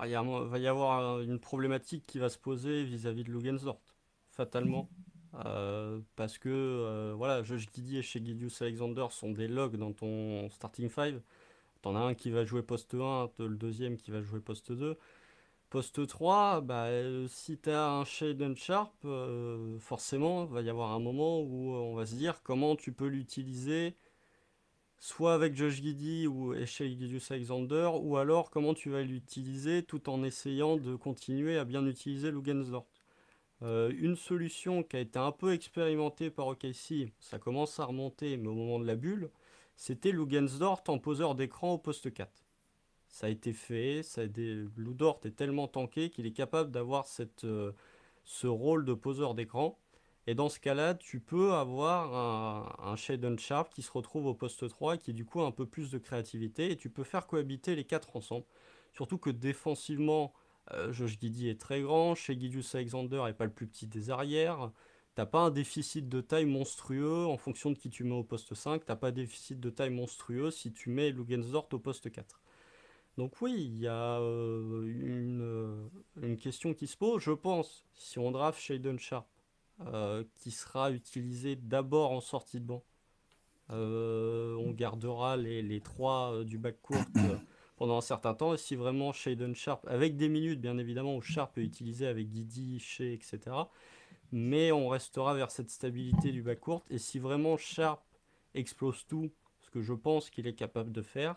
Ah, 0.00 0.06
il 0.06 0.14
va 0.14 0.58
y 0.58 0.68
avoir 0.68 1.20
une 1.20 1.40
problématique 1.40 2.04
qui 2.06 2.20
va 2.20 2.28
se 2.28 2.38
poser 2.38 2.84
vis-à-vis 2.84 3.24
de 3.24 3.32
Lugensdort, 3.32 3.80
fatalement. 4.30 4.88
Euh, 5.34 6.00
parce 6.16 6.38
que 6.38 7.12
voilà, 7.16 7.42
Josh 7.42 7.66
Giddy 7.74 7.98
et 7.98 8.02
chez 8.02 8.24
Gidius 8.24 8.62
Alexander 8.62 9.06
sont 9.10 9.30
des 9.32 9.48
logs 9.48 9.76
dans 9.76 9.92
ton 9.92 10.48
starting 10.50 10.88
five. 10.88 11.20
T'en 11.82 11.94
as 11.96 12.00
un 12.00 12.14
qui 12.14 12.30
va 12.30 12.44
jouer 12.44 12.62
poste 12.62 12.94
1, 12.94 13.30
le 13.38 13.56
deuxième 13.56 13.96
qui 13.96 14.10
va 14.10 14.22
jouer 14.22 14.40
poste 14.40 14.72
2. 14.72 14.98
Poste 15.70 16.06
3, 16.06 16.62
bah, 16.62 16.86
euh, 16.86 17.28
si 17.28 17.58
tu 17.58 17.70
as 17.70 17.90
un 17.90 18.04
Shaden 18.04 18.56
Sharp, 18.56 18.94
euh, 19.04 19.78
forcément, 19.78 20.44
il 20.46 20.52
va 20.52 20.62
y 20.62 20.70
avoir 20.70 20.92
un 20.92 20.98
moment 20.98 21.40
où 21.40 21.72
on 21.74 21.94
va 21.94 22.06
se 22.06 22.14
dire 22.14 22.42
comment 22.42 22.74
tu 22.74 22.92
peux 22.92 23.06
l'utiliser, 23.06 23.94
soit 24.98 25.34
avec 25.34 25.56
Josh 25.56 25.82
Giddy 25.82 26.26
ou 26.26 26.54
Shea 26.66 26.88
Gidius 26.88 27.30
Alexander, 27.30 27.90
ou 28.00 28.16
alors 28.16 28.50
comment 28.50 28.74
tu 28.74 28.90
vas 28.90 29.02
l'utiliser 29.02 29.82
tout 29.82 30.08
en 30.08 30.22
essayant 30.24 30.76
de 30.76 30.96
continuer 30.96 31.58
à 31.58 31.64
bien 31.64 31.86
utiliser 31.86 32.30
Lugensdort. 32.30 32.86
Euh, 33.62 33.92
une 33.98 34.16
solution 34.16 34.82
qui 34.82 34.96
a 34.96 35.00
été 35.00 35.18
un 35.18 35.32
peu 35.32 35.52
expérimentée 35.52 36.30
par 36.30 36.46
OKC, 36.46 37.12
ça 37.18 37.38
commence 37.38 37.80
à 37.80 37.86
remonter, 37.86 38.36
mais 38.36 38.48
au 38.48 38.54
moment 38.54 38.78
de 38.78 38.86
la 38.86 38.94
bulle, 38.94 39.30
c'était 39.76 40.12
Lugensdort 40.12 40.82
en 40.88 40.98
poseur 40.98 41.34
d'écran 41.34 41.74
au 41.74 41.78
poste 41.78 42.12
4. 42.12 42.30
Ça 43.08 43.26
a 43.26 43.30
été 43.30 43.52
fait, 43.52 44.02
ça 44.02 44.22
a 44.22 44.24
Ludort 44.76 45.20
est 45.24 45.34
tellement 45.34 45.66
tanké 45.66 46.10
qu'il 46.10 46.26
est 46.26 46.32
capable 46.32 46.70
d'avoir 46.70 47.06
euh, 47.44 47.72
ce 48.24 48.46
rôle 48.46 48.84
de 48.84 48.94
poseur 48.94 49.34
d'écran. 49.34 49.78
Et 50.26 50.34
dans 50.34 50.50
ce 50.50 50.60
cas-là, 50.60 50.94
tu 50.94 51.20
peux 51.20 51.54
avoir 51.54 52.14
un, 52.14 52.90
un 52.90 52.96
Shaden 52.96 53.38
Sharp 53.38 53.72
qui 53.72 53.82
se 53.82 53.90
retrouve 53.90 54.26
au 54.26 54.34
poste 54.34 54.68
3 54.68 54.96
et 54.96 54.98
qui 54.98 55.14
du 55.14 55.24
coup 55.24 55.40
a 55.40 55.46
un 55.46 55.52
peu 55.52 55.64
plus 55.66 55.90
de 55.90 55.98
créativité 55.98 56.70
et 56.70 56.76
tu 56.76 56.90
peux 56.90 57.04
faire 57.04 57.26
cohabiter 57.26 57.74
les 57.74 57.84
quatre 57.84 58.14
ensemble. 58.14 58.44
Surtout 58.92 59.18
que 59.18 59.30
défensivement, 59.30 60.34
Josh 60.90 61.18
Giddy 61.18 61.48
est 61.48 61.60
très 61.60 61.80
grand, 61.82 62.14
chez 62.14 62.38
Gidius 62.38 62.74
Alexander 62.74 63.22
n'est 63.24 63.32
pas 63.32 63.46
le 63.46 63.52
plus 63.52 63.66
petit 63.66 63.86
des 63.86 64.10
arrières. 64.10 64.70
T'as 65.18 65.26
pas 65.26 65.40
un 65.40 65.50
déficit 65.50 66.08
de 66.08 66.20
taille 66.20 66.44
monstrueux 66.44 67.26
en 67.26 67.36
fonction 67.36 67.72
de 67.72 67.76
qui 67.76 67.90
tu 67.90 68.04
mets 68.04 68.14
au 68.14 68.22
poste 68.22 68.54
5. 68.54 68.84
T'as 68.84 68.94
pas 68.94 69.08
un 69.08 69.12
déficit 69.12 69.58
de 69.58 69.68
taille 69.68 69.90
monstrueux 69.90 70.52
si 70.52 70.72
tu 70.72 70.90
mets 70.90 71.10
Lugensdort 71.10 71.66
au 71.72 71.78
poste 71.80 72.08
4. 72.08 72.40
Donc 73.16 73.40
oui, 73.40 73.52
il 73.58 73.78
y 73.80 73.88
a 73.88 74.20
euh, 74.20 74.86
euh, 75.40 75.88
une, 76.22 76.36
question 76.36 76.72
qui 76.72 76.86
se 76.86 76.96
pose. 76.96 77.20
Je 77.20 77.32
pense, 77.32 77.84
si 77.96 78.20
on 78.20 78.30
draft 78.30 78.60
Shaden 78.60 79.00
Sharp, 79.00 79.26
euh, 79.86 80.22
qui 80.36 80.52
sera 80.52 80.92
utilisé 80.92 81.56
d'abord 81.56 82.12
en 82.12 82.20
sortie 82.20 82.60
de 82.60 82.66
banc, 82.66 82.84
on 83.70 84.70
gardera 84.70 85.36
les, 85.36 85.62
les 85.62 85.80
trois 85.80 86.44
du 86.44 86.58
bac 86.58 86.80
court 86.80 87.02
pendant 87.78 87.96
un 87.96 88.02
certain 88.02 88.34
temps. 88.34 88.52
Et 88.54 88.58
si 88.58 88.76
vraiment 88.76 89.12
Shaden 89.12 89.54
Sharp, 89.54 89.86
avec 89.88 90.16
des 90.16 90.28
minutes 90.28 90.60
bien 90.60 90.76
évidemment, 90.78 91.16
où 91.16 91.22
Sharp 91.22 91.56
est 91.56 91.62
utilisé 91.62 92.06
avec 92.06 92.28
Guidi, 92.28 92.78
Shea, 92.80 93.12
etc., 93.12 93.38
mais 94.30 94.72
on 94.72 94.88
restera 94.88 95.34
vers 95.34 95.50
cette 95.50 95.70
stabilité 95.70 96.32
du 96.32 96.42
bas 96.42 96.56
court. 96.56 96.84
Et 96.90 96.98
si 96.98 97.18
vraiment 97.18 97.56
Sharp 97.56 98.02
explose 98.54 99.06
tout, 99.06 99.30
ce 99.60 99.70
que 99.70 99.80
je 99.80 99.94
pense 99.94 100.28
qu'il 100.28 100.46
est 100.46 100.54
capable 100.54 100.92
de 100.92 101.02
faire, 101.02 101.36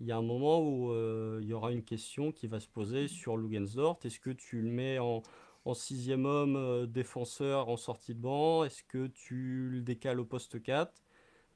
il 0.00 0.06
y 0.06 0.12
a 0.12 0.16
un 0.16 0.22
moment 0.22 0.60
où 0.60 0.90
euh, 0.90 1.38
il 1.42 1.48
y 1.48 1.52
aura 1.52 1.70
une 1.70 1.84
question 1.84 2.32
qui 2.32 2.48
va 2.48 2.58
se 2.58 2.68
poser 2.68 3.06
sur 3.06 3.36
Lugensdort. 3.36 4.00
Est-ce 4.02 4.18
que 4.18 4.30
tu 4.30 4.60
le 4.60 4.68
mets 4.68 4.98
en, 4.98 5.22
sixième 5.74 6.26
homme 6.26 6.56
euh, 6.56 6.86
défenseur 6.86 7.68
en 7.68 7.76
sortie 7.76 8.14
de 8.14 8.20
banc? 8.20 8.64
Est-ce 8.64 8.82
que 8.82 9.06
tu 9.06 9.68
le 9.70 9.80
décales 9.80 10.18
au 10.18 10.24
poste 10.24 10.60
4 10.60 10.92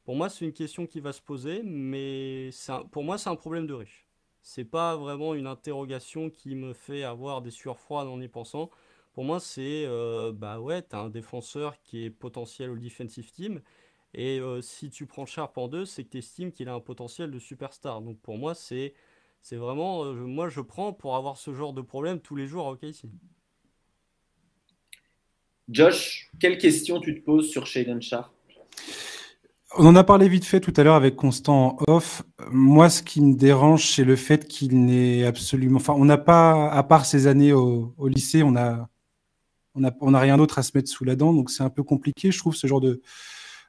Pour 0.05 0.15
moi, 0.15 0.29
c'est 0.29 0.45
une 0.45 0.53
question 0.53 0.87
qui 0.87 1.01
va 1.01 1.13
se 1.13 1.21
poser, 1.21 1.63
mais 1.65 2.51
pour 2.93 3.03
moi, 3.03 3.19
c'est 3.19 3.29
un 3.29 3.37
problème 3.37 3.67
de 3.67 3.75
riche. 3.75 4.08
C'est 4.51 4.65
pas 4.65 4.97
vraiment 4.97 5.35
une 5.35 5.47
interrogation 5.47 6.31
qui 6.31 6.55
me 6.55 6.73
fait 6.73 7.03
avoir 7.03 7.43
des 7.43 7.51
sueurs 7.51 7.79
froides 7.79 8.09
en 8.09 8.19
y 8.19 8.29
pensant. 8.29 8.71
Pour 9.13 9.25
moi, 9.25 9.41
c'est 9.41 9.85
euh, 9.85 10.33
bah 10.33 10.59
ouais, 10.59 10.81
tu 10.81 10.97
as 10.97 11.01
un 11.01 11.11
défenseur 11.11 11.79
qui 11.83 12.07
est 12.07 12.11
potentiel 12.11 12.71
au 12.71 12.79
defensive 12.79 13.31
team. 13.31 13.61
Et 14.15 14.41
euh, 14.41 14.63
si 14.63 14.89
tu 14.89 15.05
prends 15.05 15.27
Sharp 15.27 15.59
en 15.59 15.69
deux, 15.69 15.85
c'est 15.85 16.03
que 16.03 16.09
tu 16.09 16.19
estimes 16.19 16.51
qu'il 16.51 16.71
a 16.71 16.73
un 16.73 16.81
potentiel 16.81 17.31
de 17.31 17.39
superstar. 17.39 18.01
Donc 18.01 18.19
pour 18.21 18.39
moi, 18.39 18.55
c'est 18.55 18.95
c'est 19.43 19.57
vraiment. 19.57 20.07
Euh, 20.07 20.15
moi, 20.15 20.49
je 20.49 20.63
prends 20.63 20.95
pour 20.95 21.15
avoir 21.15 21.37
ce 21.37 21.53
genre 21.53 21.75
de 21.75 21.83
problème 21.83 22.19
tous 22.19 22.35
les 22.35 22.47
jours 22.47 22.69
à 22.69 22.71
OKC. 22.71 23.05
Josh, 25.69 26.31
quelle 26.41 26.57
question 26.57 27.01
tu 27.01 27.15
te 27.17 27.21
poses 27.21 27.51
sur 27.51 27.67
Shaden 27.67 28.01
Sharp? 28.01 28.33
On 29.77 29.87
en 29.87 29.97
a 29.97 30.05
parlé 30.05 30.29
vite 30.29 30.45
fait 30.45 30.61
tout 30.61 30.73
à 30.77 30.83
l'heure 30.83 30.95
avec 30.95 31.17
Constant 31.17 31.77
off. 31.87 32.23
Moi, 32.51 32.89
ce 32.89 33.03
qui 33.03 33.21
me 33.21 33.35
dérange, 33.35 33.95
c'est 33.95 34.05
le 34.05 34.17
fait 34.17 34.49
qu'il 34.49 34.85
n'est 34.85 35.25
absolument. 35.25 35.77
Enfin, 35.77 35.95
on 35.97 36.05
n'a 36.05 36.19
pas, 36.19 36.71
à 36.71 36.83
part 36.83 37.05
ces 37.05 37.27
années 37.27 37.53
au, 37.53 37.95
lycée, 38.07 38.43
on 38.43 38.57
a, 38.57 38.89
on 39.75 40.11
n'a 40.11 40.21
rien 40.21 40.37
d'autre 40.39 40.59
à 40.59 40.63
se 40.63 40.73
mettre 40.75 40.89
sous 40.89 41.05
la 41.05 41.17
dent, 41.17 41.33
donc 41.33 41.51
c'est 41.51 41.63
un 41.63 41.71
peu 41.71 41.83
compliqué, 41.83 42.31
je 42.31 42.39
trouve, 42.39 42.55
ce 42.55 42.67
genre 42.67 42.81
de, 42.81 43.03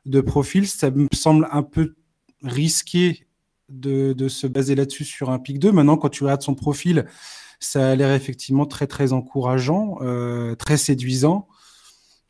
de 0.05 0.21
profil. 0.21 0.67
Ça 0.67 0.89
me 0.91 1.07
semble 1.13 1.47
un 1.51 1.63
peu 1.63 1.95
risqué 2.43 3.27
de, 3.69 4.27
se 4.27 4.47
baser 4.47 4.75
là-dessus 4.75 5.05
sur 5.05 5.29
un 5.29 5.39
pic 5.39 5.59
2. 5.59 5.71
Maintenant, 5.71 5.97
quand 5.97 6.09
tu 6.09 6.23
regardes 6.23 6.41
son 6.41 6.55
profil, 6.55 7.05
ça 7.59 7.91
a 7.91 7.95
l'air 7.95 8.11
effectivement 8.11 8.65
très, 8.65 8.87
très 8.87 9.13
encourageant, 9.13 9.97
euh, 10.01 10.55
très 10.55 10.77
séduisant. 10.77 11.47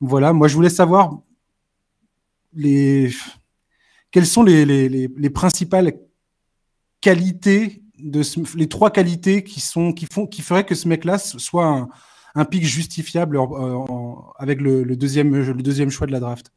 Voilà, 0.02 0.34
moi, 0.34 0.48
je 0.48 0.56
voulais 0.56 0.70
savoir 0.70 1.20
les... 2.54 3.12
quelles 4.12 4.26
sont 4.26 4.44
les, 4.44 5.30
principales 5.34 5.94
qualités, 7.02 7.82
de 7.98 8.22
les 8.56 8.70
trois 8.70 8.92
qualités 8.92 9.44
qui, 9.44 9.60
sont, 9.60 9.94
qui, 9.94 10.08
font, 10.12 10.28
qui 10.28 10.42
feraient 10.42 10.66
que 10.66 10.76
ce 10.76 10.88
mec-là 10.88 11.18
soit 11.18 11.66
un 11.66 11.90
un 12.36 12.46
pic 12.46 12.64
justifiable 12.64 13.40
avec 14.38 14.62
le, 14.62 14.96
deuxième, 14.96 15.36
le 15.36 15.62
deuxième 15.62 15.90
choix 15.90 16.08
de 16.08 16.12
la 16.12 16.20
draft? 16.20 16.52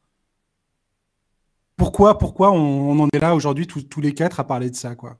Pourquoi, 1.76 2.18
pourquoi 2.18 2.52
on, 2.52 2.98
en 3.00 3.08
est 3.12 3.18
là 3.18 3.34
aujourd'hui 3.34 3.66
tous 3.66 4.00
les 4.00 4.14
quatre 4.14 4.40
à 4.40 4.46
parler 4.46 4.70
de 4.70 4.76
ça, 4.76 4.94
quoi? 4.94 5.18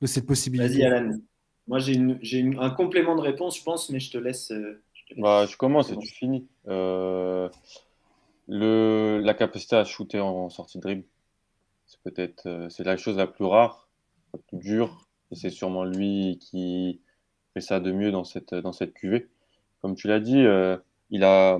De 0.00 0.06
cette 0.06 0.26
possibilité. 0.26 0.68
Vas-y, 0.68 0.84
Alan. 0.84 1.18
Moi, 1.66 1.78
j'ai 1.78 2.50
un 2.58 2.70
complément 2.70 3.16
de 3.16 3.22
réponse, 3.22 3.58
je 3.58 3.62
pense, 3.62 3.88
mais 3.88 3.98
je 3.98 4.10
te 4.10 4.18
laisse. 4.18 4.50
Euh, 4.50 4.82
je, 4.92 5.20
bah, 5.20 5.46
je 5.46 5.56
commence 5.56 5.90
et 5.90 5.96
tu 5.96 6.08
finis. 6.08 6.46
Euh, 6.68 7.48
le, 8.48 9.20
la 9.22 9.34
capacité 9.34 9.76
à 9.76 9.84
shooter 9.84 10.20
en, 10.20 10.50
sortie 10.50 10.78
de 10.78 10.82
dribble, 10.82 11.04
c'est 11.86 12.00
peut-être 12.00 12.46
euh, 12.46 12.68
c'est 12.68 12.84
la 12.84 12.96
chose 12.96 13.16
la 13.16 13.26
plus 13.26 13.44
rare, 13.44 13.88
la 14.32 14.38
plus 14.38 14.58
dure, 14.58 15.08
et 15.30 15.36
c'est 15.36 15.50
sûrement 15.50 15.84
lui 15.84 16.38
qui, 16.40 17.00
fait 17.54 17.60
ça 17.60 17.80
de 17.80 17.92
mieux 17.92 18.10
dans 18.10 18.24
cette, 18.24 18.54
dans 18.54 18.72
cette 18.72 18.94
cuvée. 18.94 19.28
Comme 19.80 19.94
tu 19.94 20.08
l'as 20.08 20.20
dit, 20.20 20.44
euh, 20.44 20.76
il 21.10 21.24
a, 21.24 21.58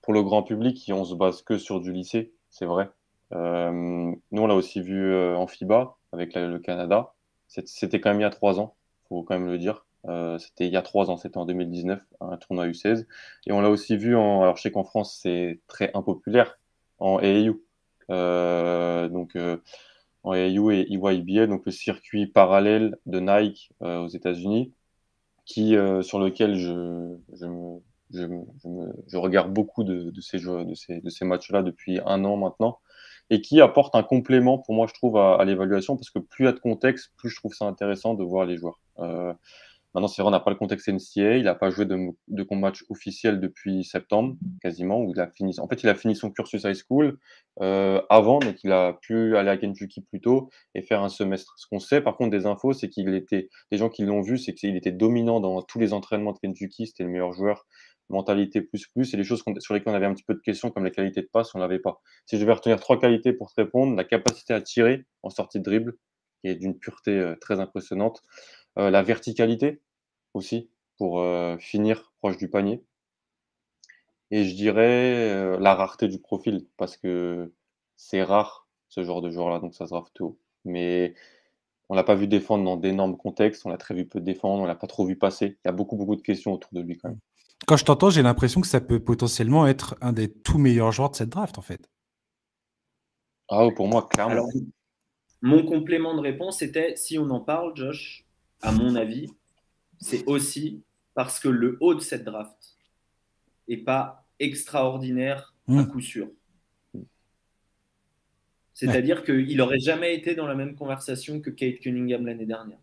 pour 0.00 0.12
le 0.12 0.22
grand 0.22 0.42
public, 0.42 0.90
on 0.92 1.04
se 1.04 1.14
base 1.14 1.42
que 1.42 1.58
sur 1.58 1.80
du 1.80 1.92
lycée, 1.92 2.32
c'est 2.50 2.66
vrai. 2.66 2.90
Euh, 3.32 3.70
nous, 3.72 4.42
on 4.42 4.46
l'a 4.46 4.54
aussi 4.54 4.80
vu 4.80 5.14
en 5.14 5.46
FIBA 5.46 5.96
avec 6.12 6.34
le 6.34 6.58
Canada. 6.58 7.14
C'était 7.46 8.00
quand 8.00 8.10
même 8.10 8.20
il 8.20 8.24
y 8.24 8.26
a 8.26 8.30
trois 8.30 8.58
ans, 8.58 8.74
faut 9.08 9.22
quand 9.22 9.38
même 9.38 9.46
le 9.46 9.58
dire. 9.58 9.86
C'était 10.38 10.66
il 10.66 10.72
y 10.72 10.76
a 10.76 10.82
trois 10.82 11.10
ans, 11.10 11.16
c'était 11.16 11.38
en 11.38 11.46
2019, 11.46 12.02
un 12.20 12.36
tournoi 12.36 12.66
U16. 12.68 13.06
Et 13.46 13.52
on 13.52 13.60
l'a 13.60 13.70
aussi 13.70 13.96
vu 13.96 14.16
en. 14.16 14.42
Alors, 14.42 14.56
je 14.56 14.62
sais 14.62 14.70
qu'en 14.70 14.84
France, 14.84 15.18
c'est 15.22 15.60
très 15.68 15.90
impopulaire 15.94 16.58
en 16.98 17.18
AAU. 17.18 17.60
donc, 18.08 19.36
en 20.24 20.32
AU 20.34 20.70
et 20.70 20.86
EYBL, 20.88 21.48
donc 21.48 21.62
le 21.66 21.72
circuit 21.72 22.26
parallèle 22.26 22.96
de 23.06 23.20
Nike 23.20 23.72
euh, 23.82 23.98
aux 23.98 24.08
États-Unis, 24.08 24.72
qui 25.44 25.76
euh, 25.76 26.02
sur 26.02 26.20
lequel 26.20 26.56
je, 26.56 27.16
regarde 29.16 29.52
beaucoup 29.52 29.84
de, 29.84 30.12
ces, 30.20 31.24
matchs-là 31.24 31.62
depuis 31.62 32.00
un 32.06 32.24
an 32.24 32.36
maintenant, 32.36 32.78
et 33.30 33.40
qui 33.40 33.60
apporte 33.60 33.94
un 33.94 34.02
complément 34.02 34.58
pour 34.58 34.74
moi, 34.74 34.86
je 34.86 34.94
trouve, 34.94 35.16
à, 35.16 35.44
l'évaluation, 35.44 35.96
parce 35.96 36.10
que 36.10 36.18
plus 36.18 36.44
il 36.44 36.46
y 36.46 36.50
a 36.50 36.52
de 36.52 36.60
contexte, 36.60 37.12
plus 37.16 37.30
je 37.30 37.36
trouve 37.36 37.54
ça 37.54 37.64
intéressant 37.64 38.14
de 38.14 38.22
voir 38.22 38.44
les 38.46 38.56
joueurs. 38.56 38.78
Euh, 38.98 39.32
Maintenant, 39.94 40.08
c'est 40.08 40.22
vrai, 40.22 40.28
on 40.28 40.32
n'a 40.32 40.40
pas 40.40 40.50
le 40.50 40.56
contexte 40.56 40.88
NCA. 40.88 41.36
Il 41.36 41.44
n'a 41.44 41.54
pas 41.54 41.70
joué 41.70 41.84
de, 41.84 41.96
de 42.28 42.54
match 42.54 42.84
officiel 42.88 43.40
depuis 43.40 43.84
septembre, 43.84 44.36
quasiment, 44.62 45.00
où 45.02 45.12
il 45.14 45.20
a 45.20 45.28
fini. 45.28 45.58
En 45.60 45.68
fait, 45.68 45.82
il 45.82 45.88
a 45.88 45.94
fini 45.94 46.16
son 46.16 46.30
cursus 46.30 46.64
high 46.64 46.74
school 46.74 47.18
euh, 47.60 48.00
avant, 48.08 48.38
donc 48.38 48.56
il 48.64 48.72
a 48.72 48.94
pu 49.02 49.36
aller 49.36 49.50
à 49.50 49.56
Kentucky 49.56 50.00
plus 50.00 50.20
tôt 50.20 50.48
et 50.74 50.82
faire 50.82 51.02
un 51.02 51.08
semestre. 51.08 51.54
Ce 51.58 51.66
qu'on 51.66 51.78
sait, 51.78 52.00
par 52.00 52.16
contre, 52.16 52.30
des 52.30 52.46
infos, 52.46 52.72
c'est 52.72 52.88
qu'il 52.88 53.14
était. 53.14 53.48
Les 53.70 53.78
gens 53.78 53.90
qui 53.90 54.02
l'ont 54.04 54.22
vu, 54.22 54.38
c'est 54.38 54.54
qu'il 54.54 54.76
était 54.76 54.92
dominant 54.92 55.40
dans 55.40 55.60
tous 55.62 55.78
les 55.78 55.92
entraînements 55.92 56.32
de 56.32 56.38
Kentucky. 56.38 56.86
C'était 56.86 57.04
le 57.04 57.10
meilleur 57.10 57.32
joueur 57.32 57.66
mentalité 58.12 58.60
plus 58.60 58.86
plus, 58.86 59.12
et 59.14 59.16
les 59.16 59.24
choses 59.24 59.42
sur 59.58 59.74
lesquelles 59.74 59.92
on 59.92 59.96
avait 59.96 60.06
un 60.06 60.14
petit 60.14 60.24
peu 60.24 60.34
de 60.34 60.40
questions, 60.40 60.70
comme 60.70 60.84
les 60.84 60.90
qualités 60.90 61.22
de 61.22 61.28
passe, 61.32 61.54
on 61.54 61.58
l'avait 61.58 61.78
pas. 61.78 62.00
Si 62.26 62.36
je 62.36 62.42
devais 62.42 62.52
retenir 62.52 62.78
trois 62.78 62.98
qualités 62.98 63.32
pour 63.32 63.52
te 63.52 63.60
répondre, 63.60 63.96
la 63.96 64.04
capacité 64.04 64.54
à 64.54 64.60
tirer 64.60 65.04
en 65.22 65.30
sortie 65.30 65.58
de 65.58 65.64
dribble, 65.64 65.94
qui 66.40 66.50
est 66.50 66.54
d'une 66.54 66.78
pureté 66.78 67.12
euh, 67.12 67.34
très 67.40 67.60
impressionnante, 67.60 68.22
euh, 68.78 68.90
la 68.90 69.02
verticalité 69.02 69.80
aussi, 70.34 70.70
pour 70.96 71.20
euh, 71.20 71.56
finir 71.58 72.12
proche 72.18 72.36
du 72.36 72.48
panier, 72.48 72.84
et 74.30 74.44
je 74.44 74.54
dirais 74.54 75.58
la 75.58 75.74
rareté 75.74 76.08
du 76.08 76.18
profil, 76.18 76.66
parce 76.78 76.96
que 76.96 77.52
c'est 77.96 78.22
rare 78.22 78.66
ce 78.88 79.04
genre 79.04 79.20
de 79.20 79.30
joueur-là, 79.30 79.58
donc 79.58 79.74
ça 79.74 79.86
se 79.86 79.90
draft 79.90 80.12
tout. 80.14 80.38
Mais 80.64 81.14
on 81.88 81.94
l'a 81.94 82.04
pas 82.04 82.14
vu 82.14 82.26
défendre 82.26 82.64
dans 82.64 82.76
d'énormes 82.76 83.16
contextes, 83.16 83.66
on 83.66 83.70
l'a 83.70 83.76
très 83.76 83.94
vu 83.94 84.06
peu 84.06 84.20
défendre, 84.20 84.62
on 84.62 84.66
l'a 84.66 84.74
pas 84.74 84.86
trop 84.86 85.04
vu 85.04 85.16
passer. 85.16 85.58
Il 85.64 85.66
y 85.66 85.68
a 85.68 85.72
beaucoup, 85.72 85.96
beaucoup 85.96 86.16
de 86.16 86.22
questions 86.22 86.52
autour 86.52 86.70
de 86.72 86.80
lui 86.80 86.96
quand 86.96 87.10
même. 87.10 87.18
Quand 87.66 87.76
je 87.76 87.84
t'entends, 87.84 88.10
j'ai 88.10 88.22
l'impression 88.22 88.60
que 88.60 88.66
ça 88.66 88.80
peut 88.80 89.00
potentiellement 89.00 89.66
être 89.66 89.96
un 90.00 90.12
des 90.12 90.32
tout 90.32 90.58
meilleurs 90.58 90.92
joueurs 90.92 91.10
de 91.10 91.16
cette 91.16 91.28
draft, 91.28 91.58
en 91.58 91.62
fait. 91.62 91.90
Ah, 93.48 93.68
pour 93.76 93.88
moi, 93.88 94.08
clairement. 94.10 94.48
mon 95.42 95.64
complément 95.64 96.14
de 96.14 96.20
réponse 96.20 96.62
était 96.62 96.96
si 96.96 97.18
on 97.18 97.28
en 97.30 97.40
parle, 97.40 97.76
Josh, 97.76 98.24
à 98.62 98.72
mon 98.72 98.94
avis, 98.94 99.28
c'est 100.00 100.24
aussi 100.26 100.82
parce 101.14 101.40
que 101.40 101.48
le 101.48 101.76
haut 101.80 101.94
de 101.94 102.00
cette 102.00 102.24
draft 102.24 102.76
n'est 103.68 103.76
pas 103.76 104.26
extraordinaire 104.38 105.54
à 105.68 105.72
hmm. 105.72 105.88
coup 105.88 106.00
sûr. 106.00 106.28
C'est-à-dire 108.74 109.22
qu'il 109.22 109.56
n'aurait 109.56 109.78
jamais 109.78 110.16
été 110.16 110.34
dans 110.34 110.46
la 110.46 110.54
même 110.54 110.74
conversation 110.74 111.40
que 111.40 111.50
Kate 111.50 111.78
Cunningham 111.80 112.26
l'année 112.26 112.46
dernière. 112.46 112.78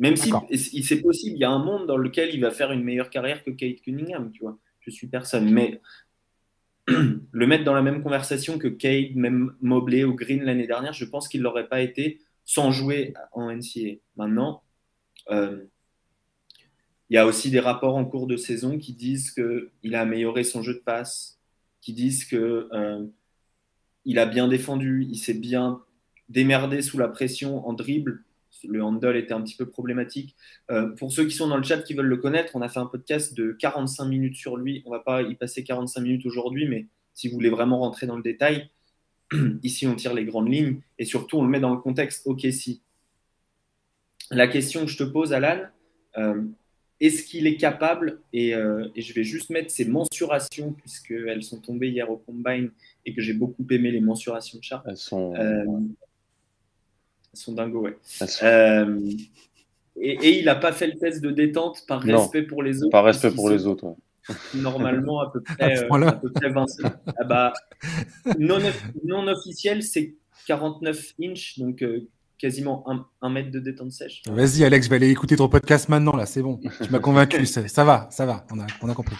Même 0.00 0.16
si 0.16 0.82
c'est 0.82 1.00
possible, 1.00 1.36
il 1.36 1.40
y 1.40 1.44
a 1.44 1.50
un 1.50 1.62
monde 1.62 1.86
dans 1.86 1.96
lequel 1.96 2.34
il 2.34 2.40
va 2.40 2.50
faire 2.50 2.72
une 2.72 2.82
meilleure 2.82 3.10
carrière 3.10 3.42
que 3.42 3.50
Kate 3.50 3.80
Cunningham, 3.80 4.30
tu 4.32 4.42
vois. 4.42 4.58
Je 4.80 4.90
suis 4.90 5.06
personne. 5.06 5.50
Mais 5.50 5.80
le 6.88 7.46
mettre 7.46 7.64
dans 7.64 7.74
la 7.74 7.82
même 7.82 8.02
conversation 8.02 8.58
que 8.58 8.68
Kate, 8.68 9.14
même 9.14 9.54
Mobley 9.60 10.04
ou 10.04 10.14
Green 10.14 10.42
l'année 10.42 10.66
dernière, 10.66 10.92
je 10.92 11.04
pense 11.04 11.28
qu'il 11.28 11.40
ne 11.40 11.44
l'aurait 11.44 11.68
pas 11.68 11.80
été 11.80 12.20
sans 12.44 12.72
jouer 12.72 13.14
en 13.32 13.50
NCA. 13.50 13.98
Maintenant, 14.16 14.62
il 15.30 15.68
y 17.10 17.16
a 17.16 17.26
aussi 17.26 17.50
des 17.50 17.60
rapports 17.60 17.96
en 17.96 18.04
cours 18.04 18.26
de 18.26 18.36
saison 18.36 18.78
qui 18.78 18.92
disent 18.92 19.32
qu'il 19.32 19.94
a 19.94 20.00
amélioré 20.00 20.44
son 20.44 20.62
jeu 20.62 20.74
de 20.74 20.78
passe, 20.80 21.38
qui 21.80 21.92
disent 21.92 22.24
qu'il 22.24 22.38
euh, 22.38 23.06
a 24.16 24.26
bien 24.26 24.48
défendu, 24.48 25.06
il 25.08 25.18
s'est 25.18 25.34
bien 25.34 25.82
démerdé 26.28 26.82
sous 26.82 26.98
la 26.98 27.08
pression 27.08 27.66
en 27.66 27.72
dribble 27.72 28.24
le 28.64 28.82
handle 28.82 29.16
était 29.16 29.32
un 29.32 29.42
petit 29.42 29.56
peu 29.56 29.66
problématique. 29.66 30.36
Euh, 30.70 30.88
pour 30.88 31.12
ceux 31.12 31.26
qui 31.26 31.34
sont 31.34 31.48
dans 31.48 31.56
le 31.56 31.62
chat 31.62 31.78
qui 31.78 31.94
veulent 31.94 32.06
le 32.06 32.16
connaître, 32.16 32.52
on 32.54 32.62
a 32.62 32.68
fait 32.68 32.80
un 32.80 32.86
podcast 32.86 33.34
de 33.34 33.52
45 33.52 34.04
minutes 34.06 34.36
sur 34.36 34.56
lui. 34.56 34.82
On 34.86 34.90
va 34.90 35.00
pas 35.00 35.22
y 35.22 35.34
passer 35.34 35.64
45 35.64 36.00
minutes 36.00 36.26
aujourd'hui, 36.26 36.68
mais 36.68 36.86
si 37.14 37.28
vous 37.28 37.34
voulez 37.34 37.50
vraiment 37.50 37.78
rentrer 37.78 38.06
dans 38.06 38.16
le 38.16 38.22
détail, 38.22 38.70
ici 39.62 39.86
on 39.86 39.94
tire 39.94 40.14
les 40.14 40.24
grandes 40.24 40.52
lignes 40.52 40.80
et 40.98 41.04
surtout 41.04 41.38
on 41.38 41.44
le 41.44 41.50
met 41.50 41.60
dans 41.60 41.74
le 41.74 41.80
contexte 41.80 42.26
OK 42.26 42.46
si. 42.50 42.82
La 44.30 44.48
question 44.48 44.82
que 44.82 44.90
je 44.90 44.98
te 44.98 45.04
pose, 45.04 45.32
Alan, 45.32 45.60
euh, 46.18 46.42
est-ce 47.00 47.24
qu'il 47.24 47.46
est 47.46 47.56
capable, 47.56 48.20
euh, 48.34 48.88
et, 48.94 49.02
je 49.02 49.14
vais 49.14 49.24
juste 49.24 49.50
mettre 49.50 49.70
ses 49.70 49.84
mensurations, 49.84 50.72
puisqu'elles 50.72 51.42
sont 51.42 51.60
tombées 51.60 51.88
hier 51.88 52.10
au 52.10 52.16
Combine 52.16 52.70
et 53.04 53.14
que 53.14 53.20
j'ai 53.20 53.34
beaucoup 53.34 53.66
aimé 53.70 53.90
les 53.90 54.00
mensurations 54.00 54.58
de 54.58 54.64
chat. 54.64 54.82
Elles 54.86 54.96
sont 54.96 55.34
sont 57.36 57.52
dingo, 57.52 57.82
ouais. 57.82 57.96
Euh, 58.42 59.00
et, 59.96 60.38
il 60.38 60.44
n'a 60.46 60.56
pas 60.56 60.72
fait 60.72 60.88
le 60.88 60.98
test 60.98 61.22
de 61.22 61.30
détente 61.30 61.84
par 61.86 62.00
respect 62.02 62.42
pour 62.42 62.62
les 62.62 62.82
autres. 62.82 62.90
Par 62.90 63.04
respect 63.04 63.30
pour 63.30 63.50
les 63.50 63.66
autres, 63.66 63.94
Normalement, 64.54 65.20
à 65.20 65.30
peu 65.30 65.40
près, 65.42 65.78
euh, 65.78 66.06
à 66.08 66.12
peu 66.12 66.32
près 66.32 66.50
20 66.50 66.66
ah 67.18 67.24
bah, 67.24 67.52
non, 68.38 68.58
non, 69.04 69.28
officiel, 69.28 69.82
c'est 69.82 70.14
49 70.46 71.12
inches, 71.22 71.58
donc 71.58 71.82
euh, 71.82 72.08
quasiment 72.38 72.84
un, 73.22 73.30
mètre 73.30 73.50
de 73.50 73.60
détente 73.60 73.92
sèche. 73.92 74.22
Vas-y, 74.26 74.64
Alex, 74.64 74.86
je 74.86 74.90
vais 74.90 74.96
aller 74.96 75.10
écouter 75.10 75.36
ton 75.36 75.48
podcast 75.48 75.88
maintenant, 75.88 76.16
là, 76.16 76.26
c'est 76.26 76.42
bon. 76.42 76.60
Tu 76.82 76.90
m'as 76.90 76.98
convaincu, 76.98 77.46
ça, 77.46 77.84
va, 77.84 78.08
ça 78.10 78.26
va, 78.26 78.46
on 78.52 78.60
a, 78.60 78.66
on 78.82 78.88
a 78.88 78.94
compris. 78.94 79.16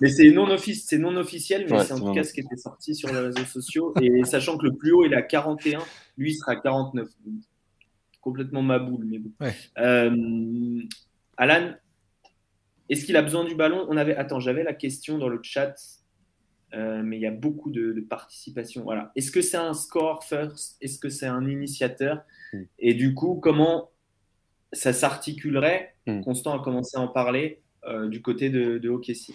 Mais 0.00 0.10
c'est 0.10 0.30
non, 0.30 0.46
non 0.46 1.16
officiel, 1.16 1.66
mais 1.68 1.84
c'est 1.84 1.92
en 1.92 2.00
tout 2.00 2.12
cas 2.12 2.24
ce 2.24 2.32
qui 2.32 2.40
était 2.40 2.56
sorti 2.56 2.94
sur 2.94 3.12
les 3.12 3.18
réseaux 3.18 3.44
sociaux. 3.44 3.94
Et 4.00 4.24
sachant 4.24 4.56
que 4.56 4.66
le 4.66 4.76
plus 4.76 4.92
haut, 4.92 5.04
il 5.04 5.12
est 5.12 5.16
à 5.16 5.22
41, 5.22 5.80
lui, 6.16 6.32
il 6.32 6.34
sera 6.34 6.52
à 6.52 6.56
49 6.56 7.08
complètement 8.20 8.62
ma 8.62 8.78
boule. 8.78 9.04
Mais 9.06 9.18
bon. 9.18 9.30
Euh, 9.78 10.80
Alan, 11.36 11.72
est-ce 12.88 13.04
qu'il 13.04 13.16
a 13.16 13.22
besoin 13.22 13.44
du 13.44 13.54
ballon? 13.54 13.86
On 13.88 13.96
avait, 13.96 14.16
attends, 14.16 14.40
j'avais 14.40 14.62
la 14.62 14.74
question 14.74 15.18
dans 15.18 15.28
le 15.28 15.40
chat, 15.42 15.74
euh, 16.74 17.02
mais 17.02 17.16
il 17.16 17.22
y 17.22 17.26
a 17.26 17.30
beaucoup 17.30 17.70
de, 17.70 18.04
participation. 18.08 18.82
Voilà. 18.82 19.12
Est-ce 19.16 19.30
que 19.30 19.42
c'est 19.42 19.56
un 19.56 19.74
score 19.74 20.24
first? 20.24 20.76
Est-ce 20.80 20.98
que 20.98 21.08
c'est 21.08 21.26
un 21.26 21.46
initiateur? 21.46 22.22
Hmm. 22.52 22.62
Et 22.78 22.94
du 22.94 23.14
coup, 23.14 23.36
comment 23.36 23.90
ça 24.72 24.92
s'articulerait? 24.92 25.94
Hmm. 26.06 26.20
Constant 26.20 26.58
a 26.58 26.62
commencé 26.62 26.96
à 26.96 27.00
en 27.00 27.08
parler 27.08 27.62
euh, 27.84 28.08
du 28.08 28.22
côté 28.22 28.50
de, 28.50 28.78
de 28.78 28.88
OKC. 28.88 29.32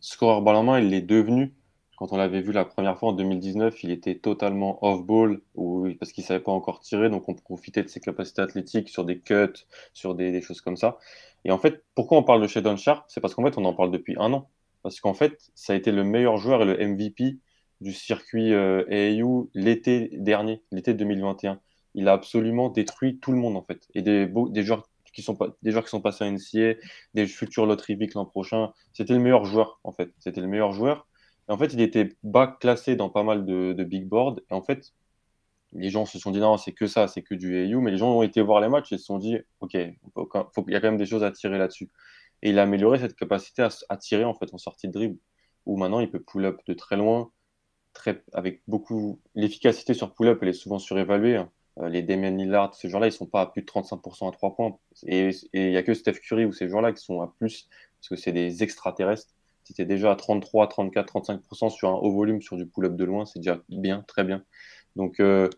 Score 0.00 0.42
ballon 0.42 0.62
main, 0.62 0.80
il 0.80 0.94
est 0.94 1.02
devenu 1.02 1.54
quand 2.00 2.14
on 2.14 2.16
l'avait 2.16 2.40
vu 2.40 2.52
la 2.52 2.64
première 2.64 2.98
fois 2.98 3.10
en 3.10 3.12
2019, 3.12 3.84
il 3.84 3.90
était 3.90 4.14
totalement 4.14 4.82
off-ball 4.82 5.42
parce 5.98 6.12
qu'il 6.12 6.24
ne 6.24 6.26
savait 6.26 6.40
pas 6.40 6.50
encore 6.50 6.80
tirer. 6.80 7.10
Donc, 7.10 7.28
on 7.28 7.34
profitait 7.34 7.82
de 7.82 7.88
ses 7.88 8.00
capacités 8.00 8.40
athlétiques 8.40 8.88
sur 8.88 9.04
des 9.04 9.18
cuts, 9.18 9.66
sur 9.92 10.14
des, 10.14 10.40
choses 10.40 10.62
comme 10.62 10.78
ça. 10.78 10.96
Et 11.44 11.50
en 11.50 11.58
fait, 11.58 11.84
pourquoi 11.94 12.16
on 12.16 12.22
parle 12.22 12.40
de 12.40 12.46
Shadon 12.46 12.78
Sharp 12.78 13.04
C'est 13.08 13.20
parce 13.20 13.34
qu'en 13.34 13.44
fait, 13.44 13.58
on 13.58 13.66
en 13.66 13.74
parle 13.74 13.90
depuis 13.90 14.16
un 14.18 14.32
an. 14.32 14.48
Parce 14.82 15.00
qu'en 15.00 15.14
fait, 15.14 15.50
ça 15.54 15.72
a 15.72 15.76
été 15.76 15.92
le 15.92 16.04
meilleur 16.04 16.36
joueur 16.36 16.62
et 16.62 16.64
le 16.64 16.76
MVP 16.76 17.38
du 17.80 17.92
circuit 17.92 18.52
euh, 18.52 18.84
l'été 19.54 20.10
dernier, 20.12 20.62
l'été 20.70 20.94
2021. 20.94 21.60
Il 21.94 22.08
a 22.08 22.12
absolument 22.12 22.68
détruit 22.68 23.18
tout 23.18 23.32
le 23.32 23.38
monde, 23.38 23.56
en 23.56 23.62
fait. 23.62 23.88
Et 23.94 24.02
des, 24.02 24.28
joueurs 24.62 24.88
qui 25.12 25.22
sont 25.22 25.36
des 25.62 25.72
joueurs 25.72 25.84
qui 25.84 25.90
sont 25.90 26.00
passés 26.00 26.24
à 26.24 26.30
NCA, 26.30 26.78
des 27.14 27.26
futurs 27.26 27.66
Lottery 27.66 27.96
Vic 27.96 28.14
l'an 28.14 28.26
prochain. 28.26 28.72
C'était 28.92 29.14
le 29.14 29.18
meilleur 29.18 29.44
joueur 29.44 29.80
en 29.82 29.92
fait. 29.92 30.12
C'était 30.18 30.40
le 30.40 30.46
meilleur 30.46 30.72
joueur 30.72 31.08
en 31.50 31.58
fait, 31.58 31.72
il 31.72 31.80
était 31.80 32.16
bas 32.22 32.46
classé 32.60 32.96
dans 32.96 33.10
pas 33.10 33.24
mal 33.24 33.44
de, 33.44 33.84
big 33.84 34.06
boards. 34.06 34.40
Et 34.50 34.54
en 34.54 34.62
fait, 34.62 34.92
les 35.72 35.90
gens 35.90 36.06
se 36.06 36.18
sont 36.18 36.30
dit 36.30 36.38
non, 36.38 36.56
c'est 36.56 36.72
que 36.72 36.86
ça, 36.86 37.08
c'est 37.08 37.22
que 37.22 37.34
du 37.34 37.56
AU. 37.74 37.80
Mais 37.80 37.90
les 37.90 37.96
gens 37.96 38.12
ont 38.12 38.22
été 38.22 38.40
voir 38.40 38.60
les 38.60 38.68
matchs 38.68 38.92
et 38.92 38.98
se 38.98 39.04
sont 39.04 39.18
dit, 39.18 39.38
OK, 39.60 39.74
il 39.74 39.96
y 40.68 40.74
a 40.76 40.80
quand 40.80 40.88
même 40.88 40.96
des 40.96 41.06
choses 41.06 41.24
à 41.24 41.32
tirer 41.32 41.58
là-dessus. 41.58 41.90
Et 42.42 42.50
il 42.50 42.58
a 42.58 42.62
amélioré 42.62 42.98
cette 42.98 43.16
capacité 43.16 43.66
à, 43.88 43.96
tirer 43.96 44.24
en 44.24 44.34
fait 44.34 44.52
en 44.54 44.58
sortie 44.58 44.88
de 44.88 44.92
dribble, 44.92 45.18
où 45.66 45.76
maintenant 45.76 46.00
il 46.00 46.10
peut 46.10 46.20
pull-up 46.20 46.60
de 46.66 46.74
très 46.74 46.96
loin, 46.96 47.30
très, 47.92 48.22
avec 48.32 48.62
beaucoup. 48.68 49.20
L'efficacité 49.34 49.94
sur 49.94 50.14
pull-up, 50.14 50.38
elle 50.42 50.48
est 50.48 50.52
souvent 50.52 50.78
surévaluée. 50.78 51.36
Hein. 51.36 51.50
Euh, 51.78 51.88
les 51.88 52.02
Damien 52.02 52.30
Lillard, 52.30 52.74
ces 52.74 52.88
joueurs-là, 52.88 53.08
ils 53.08 53.12
sont 53.12 53.26
pas 53.26 53.42
à 53.42 53.46
plus 53.46 53.62
de 53.62 53.66
35% 53.66 54.28
à 54.28 54.32
3 54.32 54.56
points. 54.56 54.78
Et 55.06 55.30
il 55.52 55.70
n'y 55.70 55.76
a 55.76 55.82
que 55.82 55.94
Steph 55.94 56.14
Curry 56.14 56.44
ou 56.44 56.52
ces 56.52 56.68
joueurs-là 56.68 56.92
qui 56.92 57.04
sont 57.04 57.20
à 57.20 57.34
plus, 57.38 57.68
parce 57.98 58.08
que 58.08 58.16
c'est 58.16 58.32
des 58.32 58.62
extraterrestres 58.62 59.34
si 59.74 59.86
déjà 59.86 60.12
à 60.12 60.16
33, 60.16 60.68
34, 60.68 61.12
35% 61.12 61.70
sur 61.70 61.88
un 61.88 61.94
haut 61.94 62.12
volume 62.12 62.42
sur 62.42 62.56
du 62.56 62.66
pull-up 62.66 62.96
de 62.96 63.04
loin, 63.04 63.26
c'est 63.26 63.38
déjà 63.38 63.60
bien, 63.68 64.02
très 64.06 64.24
bien. 64.24 64.42
Donc, 64.96 65.20
euh, 65.20 65.48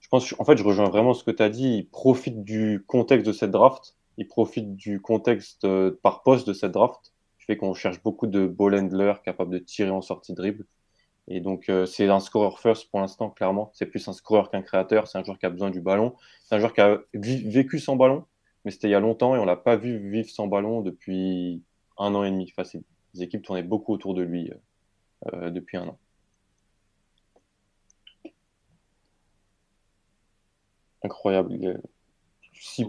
je 0.00 0.08
pense, 0.08 0.34
en 0.38 0.44
fait, 0.44 0.56
je 0.56 0.64
rejoins 0.64 0.88
vraiment 0.88 1.14
ce 1.14 1.24
que 1.24 1.30
tu 1.30 1.42
as 1.42 1.48
dit. 1.48 1.88
Profite 1.90 2.44
du 2.44 2.84
contexte 2.86 3.26
de 3.26 3.32
cette 3.32 3.50
draft. 3.50 3.96
Il 4.18 4.26
profite 4.26 4.74
du 4.76 5.00
contexte 5.00 5.64
euh, 5.64 5.98
par 6.02 6.22
poste 6.22 6.46
de 6.46 6.52
cette 6.52 6.72
draft. 6.72 7.14
Je 7.38 7.46
fais 7.46 7.56
qu'on 7.56 7.72
cherche 7.72 8.02
beaucoup 8.02 8.26
de 8.26 8.46
ball 8.46 8.74
handlers 8.74 9.22
capables 9.22 9.52
de 9.52 9.58
tirer 9.58 9.90
en 9.90 10.02
sortie 10.02 10.34
dribble. 10.34 10.66
Et 11.28 11.40
donc, 11.40 11.68
euh, 11.68 11.86
c'est 11.86 12.08
un 12.08 12.20
scorer 12.20 12.54
first 12.60 12.90
pour 12.90 13.00
l'instant, 13.00 13.30
clairement. 13.30 13.70
C'est 13.74 13.86
plus 13.86 14.06
un 14.08 14.12
scoreur 14.12 14.50
qu'un 14.50 14.62
créateur. 14.62 15.06
C'est 15.06 15.18
un 15.18 15.24
joueur 15.24 15.38
qui 15.38 15.46
a 15.46 15.50
besoin 15.50 15.70
du 15.70 15.80
ballon. 15.80 16.16
C'est 16.44 16.56
un 16.56 16.58
joueur 16.58 16.72
qui 16.74 16.80
a 16.80 16.98
vécu 17.14 17.78
sans 17.78 17.96
ballon, 17.96 18.24
mais 18.64 18.70
c'était 18.72 18.88
il 18.88 18.92
y 18.92 18.94
a 18.94 19.00
longtemps 19.00 19.36
et 19.36 19.38
on 19.38 19.44
l'a 19.44 19.56
pas 19.56 19.76
vu 19.76 20.10
vivre 20.10 20.28
sans 20.28 20.48
ballon 20.48 20.82
depuis 20.82 21.62
un 21.98 22.14
an 22.14 22.24
et 22.24 22.30
demi 22.30 22.50
facile. 22.50 22.82
Les 23.14 23.22
équipes 23.22 23.42
tournaient 23.42 23.62
beaucoup 23.62 23.92
autour 23.94 24.14
de 24.14 24.22
lui 24.22 24.52
euh, 25.32 25.50
depuis 25.50 25.76
un 25.76 25.88
an. 25.88 25.98
Incroyable. 31.02 31.80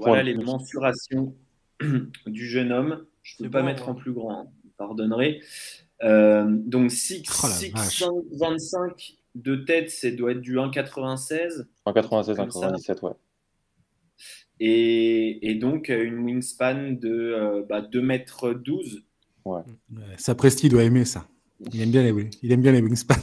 Voilà 0.01 0.23
les 0.23 0.35
mensurations 0.35 1.35
du 2.27 2.47
jeune 2.47 2.71
homme. 2.71 3.05
Je 3.21 3.35
ne 3.39 3.47
peux 3.47 3.51
pas 3.51 3.63
mettre 3.63 3.89
en 3.89 3.95
plus 3.95 4.13
grand, 4.13 4.41
hein. 4.41 4.47
pardonnerez. 4.77 5.41
Euh, 6.03 6.45
donc 6.49 6.91
6, 6.91 7.23
25 8.31 9.17
de 9.35 9.55
tête, 9.57 9.89
c'est 9.89 10.11
doit 10.11 10.31
être 10.31 10.41
du 10.41 10.55
1,96. 10.55 11.65
1,96, 11.85 12.35
1,97, 12.35 13.05
ouais. 13.05 13.11
Et, 14.61 15.55
donc, 15.55 15.89
une 15.89 16.19
wingspan 16.19 16.97
de 16.99 17.65
bah, 17.69 17.81
2 17.81 18.01
mètres 18.01 18.53
12. 18.53 19.03
Ouais. 19.45 19.61
Sapresti 20.17 20.69
doit 20.69 20.83
aimer 20.83 21.05
ça. 21.05 21.27
Il 21.73 21.81
aime 21.81 21.91
bien 21.91 22.03
les, 22.03 22.29
il 22.41 22.51
aime 22.51 22.61
bien 22.61 22.71
les 22.71 22.81
wingspans. 22.81 23.15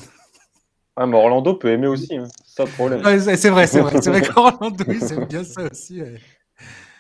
Ah, 0.97 1.07
mais 1.07 1.17
Orlando 1.17 1.55
peut 1.55 1.69
aimer 1.69 1.89
aussi, 1.89 2.17
hein. 2.17 2.27
c'est 2.47 2.65
pas 2.65 2.71
problème. 2.71 3.03
c'est 3.21 3.51
vrai, 3.51 3.67
c'est 3.67 3.81
vrai. 3.81 4.01
C'est 4.01 4.11
vrai 4.11 4.23
qu'Orlando, 4.35 4.83
il 4.89 5.13
aime 5.13 5.27
bien 5.27 5.45
ça 5.45 5.69
aussi. 5.71 6.01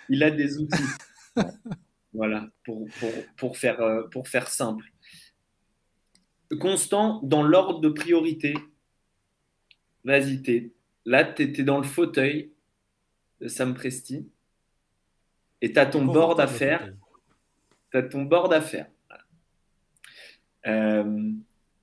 Il 0.08 0.22
a 0.22 0.30
des 0.30 0.58
outils. 0.58 0.82
voilà, 2.12 2.48
pour, 2.64 2.88
pour, 2.98 3.10
pour, 3.36 3.56
faire, 3.56 3.80
euh, 3.80 4.06
pour 4.08 4.28
faire 4.28 4.48
simple. 4.48 4.84
Constant, 6.60 7.20
dans 7.22 7.42
l'ordre 7.42 7.80
de 7.80 7.88
priorité, 7.88 8.54
vas-y, 10.04 10.42
es, 10.50 10.72
là, 11.04 11.24
tu 11.24 11.42
étais 11.42 11.64
dans 11.64 11.78
le 11.78 11.84
fauteuil 11.84 12.52
de 13.40 13.48
Sam 13.48 13.74
Presti 13.74 14.28
et 15.60 15.72
tu 15.72 15.78
as 15.78 15.86
ton 15.86 16.04
board 16.04 16.40
à 16.40 16.46
faire. 16.46 16.94
Tu 17.90 17.96
as 17.96 18.02
ton 18.02 18.22
board 18.22 18.52
à 18.52 18.60
faire. 18.60 18.88
Euh, 20.66 21.32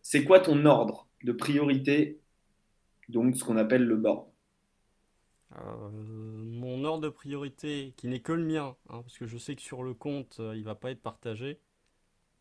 c'est 0.02 0.24
quoi 0.26 0.40
ton 0.40 0.66
ordre 0.66 1.08
de 1.24 1.32
priorité, 1.32 2.20
donc 3.08 3.38
ce 3.38 3.44
qu'on 3.44 3.58
appelle 3.58 3.86
le 3.86 3.96
board 3.96 4.33
euh, 5.58 5.90
Mon 5.92 6.84
ordre 6.84 7.04
de 7.04 7.10
priorité, 7.10 7.94
qui 7.98 8.08
n'est 8.08 8.22
que 8.22 8.32
le 8.34 8.46
mien, 8.46 8.76
hein, 8.90 9.02
parce 9.02 9.18
que 9.18 9.28
je 9.28 9.38
sais 9.38 9.56
que 9.56 9.62
sur 9.62 9.84
le 9.84 9.94
compte, 9.94 10.36
il 10.40 10.46
euh, 10.46 10.56
il 10.56 10.64
va 10.64 10.76
pas 10.76 10.92
être 10.92 11.02
partagé. 11.02 11.60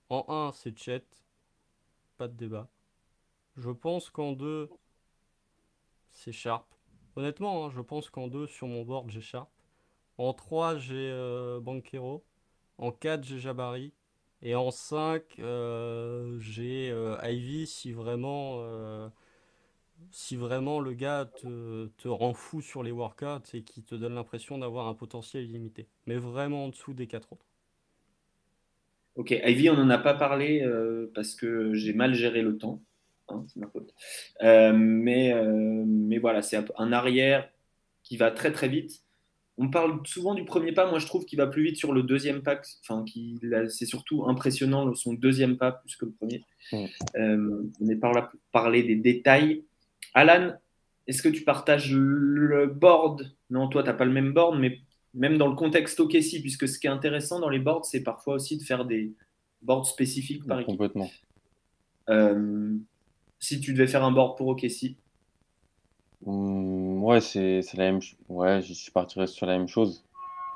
En 0.08 0.24
1, 0.28 0.52
c'est 0.52 0.76
chat, 0.78 1.02
pas 2.18 2.28
de 2.28 2.34
débat. 2.36 2.68
Je 3.56 3.70
pense 3.70 4.10
qu'en 4.10 4.32
2, 4.32 4.70
c'est 6.10 6.32
Sharp. 6.32 6.66
Honnêtement, 7.16 7.66
hein, 7.66 7.70
je 7.70 7.80
pense 7.80 8.10
qu'en 8.10 8.28
2, 8.28 8.46
sur 8.46 8.66
mon 8.66 8.82
board, 8.84 9.10
j'ai 9.10 9.20
Sharp. 9.20 9.50
En 10.18 10.32
3, 10.34 10.76
j'ai 10.78 11.10
Banquero. 11.62 12.24
En 12.78 12.92
4, 12.92 13.24
j'ai 13.24 13.38
Jabari. 13.38 13.92
Et 14.42 14.56
en 14.56 14.70
5, 14.72 15.22
euh, 15.38 16.36
j'ai 16.40 16.90
euh, 16.90 17.16
Ivy 17.22 17.66
si 17.66 17.92
vraiment, 17.92 18.56
euh, 18.58 19.08
si 20.10 20.36
vraiment 20.36 20.80
le 20.80 20.92
gars 20.92 21.30
te, 21.40 21.86
te, 21.98 22.08
rend 22.08 22.34
fou 22.34 22.60
sur 22.60 22.82
les 22.82 22.90
workouts 22.90 23.54
et 23.54 23.62
qui 23.62 23.82
te 23.82 23.94
donne 23.94 24.14
l'impression 24.14 24.58
d'avoir 24.58 24.88
un 24.88 24.94
potentiel 24.94 25.44
illimité. 25.44 25.86
Mais 26.06 26.16
vraiment 26.16 26.66
en 26.66 26.68
dessous 26.68 26.94
des 26.94 27.06
4 27.06 27.32
autres. 27.32 27.46
Ok, 29.14 29.30
Ivy, 29.30 29.68
on 29.70 29.76
n'en 29.76 29.90
a 29.90 29.98
pas 29.98 30.14
parlé 30.14 30.66
parce 31.14 31.34
que 31.34 31.74
j'ai 31.74 31.92
mal 31.92 32.14
géré 32.14 32.40
le 32.42 32.56
temps. 32.56 32.82
Hein, 33.28 33.44
c'est 33.48 33.60
ma 33.60 33.68
faute. 33.68 33.94
mais, 34.40 35.34
mais 35.86 36.18
voilà, 36.18 36.40
c'est 36.42 36.58
un 36.76 36.92
arrière 36.92 37.48
qui 38.02 38.16
va 38.16 38.30
très 38.30 38.52
très 38.52 38.68
vite 38.68 39.02
on 39.58 39.68
parle 39.68 40.00
souvent 40.06 40.34
du 40.34 40.44
premier 40.44 40.72
pas. 40.72 40.88
Moi, 40.88 40.98
je 40.98 41.06
trouve 41.06 41.24
qu'il 41.24 41.38
va 41.38 41.46
plus 41.46 41.62
vite 41.62 41.76
sur 41.76 41.92
le 41.92 42.02
deuxième 42.02 42.42
pas. 42.42 42.60
Enfin, 42.82 43.04
c'est 43.68 43.86
surtout 43.86 44.26
impressionnant 44.26 44.94
son 44.94 45.12
deuxième 45.12 45.56
pas 45.56 45.72
plus 45.72 45.96
que 45.96 46.06
le 46.06 46.12
premier. 46.12 46.44
Euh, 47.16 47.62
on 47.80 47.88
est 47.88 47.96
par 47.96 48.12
là 48.12 48.22
pour 48.22 48.40
parler 48.50 48.82
des 48.82 48.96
détails. 48.96 49.64
Alan, 50.14 50.54
est-ce 51.06 51.22
que 51.22 51.28
tu 51.28 51.42
partages 51.42 51.92
le 51.92 52.66
board? 52.66 53.34
Non, 53.50 53.68
toi, 53.68 53.82
tu 53.82 53.88
n'as 53.88 53.94
pas 53.94 54.04
le 54.04 54.12
même 54.12 54.32
board, 54.32 54.58
mais 54.58 54.78
même 55.14 55.38
dans 55.38 55.48
le 55.48 55.56
contexte 55.56 56.00
OKC, 56.00 56.40
puisque 56.40 56.68
ce 56.68 56.78
qui 56.78 56.86
est 56.86 56.90
intéressant 56.90 57.40
dans 57.40 57.48
les 57.48 57.58
boards, 57.58 57.84
c'est 57.84 58.02
parfois 58.02 58.34
aussi 58.34 58.56
de 58.56 58.62
faire 58.62 58.84
des 58.84 59.12
boards 59.62 59.86
spécifiques 59.86 60.46
par 60.46 60.60
équipe. 60.60 60.70
Complètement. 60.72 61.10
Euh, 62.08 62.76
si 63.38 63.60
tu 63.60 63.72
devais 63.72 63.86
faire 63.86 64.04
un 64.04 64.12
board 64.12 64.36
pour 64.36 64.48
OKC, 64.48 64.96
Mmh, 66.24 67.02
ouais, 67.02 67.20
c'est 67.20 67.62
la 67.74 67.90
même 67.90 68.00
Ouais, 68.28 68.62
je 68.62 68.90
partirais 68.92 69.26
sur 69.26 69.46
la 69.46 69.58
même 69.58 69.68
chose. 69.68 70.04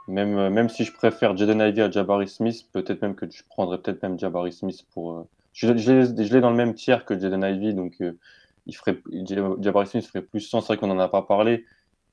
Même, 0.08 0.38
euh, 0.38 0.50
même 0.50 0.68
si 0.68 0.84
je 0.84 0.92
préfère 0.92 1.36
Jaden 1.36 1.60
Ivey 1.60 1.82
à 1.82 1.90
Jabari 1.90 2.28
Smith, 2.28 2.68
peut-être 2.72 3.02
même 3.02 3.16
que 3.16 3.28
je 3.28 3.42
prendrais 3.48 3.78
peut-être 3.78 4.02
même 4.02 4.18
Jabari 4.18 4.52
Smith 4.52 4.86
pour. 4.94 5.12
Euh, 5.12 5.28
je, 5.52 5.76
je 5.76 6.34
l'ai 6.34 6.40
dans 6.40 6.50
le 6.50 6.56
même 6.56 6.74
tiers 6.74 7.04
que 7.04 7.18
Jaden 7.18 7.42
Ivey, 7.42 7.72
donc 7.72 8.00
il 8.66 8.74
ferait, 8.74 8.98
Jabari 9.60 9.86
Smith 9.86 10.06
ferait 10.06 10.22
plus 10.22 10.40
sens. 10.40 10.66
C'est 10.66 10.74
vrai 10.74 10.78
qu'on 10.78 10.88
n'en 10.88 10.98
a 10.98 11.08
pas 11.08 11.22
parlé. 11.22 11.64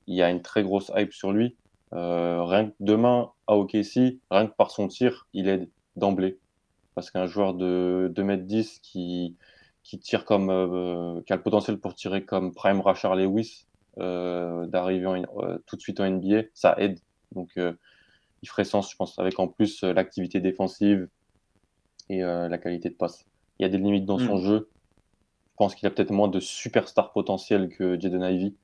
Il 0.06 0.14
y 0.14 0.22
a 0.22 0.30
une 0.30 0.42
très 0.42 0.62
grosse 0.62 0.90
hype 0.96 1.12
sur 1.12 1.32
lui. 1.32 1.56
rien 1.92 2.66
que 2.66 2.74
demain 2.80 3.30
à 3.46 3.56
OKC, 3.56 4.18
rien 4.30 4.46
que 4.46 4.54
par 4.56 4.70
son 4.70 4.88
tir, 4.88 5.26
il 5.32 5.48
est 5.48 5.68
d'emblée. 5.96 6.38
Parce 6.94 7.10
qu'un 7.10 7.26
joueur 7.26 7.54
de 7.54 8.12
2m10 8.14 8.80
qui, 8.80 9.36
qui 9.84 9.98
tire 9.98 10.24
comme, 10.24 10.50
euh, 10.50 11.20
qui 11.26 11.32
a 11.32 11.36
le 11.36 11.42
potentiel 11.42 11.78
pour 11.78 11.94
tirer 11.94 12.24
comme 12.24 12.52
Prime 12.52 12.80
Rashard 12.80 13.16
Lewis, 13.16 13.66
euh, 13.98 14.66
d'arriver 14.66 15.22
euh, 15.36 15.58
tout 15.66 15.76
de 15.76 15.80
suite 15.80 16.00
en 16.00 16.10
NBA, 16.10 16.44
ça 16.54 16.74
aide. 16.78 16.98
Donc, 17.32 17.50
il 17.56 18.48
ferait 18.48 18.64
sens, 18.64 18.90
je 18.90 18.96
pense, 18.96 19.18
avec 19.18 19.38
en 19.38 19.48
plus 19.48 19.82
l'activité 19.82 20.40
défensive 20.40 21.08
et 22.08 22.20
la 22.20 22.58
qualité 22.58 22.90
de 22.90 22.94
passe. 22.94 23.26
Il 23.58 23.64
y 23.64 23.66
a 23.66 23.68
des 23.68 23.78
limites 23.78 24.04
dans 24.04 24.18
son 24.18 24.36
mm. 24.36 24.42
jeu. 24.42 24.68
Je 25.54 25.56
pense 25.56 25.76
qu'il 25.76 25.86
a 25.86 25.90
peut-être 25.90 26.10
moins 26.10 26.26
de 26.26 26.40
superstar 26.40 27.12
potentiel 27.12 27.68
que 27.68 27.98
Jaden 27.98 28.22
Ivy, 28.22 28.56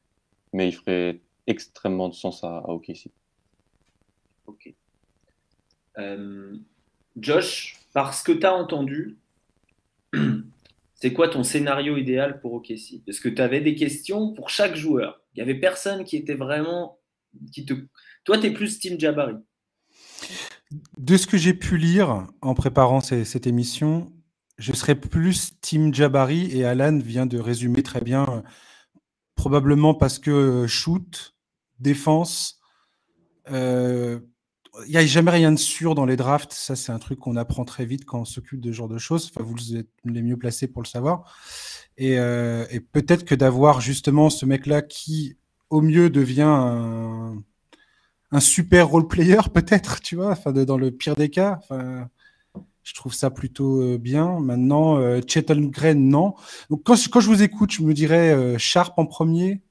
mais 0.53 0.69
il 0.69 0.73
ferait 0.73 1.21
extrêmement 1.47 2.09
de 2.09 2.15
sens 2.15 2.43
à, 2.43 2.59
à 2.59 2.69
OKC. 2.71 3.11
Ok. 4.47 4.75
Josh, 7.17 7.81
parce 7.93 8.25
que 8.25 8.33
tu 8.33 8.45
as 8.45 8.55
entendu, 8.55 9.19
c'est 10.95 11.13
quoi 11.13 11.29
ton 11.29 11.45
scénario 11.45 11.97
idéal 11.97 12.41
pour 12.41 12.55
OKC 12.55 13.03
Parce 13.07 13.21
que 13.21 13.29
tu 13.29 13.41
avais 13.41 13.61
des 13.61 13.75
questions 13.75 14.33
pour 14.33 14.51
chaque 14.51 14.75
joueur. 14.75 15.23
Il 15.35 15.39
n'y 15.39 15.43
avait 15.49 15.59
personne 15.59 16.05
qui 16.05 16.17
était 16.17 16.35
vraiment. 16.35 16.99
Qui 17.53 17.65
te... 17.65 17.75
Toi, 18.25 18.39
tu 18.39 18.47
es 18.47 18.51
plus 18.51 18.81
Team 18.81 18.99
Jabari. 18.99 19.37
De 20.99 21.17
ce 21.17 21.27
que 21.27 21.37
j'ai 21.37 21.55
pu 21.55 21.79
lire 21.79 22.27
en 22.43 22.55
préparant 22.55 23.01
cette 23.01 23.47
émission, 23.47 24.13
je 24.61 24.73
serais 24.75 24.95
plus 24.95 25.59
Team 25.63 25.93
Jabari 25.93 26.57
et 26.57 26.65
Alan 26.65 26.99
vient 26.99 27.27
de 27.27 27.39
résumer 27.39 27.83
très 27.83 28.03
bien, 28.03 28.43
probablement 29.35 29.95
parce 29.95 30.19
que 30.19 30.31
euh, 30.31 30.67
shoot, 30.67 31.35
défense, 31.79 32.61
euh, 33.51 34.21
il 34.87 34.91
n'y 34.91 34.99
a 34.99 35.07
jamais 35.07 35.31
rien 35.31 35.51
de 35.51 35.59
sûr 35.59 35.95
dans 35.95 36.05
les 36.05 36.17
drafts. 36.17 36.53
Ça, 36.53 36.77
c'est 36.77 36.93
un 36.93 36.99
truc 36.99 37.19
qu'on 37.19 37.37
apprend 37.37 37.65
très 37.65 37.87
vite 37.87 38.05
quand 38.05 38.21
on 38.21 38.25
s'occupe 38.25 38.61
de 38.61 38.71
ce 38.71 38.77
genre 38.77 38.89
de 38.89 38.99
choses. 38.99 39.33
Enfin, 39.35 39.45
vous 39.45 39.77
êtes 39.77 39.89
les 40.05 40.23
mieux 40.23 40.37
placés 40.37 40.69
pour 40.69 40.83
le 40.83 40.87
savoir. 40.87 41.37
Et, 41.97 42.19
euh, 42.19 42.65
peut-être 42.93 43.25
que 43.25 43.35
d'avoir 43.35 43.81
justement 43.81 44.31
ce 44.31 44.47
mec-là 44.47 44.83
qui, 44.83 45.39
au 45.71 45.81
mieux, 45.81 46.11
devient 46.11 46.43
un, 46.43 47.43
super 48.41 48.89
role 48.89 49.09
player, 49.09 49.41
peut-être, 49.55 50.01
tu 50.01 50.17
vois, 50.17 50.33
enfin, 50.33 50.53
dans 50.53 50.79
le 50.79 50.91
pire 50.91 51.17
des 51.17 51.31
cas. 51.31 51.61
Je 52.83 52.95
trouve 52.95 53.15
ça 53.15 53.31
plutôt 53.31 53.83
euh, 53.83 53.99
bien. 53.99 54.41
Maintenant, 54.41 54.99
euh, 54.99 55.21
Green, 55.21 56.09
non. 56.09 56.35
Donc, 56.71 56.83
quand, 56.85 56.97
je 56.97 57.27
vous 57.27 57.43
écoute, 57.43 57.73
je 57.73 57.83
me 57.83 57.95
dirais 57.95 58.33
euh, 58.33 58.59
Sharp 58.59 58.99
en 58.99 59.07
premier, 59.07 59.63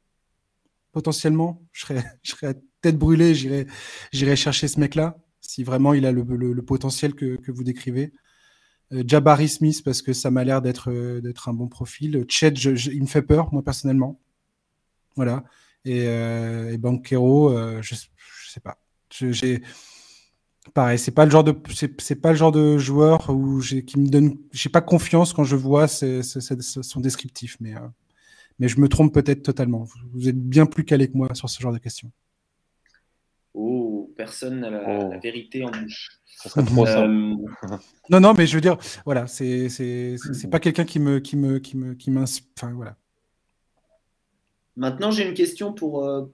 potentiellement. 0.91 1.61
Je 1.72 1.81
serais, 1.81 2.03
serais 2.23 2.56
tête 2.81 2.98
brûlée, 2.98 3.36
j'irai, 3.36 3.68
j'irai 4.11 4.36
chercher 4.36 4.68
ce 4.68 4.80
mec-là, 4.80 5.18
si 5.41 5.64
vraiment 5.64 5.94
il 5.94 6.06
a 6.06 6.11
le, 6.11 6.61
potentiel 6.61 7.14
que, 7.14 7.38
vous 7.52 7.64
décrivez. 7.64 8.14
Euh, 8.91 9.03
Jabari 9.06 9.49
Smith, 9.49 9.84
parce 9.84 10.02
que 10.02 10.14
ça 10.14 10.31
m'a 10.31 10.44
l'air 10.44 10.61
d'être, 10.61 10.91
euh, 10.91 11.22
un 11.45 11.53
bon 11.53 11.68
profil. 11.68 12.26
Chet, 12.30 12.49
il 12.49 13.02
me 13.02 13.07
fait 13.07 13.22
peur, 13.22 13.53
moi, 13.53 13.64
personnellement. 13.64 14.19
Voilà. 15.15 15.44
Et, 15.86 16.03
euh, 16.07 16.77
Banquero, 16.77 17.81
je, 17.81 17.95
je 17.95 18.52
sais 18.52 18.60
pas. 18.60 18.80
j'ai 19.11 19.61
pareil, 20.74 21.00
c'est 21.00 21.12
pas 21.12 21.26
le 21.26 21.32
genre 21.32 21.44
de 21.44 21.56
c'est, 21.74 22.16
pas 22.16 22.32
le 22.32 22.38
genre 22.38 22.52
de 22.52 22.78
joueur 22.78 23.30
où 23.30 23.62
j'ai 23.62 23.84
qui 23.84 24.00
me 24.00 24.08
donne 24.08 24.38
j'ai 24.52 24.70
pas 24.70 24.82
confiance 24.82 25.34
quand 25.34 25.44
je 25.44 25.56
vois 25.56 25.88
son 25.88 27.00
descriptif, 27.00 27.58
mais 27.60 27.74
mais 28.60 28.68
je 28.68 28.80
me 28.80 28.88
trompe 28.88 29.14
peut-être 29.14 29.44
totalement. 29.44 29.86
Vous 30.14 30.28
êtes 30.28 30.40
bien 30.40 30.66
plus 30.66 30.86
calé 30.86 31.10
que 31.10 31.18
moi 31.18 31.30
sur 31.34 31.50
ce 31.50 31.62
genre 31.62 31.74
de 31.74 31.78
questions. 31.78 32.12
Oh, 33.54 34.14
personne 34.16 34.60
n'a 34.60 34.70
la, 34.70 34.84
oh. 34.88 35.20
vérité 35.22 35.64
en 35.64 35.72
bouche. 35.72 36.20
Euh, 36.58 36.62
non, 38.10 38.20
non, 38.20 38.34
mais 38.34 38.48
je 38.48 38.56
veux 38.56 38.62
dire, 38.62 38.78
voilà, 39.06 39.28
c'est 39.28 39.70
c'est 39.70 40.50
pas 40.50 40.60
quelqu'un 40.60 40.86
qui 40.86 41.00
me 41.00 41.20
qui 41.20 41.36
me 41.36 41.60
qui 41.60 41.78
me 41.78 41.96
qui 41.96 42.12
Enfin 42.16 42.72
voilà. 42.74 42.96
Maintenant, 44.76 45.12
j'ai 45.12 45.28
une 45.28 45.34
question 45.34 45.74
pour. 45.74 46.06
Euh, 46.06 46.26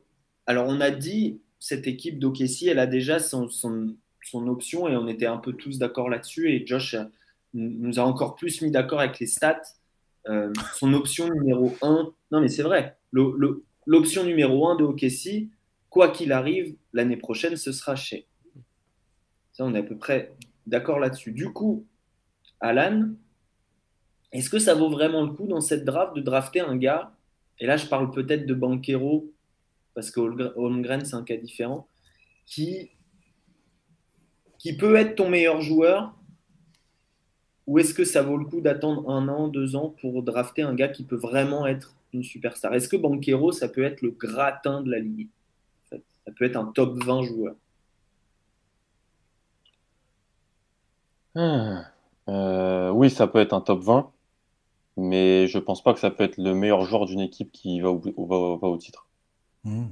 alors, 0.45 0.67
on 0.67 0.79
a 0.79 0.91
dit 0.91 1.41
cette 1.59 1.87
équipe 1.87 2.19
d'Okessi, 2.19 2.67
elle 2.67 2.77
a 2.77 2.85
déjà 2.85 3.17
son, 3.17 3.49
son, 3.49 3.95
son, 4.25 4.47
option 4.47 4.87
et 4.87 4.95
on 4.95 5.07
était 5.07 5.25
un 5.25 5.37
peu 5.37 5.53
tous 5.53 5.79
d'accord 5.79 6.09
là-dessus. 6.09 6.51
Et 6.51 6.65
Josh 6.65 6.95
nous 7.53 7.99
a 7.99 8.03
encore 8.03 8.35
plus 8.35 8.61
mis 8.61 8.71
d'accord 8.71 8.99
avec 8.99 9.19
les 9.19 9.27
stats. 9.27 9.61
Euh, 10.27 10.51
son 10.75 10.93
option 10.93 11.29
numéro 11.29 11.73
1, 11.81 12.11
non 12.31 12.41
mais 12.41 12.49
c'est 12.49 12.63
vrai, 12.63 12.97
l'option 13.85 14.23
numéro 14.23 14.67
1 14.67 14.75
de 14.77 14.83
OKC, 14.83 15.49
quoi 15.89 16.09
qu'il 16.09 16.31
arrive, 16.31 16.75
l'année 16.93 17.17
prochaine, 17.17 17.55
ce 17.55 17.71
sera 17.71 17.95
chez. 17.95 18.27
Ça, 19.53 19.63
on 19.63 19.73
est 19.75 19.79
à 19.79 19.83
peu 19.83 19.97
près 19.97 20.33
d'accord 20.65 20.99
là-dessus. 20.99 21.31
Du 21.31 21.53
coup, 21.53 21.85
Alan, 22.59 23.11
est-ce 24.31 24.49
que 24.49 24.59
ça 24.59 24.73
vaut 24.73 24.89
vraiment 24.89 25.23
le 25.23 25.31
coup 25.31 25.47
dans 25.47 25.61
cette 25.61 25.85
draft 25.85 26.15
de 26.15 26.21
drafter 26.21 26.59
un 26.59 26.75
gars? 26.75 27.13
Et 27.59 27.67
là, 27.67 27.77
je 27.77 27.85
parle 27.85 28.11
peut-être 28.11 28.45
de 28.45 28.53
Banquero, 28.53 29.31
parce 29.93 30.11
que 30.11 30.19
Holmgren, 30.19 31.05
c'est 31.05 31.15
un 31.15 31.23
cas 31.23 31.37
différent. 31.37 31.87
qui, 32.45 32.91
qui 34.65 34.75
peut 34.75 34.95
être 34.95 35.13
ton 35.13 35.29
meilleur 35.29 35.61
joueur 35.61 36.15
ou 37.67 37.77
est-ce 37.77 37.93
que 37.93 38.03
ça 38.03 38.23
vaut 38.23 38.35
le 38.35 38.45
coup 38.45 38.61
d'attendre 38.61 39.07
un 39.11 39.27
an, 39.27 39.47
deux 39.47 39.75
ans 39.75 39.93
pour 40.01 40.23
drafter 40.23 40.63
un 40.63 40.73
gars 40.73 40.87
qui 40.87 41.03
peut 41.03 41.15
vraiment 41.15 41.67
être 41.67 41.93
une 42.13 42.23
superstar? 42.23 42.73
Est-ce 42.73 42.89
que 42.89 42.95
Banquero, 42.95 43.51
ça 43.51 43.69
peut 43.69 43.83
être 43.83 44.01
le 44.01 44.09
gratin 44.09 44.81
de 44.81 44.89
la 44.89 44.97
ligue 44.97 45.29
Ça 45.91 45.97
peut 46.35 46.45
être 46.45 46.55
un 46.55 46.65
top 46.65 46.97
20 47.03 47.21
joueur 47.21 47.55
ah, 51.35 51.83
euh, 52.27 52.89
Oui, 52.89 53.11
ça 53.11 53.27
peut 53.27 53.41
être 53.41 53.53
un 53.53 53.61
top 53.61 53.81
20, 53.81 54.11
mais 54.97 55.45
je 55.45 55.59
pense 55.59 55.83
pas 55.83 55.93
que 55.93 55.99
ça 55.99 56.09
peut 56.09 56.23
être 56.23 56.37
le 56.37 56.55
meilleur 56.55 56.81
joueur 56.85 57.05
d'une 57.05 57.19
équipe 57.19 57.51
qui 57.51 57.81
va 57.81 57.91
au, 57.91 57.99
va, 57.99 58.67
au 58.67 58.77
titre. 58.77 59.05
Hmm. 59.63 59.89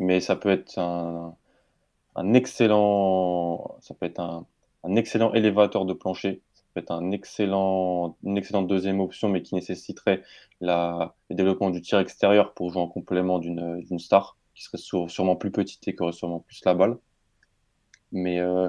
Mais 0.00 0.18
ça 0.18 0.34
peut 0.34 0.50
être 0.50 0.76
un, 0.76 1.36
un 2.18 2.34
excellent, 2.34 3.76
ça 3.80 3.94
peut 3.94 4.06
être 4.06 4.20
un, 4.20 4.46
excellent 4.96 5.32
élévateur 5.34 5.84
de 5.84 5.92
plancher. 5.92 6.42
Ça 6.54 6.62
peut 6.74 6.80
être 6.80 6.90
un 6.90 7.12
excellent, 7.12 8.16
une 8.24 8.36
excellente 8.36 8.66
deuxième 8.66 9.00
option, 9.00 9.28
mais 9.28 9.42
qui 9.42 9.54
nécessiterait 9.54 10.22
la, 10.60 11.14
le 11.30 11.36
développement 11.36 11.70
du 11.70 11.80
tir 11.80 11.98
extérieur 12.00 12.54
pour 12.54 12.70
jouer 12.72 12.82
en 12.82 12.88
complément 12.88 13.38
d'une 13.38 13.98
star, 13.98 14.36
qui 14.54 14.64
serait 14.64 14.78
sûrement 15.08 15.36
plus 15.36 15.50
petite 15.52 15.86
et 15.86 15.94
qui 15.94 16.02
aurait 16.02 16.12
sûrement 16.12 16.40
plus 16.40 16.60
la 16.64 16.74
balle. 16.74 16.98
Mais 18.10 18.40
euh, 18.40 18.68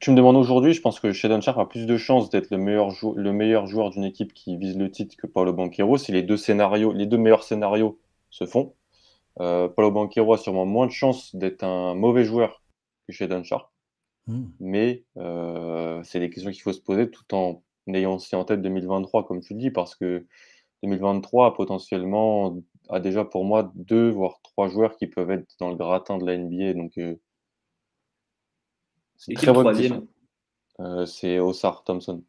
tu 0.00 0.10
me 0.10 0.16
demandes 0.16 0.36
aujourd'hui, 0.36 0.74
je 0.74 0.80
pense 0.80 1.00
que 1.00 1.12
Shadon 1.12 1.40
Sharp 1.40 1.58
a 1.58 1.66
plus 1.66 1.86
de 1.86 1.96
chances 1.96 2.30
d'être 2.30 2.50
le 2.50 2.58
meilleur, 2.58 2.90
le 3.16 3.32
meilleur 3.32 3.66
joueur 3.66 3.90
d'une 3.90 4.04
équipe 4.04 4.34
qui 4.34 4.56
vise 4.56 4.76
le 4.76 4.90
titre 4.90 5.16
que 5.16 5.26
Paolo 5.26 5.52
Banquero 5.52 5.98
si 5.98 6.12
les 6.12 6.22
deux 6.22 6.36
scénarios, 6.36 6.92
les 6.92 7.06
deux 7.06 7.18
meilleurs 7.18 7.44
scénarios 7.44 7.98
se 8.30 8.46
font. 8.46 8.74
Euh, 9.40 9.68
Paulo 9.68 9.90
Banquero 9.90 10.34
a 10.34 10.38
sûrement 10.38 10.66
moins 10.66 10.86
de 10.86 10.92
chances 10.92 11.34
d'être 11.34 11.64
un 11.64 11.94
mauvais 11.94 12.24
joueur 12.24 12.62
que 13.06 13.12
chez 13.12 13.28
Sharp. 13.44 13.70
Hmm. 14.26 14.46
Mais 14.60 15.04
euh, 15.18 16.02
c'est 16.04 16.20
des 16.20 16.30
questions 16.30 16.50
qu'il 16.50 16.62
faut 16.62 16.72
se 16.72 16.80
poser 16.80 17.10
tout 17.10 17.34
en 17.34 17.62
ayant 17.92 18.14
aussi 18.14 18.34
en 18.36 18.44
tête 18.44 18.62
2023, 18.62 19.26
comme 19.26 19.40
tu 19.40 19.54
le 19.54 19.60
dis, 19.60 19.70
parce 19.70 19.94
que 19.94 20.26
2023 20.82 21.54
potentiellement 21.54 22.58
a 22.88 23.00
déjà 23.00 23.24
pour 23.24 23.44
moi 23.44 23.72
deux 23.74 24.10
voire 24.10 24.40
trois 24.42 24.68
joueurs 24.68 24.96
qui 24.96 25.06
peuvent 25.06 25.30
être 25.30 25.54
dans 25.58 25.70
le 25.70 25.76
gratin 25.76 26.18
de 26.18 26.24
la 26.24 26.38
NBA. 26.38 26.74
Donc, 26.74 26.96
euh, 26.98 27.16
c'est 29.16 29.34
très 29.34 29.52
bonne 29.52 30.06
c'est 31.06 31.38
Osar 31.38 31.84
Thompson. 31.84 32.24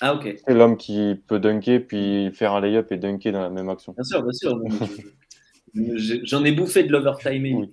Ah, 0.00 0.14
ok. 0.14 0.36
C'est 0.46 0.54
l'homme 0.54 0.76
qui 0.76 1.16
peut 1.26 1.40
dunker, 1.40 1.80
puis 1.80 2.30
faire 2.32 2.52
un 2.52 2.60
layup 2.60 2.92
et 2.92 2.96
dunker 2.96 3.32
dans 3.32 3.40
la 3.40 3.50
même 3.50 3.68
action. 3.68 3.92
Bien 3.92 4.04
sûr, 4.04 4.22
bien 4.22 4.32
sûr. 4.32 4.60
J'en 5.74 6.44
ai 6.44 6.52
bouffé 6.52 6.84
de 6.84 6.92
l'overtime. 6.92 7.68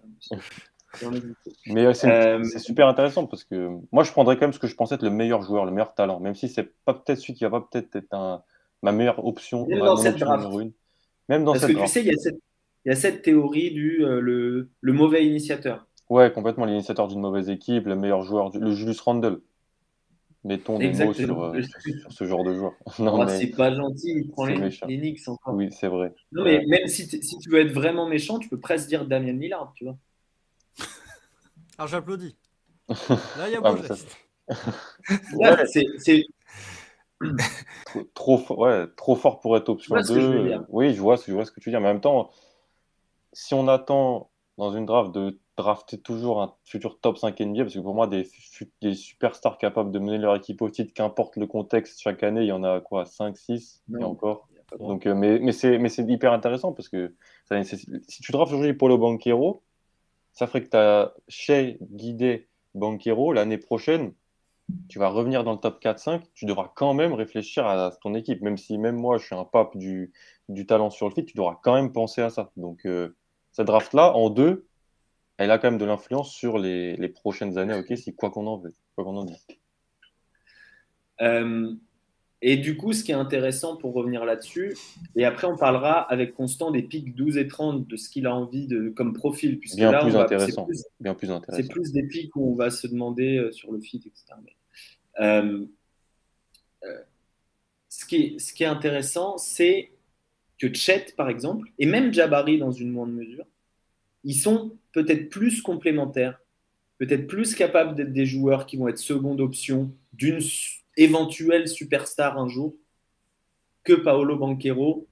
Mais 1.68 1.86
euh, 1.86 1.94
euh, 2.06 2.44
c'est 2.44 2.60
super 2.60 2.88
intéressant 2.88 3.26
parce 3.26 3.44
que 3.44 3.70
moi, 3.92 4.04
je 4.04 4.12
prendrais 4.12 4.36
quand 4.36 4.46
même 4.46 4.54
ce 4.54 4.60
que 4.60 4.68
je 4.68 4.76
pensais 4.76 4.96
être 4.96 5.04
le 5.04 5.10
meilleur 5.10 5.42
joueur, 5.42 5.66
le 5.66 5.72
meilleur 5.72 5.94
talent, 5.94 6.20
même 6.20 6.36
si 6.36 6.48
c'est 6.48 6.72
pas 6.86 6.94
peut-être 6.94 7.20
celui 7.20 7.34
qui 7.34 7.44
va 7.44 7.50
pas 7.50 7.68
peut-être 7.70 7.96
être 7.96 8.14
un, 8.14 8.44
ma 8.82 8.92
meilleure 8.92 9.26
option. 9.26 9.66
Même 9.68 9.80
dans 9.80 9.98
cette 9.98 10.18
draft. 10.18 10.48
Même 11.28 11.44
dans 11.44 11.54
parce 11.54 11.66
que 11.66 11.72
tu 11.74 11.88
sais, 11.88 12.04
il 12.04 12.14
y, 12.86 12.92
a 12.92 12.96
cette 12.96 13.24
théorie 13.24 13.72
du 13.72 14.06
euh, 14.06 14.20
le, 14.22 14.70
le, 14.80 14.94
mauvais 14.94 15.26
initiateur. 15.26 15.88
Ouais, 16.10 16.32
complètement 16.32 16.66
l'initiateur 16.66 17.08
d'une 17.08 17.20
mauvaise 17.20 17.50
équipe, 17.50 17.88
le 17.88 17.96
meilleur 17.96 18.22
joueur, 18.22 18.52
le 18.56 18.72
Julius 18.72 19.02
Randle 19.02 19.42
mettons 20.46 20.78
des 20.78 20.92
mots 20.94 21.12
euh, 21.12 21.62
sur, 21.64 22.12
ce 22.12 22.24
genre 22.24 22.44
de 22.44 22.54
joueur. 22.54 22.74
Non, 23.00 23.28
C'est 23.28 23.48
pas 23.48 23.76
gentil, 23.76 24.14
il 24.16 24.30
prend 24.30 24.46
les, 24.46 24.56
les 24.88 24.98
Knicks 24.98 25.28
encore. 25.28 25.56
Oui, 25.56 25.70
c'est 25.72 25.88
vrai. 25.88 26.14
Non, 26.32 26.44
mais 26.44 26.64
même 26.68 26.88
si, 26.88 27.08
si, 27.08 27.38
tu 27.40 27.50
veux 27.50 27.60
être 27.60 27.74
vraiment 27.74 28.08
méchant, 28.08 28.40
tu 28.40 28.48
peux 28.48 28.60
presque 28.60 28.88
dire 28.88 29.06
Damien 29.06 29.34
Lillard, 29.34 29.74
tu 29.76 29.86
vois. 29.86 29.98
Alors 31.78 31.90
j'applaudis. 31.90 32.38
Là, 32.88 33.48
il 33.48 33.54
y 33.54 33.56
a 33.56 33.62
beau 33.62 33.76
ah, 35.44 35.66
c'est 35.66 36.24
trop, 38.14 38.44
ouais, 38.58 38.86
trop 38.96 39.16
fort 39.16 39.40
pour 39.40 39.58
être 39.58 39.70
option 39.70 39.96
2. 39.96 40.60
Oui, 40.70 40.94
je 40.94 41.02
vois, 41.02 41.16
je 41.16 41.32
vois 41.32 41.46
ce 41.46 41.52
que 41.52 41.60
tu 41.60 41.70
veux 41.70 41.72
dire. 41.72 41.82
Mais 41.82 41.88
en 41.88 41.94
même 41.94 42.02
temps, 42.02 42.30
si 43.34 43.56
on 43.56 43.68
attend 43.68 44.30
dans 44.58 44.72
une 44.72 44.86
draft 44.86 45.12
de 45.12 45.40
drafter 45.58 45.98
toujours 45.98 46.42
un 46.42 46.54
futur 46.64 47.00
top 47.00 47.18
5 47.18 47.40
NBA, 47.40 47.64
parce 47.64 47.76
que 47.76 47.80
pour 47.80 47.96
moi, 47.96 48.08
des, 48.08 48.28
des 48.82 48.94
superstars 48.94 49.58
capables 49.58 49.92
de 49.92 50.00
mener 50.00 50.18
leur 50.18 50.36
équipe 50.36 50.62
au 50.62 50.70
titre, 50.70 50.94
qu'importe 50.94 51.38
le 51.38 51.48
contexte, 51.48 52.02
chaque 52.02 52.24
année, 52.24 52.42
il 52.42 52.48
y 52.48 52.52
en 52.52 52.64
a 52.64 52.82
quoi 52.82 53.06
5, 53.06 53.38
6 53.38 53.84
et 54.00 54.04
encore. 54.04 54.48
Donc, 54.80 55.06
euh, 55.06 55.14
mais 55.14 55.40
mais 55.40 55.52
c'est 55.54 56.04
hyper 56.04 56.34
intéressant 56.34 56.74
parce 56.74 56.90
que 56.90 57.14
ça 57.46 57.64
si 57.64 58.22
tu 58.22 58.32
draftes 58.32 58.52
aujourd'hui 58.52 58.74
Paulo 58.74 58.98
Banquero, 58.98 59.62
ça 60.34 60.48
ferait 60.48 60.64
que 60.64 60.70
tu 60.70 60.78
as 60.78 61.14
chez 61.28 61.78
Guidé 61.82 62.50
Banquero 62.74 63.32
l'année 63.32 63.58
prochaine, 63.58 64.14
tu 64.90 65.00
vas 65.00 65.10
revenir 65.10 65.44
dans 65.44 65.54
le 65.54 65.60
top 65.60 65.82
4-5, 65.82 66.22
tu 66.34 66.46
devras 66.46 66.72
quand 66.76 66.94
même 66.94 67.14
réfléchir 67.14 67.66
à, 67.66 67.92
ton 68.02 68.16
équipe, 68.16 68.42
même 68.42 68.58
si 68.58 68.78
même 68.78 68.96
moi 68.96 69.18
je 69.18 69.26
suis 69.26 69.36
un 69.36 69.46
pape 69.46 69.78
du, 69.78 70.12
du 70.50 70.66
talent 70.66 70.90
sur 70.90 71.08
le 71.08 71.14
fit, 71.14 71.26
tu 71.26 71.38
devras 71.38 71.60
quand 71.64 71.76
même 71.76 71.92
penser 71.92 72.22
à 72.22 72.30
ça. 72.30 72.52
Donc 72.58 72.86
euh, 72.86 73.16
cette 73.52 73.68
draft-là, 73.68 74.14
en 74.16 74.30
deux, 74.30 74.68
elle 75.38 75.52
a 75.52 75.58
quand 75.58 75.70
même 75.70 75.80
de 75.80 75.86
l'influence 75.86 76.34
sur 76.34 76.58
les, 76.58 77.10
prochaines 77.10 77.58
années, 77.58 77.74
ok, 77.74 77.98
si 77.98 78.16
quoi 78.16 78.30
qu'on 78.30 78.48
en 78.48 78.58
veut, 78.58 78.74
quoi 78.96 79.04
qu'on 79.04 79.18
en 79.18 79.26
dise. 79.26 79.46
Euh, 81.22 81.74
et 82.42 82.58
du 82.58 82.78
coup, 82.78 82.94
ce 82.94 83.04
qui 83.04 83.12
est 83.12 83.16
intéressant 83.16 83.76
pour 83.76 83.94
revenir 83.94 84.24
là-dessus, 84.26 84.78
et 85.16 85.26
après 85.26 85.48
on 85.48 85.58
parlera 85.58 86.02
avec 86.02 86.36
Constant 86.36 86.72
des 86.72 86.84
pics 86.84 87.16
12 87.16 87.38
et 87.38 87.48
30 87.48 87.88
de 87.88 87.96
ce 87.96 88.10
qu'il 88.10 88.28
a 88.28 88.36
envie 88.36 88.68
de 88.68 88.90
comme 88.90 89.14
profil. 89.14 89.60
Puisque 89.60 89.78
bien, 89.78 90.00
plus 90.00 90.16
intéressant. 90.16 90.68
bien 91.00 91.16
plus 91.16 91.32
intéressant. 91.32 91.64
C'est 91.64 91.72
plus 91.72 91.92
des 91.92 92.04
pics 92.04 92.36
où 92.36 92.52
on 92.52 92.56
va 92.56 92.70
se 92.70 92.88
demander 92.88 93.38
euh, 93.38 93.52
sur 93.52 93.72
le 93.72 93.80
fit, 93.80 93.98
etc. 93.98 94.36
Euh, 95.22 95.66
ce, 97.90 98.06
qui 98.06 98.16
est, 98.16 98.40
ce 98.40 98.54
qui 98.54 98.64
est 98.64 98.68
intéressant, 98.68 99.38
c'est 99.38 99.92
que 100.60 100.72
Chet, 100.74 101.14
par 101.18 101.30
exemple, 101.30 101.70
et 101.80 101.86
même 101.86 102.14
Jabari 102.14 102.60
dans 102.60 102.72
une 102.72 102.92
moindre 102.92 103.14
mesure, 103.14 103.46
ils 104.26 104.36
sont 104.36 104.78
peut-être 104.92 105.30
plus 105.30 105.62
complémentaires, 105.62 106.42
peut-être 106.98 107.28
plus 107.28 107.56
capables 107.56 107.96
d'être 107.96 108.12
des 108.12 108.26
joueurs 108.26 108.66
qui 108.66 108.76
vont 108.76 108.88
être 108.88 108.98
seconde 108.98 109.40
option 109.40 109.96
d'une 110.14 110.40
éventuelle 110.98 111.68
superstar 111.68 112.38
un 112.38 112.48
jour 112.50 112.76
que 113.84 113.94
Paolo 113.94 114.36
Banquero. 114.38 115.08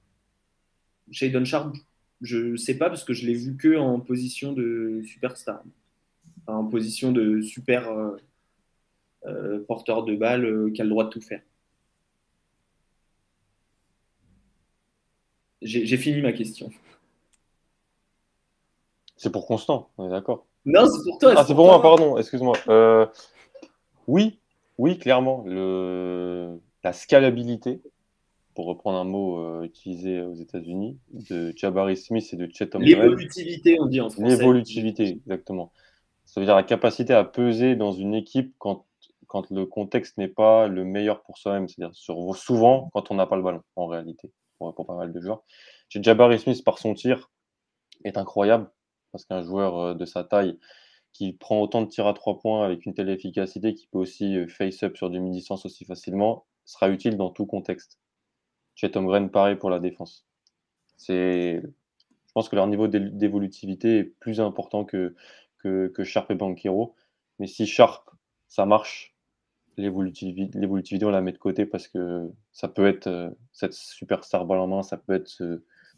Shadon 1.10 1.44
Sharp, 1.44 1.76
je 2.20 2.38
ne 2.38 2.56
sais 2.56 2.76
pas 2.76 2.88
parce 2.88 3.04
que 3.04 3.12
je 3.14 3.26
l'ai 3.26 3.34
vu 3.34 3.56
que 3.56 3.76
en 3.76 4.00
position 4.00 4.52
de 4.52 5.02
superstar, 5.06 5.62
en 6.46 6.64
position 6.64 7.12
de 7.12 7.40
super 7.40 7.88
euh, 7.90 8.16
euh, 9.26 9.64
porteur 9.66 10.04
de 10.04 10.16
balle 10.16 10.44
euh, 10.44 10.70
qui 10.72 10.80
a 10.80 10.84
le 10.84 10.90
droit 10.90 11.04
de 11.04 11.10
tout 11.10 11.20
faire. 11.20 11.42
J'ai 15.62 15.96
fini 15.96 16.20
ma 16.20 16.32
question. 16.32 16.70
C'est 19.24 19.30
pour 19.30 19.46
Constant, 19.46 19.88
on 19.96 20.06
est 20.06 20.10
d'accord. 20.10 20.44
Non, 20.66 20.84
c'est 20.84 21.02
pour 21.02 21.18
toi. 21.18 21.32
Ah, 21.34 21.44
c'est 21.46 21.54
pour, 21.54 21.64
moi, 21.64 21.80
pardon, 21.80 22.18
excuse-moi. 22.18 22.58
Euh, 22.68 23.06
oui, 24.06 24.38
oui, 24.76 24.98
clairement. 24.98 25.44
Le... 25.46 26.60
La 26.82 26.92
scalabilité, 26.92 27.80
pour 28.54 28.66
reprendre 28.66 28.98
un 28.98 29.04
mot 29.04 29.38
euh, 29.38 29.62
utilisé 29.62 30.20
aux 30.20 30.34
États-Unis, 30.34 30.98
de 31.10 31.54
Jabari 31.56 31.96
Smith 31.96 32.28
et 32.34 32.36
de 32.36 32.46
Chet 32.52 32.68
L'évolutivité, 32.78 33.80
on 33.80 33.86
dit 33.86 34.02
en 34.02 34.10
français. 34.10 34.28
L'évolutivité, 34.28 35.04
exactement. 35.04 35.72
Ça 36.26 36.40
veut 36.40 36.44
dire 36.44 36.54
la 36.54 36.62
capacité 36.62 37.14
à 37.14 37.24
peser 37.24 37.76
dans 37.76 37.92
une 37.92 38.12
équipe 38.12 38.54
quand, 38.58 38.84
quand 39.26 39.50
le 39.50 39.64
contexte 39.64 40.18
n'est 40.18 40.28
pas 40.28 40.68
le 40.68 40.84
meilleur 40.84 41.22
pour 41.22 41.38
soi-même. 41.38 41.66
C'est-à-dire 41.66 41.96
souvent 42.34 42.90
quand 42.92 43.10
on 43.10 43.14
n'a 43.14 43.24
pas 43.24 43.36
le 43.36 43.42
ballon, 43.42 43.62
en 43.76 43.86
réalité, 43.86 44.30
pour, 44.58 44.74
pour 44.74 44.84
pas 44.84 44.96
mal 44.96 45.14
de 45.14 45.20
joueurs. 45.22 45.42
Jabari 45.88 46.38
Smith, 46.38 46.62
par 46.62 46.78
son 46.78 46.92
tir, 46.92 47.30
est 48.04 48.18
incroyable 48.18 48.68
parce 49.14 49.26
qu'un 49.26 49.42
joueur 49.42 49.78
euh, 49.78 49.94
de 49.94 50.04
sa 50.04 50.24
taille 50.24 50.58
qui 51.12 51.32
prend 51.32 51.60
autant 51.60 51.82
de 51.82 51.86
tirs 51.86 52.08
à 52.08 52.14
trois 52.14 52.40
points 52.40 52.64
avec 52.64 52.84
une 52.84 52.94
telle 52.94 53.08
efficacité, 53.08 53.72
qui 53.72 53.86
peut 53.86 53.98
aussi 53.98 54.36
euh, 54.36 54.48
face-up 54.48 54.96
sur 54.96 55.08
demi-distance 55.08 55.64
aussi 55.64 55.84
facilement, 55.84 56.46
sera 56.64 56.90
utile 56.90 57.16
dans 57.16 57.30
tout 57.30 57.46
contexte. 57.46 58.00
Chez 58.74 58.90
Tom 58.90 59.06
Green, 59.06 59.30
pareil 59.30 59.54
pour 59.54 59.70
la 59.70 59.78
défense. 59.78 60.26
Je 61.06 61.60
pense 62.34 62.48
que 62.48 62.56
leur 62.56 62.66
niveau 62.66 62.88
d'évolutivité 62.88 63.98
est 63.98 64.04
plus 64.04 64.40
important 64.40 64.84
que, 64.84 65.14
que, 65.58 66.02
Sharp 66.02 66.32
et 66.32 66.34
Banquero. 66.34 66.96
Mais 67.38 67.46
si 67.46 67.66
Sharp, 67.66 68.10
ça 68.48 68.66
marche, 68.66 69.14
l'évolutivité, 69.76 71.04
on 71.06 71.10
la 71.10 71.20
met 71.20 71.30
de 71.30 71.38
côté 71.38 71.66
parce 71.66 71.86
que 71.86 72.32
ça 72.50 72.66
peut 72.66 72.88
être 72.88 73.06
euh, 73.06 73.30
cette 73.52 73.74
superstar 73.74 74.44
balle 74.44 74.58
en 74.58 74.66
main, 74.66 74.82
ça 74.82 74.96
peut 74.96 75.14
être, 75.14 75.28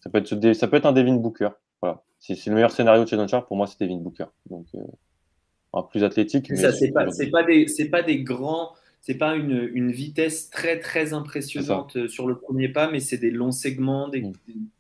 ça 0.01 0.11
peut 0.11 0.19
être, 0.19 0.53
ça 0.53 0.69
peut 0.69 0.77
être 0.77 0.87
un 0.87 0.93
Devin 0.93 1.17
Booker. 1.17 1.49
Voilà. 1.81 2.03
C'est 2.19 2.47
le 2.47 2.55
meilleur 2.55 2.71
scénario 2.71 3.05
de 3.05 3.09
Shadon 3.09 3.27
Sharp, 3.27 3.47
pour 3.47 3.57
moi, 3.57 3.67
c'était 3.67 3.87
Devin 3.87 4.01
Booker. 4.01 4.27
Donc, 4.51 4.67
euh, 4.75 5.83
plus 5.91 6.05
athlétique. 6.05 6.51
Mais 6.51 6.57
ça, 6.57 6.73
c'est 6.73 6.91
pas, 6.91 7.05
pas, 7.05 7.43
des, 7.45 7.67
pas 7.91 8.03
des 8.03 8.23
grands. 8.23 8.73
C'est 9.03 9.17
pas 9.17 9.37
une, 9.37 9.71
une, 9.73 9.93
vitesse 9.93 10.51
très 10.51 10.81
très 10.81 11.13
impressionnante 11.13 12.09
sur 12.09 12.27
le 12.27 12.39
premier 12.39 12.69
pas, 12.69 12.91
mais 12.91 12.99
c'est 12.99 13.19
des 13.19 13.31
longs 13.31 13.53
segments, 13.53 14.09
des, 14.09 14.23
mm. 14.23 14.33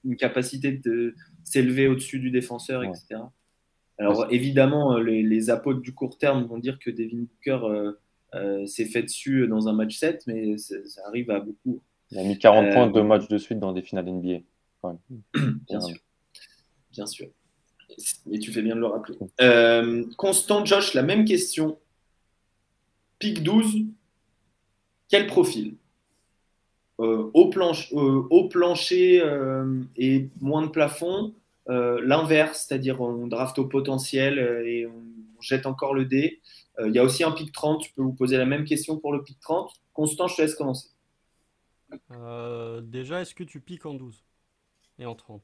une 0.05 0.16
capacité 0.16 0.73
de. 0.73 1.14
s'élever 1.44 1.86
au-dessus 1.86 2.18
du 2.18 2.31
défenseur, 2.31 2.82
etc. 2.82 3.20
Alors 3.98 4.27
évidemment, 4.31 4.98
les, 4.98 5.23
les, 5.23 5.51
apôtres 5.51 5.81
du 5.81 5.94
court 5.94 6.18
terme 6.18 6.44
vont 6.44 6.59
dire 6.59 6.78
que 6.78 6.90
Devin 6.90 7.24
Booker 7.24 7.93
s'est 8.66 8.86
fait 8.86 9.02
dessus 9.02 9.47
dans 9.47 9.68
un 9.68 9.73
match 9.73 9.97
7, 9.97 10.24
mais 10.27 10.56
ça 10.56 11.02
arrive 11.06 11.31
à 11.31 11.39
beaucoup. 11.39 11.81
Il 12.10 12.18
a 12.18 12.24
mis 12.24 12.39
40 12.39 12.73
points 12.73 12.86
deux 12.89 13.02
matchs 13.02 13.28
de 13.28 13.39
suite 13.39 13.59
dans 13.59 13.73
des 13.73 13.82
finales 13.82 14.06
NBA. 14.06 14.39
Bien 15.68 15.81
sûr. 15.81 15.97
Bien 16.97 17.06
sûr. 17.06 17.28
Et 18.31 18.39
tu 18.39 18.52
fais 18.52 18.62
bien 18.62 18.74
de 18.74 18.81
le 18.81 18.86
rappeler. 18.86 19.16
Euh, 19.40 20.05
Constant, 20.16 20.64
Josh, 20.64 20.94
la 20.94 21.02
même 21.02 21.24
question. 21.24 21.78
Pic 23.18 23.43
12, 23.43 23.85
quel 25.09 25.27
profil? 25.27 25.77
Euh, 26.98 27.31
au, 27.35 27.51
planche, 27.51 27.93
euh, 27.93 28.27
au, 28.31 28.48
plancher 28.48 29.23
et 29.97 30.28
moins 30.40 30.62
de 30.62 30.68
plafond, 30.68 31.35
l'inverse, 31.66 32.66
c'est-à-dire 32.66 33.01
on 33.01 33.27
draft 33.27 33.59
au 33.59 33.66
potentiel 33.66 34.39
et 34.66 34.86
on 34.86 35.40
jette 35.40 35.66
encore 35.66 35.94
le 35.94 36.06
dé. 36.06 36.40
Il 36.85 36.93
y 36.93 36.98
a 36.98 37.05
aussi 37.05 37.24
un 37.24 37.32
pic 37.32 37.52
30, 37.52 37.85
je 37.85 37.93
peux 37.94 38.02
vous 38.02 38.12
poser 38.12 38.36
la 38.36 38.47
même 38.47 38.64
question 38.64 38.98
pour 38.98 39.12
le 39.12 39.23
pic 39.23 39.39
30. 39.40 39.70
Constant, 39.93 40.28
je 40.28 40.36
te 40.36 40.43
laisse 40.43 40.55
commencer. 40.55 40.89
déjà, 42.82 43.20
est-ce 43.20 43.35
que 43.35 43.44
tu 43.44 43.60
piques 43.60 43.86
en 43.86 43.94
12 43.94 44.24
et 44.98 45.06
en 45.06 45.14
30 45.14 45.43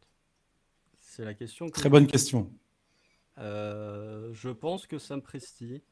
c'est 1.12 1.26
la 1.26 1.34
question. 1.34 1.68
Très 1.68 1.90
bonne 1.90 2.06
question. 2.06 2.50
Euh, 3.36 4.32
je 4.32 4.48
pense 4.48 4.86
que 4.86 4.98
Sam 4.98 5.20
Presti, 5.20 5.82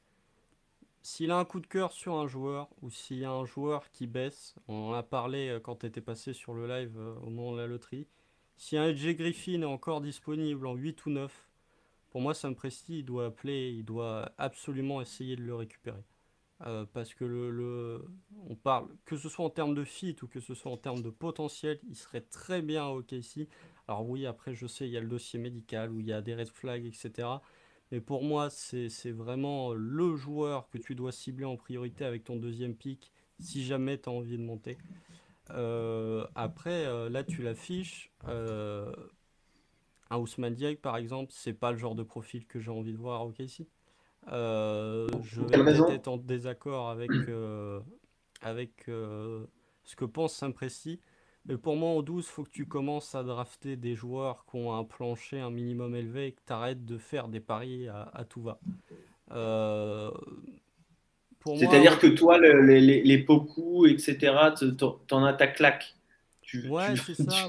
s'il 1.03 1.31
a 1.31 1.37
un 1.37 1.45
coup 1.45 1.61
de 1.61 1.67
cœur 1.67 1.93
sur 1.93 2.15
un 2.15 2.27
joueur 2.27 2.71
ou 2.81 2.91
s'il 2.91 3.19
y 3.19 3.27
a 3.27 3.31
un 3.31 3.45
joueur 3.45 3.91
qui 3.91 4.07
baisse, 4.07 4.55
on 4.67 4.89
en 4.89 4.93
a 4.95 5.03
parlé 5.03 5.49
euh, 5.49 5.61
quand 5.61 5.77
tu 5.77 5.87
étais 5.87 6.01
passé 6.01 6.33
sur 6.33 6.55
le 6.55 6.67
live 6.67 6.97
euh, 6.99 7.15
au 7.17 7.29
moment 7.29 7.53
de 7.53 7.59
la 7.59 7.67
loterie. 7.67 8.07
Si 8.57 8.79
un 8.79 8.87
Edge 8.87 9.07
Griffin 9.15 9.61
est 9.61 9.67
encore 9.67 10.01
disponible 10.01 10.67
en 10.67 10.75
8 10.75 11.05
ou 11.05 11.11
9, 11.11 11.49
pour 12.09 12.23
moi, 12.23 12.33
Sam 12.33 12.55
Presti, 12.55 13.01
il 13.01 13.05
doit 13.05 13.27
appeler, 13.27 13.73
il 13.73 13.85
doit 13.85 14.33
absolument 14.39 15.03
essayer 15.03 15.37
de 15.37 15.43
le 15.43 15.55
récupérer. 15.55 16.03
parce 16.93 17.15
que 17.15 17.25
le, 17.25 18.05
on 18.49 18.57
parle, 18.57 18.89
que 19.05 19.17
ce 19.17 19.29
soit 19.29 19.45
en 19.45 19.51
termes 19.51 19.75
de 19.75 19.85
fit 19.85 20.17
ou 20.23 20.27
que 20.27 20.41
ce 20.41 20.55
soit 20.55 20.73
en 20.73 20.77
termes 20.77 21.03
de 21.03 21.11
potentiel, 21.11 21.79
il 21.89 21.95
serait 21.95 22.23
très 22.23 22.63
bien 22.63 22.87
au 22.87 22.99
OKC. 22.99 23.49
Alors 23.91 24.09
oui, 24.09 24.25
après, 24.25 24.55
je 24.55 24.69
sais, 24.69 24.87
il 24.87 24.93
y 24.93 24.97
a 24.97 25.01
le 25.01 25.09
dossier 25.09 25.41
médical 25.41 25.91
où 25.91 25.99
il 25.99 26.07
y 26.07 26.13
a 26.13 26.23
des 26.23 26.37
red 26.37 26.47
flags, 26.49 26.87
etc. 26.87 27.27
Mais 27.91 28.01
pour 28.01 28.23
moi, 28.23 28.49
c'est 28.49 29.11
vraiment 29.11 29.73
le 29.73 30.15
joueur 30.15 30.69
que 30.71 30.79
tu 30.79 30.95
dois 30.95 31.11
cibler 31.11 31.45
en 31.45 31.57
priorité 31.57 32.05
avec 32.05 32.23
ton 32.23 32.37
deuxième 32.37 32.77
pick 32.77 33.11
si 33.41 33.65
jamais 33.65 33.99
tu 33.99 34.09
as 34.09 34.13
envie 34.13 34.39
de 34.39 34.45
monter. 34.45 34.79
Euh, 35.51 36.25
après, 36.37 36.87
euh, 36.87 37.11
là, 37.11 37.25
tu 37.25 37.43
l'affiches. 37.43 38.13
Euh, 38.29 38.93
un 40.09 40.19
Ousmane 40.19 40.55
Diagne, 40.55 40.77
par 40.77 40.97
exemple, 40.97 41.33
c'est 41.35 41.53
pas 41.53 41.73
le 41.73 41.79
genre 41.79 41.97
de 41.97 42.05
profil 42.05 42.47
que 42.47 42.61
j'ai 42.61 42.71
envie 42.71 42.93
de 42.93 42.99
voir 42.99 43.27
au 43.27 43.33
KC. 43.33 43.67
je 44.29 45.41
vais 45.41 45.65
peut-être 45.65 45.91
être 45.91 46.09
en 46.09 46.17
désaccord 46.17 46.91
avec, 46.91 47.11
avec 48.41 48.85
ce 48.87 49.97
que 49.97 50.05
pense 50.05 50.37
Saint-Précy. 50.37 51.01
Mais 51.51 51.57
pour 51.57 51.75
moi, 51.75 51.91
en 51.91 52.03
12, 52.03 52.25
il 52.25 52.31
faut 52.31 52.45
que 52.45 52.51
tu 52.51 52.65
commences 52.65 53.17
à 53.17 53.25
drafter 53.25 53.77
des 53.77 53.97
joueurs 53.97 54.47
qui 54.49 54.57
ont 54.57 54.73
un 54.73 54.85
plancher 54.85 55.41
un 55.41 55.51
minimum 55.51 55.97
élevé 55.97 56.29
et 56.29 56.33
que 56.33 56.41
tu 56.47 56.53
arrêtes 56.53 56.85
de 56.85 56.97
faire 56.97 57.27
des 57.27 57.41
paris 57.41 57.89
à, 57.89 58.25
tout 58.29 58.41
va. 58.41 58.61
Euh, 59.33 60.13
C'est-à-dire 61.45 61.99
que 61.99 62.07
toi, 62.07 62.39
les, 62.39 62.81
les, 62.81 63.03
les 63.03 63.19
Poku, 63.19 63.87
etc., 63.87 64.33
t'en 65.09 65.25
as 65.25 65.33
ta 65.33 65.49
claque. 65.49 65.97
ouais, 66.69 66.95
c'est 66.97 67.15
ça. 67.29 67.47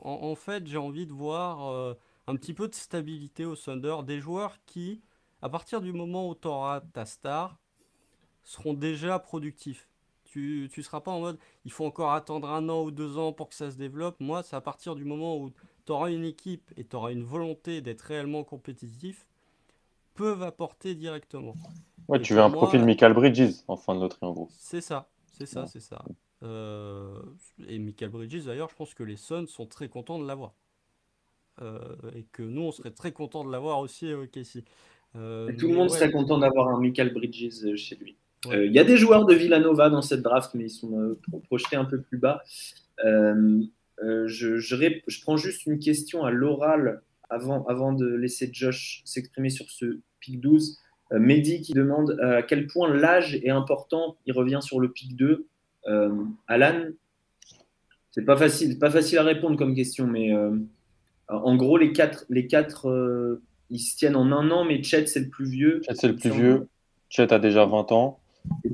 En, 0.00 0.34
fait, 0.34 0.66
j'ai 0.66 0.76
envie 0.76 1.06
de 1.06 1.12
voir 1.12 1.72
euh, 1.72 1.94
un 2.26 2.36
petit 2.36 2.52
peu 2.52 2.68
de 2.68 2.74
stabilité 2.74 3.46
au 3.46 3.56
Thunder. 3.56 3.96
Des 4.06 4.20
joueurs 4.20 4.58
qui, 4.66 5.00
à 5.40 5.48
partir 5.48 5.80
du 5.80 5.94
moment 5.94 6.28
où 6.28 6.34
tu 6.34 6.48
auras 6.48 6.82
ta 6.82 7.06
star, 7.06 7.58
seront 8.44 8.74
déjà 8.74 9.18
productifs. 9.18 9.88
Tu 10.32 10.70
ne 10.74 10.82
seras 10.82 11.00
pas 11.00 11.10
en 11.10 11.20
mode 11.20 11.38
il 11.66 11.72
faut 11.72 11.84
encore 11.84 12.12
attendre 12.12 12.48
un 12.48 12.68
an 12.70 12.84
ou 12.84 12.90
deux 12.90 13.18
ans 13.18 13.32
pour 13.32 13.50
que 13.50 13.54
ça 13.54 13.70
se 13.70 13.76
développe. 13.76 14.16
Moi, 14.18 14.42
c'est 14.42 14.56
à 14.56 14.62
partir 14.62 14.94
du 14.94 15.04
moment 15.04 15.36
où 15.36 15.50
tu 15.84 15.92
auras 15.92 16.10
une 16.10 16.24
équipe 16.24 16.72
et 16.76 16.84
tu 16.84 16.96
auras 16.96 17.12
une 17.12 17.22
volonté 17.22 17.82
d'être 17.82 18.00
réellement 18.00 18.42
compétitif, 18.42 19.26
peuvent 20.14 20.42
apporter 20.42 20.94
directement. 20.94 21.54
Ouais, 22.08 22.20
tu 22.20 22.32
veux 22.32 22.40
un 22.40 22.50
profil 22.50 22.82
Michael 22.84 23.12
Bridges 23.12 23.56
en 23.68 23.76
fin 23.76 23.94
de 23.94 24.00
loterie 24.00 24.18
en 24.22 24.32
gros. 24.32 24.48
C'est 24.50 24.80
ça, 24.80 25.08
c'est 25.32 25.46
ça, 25.46 25.66
c'est 25.66 25.80
ça. 25.80 26.02
Euh, 26.42 27.20
et 27.68 27.78
Michael 27.78 28.10
Bridges 28.10 28.44
d'ailleurs, 28.46 28.70
je 28.70 28.74
pense 28.74 28.94
que 28.94 29.02
les 29.02 29.16
Suns 29.16 29.46
sont 29.46 29.66
très 29.66 29.88
contents 29.88 30.18
de 30.18 30.26
l'avoir. 30.26 30.54
Euh, 31.60 31.78
et 32.16 32.24
que 32.32 32.42
nous, 32.42 32.62
on 32.62 32.72
serait 32.72 32.90
très 32.90 33.12
contents 33.12 33.44
de 33.44 33.52
l'avoir 33.52 33.78
aussi 33.80 34.12
au 34.12 34.26
KC. 34.26 34.64
Euh, 35.14 35.52
tout 35.58 35.68
le 35.68 35.74
monde 35.74 35.90
serait 35.90 36.10
content 36.10 36.38
d'avoir 36.38 36.68
un 36.68 36.80
Michael 36.80 37.12
Bridges 37.12 37.76
chez 37.76 37.96
lui. 37.96 38.16
Euh, 38.46 38.66
il 38.66 38.72
y 38.72 38.78
a 38.78 38.84
des 38.84 38.96
joueurs 38.96 39.24
de 39.24 39.34
Villanova 39.34 39.90
dans 39.90 40.02
cette 40.02 40.22
draft, 40.22 40.52
mais 40.54 40.64
ils 40.64 40.70
sont 40.70 40.98
euh, 40.98 41.20
projetés 41.46 41.76
un 41.76 41.84
peu 41.84 42.00
plus 42.00 42.18
bas. 42.18 42.42
Euh, 43.04 43.62
je, 44.26 44.58
je, 44.58 45.22
prends 45.22 45.36
juste 45.36 45.66
une 45.66 45.78
question 45.78 46.24
à 46.24 46.30
l'oral 46.30 47.02
avant, 47.30 47.64
avant 47.66 47.92
de 47.92 48.06
laisser 48.06 48.50
Josh 48.52 49.02
s'exprimer 49.04 49.48
sur 49.48 49.70
ce 49.70 50.00
pic 50.20 50.40
12. 50.40 50.78
Mehdi 51.12 51.60
qui 51.60 51.72
demande 51.72 52.18
à 52.20 52.42
quel 52.42 52.66
point 52.66 52.92
l'âge 52.92 53.36
est 53.36 53.50
important. 53.50 54.16
Il 54.26 54.32
revient 54.32 54.60
sur 54.60 54.80
le 54.80 54.90
pic 54.90 55.14
2. 55.14 55.46
Alan, 56.48 56.86
c'est 58.10 58.24
pas 58.24 58.36
facile, 58.36 58.78
pas 58.78 58.90
facile 58.90 59.18
à 59.18 59.22
répondre 59.22 59.56
comme 59.56 59.74
question, 59.74 60.06
mais 60.06 60.30
en 61.28 61.56
gros, 61.56 61.76
les 61.76 61.92
quatre, 61.92 62.24
les 62.28 62.46
quatre 62.46 63.38
ils 63.70 63.78
se 63.78 63.96
tiennent 63.96 64.16
en 64.16 64.30
un 64.32 64.50
an, 64.50 64.64
mais 64.64 64.82
Chet, 64.82 65.06
c'est 65.06 65.20
le 65.20 65.28
plus 65.28 65.48
vieux. 65.48 65.80
Chet, 65.86 65.94
c'est 65.94 66.08
le 66.08 66.16
plus 66.16 66.30
vieux. 66.30 66.68
Chet 67.08 67.32
a 67.32 67.38
déjà 67.38 67.66
20 67.66 67.92
ans. 67.92 68.21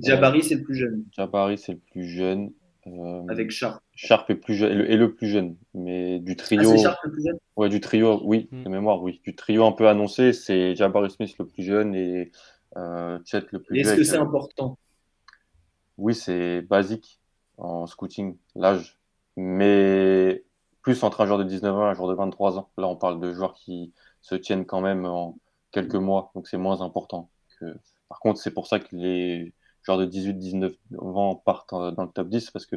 Jabari, 0.03 0.43
c'est 0.43 0.57
le 0.57 0.63
plus 0.63 0.75
jeune. 0.75 1.05
Jabari, 1.17 1.59
c'est 1.59 1.73
le 1.73 1.81
plus 1.93 2.09
jeune. 2.09 2.53
Euh, 2.87 3.23
Avec 3.29 3.51
Sharp. 3.51 3.83
Sharp 3.95 4.31
est, 4.31 4.35
plus 4.35 4.55
jeune, 4.55 4.81
et 4.87 4.97
le 4.97 5.15
plus 5.15 5.29
jeune. 5.29 5.57
Mais 5.75 6.21
du 6.21 6.37
trio. 6.37 6.61
Ah, 6.61 6.77
c'est 6.77 6.83
Sharp 6.83 6.99
le 7.05 7.13
plus 7.13 7.23
jeune? 7.25 7.39
Ouais, 7.57 7.69
du 7.69 7.81
trio, 7.81 8.21
oui, 8.25 8.49
hmm. 8.51 8.65
de 8.65 8.69
mémoire, 8.69 9.03
oui. 9.03 9.21
Du 9.25 9.35
trio 9.35 9.67
un 9.67 9.73
peu 9.73 9.89
annoncé, 9.89 10.33
c'est 10.33 10.75
Jabari 10.75 11.11
Smith 11.11 11.35
le 11.39 11.47
plus 11.47 11.63
jeune 11.63 11.95
et 11.95 12.31
euh, 12.77 13.19
Chet 13.25 13.45
le 13.51 13.61
plus 13.61 13.77
jeune. 13.77 13.87
Est-ce 13.87 13.97
que 13.97 14.05
c'est 14.05 14.17
important? 14.17 14.79
Oui, 15.97 16.15
c'est 16.15 16.63
basique 16.63 17.21
en 17.57 17.87
scouting, 17.87 18.37
l'âge. 18.55 18.99
Mais 19.37 20.45
plus 20.83 21.03
entre 21.03 21.21
un 21.21 21.27
joueur 21.27 21.39
de 21.39 21.45
19 21.45 21.77
ans 21.77 21.87
et 21.87 21.91
un 21.91 21.95
joueur 21.95 22.09
de 22.09 22.15
23 22.15 22.59
ans. 22.59 22.71
Là, 22.79 22.87
on 22.87 22.97
parle 22.97 23.21
de 23.21 23.33
joueurs 23.33 23.55
qui 23.55 23.93
se 24.23 24.35
tiennent 24.35 24.65
quand 24.65 24.81
même 24.81 25.05
en 25.05 25.39
quelques 25.71 25.95
mois, 25.95 26.31
donc 26.35 26.49
c'est 26.49 26.57
moins 26.57 26.81
important. 26.81 27.31
Que... 27.59 27.77
Par 28.09 28.21
contre, 28.21 28.41
c'est 28.41 28.53
pour 28.53 28.67
ça 28.67 28.79
que 28.79 28.89
les 28.93 29.53
de 29.97 30.07
18-19 30.07 30.75
ans 31.01 31.37
partent 31.37 31.73
dans 31.73 32.03
le 32.03 32.11
top 32.11 32.29
10 32.29 32.51
parce 32.51 32.67
que 32.67 32.77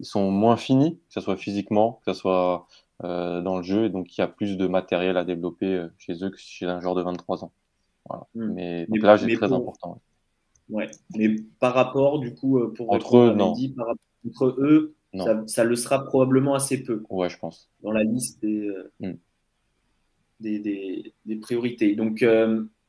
ils 0.00 0.06
sont 0.06 0.30
moins 0.30 0.56
finis, 0.56 0.96
que 0.96 1.14
ce 1.14 1.20
soit 1.20 1.36
physiquement, 1.36 2.00
que 2.04 2.12
ce 2.12 2.18
soit 2.20 2.66
euh, 3.04 3.40
dans 3.42 3.58
le 3.58 3.62
jeu, 3.62 3.84
et 3.84 3.88
donc 3.90 4.16
il 4.16 4.20
y 4.20 4.24
a 4.24 4.28
plus 4.28 4.56
de 4.56 4.66
matériel 4.66 5.16
à 5.16 5.24
développer 5.24 5.66
euh, 5.66 5.88
chez 5.98 6.24
eux 6.24 6.30
que 6.30 6.38
chez 6.38 6.66
un 6.66 6.80
joueur 6.80 6.94
de 6.94 7.02
23 7.02 7.44
ans. 7.44 7.52
Hmm. 8.34 8.52
Mais, 8.52 8.86
donc 8.86 9.02
là, 9.02 9.16
c'est 9.16 9.32
très 9.34 9.52
important. 9.52 10.00
Ouais. 10.68 10.90
Mais 11.16 11.36
par 11.60 11.74
rapport, 11.74 12.18
du 12.18 12.34
coup, 12.34 12.58
euh, 12.58 12.72
pour 12.72 12.92
entre 12.92 13.18
eux, 13.18 13.34
non. 13.34 13.54
entre 14.26 14.46
eux, 14.58 14.94
Ça, 15.46 15.64
le 15.64 15.76
sera 15.76 16.04
probablement 16.04 16.54
assez 16.54 16.82
peu. 16.82 17.02
Ouais, 17.10 17.28
je 17.28 17.38
pense. 17.38 17.70
Dans 17.82 17.92
la 17.92 18.04
liste 18.04 18.40
des, 18.42 18.70
hmm. 19.00 19.12
des, 20.40 21.12
des, 21.24 21.36
priorités. 21.36 21.94
Donc, 21.94 22.24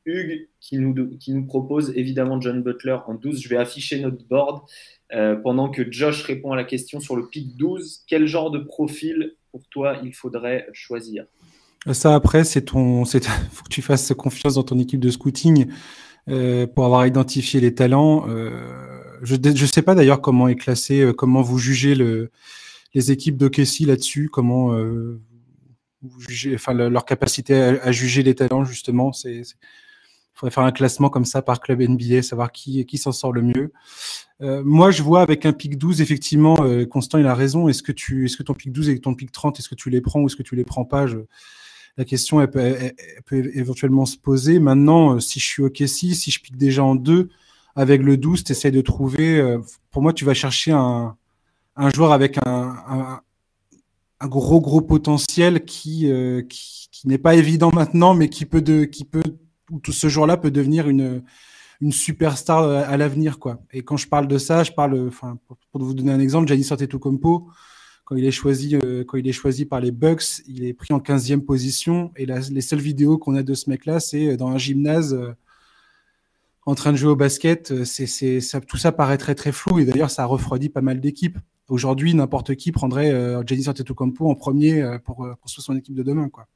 Hugues 0.06 0.48
qui 0.60 0.78
nous, 0.78 1.46
propose 1.46 1.92
évidemment 1.96 2.40
John 2.40 2.62
Butler 2.64 2.98
en 3.08 3.14
12. 3.14 3.42
Je 3.42 3.50
vais 3.50 3.58
afficher 3.58 4.00
notre 4.00 4.24
board 4.26 4.64
euh, 5.14 5.36
pendant 5.36 5.70
que 5.70 5.92
Josh 5.92 6.24
répond 6.24 6.52
à 6.52 6.56
la 6.56 6.64
question 6.64 7.00
sur 7.00 7.16
le 7.16 7.28
pic 7.28 7.56
12. 7.58 8.04
Quel 8.08 8.28
genre 8.28 8.52
de 8.52 8.60
profil 8.60 9.36
pour 9.52 9.62
toi 9.70 9.98
il 10.04 10.14
faudrait 10.14 10.68
choisir? 10.74 11.26
Ça 11.92 12.16
après, 12.16 12.44
c'est 12.44 12.64
ton, 12.64 13.06
c'est 13.06 13.26
faut 13.52 13.64
que 13.64 13.70
tu 13.70 13.82
fasses 13.82 14.14
confiance 14.14 14.56
dans 14.56 14.64
ton 14.64 14.80
équipe 14.80 15.00
de 15.00 15.10
scouting 15.10 15.68
euh, 16.30 16.68
pour 16.68 16.86
avoir 16.86 17.06
identifié 17.08 17.60
les 17.60 17.74
talents. 17.74 18.26
Euh, 18.30 18.50
je 19.24 19.36
ne 19.36 19.66
sais 19.68 19.82
pas 19.82 19.96
d'ailleurs 19.96 20.22
comment 20.22 20.48
est 20.48 20.56
classé, 20.56 21.12
comment 21.18 21.42
vous 21.42 21.58
jugez 21.60 21.96
le, 21.96 22.32
les 22.94 23.12
équipes 23.12 23.38
de 23.38 23.48
Kessie 23.48 23.86
là-dessus, 23.86 24.30
comment 24.30 24.76
leur 26.74 27.06
capacité 27.06 27.56
à, 27.56 27.92
juger 27.92 28.24
les 28.24 28.36
talents 28.36 28.66
justement. 28.66 29.12
Il 30.34 30.40
faudrait 30.40 30.54
faire 30.54 30.64
un 30.64 30.72
classement 30.72 31.10
comme 31.10 31.26
ça 31.26 31.42
par 31.42 31.60
club 31.60 31.82
NBA, 31.82 32.22
savoir 32.24 32.52
qui, 32.52 32.86
qui 32.86 32.98
s'en 32.98 33.12
sort 33.12 33.32
le 33.32 33.42
mieux. 33.42 33.72
Euh, 34.42 34.64
moi, 34.66 34.92
je 34.92 35.04
vois 35.04 35.22
avec 35.22 35.46
un 35.46 35.54
pic 35.54 35.78
12, 35.78 36.02
effectivement, 36.02 36.58
euh, 36.62 36.86
Constant, 36.86 37.20
il 37.20 37.28
a 37.28 37.36
raison. 37.36 37.68
Est-ce 37.68 37.84
que, 37.84 37.92
est-ce 37.92 38.38
que 38.38 38.44
ton 38.44 38.54
pic 38.54 38.72
12 38.72 38.90
et 38.90 39.00
ton 39.00 39.14
pic 39.14 39.32
30, 39.32 39.60
est-ce 39.60 39.70
que 39.70 39.76
tu 39.76 39.90
les 39.90 40.02
prends 40.02 40.22
ou 40.22 40.28
est-ce 40.28 40.36
que 40.36 40.44
tu 40.44 40.56
les 40.56 40.64
prends 40.64 40.86
pas? 40.86 41.06
La 41.98 42.06
question, 42.06 42.46
peut, 42.48 42.92
éventuellement 43.54 44.06
se 44.06 44.18
poser. 44.18 44.60
Maintenant, 44.60 45.16
euh, 45.16 45.20
si 45.20 45.40
je 45.40 45.46
suis 45.46 45.64
OK, 45.64 45.84
si, 45.86 46.16
si 46.16 46.32
je 46.32 46.42
pique 46.42 46.58
déjà 46.58 46.84
en 46.84 46.96
deux, 46.96 47.30
avec 47.76 48.02
le 48.02 48.18
12, 48.18 48.44
tu 48.44 48.52
essaies 48.54 48.72
de 48.72 48.82
trouver. 48.82 49.58
pour 49.92 50.02
moi, 50.02 50.12
tu 50.12 50.26
vas 50.26 50.34
chercher 50.34 50.72
un, 50.72 51.16
joueur 51.94 52.12
avec 52.12 52.38
un, 52.46 53.22
un 54.20 54.28
gros 54.28 54.60
gros 54.60 54.82
potentiel 54.82 55.64
qui, 55.64 56.12
qui, 56.50 56.90
qui 56.92 57.08
n'est 57.08 57.18
pas 57.18 57.36
évident 57.36 57.72
maintenant, 57.74 58.14
mais 58.14 58.30
qui 58.30 58.46
peut 58.46 58.62
de, 58.62 58.84
qui 58.84 59.06
peut, 59.06 59.24
tout 59.80 59.92
ce 59.92 60.10
jour-là 60.10 60.38
peut 60.38 60.52
devenir 60.52 60.88
une, 60.90 61.24
superstar 61.90 62.64
à 62.64 62.96
l'avenir, 62.96 63.40
quoi. 63.40 63.60
Et 63.72 63.82
quand 63.82 63.98
je 63.98 64.08
parle 64.08 64.28
de 64.28 64.38
ça, 64.38 64.64
je 64.64 64.72
parle, 64.72 65.08
enfin, 65.08 65.40
pour, 65.72 65.82
vous 65.84 65.94
donner 65.96 66.12
un 66.12 66.20
exemple, 66.20 66.48
Giannis 66.48 66.68
Antetokounmpo, 66.72 67.48
quand 68.06 68.16
il 68.16 68.26
est 68.26 68.32
choisi, 68.32 68.78
quand 69.08 69.18
il 69.18 69.28
est 69.28 69.32
choisi 69.32 69.66
par 69.66 69.80
les 69.80 69.92
Bucks, 69.92 70.44
il 70.48 70.64
est 70.64 70.74
pris 70.74 70.94
en 70.94 71.00
15e 71.00 71.42
position. 71.42 72.12
Et 72.18 72.28
les 72.28 72.62
seules 72.62 72.82
vidéos 72.82 73.18
qu'on 73.18 73.36
a 73.36 73.42
de 73.42 73.54
ce 73.56 73.70
mec-là, 73.70 74.00
c'est 74.00 74.38
dans 74.38 74.50
un 74.50 74.60
gymnase 74.60 75.18
en 76.66 76.76
train 76.76 76.92
de 76.92 76.98
jouer 76.98 77.12
au 77.12 77.16
basket, 77.16 77.72
euh, 77.72 77.86
c'est, 77.86 78.40
tout 78.68 78.78
ça 78.78 78.92
paraît 78.92 79.18
très 79.18 79.52
flou 79.52 79.80
et 79.80 79.86
d'ailleurs 79.86 80.12
ça 80.12 80.26
refroidit 80.26 80.70
pas 80.70 80.82
mal 80.82 81.00
d'équipes. 81.00 81.38
Aujourd'hui, 81.68 82.14
n'importe 82.14 82.56
qui 82.56 82.72
prendrait 82.72 83.12
euh, 83.12 83.44
Giannis 83.46 83.70
Antetokounmpo 83.70 84.30
en 84.30 84.36
premier 84.36 84.82
euh, 84.82 85.00
pour 85.00 85.24
euh, 85.24 85.34
construire 85.42 85.66
son 85.66 85.78
équipe 85.78 85.96
de 85.96 86.04
demain. 86.04 86.30
Quoi. 86.30 86.48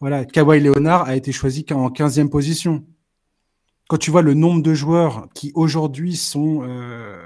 Voilà, 0.00 0.24
Kawhi 0.24 0.60
Leonard 0.60 1.02
a 1.02 1.16
été 1.16 1.32
choisi 1.32 1.64
en 1.70 1.88
15e 1.88 2.28
position. 2.28 2.84
Quand 3.88 3.96
tu 3.96 4.10
vois 4.10 4.22
le 4.22 4.34
nombre 4.34 4.62
de 4.62 4.74
joueurs 4.74 5.28
qui 5.34 5.52
aujourd'hui 5.54 6.16
sont 6.16 6.62
euh, 6.64 7.16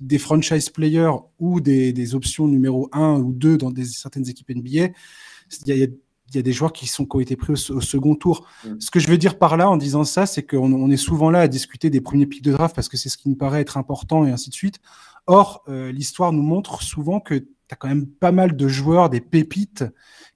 des 0.00 0.18
franchise 0.18 0.68
players 0.68 1.12
ou 1.38 1.60
des, 1.60 1.92
des, 1.92 2.14
options 2.14 2.46
numéro 2.46 2.88
1 2.92 3.20
ou 3.20 3.32
2 3.32 3.56
dans 3.56 3.70
des, 3.70 3.84
certaines 3.84 4.28
équipes 4.28 4.50
NBA, 4.50 4.90
il 5.66 5.66
y 5.66 5.72
a, 5.82 5.86
il 6.32 6.36
y 6.36 6.38
a 6.38 6.42
des 6.42 6.52
joueurs 6.52 6.72
qui, 6.72 6.86
sont, 6.86 7.04
qui 7.04 7.16
ont 7.16 7.20
été 7.20 7.36
pris 7.36 7.52
au, 7.52 7.80
second 7.80 8.14
tour. 8.14 8.46
Mm. 8.64 8.80
Ce 8.80 8.90
que 8.90 9.00
je 9.00 9.08
veux 9.08 9.18
dire 9.18 9.38
par 9.38 9.56
là, 9.56 9.68
en 9.68 9.76
disant 9.76 10.04
ça, 10.04 10.26
c'est 10.26 10.42
qu'on 10.42 10.72
on 10.72 10.90
est 10.90 10.96
souvent 10.96 11.30
là 11.30 11.40
à 11.40 11.48
discuter 11.48 11.90
des 11.90 12.00
premiers 12.00 12.26
pics 12.26 12.42
de 12.42 12.52
draft 12.52 12.74
parce 12.74 12.88
que 12.88 12.96
c'est 12.96 13.08
ce 13.08 13.18
qui 13.18 13.28
nous 13.28 13.36
paraît 13.36 13.60
être 13.60 13.76
important 13.76 14.24
et 14.24 14.30
ainsi 14.30 14.50
de 14.50 14.54
suite. 14.54 14.78
Or, 15.26 15.62
euh, 15.68 15.92
l'histoire 15.92 16.32
nous 16.32 16.42
montre 16.42 16.82
souvent 16.82 17.20
que 17.20 17.34
tu 17.34 17.46
as 17.70 17.76
quand 17.76 17.88
même 17.88 18.06
pas 18.06 18.32
mal 18.32 18.56
de 18.56 18.68
joueurs, 18.68 19.10
des 19.10 19.20
pépites, 19.20 19.84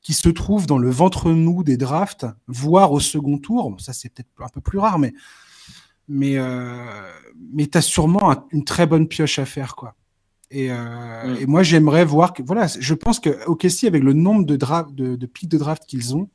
qui 0.07 0.15
se 0.15 0.29
trouvent 0.29 0.69
dans 0.69 0.79
le 0.79 0.89
ventre 0.89 1.33
mou 1.33 1.65
des 1.65 1.77
drafts, 1.77 2.27
voire 2.47 2.93
au 2.93 3.01
second 3.01 3.39
tour. 3.39 3.75
Ça, 3.81 3.93
c'est 3.93 4.09
peut-être 4.09 4.31
un 4.39 4.49
peu 4.49 4.61
plus 4.61 4.79
rare, 4.79 5.01
mais, 5.01 5.13
mais, 6.07 6.37
euh, 6.37 6.79
mais 7.53 7.67
tu 7.67 7.77
as 7.77 7.83
sûrement 7.83 8.47
une 8.53 8.63
très 8.63 8.87
bonne 8.87 9.09
pioche 9.09 9.41
à 9.41 9.45
faire. 9.45 9.75
quoi. 9.75 9.97
Et, 10.53 10.71
euh, 10.71 10.77
mm. 10.77 11.37
et, 11.41 11.47
moi, 11.47 11.65
j'aimerais 11.65 12.05
voir 12.05 12.35
que, 12.35 12.45
voilà, 12.45 12.69
je 12.69 12.95
pense 12.95 13.19
que 13.19 13.31
OKC, 13.49 13.83
avec 13.83 14.05
le 14.05 14.13
nombre 14.13 14.47
de, 14.47 14.55
draft, 14.55 14.95
de, 14.95 15.17
de 15.17 15.27
pics 15.27 15.49
de 15.49 15.59
draft 15.59 15.85
qu'ils 15.89 16.15
ont, 16.15 16.31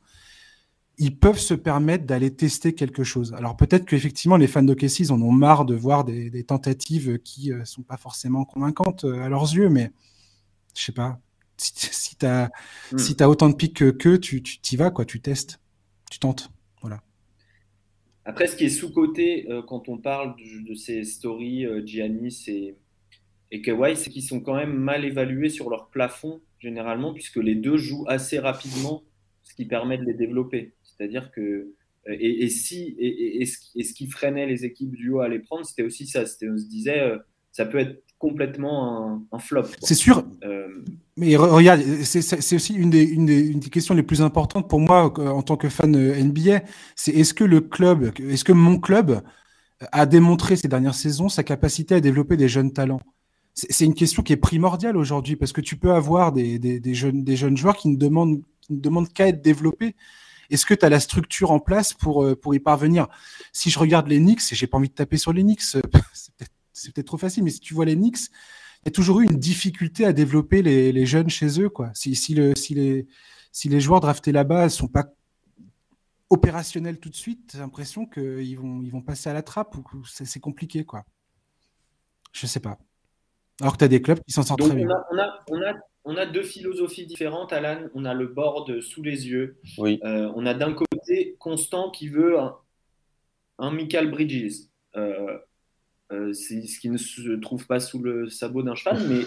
ils 0.98 1.16
peuvent 1.18 1.38
se 1.38 1.54
permettre 1.54 2.04
d'aller 2.04 2.30
tester 2.30 2.74
quelque 2.74 3.04
chose. 3.04 3.32
Alors 3.32 3.56
peut-être 3.56 3.86
qu'effectivement, 3.86 4.36
les 4.36 4.48
fans 4.48 4.62
d'OKC, 4.62 5.00
ils 5.00 5.12
en 5.12 5.22
ont 5.22 5.32
marre 5.32 5.64
de 5.64 5.74
voir 5.74 6.04
des, 6.04 6.28
des 6.28 6.44
tentatives 6.44 7.18
qui 7.20 7.48
ne 7.48 7.60
euh, 7.60 7.64
sont 7.64 7.80
pas 7.80 7.96
forcément 7.96 8.44
convaincantes 8.44 9.04
euh, 9.04 9.24
à 9.24 9.30
leurs 9.30 9.50
yeux, 9.54 9.70
mais 9.70 9.92
je 10.76 10.82
sais 10.84 10.92
pas. 10.92 11.18
Si, 11.62 12.16
tu 12.16 12.26
as, 12.26 12.50
mm. 12.92 12.98
si 12.98 13.16
as 13.20 13.28
autant 13.28 13.48
de 13.48 13.54
pics 13.54 13.76
que, 13.76 13.90
que 13.90 14.16
tu 14.16 14.42
t'y 14.42 14.76
vas, 14.76 14.90
quoi, 14.90 15.04
tu 15.04 15.20
testes, 15.20 15.60
tu 16.10 16.18
tentes. 16.18 16.50
Voilà. 16.80 17.02
Après, 18.24 18.46
ce 18.46 18.56
qui 18.56 18.64
est 18.64 18.70
sous-côté 18.70 19.46
euh, 19.50 19.62
quand 19.62 19.88
on 19.88 19.98
parle 19.98 20.34
de, 20.36 20.68
de 20.68 20.74
ces 20.74 21.04
stories, 21.04 21.66
euh, 21.66 21.84
Giannis 21.84 22.44
et 22.48 22.76
et 23.52 23.60
Kawhi, 23.60 23.96
c'est 23.96 24.08
qu'ils 24.08 24.22
sont 24.22 24.40
quand 24.40 24.56
même 24.56 24.72
mal 24.72 25.04
évalués 25.04 25.50
sur 25.50 25.68
leur 25.68 25.90
plafond, 25.90 26.40
généralement, 26.58 27.12
puisque 27.12 27.36
les 27.36 27.54
deux 27.54 27.76
jouent 27.76 28.06
assez 28.08 28.38
rapidement, 28.38 29.02
ce 29.42 29.54
qui 29.54 29.66
permet 29.66 29.98
de 29.98 30.04
les 30.04 30.14
développer. 30.14 30.72
C'est-à-dire 30.82 31.30
que. 31.30 31.74
Et, 32.08 32.48
si, 32.48 32.96
et, 32.98 33.44
ce 33.44 33.94
qui 33.94 34.08
freinait 34.08 34.46
les 34.46 34.64
équipes 34.64 34.96
du 34.96 35.10
haut 35.10 35.20
à 35.20 35.28
les 35.28 35.38
prendre, 35.38 35.64
c'était 35.64 35.82
aussi 35.82 36.06
ça. 36.06 36.22
On 36.22 36.58
se 36.58 36.66
disait, 36.66 37.00
euh, 37.00 37.18
ça 37.52 37.66
peut 37.66 37.78
être 37.78 38.02
complètement 38.22 39.20
un, 39.32 39.38
flop. 39.40 39.64
C'est 39.80 39.96
sûr. 39.96 40.22
Euh, 40.44 40.68
mais 41.16 41.34
regarde, 41.34 41.82
c'est 42.04 42.54
aussi 42.54 42.72
une 42.72 42.88
des, 42.88 43.02
une, 43.02 43.26
des, 43.26 43.40
une 43.40 43.58
des, 43.58 43.68
questions 43.68 43.94
les 43.94 44.04
plus 44.04 44.22
importantes 44.22 44.68
pour 44.68 44.78
moi 44.78 45.12
euh, 45.18 45.28
en 45.28 45.42
tant 45.42 45.56
que 45.56 45.68
fan 45.68 45.90
NBA. 45.90 46.62
C'est 46.94 47.10
est-ce 47.10 47.34
que 47.34 47.42
le 47.42 47.60
club, 47.60 48.12
est-ce 48.20 48.44
que 48.44 48.52
mon 48.52 48.78
club 48.78 49.22
a 49.90 50.06
démontré 50.06 50.54
ces 50.54 50.68
dernières 50.68 50.94
saisons 50.94 51.28
sa 51.28 51.42
capacité 51.42 51.96
à 51.96 52.00
développer 52.00 52.36
des 52.36 52.48
jeunes 52.48 52.72
talents? 52.72 53.00
C'est 53.54 53.84
une 53.84 53.94
question 53.94 54.22
qui 54.22 54.32
est 54.32 54.36
primordiale 54.36 54.96
aujourd'hui 54.96 55.34
parce 55.34 55.52
que 55.52 55.60
tu 55.60 55.74
peux 55.74 55.90
avoir 55.90 56.30
des, 56.30 56.80
jeunes, 56.94 57.24
des 57.24 57.36
jeunes 57.36 57.56
joueurs 57.56 57.76
qui 57.76 57.88
ne 57.88 57.96
demandent, 57.96 58.40
qui 58.60 58.72
ne 58.72 58.80
demandent 58.80 59.12
qu'à 59.12 59.26
être 59.26 59.42
développés. 59.42 59.96
Est-ce 60.48 60.64
que 60.64 60.74
tu 60.74 60.86
as 60.86 60.88
la 60.88 61.00
structure 61.00 61.50
en 61.50 61.58
place 61.58 61.92
pour, 61.92 62.22
euh, 62.22 62.36
pour 62.36 62.54
y 62.54 62.60
parvenir? 62.60 63.08
Si 63.52 63.68
je 63.68 63.80
regarde 63.80 64.06
les 64.06 64.18
Knicks, 64.18 64.52
et 64.52 64.54
j'ai 64.54 64.68
pas 64.68 64.78
envie 64.78 64.90
de 64.90 64.94
taper 64.94 65.16
sur 65.16 65.32
les 65.32 65.42
Knicks, 65.42 65.62
c'est 65.62 65.82
peut-être 65.82 66.52
trop 67.04 67.18
facile, 67.18 67.44
mais 67.44 67.50
si 67.50 67.60
tu 67.60 67.74
vois 67.74 67.84
les 67.84 67.94
Knicks, 67.94 68.30
il 68.82 68.86
y 68.86 68.88
a 68.88 68.90
toujours 68.92 69.20
eu 69.20 69.24
une 69.24 69.38
difficulté 69.38 70.04
à 70.04 70.12
développer 70.12 70.62
les, 70.62 70.90
les 70.90 71.06
jeunes 71.06 71.30
chez 71.30 71.60
eux. 71.60 71.68
Quoi. 71.68 71.90
Si, 71.94 72.16
si, 72.16 72.34
le, 72.34 72.54
si, 72.56 72.74
les, 72.74 73.06
si 73.52 73.68
les 73.68 73.80
joueurs 73.80 74.00
draftés 74.00 74.32
là-bas 74.32 74.64
ne 74.64 74.68
sont 74.68 74.88
pas 74.88 75.06
opérationnels 76.30 76.98
tout 76.98 77.10
de 77.10 77.14
suite, 77.14 77.52
j'ai 77.52 77.58
l'impression 77.58 78.06
qu'ils 78.06 78.58
vont, 78.58 78.82
ils 78.82 78.90
vont 78.90 79.02
passer 79.02 79.30
à 79.30 79.34
la 79.34 79.42
trappe 79.42 79.76
ou 79.76 80.04
c'est 80.06 80.40
compliqué. 80.40 80.84
Quoi. 80.84 81.04
Je 82.32 82.46
sais 82.46 82.60
pas. 82.60 82.78
Alors 83.60 83.74
que 83.74 83.78
tu 83.78 83.84
as 83.84 83.88
des 83.88 84.02
clubs 84.02 84.18
qui 84.26 84.32
s'en 84.32 84.42
sortent 84.42 84.60
très 84.60 84.74
bien. 84.74 84.88
On 85.10 85.18
a, 85.18 85.44
on, 85.48 85.62
a, 85.62 85.74
on 86.04 86.16
a, 86.16 86.26
deux 86.26 86.42
philosophies 86.42 87.06
différentes, 87.06 87.52
Alan. 87.52 87.86
On 87.94 88.04
a 88.04 88.14
le 88.14 88.26
board 88.26 88.80
sous 88.80 89.02
les 89.02 89.28
yeux. 89.28 89.60
Oui. 89.78 90.00
Euh, 90.04 90.32
on 90.34 90.46
a 90.46 90.54
d'un 90.54 90.72
côté 90.72 91.36
Constant 91.38 91.90
qui 91.90 92.08
veut 92.08 92.36
un, 93.58 93.70
Michael 93.70 94.10
Bridges. 94.10 94.68
Euh, 94.96 95.38
c'est 96.32 96.66
ce 96.66 96.80
qui 96.80 96.90
ne 96.90 96.98
se 96.98 97.32
trouve 97.40 97.66
pas 97.66 97.80
sous 97.80 97.98
le 97.98 98.28
sabot 98.28 98.62
d'un 98.62 98.74
cheval, 98.74 98.98
mais 99.08 99.24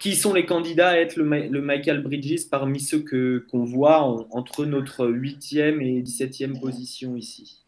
qui 0.00 0.16
sont 0.16 0.32
les 0.32 0.46
candidats 0.46 0.90
à 0.90 0.96
être 0.96 1.16
le, 1.16 1.60
Michael 1.60 2.02
Bridges 2.02 2.48
parmi 2.50 2.80
ceux 2.80 3.00
que, 3.00 3.46
qu'on 3.50 3.64
voit 3.64 4.00
entre 4.30 4.64
notre 4.64 5.06
8e 5.06 5.80
et 5.80 6.02
17e 6.02 6.58
position 6.58 7.16
ici? 7.16 7.60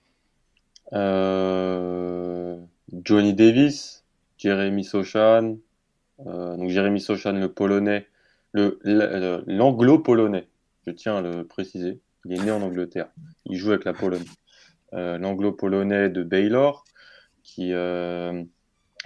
Euh... 0.93 2.59
Johnny 3.02 3.35
Davis, 3.35 4.05
Jeremy 4.39 4.85
Sochan, 4.85 5.59
euh, 6.26 6.56
donc 6.56 6.70
Jeremy 6.70 7.01
Sochan, 7.01 7.32
le 7.32 7.48
polonais, 7.48 8.06
l'anglo-polonais, 8.55 10.47
je 10.86 10.93
tiens 10.93 11.16
à 11.16 11.22
le 11.22 11.44
préciser, 11.44 12.01
il 12.24 12.35
est 12.35 12.44
né 12.44 12.51
en 12.51 12.62
Angleterre, 12.62 13.09
il 13.47 13.56
joue 13.56 13.70
avec 13.70 13.85
la 13.85 13.93
Pologne. 13.93 14.24
Euh, 14.95 15.19
l'anglo-polonais 15.19 16.09
de 16.09 16.23
Baylor, 16.23 16.85
qui 17.43 17.73
euh, 17.73 18.43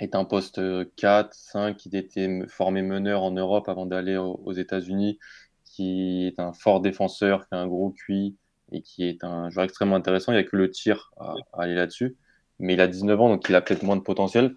est 0.00 0.14
un 0.14 0.24
poste 0.24 0.60
4, 0.96 1.34
5, 1.34 1.76
qui 1.76 1.96
était 1.96 2.46
formé 2.48 2.82
meneur 2.82 3.22
en 3.22 3.32
Europe 3.32 3.68
avant 3.68 3.86
d'aller 3.86 4.16
aux, 4.16 4.52
États-Unis, 4.52 5.18
qui 5.64 6.26
est 6.26 6.38
un 6.40 6.52
fort 6.52 6.80
défenseur, 6.80 7.48
qui 7.48 7.54
a 7.54 7.58
un 7.58 7.66
gros 7.66 7.90
QI 7.90 8.36
et 8.72 8.82
qui 8.82 9.04
est 9.04 9.24
un 9.24 9.50
joueur 9.50 9.64
extrêmement 9.64 9.96
intéressant. 9.96 10.32
Il 10.32 10.36
n'y 10.36 10.42
a 10.42 10.44
que 10.44 10.56
le 10.56 10.70
tir 10.70 11.10
à 11.18 11.34
aller 11.54 11.74
là-dessus 11.74 12.16
mais 12.58 12.74
il 12.74 12.80
a 12.80 12.88
19 12.88 13.20
ans, 13.20 13.28
donc 13.28 13.48
il 13.48 13.54
a 13.54 13.60
peut-être 13.60 13.82
moins 13.82 13.96
de 13.96 14.02
potentiel. 14.02 14.54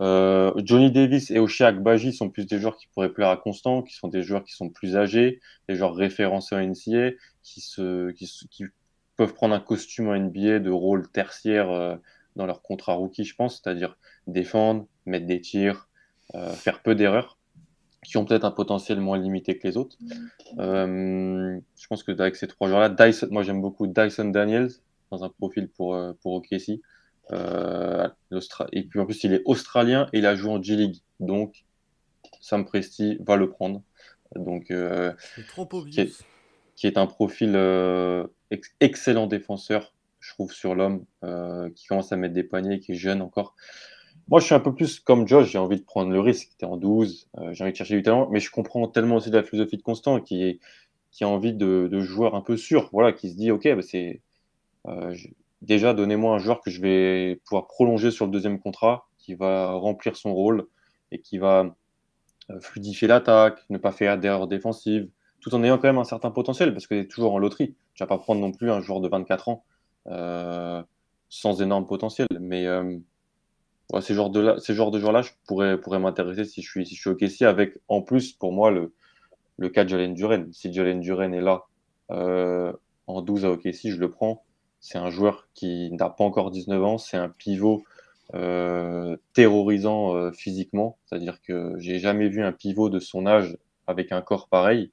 Euh, 0.00 0.52
Johnny 0.64 0.90
Davis 0.90 1.30
et 1.30 1.38
Oshia 1.38 1.72
Baji 1.72 2.12
sont 2.12 2.30
plus 2.30 2.46
des 2.46 2.58
joueurs 2.58 2.76
qui 2.76 2.86
pourraient 2.88 3.12
plaire 3.12 3.30
à 3.30 3.36
Constant, 3.36 3.82
qui 3.82 3.94
sont 3.94 4.08
des 4.08 4.22
joueurs 4.22 4.44
qui 4.44 4.52
sont 4.52 4.68
plus 4.68 4.96
âgés, 4.96 5.40
des 5.68 5.74
joueurs 5.74 5.94
référencés 5.94 6.54
en 6.54 6.60
NCA, 6.60 7.16
qui, 7.42 7.60
se, 7.60 8.10
qui 8.12 8.64
peuvent 9.18 9.34
prendre 9.34 9.54
un 9.54 9.60
costume 9.60 10.08
en 10.08 10.16
NBA 10.16 10.60
de 10.60 10.70
rôle 10.70 11.08
tertiaire 11.08 11.70
euh, 11.70 11.96
dans 12.36 12.46
leur 12.46 12.62
contrat 12.62 12.94
rookie, 12.94 13.24
je 13.24 13.34
pense, 13.34 13.60
c'est-à-dire 13.60 13.98
défendre, 14.28 14.86
mettre 15.06 15.26
des 15.26 15.40
tirs, 15.40 15.88
euh, 16.36 16.52
faire 16.52 16.80
peu 16.82 16.94
d'erreurs, 16.94 17.36
qui 18.04 18.16
ont 18.16 18.24
peut-être 18.24 18.44
un 18.44 18.52
potentiel 18.52 19.00
moins 19.00 19.18
limité 19.18 19.58
que 19.58 19.66
les 19.66 19.76
autres. 19.76 19.98
Euh, 20.58 21.58
je 21.76 21.86
pense 21.88 22.04
que 22.04 22.12
avec 22.12 22.36
ces 22.36 22.46
trois 22.46 22.68
joueurs-là, 22.68 22.90
Dyson, 22.90 23.26
moi 23.32 23.42
j'aime 23.42 23.60
beaucoup 23.60 23.88
Dyson 23.88 24.26
Daniels 24.26 24.70
dans 25.10 25.24
un 25.24 25.28
profil 25.30 25.68
pour, 25.68 25.98
pour 26.22 26.34
OKC. 26.34 26.80
Euh, 27.32 28.08
et 28.72 28.84
puis 28.84 29.00
en 29.00 29.04
plus, 29.04 29.24
il 29.24 29.34
est 29.34 29.42
australien 29.46 30.08
et 30.12 30.18
il 30.18 30.26
a 30.26 30.36
joué 30.36 30.50
en 30.52 30.62
G-League. 30.62 30.98
Donc, 31.18 31.64
Sam 32.40 32.64
Presti 32.64 33.18
va 33.20 33.34
le 33.34 33.50
prendre. 33.50 33.82
Donc, 34.36 34.70
euh, 34.70 35.12
trop 35.48 35.66
qui, 35.66 36.02
est, 36.02 36.24
qui, 36.76 36.86
est, 36.86 36.98
un 36.98 37.06
profil 37.06 37.56
euh, 38.52 38.56
excellent 38.80 39.26
défenseur, 39.26 39.94
je 40.20 40.32
trouve, 40.32 40.52
sur 40.52 40.74
l'homme, 40.74 41.04
qui 41.74 41.86
commence 41.86 42.12
à 42.12 42.16
mettre 42.16 42.34
des 42.34 42.42
paniers, 42.42 42.80
qui 42.80 42.92
est 42.92 42.96
jeune 42.96 43.22
encore. 43.22 43.54
Moi, 44.28 44.40
je 44.40 44.46
suis 44.46 44.54
un 44.54 44.60
peu 44.60 44.74
plus 44.74 44.98
comme 45.00 45.28
Josh, 45.28 45.50
j'ai 45.50 45.58
envie 45.58 45.76
de 45.76 45.84
prendre 45.84 46.10
le 46.10 46.20
risque. 46.20 46.50
Tu 46.58 46.64
es 46.64 46.68
en 46.68 46.76
12, 46.76 47.28
j'ai 47.52 47.62
envie 47.62 47.72
de 47.72 47.76
chercher 47.76 47.94
du 47.94 48.02
talent, 48.02 48.28
mais 48.30 48.40
je 48.40 48.50
comprends 48.50 48.88
tellement 48.88 49.16
aussi 49.16 49.30
la 49.30 49.42
philosophie 49.42 49.76
de 49.76 49.82
Constant 49.82 50.20
qui, 50.20 50.60
a 51.20 51.24
envie 51.24 51.54
de, 51.54 51.88
de 51.90 52.00
joueurs 52.00 52.34
un 52.34 52.42
peu 52.42 52.56
sûrs, 52.56 52.90
voilà, 52.92 53.12
qui 53.12 53.30
se 53.30 53.36
dit, 53.36 53.50
OK, 53.52 53.68
bah 53.72 53.82
c'est 53.82 54.20
déjà, 55.62 55.94
donnez-moi 55.94 56.34
un 56.34 56.38
joueur 56.38 56.60
que 56.60 56.70
je 56.70 56.80
vais 56.80 57.40
pouvoir 57.44 57.66
prolonger 57.66 58.10
sur 58.10 58.26
le 58.26 58.32
deuxième 58.32 58.60
contrat, 58.60 59.08
qui 59.18 59.34
va 59.34 59.72
remplir 59.72 60.16
son 60.16 60.34
rôle 60.34 60.66
et 61.12 61.20
qui 61.20 61.38
va 61.38 61.74
euh, 62.50 62.60
fluidifier 62.60 63.08
l'attaque, 63.08 63.60
ne 63.70 63.78
pas 63.78 63.92
faire 63.92 64.18
d'erreurs 64.18 64.46
défensives, 64.46 65.08
tout 65.40 65.54
en 65.54 65.62
ayant 65.62 65.76
quand 65.78 65.88
même 65.88 65.98
un 65.98 66.04
certain 66.04 66.30
potentiel, 66.30 66.72
parce 66.72 66.86
que 66.86 66.94
est 66.94 67.10
toujours 67.10 67.34
en 67.34 67.38
loterie. 67.38 67.74
Tu 67.94 68.02
vas 68.02 68.06
pas 68.06 68.18
prendre 68.18 68.40
non 68.40 68.52
plus 68.52 68.70
un 68.70 68.80
joueur 68.80 69.00
de 69.00 69.08
24 69.08 69.48
ans 69.48 69.64
euh, 70.08 70.82
sans 71.28 71.62
énorme 71.62 71.86
potentiel. 71.86 72.26
Mais, 72.40 72.66
euh, 72.66 72.98
ces 74.00 74.14
genres 74.14 74.30
de, 74.30 74.56
ces 74.58 74.74
genres 74.74 74.90
de 74.90 74.98
joueurs-là, 74.98 75.22
je 75.22 75.30
pourrais, 75.46 75.80
pourrais 75.80 75.98
m'intéresser 75.98 76.44
si 76.44 76.62
je 76.62 76.68
suis, 76.68 76.86
si 76.86 76.94
je 76.94 77.00
suis 77.00 77.10
OK. 77.10 77.42
avec 77.42 77.78
en 77.88 78.02
plus, 78.02 78.32
pour 78.32 78.52
moi, 78.52 78.70
le, 78.70 78.94
le 79.56 79.68
cas 79.68 79.84
de 79.84 79.90
Jalen 79.90 80.14
Duren. 80.14 80.52
Si 80.52 80.72
Jalen 80.72 81.00
Duren 81.00 81.32
est 81.32 81.40
là 81.40 81.64
euh, 82.10 82.72
en 83.06 83.22
12 83.22 83.44
à 83.44 83.50
OKC, 83.50 83.88
je 83.88 83.98
le 83.98 84.10
prends. 84.10 84.44
C'est 84.80 84.98
un 84.98 85.10
joueur 85.10 85.48
qui 85.54 85.90
n'a 85.92 86.08
pas 86.10 86.24
encore 86.24 86.50
19 86.50 86.84
ans, 86.84 86.98
c'est 86.98 87.16
un 87.16 87.28
pivot 87.28 87.82
euh, 88.34 89.16
terrorisant 89.32 90.30
physiquement. 90.32 90.98
C'est-à-dire 91.06 91.40
que 91.40 91.74
j'ai 91.78 91.98
jamais 91.98 92.28
vu 92.28 92.42
un 92.42 92.52
pivot 92.52 92.90
de 92.90 93.00
son 93.00 93.26
âge 93.26 93.56
avec 93.86 94.12
un 94.12 94.20
corps 94.20 94.48
pareil, 94.48 94.92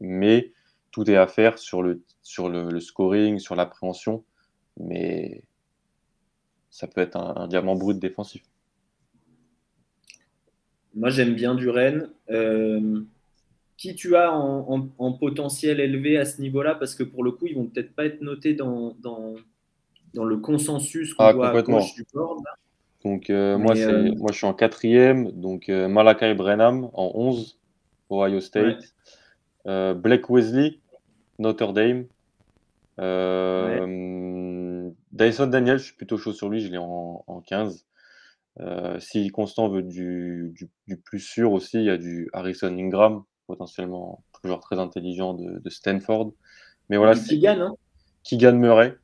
mais 0.00 0.52
tout 0.90 1.10
est 1.10 1.16
à 1.16 1.26
faire 1.26 1.58
sur 1.58 1.82
le, 1.82 2.02
sur 2.22 2.48
le, 2.48 2.80
scoring, 2.80 3.38
sur 3.38 3.54
l'appréhension, 3.54 4.24
mais 4.78 5.42
ça 6.70 6.86
peut 6.86 7.00
être 7.00 7.16
un, 7.16 7.46
diamant 7.48 7.76
brut 7.76 7.98
défensif. 7.98 8.42
Moi, 10.94 11.10
j'aime 11.10 11.34
bien 11.34 11.54
Duren. 11.54 12.10
Euh, 12.30 13.02
qui 13.76 13.94
tu 13.94 14.16
as 14.16 14.32
en, 14.32 15.12
potentiel 15.12 15.80
élevé 15.80 16.16
à 16.16 16.24
ce 16.24 16.40
niveau-là? 16.40 16.74
Parce 16.74 16.94
que 16.94 17.02
pour 17.02 17.22
le 17.22 17.32
coup, 17.32 17.46
ils 17.46 17.54
vont 17.54 17.66
peut-être 17.66 17.94
pas 17.94 18.06
être 18.06 18.22
notés 18.22 18.54
dans, 18.54 18.96
dans, 19.02 19.34
dans 20.14 20.24
le 20.24 20.38
consensus 20.38 21.12
qu'on 21.12 21.24
ah, 21.24 21.32
voit 21.34 21.50
à 21.50 21.62
gauche 21.62 21.94
du 21.94 22.06
board. 22.14 22.42
Donc, 23.04 23.28
euh, 23.28 23.58
moi, 23.58 23.76
euh, 23.76 24.14
moi, 24.16 24.32
je 24.32 24.38
suis 24.38 24.46
en 24.46 24.54
quatrième. 24.54 25.30
Donc, 25.30 25.68
Malakai 25.68 26.32
Brenham 26.32 26.88
en 26.94 27.12
11, 27.14 27.58
Ohio 28.08 28.40
State. 28.40 28.94
Blake 29.66 30.30
Wesley, 30.30 30.78
Notre 31.38 31.72
Dame. 31.72 32.06
Dyson 35.12 35.46
Daniel, 35.46 35.78
je 35.78 35.84
suis 35.84 35.96
plutôt 35.96 36.18
chaud 36.18 36.32
sur 36.32 36.48
lui, 36.48 36.60
je 36.60 36.70
l'ai 36.70 36.78
en, 36.78 37.24
en, 37.26 37.40
15. 37.40 37.86
si 38.98 39.28
Constant 39.28 39.68
veut 39.68 39.82
du, 39.82 40.54
du, 40.86 40.96
plus 40.96 41.20
sûr 41.20 41.52
aussi, 41.52 41.78
il 41.78 41.84
y 41.84 41.90
a 41.90 41.98
du 41.98 42.28
Harrison 42.32 42.76
Ingram, 42.78 43.24
potentiellement 43.46 44.22
toujours 44.42 44.60
très 44.60 44.78
intelligent 44.78 45.34
de, 45.34 45.68
Stanford. 45.68 46.32
Mais 46.88 46.96
voilà, 46.96 47.14
qui 47.14 47.38
gagne, 47.38 47.60
hein 47.60 47.74
Qui 48.22 48.36
gagne 48.36 48.56
Murray, 48.56 48.96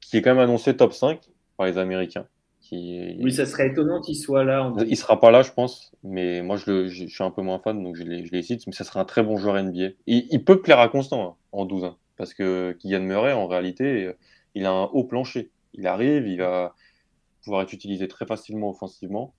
qui 0.00 0.16
est 0.16 0.22
quand 0.22 0.30
même 0.30 0.42
annoncé 0.42 0.76
top 0.76 0.92
5 0.92 1.20
par 1.56 1.66
les 1.66 1.78
Américains. 1.78 2.26
Qui... 2.68 3.16
Oui, 3.20 3.32
ça 3.32 3.46
serait 3.46 3.68
étonnant 3.68 4.00
qu'il 4.00 4.16
soit 4.16 4.44
là. 4.44 4.64
En... 4.64 4.76
Il 4.78 4.96
sera 4.96 5.20
pas 5.20 5.30
là, 5.30 5.42
je 5.42 5.52
pense, 5.52 5.92
mais 6.02 6.42
moi 6.42 6.56
je, 6.56 6.70
le, 6.70 6.88
je, 6.88 7.06
suis 7.06 7.22
un 7.22 7.30
peu 7.30 7.42
moins 7.42 7.58
fan, 7.60 7.82
donc 7.82 7.94
je 7.94 8.02
les, 8.02 8.26
je 8.26 8.32
les, 8.32 8.42
cite. 8.42 8.66
Mais 8.66 8.72
ça 8.72 8.84
serait 8.84 8.98
un 8.98 9.04
très 9.04 9.22
bon 9.22 9.36
joueur 9.36 9.62
NBA. 9.62 9.90
Il, 10.06 10.26
il 10.30 10.44
peut 10.44 10.60
plaire 10.60 10.80
à 10.80 10.88
Constant 10.88 11.28
hein, 11.28 11.34
en 11.52 11.64
12 11.64 11.84
ans, 11.84 11.96
parce 12.16 12.34
que 12.34 12.72
Kylian 12.80 13.02
Murray, 13.02 13.32
en 13.32 13.46
réalité, 13.46 14.10
il 14.56 14.66
a 14.66 14.72
un 14.72 14.84
haut 14.84 15.04
plancher. 15.04 15.50
Il 15.74 15.86
arrive, 15.86 16.26
il 16.26 16.38
va 16.38 16.74
pouvoir 17.44 17.62
être 17.62 17.72
utilisé 17.72 18.08
très 18.08 18.26
facilement 18.26 18.70
offensivement, 18.70 19.34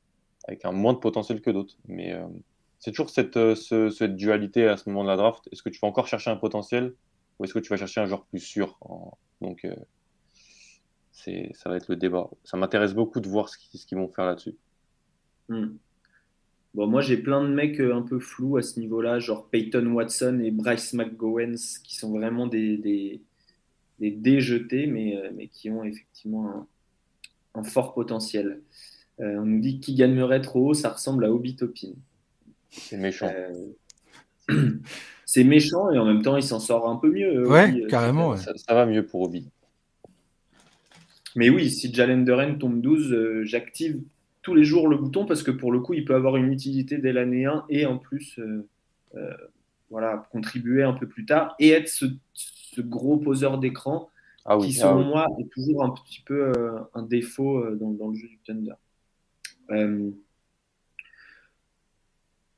avec 0.48 0.64
un 0.64 0.72
moins 0.72 0.94
de 0.94 1.00
potentiel 1.00 1.42
que 1.42 1.50
d'autres. 1.50 1.76
Mais 1.88 2.14
euh, 2.14 2.26
c'est 2.80 2.92
toujours 2.92 3.10
cette, 3.10 3.36
euh, 3.36 3.56
cette, 3.56 4.16
dualité 4.16 4.68
à 4.68 4.78
ce 4.78 4.90
moment 4.90 5.04
de 5.04 5.10
la 5.10 5.18
draft. 5.18 5.50
Est-ce 5.52 5.62
que 5.62 5.70
tu 5.70 5.80
vas 5.82 5.90
encore 5.90 6.08
chercher 6.08 6.30
un 6.30 6.38
potentiel 6.38 6.94
ou 7.38 7.44
est-ce 7.44 7.54
que 7.54 7.60
tu 7.60 7.70
vas 7.70 7.78
chercher 7.78 8.00
un 8.02 8.06
joueur 8.06 8.26
plus 8.26 8.40
sûr 8.40 8.80
Donc, 9.42 9.66
euh, 9.66 9.76
c'est, 11.18 11.52
ça 11.54 11.70
va 11.70 11.78
être 11.78 11.90
le 11.90 11.96
débat. 11.96 12.30
Ça 12.44 12.58
m'intéresse 12.58 12.94
beaucoup 12.94 13.20
de 13.20 13.28
voir 13.28 13.50
ce 13.50 13.58
qu'ils, 13.58 13.98
vont 13.98 14.08
faire 14.08 14.26
là-dessus. 14.26 14.56
Hmm. 15.50 15.76
Bon, 16.74 16.88
moi, 16.88 17.02
j'ai 17.02 17.18
plein 17.18 17.44
de 17.44 17.50
mecs 17.50 17.80
euh, 17.80 17.96
un 17.96 18.02
peu 18.02 18.20
flous 18.20 18.58
à 18.58 18.62
ce 18.62 18.80
niveau-là, 18.80 19.20
genre 19.20 19.50
Peyton 19.50 19.86
Watson 19.88 20.40
et 20.44 20.52
Bryce 20.52 20.94
McGowens, 20.94 21.80
qui 21.84 21.96
sont 21.96 22.12
vraiment 22.12 22.46
des, 22.48 22.78
des, 22.78 23.22
des 24.00 24.12
déjetés, 24.12 24.86
mais, 24.88 25.18
mais 25.36 25.48
qui 25.48 25.70
ont 25.70 25.84
effectivement 25.84 26.68
un, 27.56 27.64
fort 27.64 27.96
potentiel. 27.96 28.62
on 29.18 29.46
nous 29.46 29.60
dit 29.60 29.80
qui 29.80 29.96
gagnerait 29.96 30.42
trop 30.42 30.70
haut, 30.70 30.74
ça 30.76 30.90
ressemble 30.90 31.26
à 31.26 31.32
Obi 31.32 31.56
Topin. 31.56 31.94
C'est 32.70 32.98
méchant. 32.98 33.32
Euh, 34.50 34.70
c'est 35.26 35.44
méchant 35.44 35.92
et 35.92 35.98
en 35.98 36.06
même 36.06 36.22
temps, 36.22 36.38
il 36.38 36.44
s'en 36.44 36.60
sort 36.60 36.90
un 36.90 36.98
peu 36.98 37.12
mieux. 37.12 37.44
Euh, 37.44 37.48
ouais, 37.48 37.82
euh, 37.82 37.88
carrément. 37.88 38.36
Ça, 38.38 38.54
va 38.70 38.86
mieux 38.86 39.06
pour 39.06 39.22
Obi. 39.22 39.48
Mais 41.38 41.50
oui, 41.50 41.70
si 41.70 41.94
Jalen 41.94 42.26
Duren 42.26 42.58
tombe 42.58 42.82
12, 42.82 43.44
j'active 43.44 44.02
tous 44.42 44.54
les 44.54 44.66
jours 44.66 44.88
le 44.88 44.98
bouton 44.98 45.26
parce 45.26 45.44
que 45.44 45.52
pour 45.52 45.72
le 45.72 45.80
coup, 45.80 45.94
il 45.94 46.04
peut 46.04 46.16
avoir 46.16 46.36
une 46.36 46.52
utilité 46.52 46.98
dès 46.98 47.14
l'année 47.14 47.46
1 47.46 47.66
et 47.70 47.86
en 47.86 47.98
plus, 47.98 48.40
voilà, 49.90 50.28
contribuer 50.32 50.84
un 50.84 50.94
peu 50.94 51.08
plus 51.08 51.26
tard 51.26 51.56
et 51.60 51.70
être 51.70 51.88
ce, 51.88 52.06
gros 52.80 53.18
poseur 53.18 53.58
d'écran 53.58 54.10
ah 54.46 54.58
qui, 54.60 54.74
selon 54.74 55.02
ah 55.02 55.08
moi, 55.08 55.28
est 55.40 55.50
toujours 55.50 55.84
un 55.84 55.90
petit 55.90 56.22
peu 56.26 56.52
un 56.94 57.04
défaut 57.04 57.64
dans, 57.76 57.92
dans, 57.92 58.10
le 58.10 58.16
jeu 58.16 58.28
du 58.28 58.40
Thunder. 58.40 58.74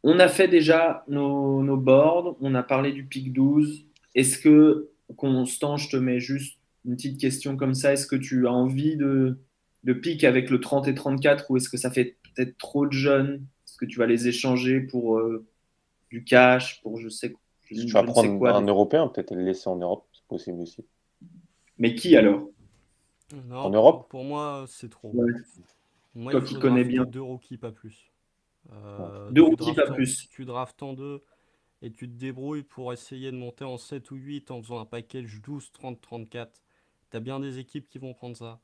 On 0.03 0.19
a 0.19 0.27
fait 0.27 0.47
déjà 0.47 1.03
nos, 1.07 1.77
boards, 1.77 2.37
on 2.39 2.55
a 2.55 2.63
parlé 2.63 2.91
du 2.91 3.03
pic 3.03 3.33
12. 3.33 3.85
Est-ce 4.15 4.39
que, 4.39 4.89
Constant, 5.17 5.77
je 5.77 5.89
te 5.89 5.97
mets 5.97 6.19
juste 6.19 6.58
une 6.85 6.95
petite 6.95 7.19
question 7.19 7.57
comme 7.57 7.73
ça, 7.73 7.93
est-ce 7.93 8.07
que 8.07 8.15
tu 8.15 8.47
as 8.47 8.51
envie 8.51 8.95
de, 8.95 9.39
de 9.83 9.93
pic 9.93 10.23
avec 10.23 10.49
le 10.49 10.59
30 10.59 10.87
et 10.87 10.95
34 10.95 11.51
ou 11.51 11.57
est-ce 11.57 11.69
que 11.69 11.77
ça 11.77 11.91
fait 11.91 12.17
peut-être 12.23 12.57
trop 12.57 12.85
de 12.85 12.91
jeunes? 12.91 13.45
Est-ce 13.67 13.77
que 13.77 13.85
tu 13.85 13.99
vas 13.99 14.05
les 14.05 14.27
échanger 14.27 14.79
pour 14.79 15.17
euh, 15.17 15.45
du 16.09 16.23
cash, 16.23 16.81
pour 16.81 16.99
je 16.99 17.09
sais 17.09 17.35
je, 17.65 17.85
Tu 17.85 17.91
vas 17.91 18.03
prendre 18.03 18.45
un 18.47 18.65
Européen, 18.65 19.07
peut-être 19.07 19.31
le 19.35 19.43
laisser 19.43 19.67
en 19.69 19.77
Europe, 19.77 20.07
c'est 20.13 20.27
possible 20.27 20.61
aussi. 20.61 20.85
Mais 21.77 21.95
qui 21.95 22.15
alors? 22.15 22.49
En 23.51 23.69
Europe? 23.69 24.07
Pour 24.09 24.23
moi, 24.23 24.65
c'est 24.67 24.89
trop. 24.89 25.13
Toi 26.13 26.41
qui 26.41 26.55
connais 26.55 26.83
bien. 26.83 27.05
Deux 27.05 27.21
rookies, 27.21 27.57
pas 27.57 27.71
plus. 27.71 28.11
Euh, 28.71 29.29
deux 29.31 29.43
rookies, 29.43 29.73
pas 29.73 29.91
plus. 29.91 30.27
Tu 30.29 30.45
draftes 30.45 30.81
en 30.83 30.93
deux 30.93 31.23
et 31.81 31.91
tu 31.91 32.09
te 32.09 32.17
débrouilles 32.17 32.63
pour 32.63 32.91
essayer 32.91 33.31
de 33.31 33.37
monter 33.37 33.63
en 33.63 33.77
7 33.77 34.11
ou 34.11 34.15
8 34.15 34.51
en 34.51 34.61
faisant 34.61 34.79
un 34.79 34.85
package 34.85 35.41
12, 35.41 35.71
30, 35.71 36.01
34. 36.01 36.61
Tu 37.11 37.19
bien 37.19 37.39
des 37.39 37.59
équipes 37.59 37.87
qui 37.87 37.97
vont 37.97 38.13
prendre 38.13 38.35
ça. 38.35 38.61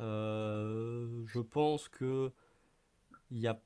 Euh, 0.00 1.22
je 1.26 1.40
pense 1.40 1.88
que 1.88 2.32
il 3.30 3.38
y 3.38 3.46
a 3.46 3.60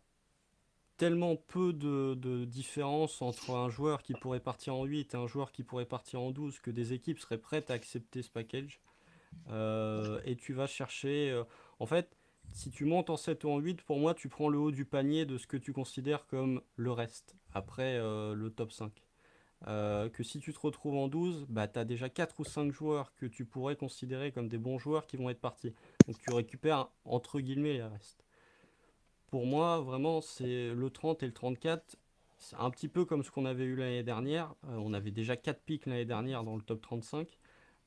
tellement 0.96 1.36
peu 1.36 1.72
de, 1.72 2.44
différence 2.44 3.22
entre 3.22 3.50
un 3.52 3.70
joueur 3.70 4.02
qui 4.02 4.14
pourrait 4.14 4.40
partir 4.40 4.74
en 4.74 4.84
8 4.84 5.14
et 5.14 5.16
un 5.16 5.26
joueur 5.26 5.52
qui 5.52 5.62
pourrait 5.62 5.86
partir 5.86 6.20
en 6.20 6.30
12 6.30 6.59
que 6.60 6.70
des 6.70 6.92
équipes 6.92 7.20
seraient 7.20 7.38
prêtes 7.38 7.70
à 7.70 7.74
accepter 7.74 8.22
ce 8.22 8.30
package. 8.30 8.80
Euh, 9.48 10.20
et 10.24 10.36
tu 10.36 10.52
vas 10.52 10.66
chercher. 10.66 11.42
en 11.78 11.86
fait, 11.86 12.18
si 12.52 12.70
tu 12.70 12.84
montes 12.84 13.10
en 13.10 13.16
7 13.16 13.44
ou 13.44 13.50
en 13.50 13.59
8, 13.59 13.82
pour 13.82 13.98
moi, 13.98 14.14
tu 14.14 14.28
prends 14.28 14.48
le 14.48 14.59
haut 14.59 14.70
du 14.70 14.84
panier 14.84 15.26
de 15.26 15.38
ce 15.38 15.46
que 15.46 15.56
tu 15.56 15.72
considères 15.72 16.26
comme 16.26 16.62
le 16.76 16.92
reste, 16.92 17.36
après 17.52 17.96
euh, 17.96 18.34
le 18.34 18.50
top 18.50 18.72
5. 18.72 18.92
Euh, 19.66 20.09
que 20.09 20.22
si 20.22 20.39
tu 20.39 20.52
te 20.52 20.60
retrouves 20.60 20.94
en 20.94 21.09
12, 21.09 21.47
bah, 21.48 21.66
tu 21.66 21.78
as 21.78 21.85
déjà 21.85 22.09
4 22.09 22.39
ou 22.39 22.44
5 22.44 22.72
joueurs 22.72 23.12
que 23.14 23.26
tu 23.26 23.44
pourrais 23.44 23.74
considérer 23.74 24.30
comme 24.30 24.48
des 24.48 24.59
bons 24.59 24.78
joueurs 24.78 25.06
qui 25.06 25.16
vont 25.16 25.30
être 25.30 25.40
partis. 25.40 25.74
Donc 26.06 26.18
tu 26.18 26.32
récupères 26.32 26.89
entre 27.05 27.40
guillemets 27.40 27.74
les 27.74 27.82
restes. 27.82 28.24
Pour 29.26 29.47
moi, 29.47 29.80
vraiment, 29.80 30.20
c'est 30.20 30.72
le 30.74 30.90
30 30.90 31.22
et 31.22 31.26
le 31.26 31.32
34. 31.32 31.97
C'est 32.39 32.56
un 32.56 32.70
petit 32.70 32.89
peu 32.89 33.05
comme 33.05 33.24
ce 33.24 33.30
qu'on 33.30 33.44
avait 33.47 33.64
eu 33.64 33.74
l'année 33.74 34.05
dernière. 34.05 34.55
Euh, 34.68 34.76
on 34.76 34.93
avait 34.94 35.10
déjà 35.10 35.36
4 35.36 35.60
pics 35.62 35.86
l'année 35.86 36.05
dernière 36.05 36.44
dans 36.44 36.55
le 36.56 36.62
top 36.62 36.80
35. 36.80 37.39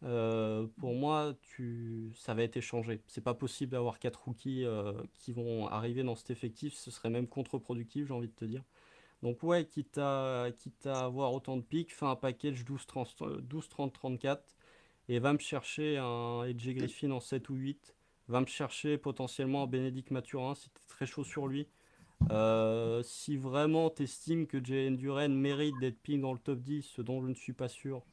Euh, 0.04 0.68
pour 0.78 0.94
moi, 0.94 1.36
tu... 1.42 2.12
ça 2.18 2.34
va 2.34 2.44
être 2.44 2.58
échangé. 2.58 3.02
C'est 3.08 3.24
pas 3.24 3.34
possible 3.34 3.72
d'avoir 3.72 3.98
quatre 3.98 4.26
rookies 4.26 4.66
qui 5.14 5.32
vont 5.32 5.68
arriver 5.68 6.04
dans 6.04 6.16
cet 6.16 6.32
effectif. 6.32 6.74
Ce 6.74 6.92
serait 6.92 7.10
même 7.10 7.28
contre-productif, 7.28 8.08
j'ai 8.08 8.14
envie 8.14 8.28
de 8.28 8.34
te 8.34 8.46
dire. 8.46 8.64
Donc 9.22 9.44
ouais, 9.44 9.66
quitte 9.66 9.98
à, 9.98 10.48
avoir 10.86 11.34
autant 11.34 11.58
de 11.58 11.62
pics, 11.62 11.94
fais 11.94 12.06
un 12.06 12.16
package 12.16 12.64
12-30-34 12.66 14.40
et 15.10 15.20
va 15.20 15.34
me 15.34 15.40
chercher 15.40 15.98
un 15.98 16.44
Edge 16.44 16.70
Griffin 16.70 17.12
en 17.12 17.20
7 17.20 17.50
ou 17.50 17.56
8. 17.56 17.96
Va 18.28 18.42
me 18.42 18.46
chercher 18.46 18.98
potentiellement 18.98 19.64
un 19.64 19.68
Bénédicte 19.68 20.12
Mathurin 20.12 20.56
si 20.56 20.70
tu 20.70 20.82
es 20.82 20.88
très 20.88 21.06
chaud 21.06 21.24
sur 21.24 21.48
lui. 21.48 21.68
Euh, 22.30 23.02
si 23.04 23.36
vraiment 23.38 23.90
tu 23.90 24.04
estimes 24.04 24.48
que 24.48 24.64
Jalen 24.64 24.96
Duren 24.96 25.36
mérite 25.36 25.76
d'être 25.80 26.00
ping 26.02 26.22
dans 26.22 26.34
le 26.34 26.40
top 26.40 26.60
10, 26.60 26.84
ce 26.84 27.02
dont 27.02 27.22
je 27.22 27.28
ne 27.28 27.34
suis 27.34 27.54
pas 27.54 27.68
sûr, 27.68 28.04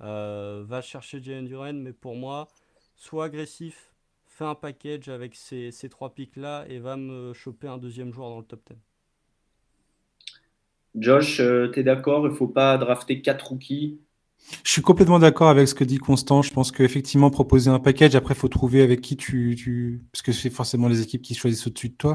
euh, 0.00 0.64
va 0.66 0.80
chercher 0.80 1.20
Jalen 1.22 1.46
Duren, 1.46 1.80
mais 1.80 1.92
pour 1.92 2.14
moi, 2.16 2.48
sois 2.96 3.26
agressif, 3.26 3.92
fais 4.26 4.44
un 4.44 4.54
package 4.54 5.08
avec 5.08 5.34
ces, 5.34 5.72
ces 5.72 5.88
trois 5.88 6.14
pics 6.14 6.36
là 6.36 6.64
et 6.68 6.78
va 6.78 6.96
me 6.96 7.32
choper 7.32 7.68
un 7.68 7.78
deuxième 7.78 8.12
joueur 8.12 8.30
dans 8.30 8.38
le 8.38 8.44
top 8.44 8.62
10. 8.70 8.87
Josh, 11.00 11.40
euh, 11.40 11.70
tu 11.72 11.80
es 11.80 11.82
d'accord? 11.82 12.26
Il 12.26 12.30
ne 12.30 12.36
faut 12.36 12.48
pas 12.48 12.76
drafter 12.78 13.20
quatre 13.20 13.48
rookies 13.48 13.98
je 14.64 14.70
suis 14.70 14.80
complètement 14.80 15.18
d'accord 15.18 15.48
avec 15.48 15.68
ce 15.68 15.74
que 15.74 15.84
dit 15.84 15.98
Constant. 15.98 16.40
Je 16.40 16.50
pense 16.50 16.72
qu'effectivement, 16.72 17.28
proposer 17.28 17.68
un 17.68 17.80
package, 17.80 18.14
après, 18.14 18.32
il 18.32 18.36
faut 18.38 18.48
trouver 18.48 18.80
avec 18.80 19.02
qui 19.02 19.14
tu. 19.16 20.00
Parce 20.10 20.22
que 20.22 20.32
c'est 20.32 20.48
forcément 20.48 20.88
les 20.88 21.02
équipes 21.02 21.20
qui 21.20 21.34
choisissent 21.34 21.66
au-dessus 21.66 21.90
de 21.90 21.94
toi. 21.94 22.14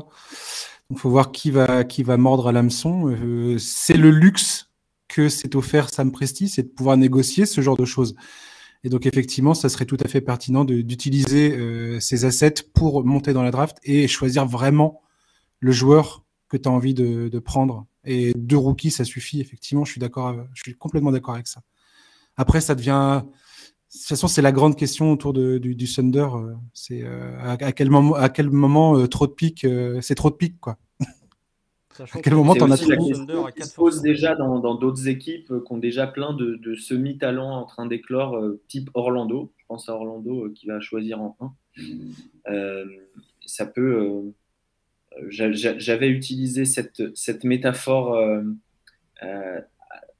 Donc, 0.90 0.98
il 0.98 0.98
faut 0.98 1.12
voir 1.12 1.32
qui 1.32 1.52
va, 1.52 1.84
qui 1.84 2.02
va 2.02 2.18
mordre 2.18 2.48
à 2.48 2.52
l'hameçon. 2.52 3.08
Euh, 3.08 3.60
c'est 3.60 3.98
le 3.98 4.10
luxe 4.10 4.72
que 5.08 5.30
c'est 5.30 5.56
offert 5.56 5.90
Sam 5.90 6.12
Presti, 6.12 6.50
c'est 6.50 6.64
de 6.64 6.70
pouvoir 6.70 6.98
négocier 6.98 7.46
ce 7.46 7.62
genre 7.62 7.78
de 7.78 7.86
choses. 7.86 8.16
Et 8.84 8.90
donc 8.90 9.06
effectivement, 9.06 9.54
ça 9.54 9.70
serait 9.70 9.86
tout 9.86 9.98
à 10.04 10.08
fait 10.08 10.22
pertinent 10.22 10.66
d'utiliser 10.66 11.56
euh, 11.56 12.00
ces 12.00 12.26
assets 12.26 12.64
pour 12.74 13.06
monter 13.06 13.32
dans 13.32 13.44
la 13.44 13.52
draft 13.52 13.78
et 13.84 14.08
choisir 14.08 14.46
vraiment 14.46 15.02
le 15.60 15.72
joueur 15.72 16.26
que 16.50 16.58
tu 16.58 16.68
as 16.68 16.72
envie 16.72 16.94
de, 16.94 17.40
prendre. 17.40 17.86
Et 18.06 18.34
deux 18.36 18.58
rookies, 18.58 18.92
ça 18.92 19.06
suffit, 19.06 19.40
effectivement, 19.40 19.86
je 19.86 19.92
suis 19.92 20.00
d'accord, 20.00 20.36
je 20.54 20.62
suis 20.62 20.76
complètement 20.76 21.12
d'accord 21.12 21.36
avec 21.36 21.48
ça. 21.48 21.62
Après, 22.36 22.62
ça 22.62 22.76
devient. 22.76 23.22
De 23.24 24.00
toute 24.00 24.08
façon, 24.08 24.28
c'est 24.28 24.42
la 24.42 24.52
grande 24.52 24.76
question 24.76 25.12
autour 25.12 25.34
du, 25.34 25.60
du, 25.60 25.88
Thunder. 25.88 26.28
Euh, 26.34 26.54
c'est 26.74 27.04
euh, 27.04 27.38
à, 27.40 27.72
quel 27.72 27.92
moment, 27.92 28.16
à 28.16 28.30
quel 28.30 28.50
moment 28.50 28.98
euh, 28.98 29.08
trop 29.08 29.28
de 29.28 29.34
pics, 29.34 29.68
c'est 30.02 30.16
trop 30.16 30.32
de 30.32 30.36
pics, 30.36 30.60
quoi. 30.60 30.78
à 32.00 32.22
quel 32.22 32.34
moment 32.34 32.56
t'en 32.56 32.72
as 32.72 32.78
trop 32.78 32.90
qui 33.52 33.62
se 33.62 33.76
pose 33.76 34.02
déjà 34.02 34.36
dans 34.36 34.74
d'autres 34.76 35.08
équipes 35.08 35.48
qui 35.48 35.72
ont 35.72 35.78
déjà 35.78 36.08
plein 36.08 36.34
de, 36.34 36.56
de 36.56 36.74
semi-talents 36.74 37.62
en 37.62 37.66
train 37.66 37.86
d'éclore, 37.86 38.42
type 38.68 38.90
Orlando. 38.96 39.54
Je 39.58 39.66
pense 39.68 39.88
à 39.90 39.94
Orlando 39.94 40.50
qui 40.50 40.66
va 40.66 40.80
choisir 40.80 41.22
en 41.22 41.38
1. 42.48 42.84
ça 43.46 43.68
peut. 43.68 44.34
J'avais 45.30 46.10
utilisé 46.10 46.66
cette, 46.66 47.44
métaphore 47.44 48.18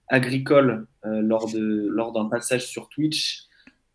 agricole 0.08 0.88
lors 1.04 2.14
d'un 2.14 2.26
passage 2.26 2.68
sur 2.68 2.90
Twitch 2.90 3.48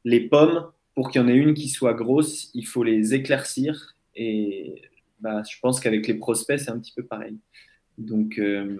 les 0.05 0.21
pommes, 0.21 0.67
pour 0.95 1.11
qu'il 1.11 1.21
y 1.21 1.25
en 1.25 1.29
ait 1.29 1.37
une 1.37 1.55
qui 1.55 1.69
soit 1.69 1.95
grosse, 1.95 2.51
il 2.55 2.67
faut 2.67 2.83
les 2.83 3.15
éclaircir. 3.15 3.95
Et 4.17 4.83
bah, 5.21 5.43
je 5.49 5.57
pense 5.61 5.81
qu'avec 5.81 6.07
les 6.07 6.15
prospects, 6.15 6.59
c'est 6.59 6.71
un 6.71 6.79
petit 6.79 6.93
peu 6.93 7.05
pareil. 7.05 7.39
Donc, 7.99 8.39
euh, 8.39 8.79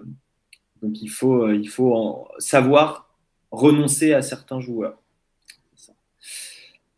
euh, 0.83 1.55
il 1.61 1.69
faut 1.69 2.27
savoir 2.39 3.15
renoncer 3.51 4.13
à 4.13 4.21
certains 4.21 4.59
joueurs. 4.59 5.01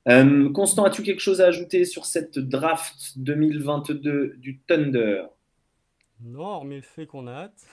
Euh, 0.07 0.51
Constant, 0.51 0.85
as-tu 0.85 1.03
quelque 1.03 1.19
chose 1.19 1.41
à 1.41 1.47
ajouter 1.47 1.85
sur 1.85 2.05
cette 2.05 2.39
draft 2.39 3.17
2022 3.17 4.35
du 4.37 4.59
Thunder? 4.59 5.25
Non, 6.21 6.63
mais 6.63 6.77
le 6.77 6.81
fait 6.81 7.05
qu'on 7.05 7.27
a 7.27 7.33
hâte. 7.33 7.67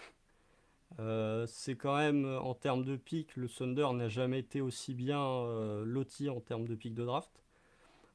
Euh, 1.00 1.46
c'est 1.46 1.76
quand 1.76 1.96
même, 1.96 2.26
en 2.26 2.54
termes 2.54 2.84
de 2.84 2.96
pic, 2.96 3.36
le 3.36 3.48
Thunder 3.48 3.88
n'a 3.94 4.08
jamais 4.08 4.40
été 4.40 4.60
aussi 4.60 4.94
bien 4.94 5.22
euh, 5.22 5.84
loti 5.84 6.28
en 6.28 6.40
termes 6.40 6.66
de 6.66 6.74
pic 6.74 6.94
de 6.94 7.04
draft. 7.04 7.30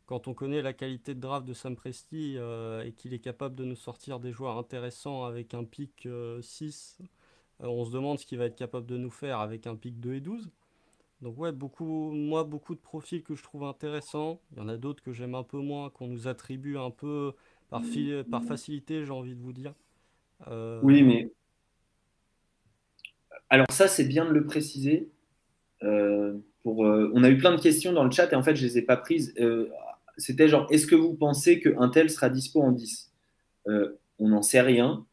Quand 0.05 0.27
on 0.27 0.33
connaît 0.33 0.61
la 0.61 0.73
qualité 0.73 1.15
de 1.15 1.19
draft 1.19 1.47
de 1.47 1.53
Sam 1.53 1.75
Presti 1.75 2.35
et 2.35 2.91
qu'il 2.91 3.13
est 3.13 3.19
capable 3.19 3.55
de 3.55 3.63
nous 3.63 3.77
sortir 3.77 4.19
des 4.19 4.33
joueurs 4.33 4.57
intéressants 4.57 5.23
avec 5.23 5.53
un 5.53 5.63
pic 5.63 6.09
6, 6.41 6.97
on 7.59 7.85
se 7.85 7.91
demande 7.91 8.19
ce 8.19 8.25
qu'il 8.25 8.37
va 8.37 8.45
être 8.45 8.57
capable 8.57 8.85
de 8.85 8.97
nous 8.97 9.09
faire 9.09 9.39
avec 9.39 9.65
un 9.65 9.77
pic 9.77 10.01
2 10.01 10.15
et 10.15 10.19
12. 10.19 10.51
Donc 11.23 11.39
ouais, 11.39 11.51
beaucoup, 11.51 12.11
moi, 12.11 12.43
beaucoup 12.43 12.75
de 12.75 12.79
profils 12.79 13.23
que 13.23 13.35
je 13.35 13.41
trouve 13.43 13.63
intéressants. 13.63 14.39
Il 14.51 14.59
y 14.59 14.61
en 14.61 14.67
a 14.67 14.77
d'autres 14.77 15.01
que 15.01 15.13
j'aime 15.13 15.33
un 15.33 15.43
peu 15.43 15.57
moins, 15.57 15.89
qu'on 15.89 16.07
nous 16.07 16.27
attribue 16.27 16.77
un 16.77 16.91
peu 16.91 17.33
par, 17.69 17.81
par 18.29 18.43
facilité, 18.43 19.05
j'ai 19.05 19.11
envie 19.11 19.33
de 19.33 19.41
vous 19.41 19.53
dire. 19.53 19.73
Oui, 20.83 21.01
mais 21.01 21.31
alors 23.53 23.67
ça, 23.69 23.87
c'est 23.87 24.05
bien 24.05 24.25
de 24.25 24.31
le 24.31 24.47
préciser. 24.47 25.11
Euh, 25.83 26.39
pour, 26.63 26.87
euh, 26.87 27.11
on 27.13 27.23
a 27.23 27.29
eu 27.29 27.37
plein 27.37 27.55
de 27.55 27.61
questions 27.61 27.93
dans 27.93 28.03
le 28.03 28.09
chat 28.09 28.31
et 28.31 28.35
en 28.35 28.41
fait, 28.41 28.55
je 28.55 28.63
ne 28.63 28.67
les 28.67 28.79
ai 28.79 28.81
pas 28.81 28.97
prises. 28.97 29.31
Euh, 29.39 29.69
c'était 30.17 30.47
genre, 30.47 30.65
est-ce 30.71 30.87
que 30.87 30.95
vous 30.95 31.13
pensez 31.13 31.59
qu'un 31.59 31.89
tel 31.89 32.09
sera 32.09 32.29
dispo 32.29 32.63
en 32.63 32.71
10 32.71 33.11
On 33.67 34.27
n'en 34.27 34.41
sait 34.41 34.61
rien. 34.61 35.05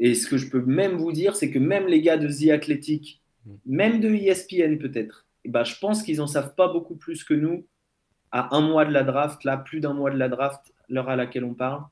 Et 0.00 0.16
ce 0.16 0.26
que 0.26 0.38
je 0.38 0.50
peux 0.50 0.60
même 0.64 0.96
vous 0.96 1.12
dire, 1.12 1.36
c'est 1.36 1.52
que 1.52 1.60
même 1.60 1.86
les 1.86 2.02
gars 2.02 2.16
de 2.16 2.26
The 2.26 2.50
Athletic, 2.50 3.21
même 3.66 4.00
de 4.00 4.08
ESPN 4.08 4.78
peut-être, 4.78 5.26
eh 5.44 5.48
ben, 5.48 5.64
je 5.64 5.78
pense 5.78 6.02
qu'ils 6.02 6.18
n'en 6.18 6.26
savent 6.26 6.54
pas 6.54 6.68
beaucoup 6.68 6.94
plus 6.94 7.24
que 7.24 7.34
nous 7.34 7.66
à 8.30 8.56
un 8.56 8.60
mois 8.60 8.84
de 8.84 8.92
la 8.92 9.04
draft, 9.04 9.44
là, 9.44 9.56
plus 9.56 9.80
d'un 9.80 9.92
mois 9.92 10.10
de 10.10 10.18
la 10.18 10.28
draft, 10.28 10.72
l'heure 10.88 11.08
à 11.08 11.16
laquelle 11.16 11.44
on 11.44 11.54
parle. 11.54 11.82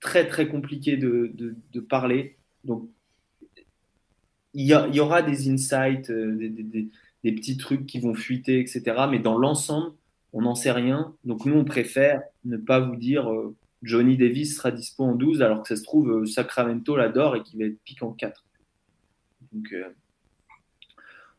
très, 0.00 0.28
très 0.28 0.48
compliqué 0.48 0.96
de, 0.96 1.34
parler. 1.88 2.36
Donc, 2.64 2.88
il 4.54 4.66
y, 4.66 5.00
aura 5.00 5.22
des 5.22 5.50
insights, 5.50 6.10
euh, 6.10 6.36
des, 7.22 7.32
petits 7.32 7.56
trucs 7.56 7.86
qui 7.86 8.00
vont 8.00 8.14
fuiter, 8.14 8.60
etc. 8.60 9.06
Mais 9.10 9.18
dans 9.18 9.38
l'ensemble, 9.38 9.92
on 10.32 10.42
n'en 10.42 10.54
sait 10.54 10.72
rien. 10.72 11.14
Donc 11.24 11.44
nous, 11.44 11.54
on 11.54 11.64
préfère 11.64 12.22
ne 12.44 12.56
pas 12.56 12.80
vous 12.80 12.96
dire 12.96 13.30
euh, 13.30 13.54
Johnny 13.82 14.16
Davis 14.16 14.56
sera 14.56 14.70
dispo 14.70 15.04
en 15.04 15.14
12, 15.14 15.42
alors 15.42 15.62
que 15.62 15.68
ça 15.68 15.76
se 15.76 15.84
trouve, 15.84 16.10
euh, 16.10 16.26
Sacramento 16.26 16.96
l'adore 16.96 17.36
et 17.36 17.42
qu'il 17.42 17.58
va 17.60 17.66
être 17.66 17.80
piquant 17.84 18.08
en 18.08 18.12
4. 18.12 18.44
Donc 19.52 19.74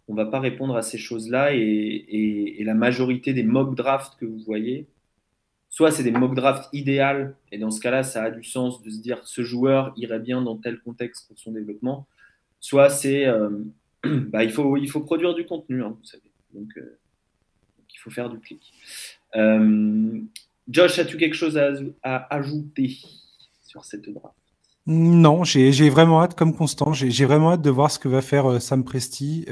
on 0.08 0.14
ne 0.14 0.18
va 0.18 0.26
pas 0.26 0.40
répondre 0.40 0.76
à 0.76 0.82
ces 0.82 0.98
choses-là. 0.98 1.54
Et, 1.54 2.64
la 2.64 2.74
majorité 2.74 3.34
des 3.34 3.44
mock 3.44 3.76
drafts 3.76 4.20
que 4.20 4.26
vous 4.26 4.40
voyez, 4.40 4.88
soit 5.70 5.92
c'est 5.92 6.04
des 6.04 6.12
mock 6.12 6.36
drafts 6.36 6.70
idéales, 6.74 7.36
et 7.52 7.58
dans 7.58 7.72
ce 7.72 7.80
cas-là, 7.80 8.04
ça 8.04 8.24
a 8.24 8.32
du 8.32 8.44
sens 8.44 8.82
de 8.82 8.90
se 8.90 9.02
dire 9.02 9.26
ce 9.26 9.44
joueur 9.44 9.94
irait 9.96 10.20
bien 10.20 10.42
dans 10.42 10.58
tel 10.58 10.80
contexte 10.80 11.28
pour 11.28 11.40
son 11.40 11.52
développement 11.52 12.08
soit 12.60 12.90
c'est 12.90 13.26
euh, 13.26 13.50
bah, 14.04 14.44
il, 14.44 14.52
faut, 14.52 15.02
produire 15.02 15.34
du 15.34 15.46
contenu, 15.46 15.84
hein, 15.84 15.96
vous 15.98 16.06
savez. 16.06 16.24
Euh, 16.56 16.60
donc, 16.60 16.74
il 17.94 17.98
faut 17.98 18.12
faire 18.12 18.30
du 18.30 18.40
clic. 18.40 18.74
Euh, 19.36 20.22
Josh, 20.68 21.00
as-tu 21.00 21.18
quelque 21.18 21.36
chose 21.36 21.58
à, 21.58 22.34
ajouter 22.34 22.98
sur 23.62 23.84
cette 23.84 24.10
draft? 24.10 24.36
Non, 24.90 25.44
j'ai 25.44 25.90
vraiment 25.90 26.22
hâte, 26.22 26.36
comme 26.36 26.56
Constant, 26.56 26.94
j'ai 26.94 27.26
vraiment 27.26 27.54
hâte 27.54 27.62
de 27.62 27.70
voir 27.70 27.92
ce 27.92 28.00
que 28.00 28.08
va 28.08 28.22
faire 28.22 28.62
Sam 28.62 28.84
Presti. 28.84 29.46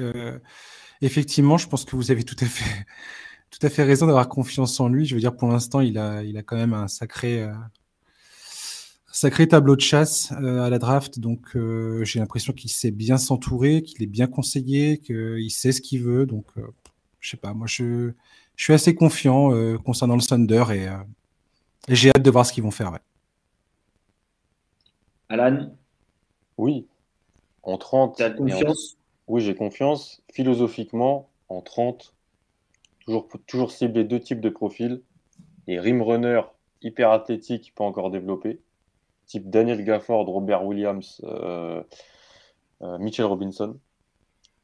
effectivement, 1.02 1.58
je 1.58 1.68
pense 1.68 1.86
que 1.86 1.96
vous 1.96 2.12
avez 2.12 2.24
tout 2.24 2.36
à 2.42 2.46
fait, 2.46 2.86
tout 3.52 3.66
à 3.66 3.70
fait 3.70 3.84
raison 3.84 4.08
d'avoir 4.08 4.28
confiance 4.30 4.80
en 4.80 4.90
lui. 4.90 5.06
Je 5.06 5.16
veux 5.16 5.22
dire, 5.22 5.36
pour 5.36 5.48
l'instant, 5.48 5.80
il 5.82 5.98
a, 5.98 6.24
il 6.24 6.38
a 6.38 6.44
quand 6.44 6.58
même 6.58 6.74
un 6.74 6.88
sacré, 6.88 7.48
Sacré 9.18 9.48
tableau 9.48 9.76
de 9.76 9.82
chasse 9.82 10.32
euh, 10.44 10.62
à 10.62 10.70
la 10.70 10.78
draft, 10.78 11.18
donc 11.20 11.56
euh, 11.56 12.04
j'ai 12.04 12.20
l'impression 12.20 12.54
qu'il 12.54 12.70
sait 12.70 12.92
bien 12.92 13.18
s'entourer, 13.18 13.82
qu'il 13.82 14.04
est 14.04 14.06
bien 14.06 14.28
conseillé, 14.28 15.00
qu'il 15.00 15.50
sait 15.50 15.72
ce 15.72 15.82
qu'il 15.82 16.04
veut. 16.04 16.28
Donc, 16.28 16.46
euh, 16.60 16.68
je 17.20 17.32
sais 17.32 17.38
pas, 17.38 17.56
moi 17.56 17.66
je, 17.66 18.12
suis 18.56 18.74
assez 18.74 18.94
confiant 18.94 19.52
concernant 19.84 20.16
le 20.16 20.22
Thunder 20.22 20.66
et, 20.72 20.88
j'ai 21.90 22.12
hâte 22.12 22.22
de 22.22 22.30
voir 22.30 22.46
ce 22.46 22.54
qu'ils 22.54 22.62
vont 22.62 22.70
faire. 22.70 22.92
Alan? 25.30 25.76
Oui. 26.58 26.88
En 27.64 27.78
30. 27.78 28.18
Tu 28.18 28.36
confiance? 28.36 28.98
Oui, 29.28 29.42
j'ai 29.42 29.56
confiance. 29.56 30.22
Philosophiquement, 30.32 31.30
en 31.50 31.62
30, 31.62 32.14
toujours, 33.00 33.28
toujours 33.46 33.72
cibler 33.72 34.04
deux 34.04 34.20
types 34.20 34.42
de 34.42 34.50
profils. 34.50 35.02
Et 35.68 35.80
rim 35.80 36.02
runner 36.02 36.42
hyper 36.82 37.12
athlétique, 37.12 37.74
pas 37.76 37.84
encore 37.84 38.10
développé 38.10 38.62
type 39.28 39.50
Daniel 39.50 39.84
Gafford, 39.84 40.26
Robert 40.26 40.66
Williams, 40.66 41.22
euh, 41.26 41.84
euh, 42.82 42.98
Mitchell 42.98 43.26
Robinson. 43.26 43.78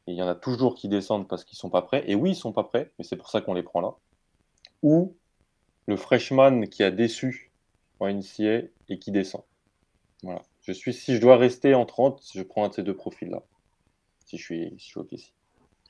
Et 0.08 0.14
il 0.14 0.18
y 0.18 0.24
en 0.24 0.28
a 0.28 0.36
toujours 0.36 0.76
qui 0.76 0.88
descendent 0.88 1.28
parce 1.28 1.44
qu'ils 1.44 1.58
ne 1.58 1.60
sont 1.60 1.70
pas 1.70 1.82
prêts. 1.82 2.04
Et 2.08 2.16
oui, 2.16 2.32
ils 2.32 2.34
ne 2.34 2.38
sont 2.38 2.54
pas 2.54 2.64
prêts, 2.64 2.92
mais 2.98 3.06
c'est 3.06 3.16
pour 3.16 3.30
ça 3.30 3.42
qu'on 3.42 3.54
les 3.54 3.64
prend 3.64 3.82
là. 3.82 3.94
Ou 4.82 5.16
le 5.86 5.96
freshman 5.96 6.62
qui 6.68 6.84
a 6.84 6.92
déçu 6.92 7.52
en 8.00 8.08
NCA 8.08 8.68
et 8.90 9.00
qui 9.00 9.12
descend. 9.12 9.44
Voilà. 10.24 10.42
Je 10.64 10.72
suis, 10.72 10.94
si 10.94 11.16
je 11.16 11.22
dois 11.22 11.38
rester 11.38 11.76
en 11.76 11.86
30, 11.86 12.24
je 12.34 12.42
prends 12.42 12.66
un 12.66 12.70
de 12.70 12.74
ces 12.74 12.84
deux 12.84 12.96
profils-là. 12.96 13.44
Si 14.26 14.38
je 14.38 14.44
suis, 14.44 14.70
si 14.78 14.80
je 14.80 14.86
suis 14.86 15.00
OK. 15.00 15.14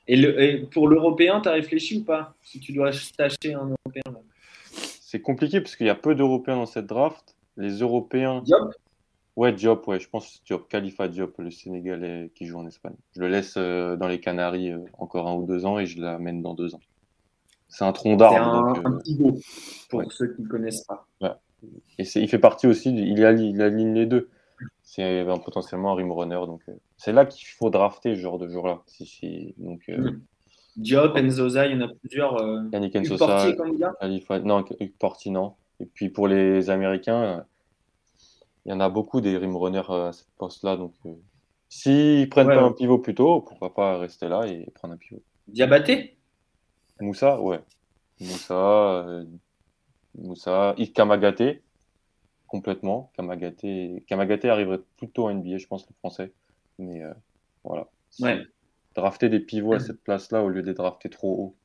Et, 0.06 0.16
le, 0.16 0.66
pour 0.66 0.88
l'européen, 0.88 1.40
tu 1.40 1.48
as 1.48 1.52
réfléchi 1.52 1.98
ou 1.98 2.04
pas? 2.04 2.34
Si 2.42 2.60
tu 2.60 2.72
dois 2.72 2.90
tâcher 3.16 3.54
un 3.54 3.70
européen 3.70 4.20
C'est 5.00 5.20
compliqué 5.20 5.60
parce 5.60 5.76
qu'il 5.76 5.86
y 5.86 5.90
a 5.90 5.94
peu 5.94 6.14
d'européens 6.14 6.56
dans 6.56 6.66
cette 6.66 6.86
draft. 6.86 7.36
Les 7.56 7.78
Européens. 7.78 8.42
Diop? 8.42 8.74
Ouais, 9.36 9.52
Diop, 9.52 9.86
ouais, 9.88 9.98
je 9.98 10.08
pense 10.08 10.42
Diop, 10.44 10.68
Khalifa 10.68 11.08
Diop, 11.08 11.38
le 11.38 11.50
Sénégalais 11.50 12.30
qui 12.34 12.46
joue 12.46 12.58
en 12.58 12.66
Espagne. 12.66 12.94
Je 13.16 13.20
le 13.20 13.28
laisse 13.28 13.54
euh, 13.56 13.96
dans 13.96 14.08
les 14.08 14.20
Canaries 14.20 14.72
euh, 14.72 14.78
encore 14.98 15.28
un 15.28 15.34
ou 15.34 15.46
deux 15.46 15.66
ans 15.66 15.78
et 15.78 15.86
je 15.86 16.00
l'amène 16.00 16.42
dans 16.42 16.54
deux 16.54 16.74
ans. 16.74 16.80
C'est 17.68 17.84
un 17.84 17.92
tronc 17.92 18.16
d'arbre. 18.16 18.74
C'est 18.76 18.86
un, 18.86 18.92
euh, 18.92 18.98
petit 18.98 19.14
beau 19.16 19.38
pour 19.88 20.12
ceux 20.12 20.34
qui 20.34 20.42
ne 20.42 20.48
connaissent 20.48 20.84
pas. 20.84 21.06
Et 21.98 22.04
il 22.14 22.28
fait 22.28 22.38
partie 22.38 22.66
aussi, 22.66 22.90
il, 22.90 23.18
il 23.18 23.24
aligne 23.62 23.94
les 23.94 24.06
deux. 24.06 24.28
C'est 24.94 25.24
potentiellement 25.44 25.92
un 25.92 25.96
rim 25.96 26.12
runner. 26.12 26.40
Donc, 26.46 26.62
c'est 26.96 27.12
là 27.12 27.26
qu'il 27.26 27.46
faut 27.48 27.70
drafter 27.70 28.14
ce 28.14 28.20
genre 28.20 28.38
de 28.38 28.48
jour-là. 28.48 28.82
Si, 28.86 29.54
donc, 29.58 29.82
hmm. 29.88 30.20
Diop, 30.76 31.16
Enzoza, 31.16 31.66
il 31.66 31.78
y 31.78 31.82
en 31.82 31.86
a 31.86 31.88
plusieurs. 31.88 32.40
Yannick 32.72 32.96
Enzoza, 32.96 33.52
Khalifa, 34.00 34.38
non, 34.40 34.64
Porti, 34.98 35.30
non. 35.30 35.54
Et 35.80 35.86
puis 35.86 36.08
pour 36.08 36.28
les 36.28 36.70
Américains, 36.70 37.44
il 38.64 38.70
y 38.70 38.72
en 38.72 38.80
a 38.80 38.88
beaucoup 38.88 39.20
des 39.20 39.36
rim 39.36 39.56
runners 39.56 39.82
euh, 39.90 40.08
à 40.08 40.12
cette 40.12 40.30
poste-là. 40.38 40.76
Donc 40.76 40.94
euh, 41.06 41.12
s'ils 41.68 42.28
prennent 42.28 42.46
pas 42.46 42.62
un 42.62 42.72
pivot 42.72 42.98
plus 42.98 43.14
tôt, 43.14 43.40
pourquoi 43.40 43.74
pas 43.74 43.98
rester 43.98 44.28
là 44.28 44.46
et 44.46 44.70
prendre 44.74 44.94
un 44.94 44.96
pivot? 44.96 45.22
Diabaté? 45.48 46.16
Moussa, 47.00 47.40
ouais. 47.40 47.60
Moussa, 48.20 48.54
euh, 48.54 49.24
Moussa, 50.16 50.74
Kamagaté, 50.94 51.62
complètement. 52.54 53.10
Kamagaté, 53.16 54.04
Kamagaté 54.06 54.48
arriverait 54.48 54.78
plutôt 54.96 55.26
à 55.26 55.34
NBA, 55.34 55.58
je 55.58 55.66
pense, 55.66 55.88
le 55.88 55.94
français. 55.98 56.30
Mais 56.78 57.02
voilà. 57.64 57.88
Ouais. 58.20 58.46
Drafter 58.94 59.28
des 59.28 59.40
pivots 59.40 59.72
à 59.72 59.80
cette 59.80 60.00
place-là 60.04 60.40
au 60.44 60.48
lieu 60.48 60.62
de 60.62 60.72
drafter 60.72 61.10
trop 61.10 61.32
haut. 61.32 61.56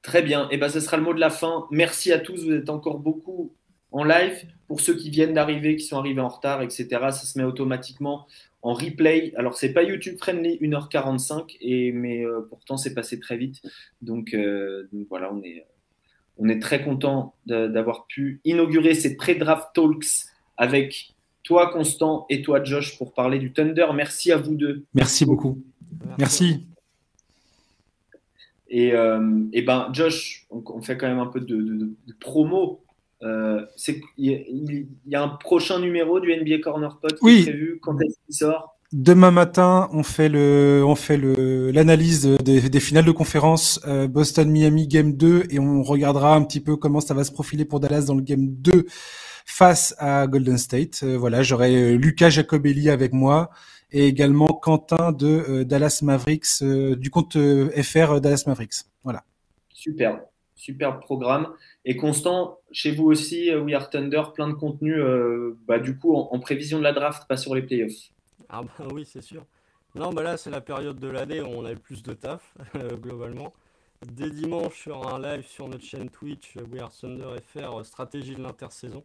Très 0.00 0.22
bien. 0.22 0.44
Et 0.44 0.54
eh 0.54 0.56
ben, 0.56 0.70
ce 0.70 0.80
sera 0.80 0.96
le 0.96 1.02
mot 1.02 1.12
de 1.12 1.20
la 1.20 1.28
fin. 1.28 1.66
Merci 1.70 2.12
à 2.12 2.18
tous. 2.18 2.46
Vous 2.46 2.52
êtes 2.52 2.70
encore 2.70 2.98
beaucoup 2.98 3.52
en 3.90 4.04
live. 4.04 4.46
Pour 4.68 4.80
ceux 4.80 4.96
qui 4.96 5.10
viennent 5.10 5.34
d'arriver, 5.34 5.76
qui 5.76 5.84
sont 5.84 5.98
arrivés 5.98 6.22
en 6.22 6.28
retard, 6.28 6.62
etc., 6.62 6.86
ça 6.90 7.12
se 7.12 7.38
met 7.38 7.44
automatiquement 7.44 8.26
en 8.62 8.72
replay. 8.72 9.34
Alors, 9.36 9.54
c'est 9.54 9.74
pas 9.74 9.82
YouTube 9.82 10.16
friendly, 10.16 10.56
1h45, 10.62 11.58
et, 11.60 11.92
mais 11.92 12.24
euh, 12.24 12.40
pourtant, 12.48 12.78
c'est 12.78 12.94
passé 12.94 13.20
très 13.20 13.36
vite. 13.36 13.60
Donc, 14.00 14.32
euh, 14.32 14.88
donc, 14.94 15.08
voilà, 15.10 15.30
on 15.30 15.42
est, 15.42 15.66
on 16.38 16.48
est 16.48 16.60
très 16.60 16.82
content 16.82 17.34
d'avoir 17.46 18.06
pu 18.06 18.40
inaugurer 18.44 18.94
ces 18.94 19.16
pré-draft 19.16 19.68
talks 19.74 20.26
avec 20.56 21.14
toi, 21.42 21.70
Constant, 21.72 22.26
et 22.30 22.42
toi, 22.42 22.62
Josh, 22.62 22.96
pour 22.98 23.12
parler 23.12 23.38
du 23.38 23.52
Thunder. 23.52 23.86
Merci 23.94 24.32
à 24.32 24.36
vous 24.36 24.54
deux. 24.54 24.84
Merci 24.94 25.26
beaucoup. 25.26 25.60
Merci. 26.18 26.66
Et, 28.68 28.92
euh, 28.92 29.44
et 29.52 29.62
ben, 29.62 29.90
Josh, 29.92 30.46
on, 30.50 30.80
fait 30.80 30.96
quand 30.96 31.08
même 31.08 31.18
un 31.18 31.26
peu 31.26 31.40
de, 31.40 31.90
promo. 32.20 32.80
Euh, 33.22 33.64
il 34.16 34.86
y, 35.06 35.14
a 35.14 35.22
un 35.22 35.28
prochain 35.28 35.78
numéro 35.78 36.20
du 36.20 36.34
NBA 36.34 36.58
Corner 36.58 36.96
Pod 36.98 37.18
qui 37.18 37.28
est 37.28 37.42
prévu. 37.42 37.78
Quand 37.82 38.00
est-ce 38.00 38.16
qu'il 38.24 38.34
sort? 38.34 38.76
Demain 38.92 39.30
matin, 39.30 39.88
on 39.92 40.02
fait 40.02 40.28
le, 40.28 40.82
on 40.86 40.94
fait 40.94 41.16
le, 41.16 41.70
l'analyse 41.70 42.26
des, 42.26 42.80
finales 42.80 43.06
de 43.06 43.10
conférence 43.10 43.80
euh, 43.86 44.06
Boston-Miami 44.06 44.86
Game 44.86 45.14
2 45.16 45.44
et 45.50 45.58
on 45.58 45.82
regardera 45.82 46.34
un 46.34 46.42
petit 46.42 46.60
peu 46.60 46.76
comment 46.76 47.00
ça 47.00 47.14
va 47.14 47.24
se 47.24 47.32
profiler 47.32 47.64
pour 47.64 47.80
Dallas 47.80 48.02
dans 48.02 48.14
le 48.14 48.22
Game 48.22 48.48
2 48.48 48.86
face 49.44 49.94
à 49.98 50.26
Golden 50.26 50.58
State. 50.58 51.00
Euh, 51.02 51.16
voilà, 51.16 51.42
j'aurai 51.42 51.74
euh, 51.74 51.96
Lucas 51.96 52.30
Jacobelli 52.30 52.90
avec 52.90 53.12
moi 53.12 53.50
et 53.90 54.06
également 54.06 54.48
Quentin 54.48 55.12
de 55.12 55.26
euh, 55.26 55.64
Dallas 55.64 56.00
Mavericks, 56.02 56.62
du 56.62 57.10
compte 57.10 57.36
FR 57.36 58.20
Dallas 58.20 58.44
Mavericks. 58.46 58.84
Voilà. 59.04 59.24
Superbe, 59.70 60.20
superbe 60.54 61.00
programme. 61.00 61.48
Et 61.84 61.96
Constant, 61.96 62.58
chez 62.70 62.92
vous 62.92 63.04
aussi, 63.04 63.54
We 63.54 63.74
Are 63.74 63.90
Thunder, 63.90 64.22
plein 64.34 64.48
de 64.48 64.54
contenu, 64.54 64.94
bah, 65.66 65.80
du 65.80 65.98
coup, 65.98 66.14
en, 66.14 66.38
prévision 66.38 66.78
de 66.78 66.84
la 66.84 66.92
draft, 66.92 67.24
pas 67.28 67.36
sur 67.36 67.56
les 67.56 67.62
playoffs. 67.62 68.12
Ah 68.52 68.62
bah 68.62 68.86
oui, 68.92 69.04
c'est 69.04 69.22
sûr. 69.22 69.46
Non, 69.94 70.12
bah 70.12 70.22
là, 70.22 70.36
c'est 70.36 70.50
la 70.50 70.60
période 70.60 70.98
de 71.00 71.08
l'année 71.08 71.40
où 71.40 71.46
on 71.46 71.64
a 71.64 71.72
le 71.72 71.78
plus 71.78 72.02
de 72.02 72.12
taf, 72.12 72.54
globalement. 72.74 73.52
Dès 74.06 74.30
dimanche, 74.30 74.82
sur 74.82 75.08
un 75.08 75.18
live 75.20 75.46
sur 75.46 75.68
notre 75.68 75.84
chaîne 75.84 76.10
Twitch, 76.10 76.56
We 76.70 76.82
Are 76.82 76.92
Thunder 76.92 77.36
FR, 77.46 77.84
stratégie 77.84 78.34
de 78.34 78.42
l'intersaison. 78.42 79.04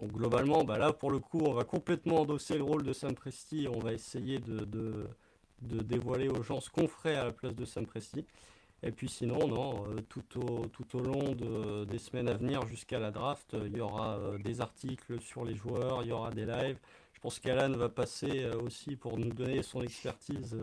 Donc 0.00 0.12
globalement, 0.12 0.64
bah 0.64 0.78
là 0.78 0.92
pour 0.92 1.10
le 1.10 1.18
coup, 1.18 1.40
on 1.40 1.52
va 1.52 1.64
complètement 1.64 2.20
endosser 2.20 2.56
le 2.58 2.64
rôle 2.64 2.84
de 2.84 2.92
Sam 2.92 3.14
Presti. 3.14 3.66
On 3.72 3.80
va 3.80 3.92
essayer 3.92 4.38
de, 4.38 4.64
de, 4.64 5.08
dévoiler 5.82 6.28
aux 6.28 6.42
gens 6.42 6.60
ce 6.60 6.70
qu'on 6.70 6.86
ferait 6.88 7.16
à 7.16 7.24
la 7.24 7.32
place 7.32 7.54
de 7.54 7.64
Sam 7.64 7.86
Presti. 7.86 8.24
Et 8.82 8.92
puis 8.92 9.08
sinon, 9.08 9.48
non, 9.48 9.86
euh, 9.88 10.00
tout, 10.08 10.38
au, 10.40 10.66
tout 10.66 10.96
au 10.96 11.00
long 11.00 11.34
des 11.84 11.98
semaines 11.98 12.28
à 12.28 12.34
venir 12.34 12.66
jusqu'à 12.66 12.98
la 12.98 13.10
draft, 13.10 13.56
il 13.66 13.76
y 13.76 13.80
aura 13.80 14.18
euh, 14.18 14.38
des 14.38 14.60
articles 14.60 15.20
sur 15.20 15.44
les 15.44 15.54
joueurs, 15.54 16.02
il 16.02 16.08
y 16.08 16.12
aura 16.12 16.30
des 16.30 16.46
lives. 16.46 16.78
Je 17.20 17.22
pense 17.22 17.38
qu'Alan 17.38 17.72
va 17.76 17.90
passer 17.90 18.44
euh, 18.44 18.58
aussi 18.60 18.96
pour 18.96 19.18
nous 19.18 19.32
donner 19.32 19.62
son 19.62 19.82
expertise 19.82 20.56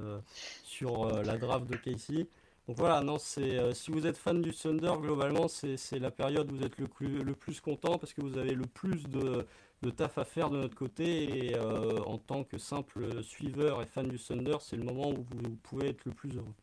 sur 0.63 1.07
la 1.21 1.37
draft 1.37 1.67
de 1.67 1.75
Casey. 1.77 2.27
Donc 2.67 2.77
voilà, 2.79 2.99
non, 3.01 3.17
euh, 3.37 3.73
si 3.73 3.91
vous 3.91 4.05
êtes 4.05 4.17
fan 4.17 4.41
du 4.41 4.51
Thunder, 4.51 4.91
globalement, 4.99 5.47
c'est 5.47 5.99
la 5.99 6.11
période 6.11 6.51
où 6.51 6.57
vous 6.57 6.63
êtes 6.63 6.77
le 6.77 6.87
plus, 6.87 7.23
le 7.23 7.33
plus 7.33 7.61
content 7.61 7.97
parce 7.97 8.13
que 8.13 8.21
vous 8.21 8.37
avez 8.37 8.53
le 8.53 8.65
plus 8.65 9.03
de, 9.03 9.45
de 9.83 9.89
taf 9.89 10.17
à 10.17 10.25
faire 10.25 10.49
de 10.49 10.57
notre 10.57 10.75
côté. 10.75 11.47
Et 11.47 11.55
euh, 11.55 11.99
en 12.05 12.17
tant 12.17 12.43
que 12.43 12.57
simple 12.57 13.23
suiveur 13.23 13.81
et 13.81 13.85
fan 13.85 14.09
du 14.09 14.19
Thunder, 14.19 14.57
c'est 14.59 14.75
le 14.75 14.83
moment 14.83 15.11
où 15.11 15.25
vous, 15.29 15.55
pouvez 15.63 15.89
être 15.89 16.03
le 16.03 16.11
plus 16.11 16.35
heureux. 16.35 16.53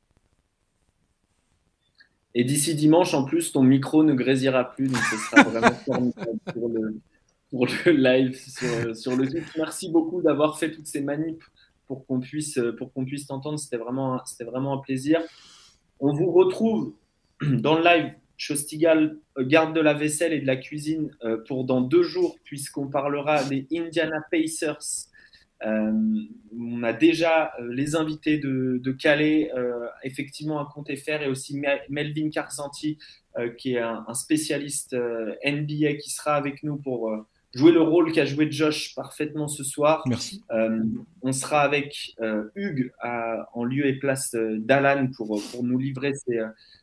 Et 2.35 2.45
d'ici 2.45 2.75
dimanche, 2.75 3.15
en 3.15 3.25
plus, 3.25 3.53
ton 3.53 3.63
micro 3.63 4.05
ne 4.05 4.13
grésira 4.13 4.73
plus, 4.73 4.89
donc 4.89 5.01
ce 5.05 5.17
sera 5.17 5.43
vraiment 5.45 5.75
formidable 5.87 6.39
pour 6.53 6.69
le, 6.69 7.01
pour 7.55 7.67
le 7.87 7.93
live 7.93 8.35
sur, 8.35 9.17
le 9.17 9.29
Twitch. 9.29 9.57
Merci 9.57 9.89
beaucoup 9.89 10.21
d'avoir 10.21 10.59
fait 10.59 10.73
toutes 10.73 10.89
ces 10.89 11.01
manips 11.01 11.45
pour 11.87 12.05
qu'on 12.05 12.19
puisse, 12.19 12.59
pour 12.79 12.93
qu'on 12.93 13.05
puisse 13.05 13.29
t'entendre. 13.29 13.61
C'était 13.61 13.77
vraiment, 13.77 14.21
c'était 14.27 14.43
vraiment 14.43 14.73
un 14.73 14.79
plaisir. 14.79 15.21
On 16.01 16.13
vous 16.13 16.33
retrouve 16.33 16.95
dans 17.41 17.79
le 17.79 17.85
live 17.85 18.13
Chostigal, 18.37 19.19
euh, 19.39 19.45
garde 19.47 19.73
de 19.73 19.81
la 19.81 19.95
vaisselle 19.95 20.33
et 20.33 20.41
de 20.41 20.47
la 20.47 20.57
cuisine 20.57 21.17
euh, 21.23 21.45
pour 21.47 21.63
dans 21.63 21.81
deux 21.81 22.03
jours, 22.03 22.37
puisqu'on 22.43 22.89
parlera 22.89 23.45
des 23.45 23.69
Indiana 23.73 24.21
Pacers. 24.33 25.07
Euh, 25.65 25.93
on 26.59 26.83
a 26.83 26.93
déjà 26.93 27.53
les 27.71 27.95
invités 27.95 28.39
de, 28.39 28.93
Calais, 28.99 29.53
effectivement 30.03 30.59
un 30.59 30.65
compte 30.65 30.91
FR, 30.93 31.23
et 31.23 31.29
aussi 31.29 31.63
Melvin 31.89 32.31
Carsanti, 32.31 32.99
qui 33.57 33.75
est 33.75 33.79
un, 33.79 34.13
spécialiste 34.15 34.95
NBA, 34.95 35.95
qui 35.95 36.11
sera 36.11 36.35
avec 36.35 36.65
nous 36.65 36.77
pour 36.77 37.25
jouer 37.55 37.73
le 37.73 37.81
rôle 37.81 38.13
qu'a 38.13 38.25
joué 38.25 38.51
Josh 38.51 38.95
parfaitement 38.95 39.49
ce 39.49 39.65
soir. 39.65 40.03
Merci. 40.07 40.43
Euh, 40.51 40.83
on 41.23 41.33
sera 41.33 41.61
avec 41.63 42.15
euh, 42.21 42.51
Hugues 42.55 42.93
en 43.03 43.65
lieu 43.65 43.87
et 43.87 43.95
place 43.95 44.35
euh, 44.35 44.59
d'Alan 44.59 45.09
pour, 45.17 45.41
pour 45.51 45.65
nous 45.65 45.79
livrer 45.79 46.13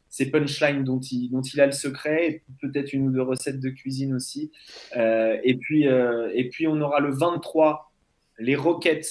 ses, 0.09 0.31
punchlines 0.31 0.83
dont 0.83 0.99
il, 0.99 1.29
dont 1.29 1.41
il 1.41 1.59
a 1.61 1.65
le 1.65 1.71
secret, 1.71 2.27
et 2.27 2.43
peut-être 2.61 2.93
une 2.93 3.07
ou 3.07 3.11
deux 3.11 3.21
recettes 3.21 3.59
de 3.59 3.69
cuisine 3.69 4.13
aussi. 4.13 4.51
et, 4.95 5.57
puis, 5.59 5.85
et 5.85 6.49
puis, 6.49 6.67
on 6.67 6.79
aura 6.81 6.99
le 6.99 7.11
23, 7.11 7.91
les 8.39 8.55
Rockets, 8.55 9.07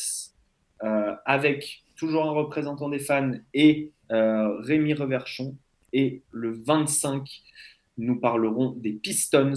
avec 1.25 1.85
toujours 1.97 2.27
un 2.27 2.33
représentant 2.33 2.91
des 2.91 2.99
fans 2.99 3.33
et 3.55 3.93
Rémi 4.11 4.93
Reverchon. 4.93 5.57
Et 5.95 6.21
le 6.33 6.53
25, 6.53 7.27
nous 7.97 8.21
parlerons 8.21 8.73
des 8.73 8.93
Pistons 8.93 9.55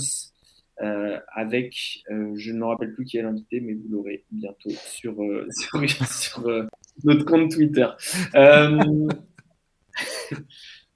euh, 0.82 1.20
avec, 1.34 2.04
euh, 2.10 2.34
je 2.36 2.52
ne 2.52 2.58
me 2.58 2.66
rappelle 2.66 2.94
plus 2.94 3.06
qui 3.06 3.18
est 3.18 3.22
l'invité, 3.22 3.62
mais 3.62 3.74
vous 3.74 3.88
l'aurez 3.90 4.26
bientôt 4.32 4.72
sur, 4.72 5.22
euh, 5.22 5.48
sur, 6.06 6.68
notre 7.04 7.26
compte 7.26 7.52
Twitter. 7.52 7.88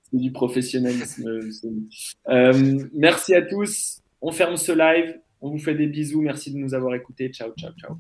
C'est 0.10 0.18
du 0.18 0.32
professionnalisme. 0.32 1.30
merci 2.94 3.36
à 3.36 3.42
tous. 3.44 4.02
On 4.22 4.32
ferme 4.32 4.58
ce 4.58 4.72
live. 4.72 5.20
On 5.42 5.52
vous 5.52 5.60
fait 5.60 5.76
des 5.76 5.88
bisous. 5.88 6.22
Merci 6.22 6.52
de 6.52 6.58
nous 6.58 6.74
avoir 6.74 6.96
écoutés. 6.96 7.30
Ciao, 7.30 7.52
ciao, 7.56 7.72
ciao. 7.78 7.98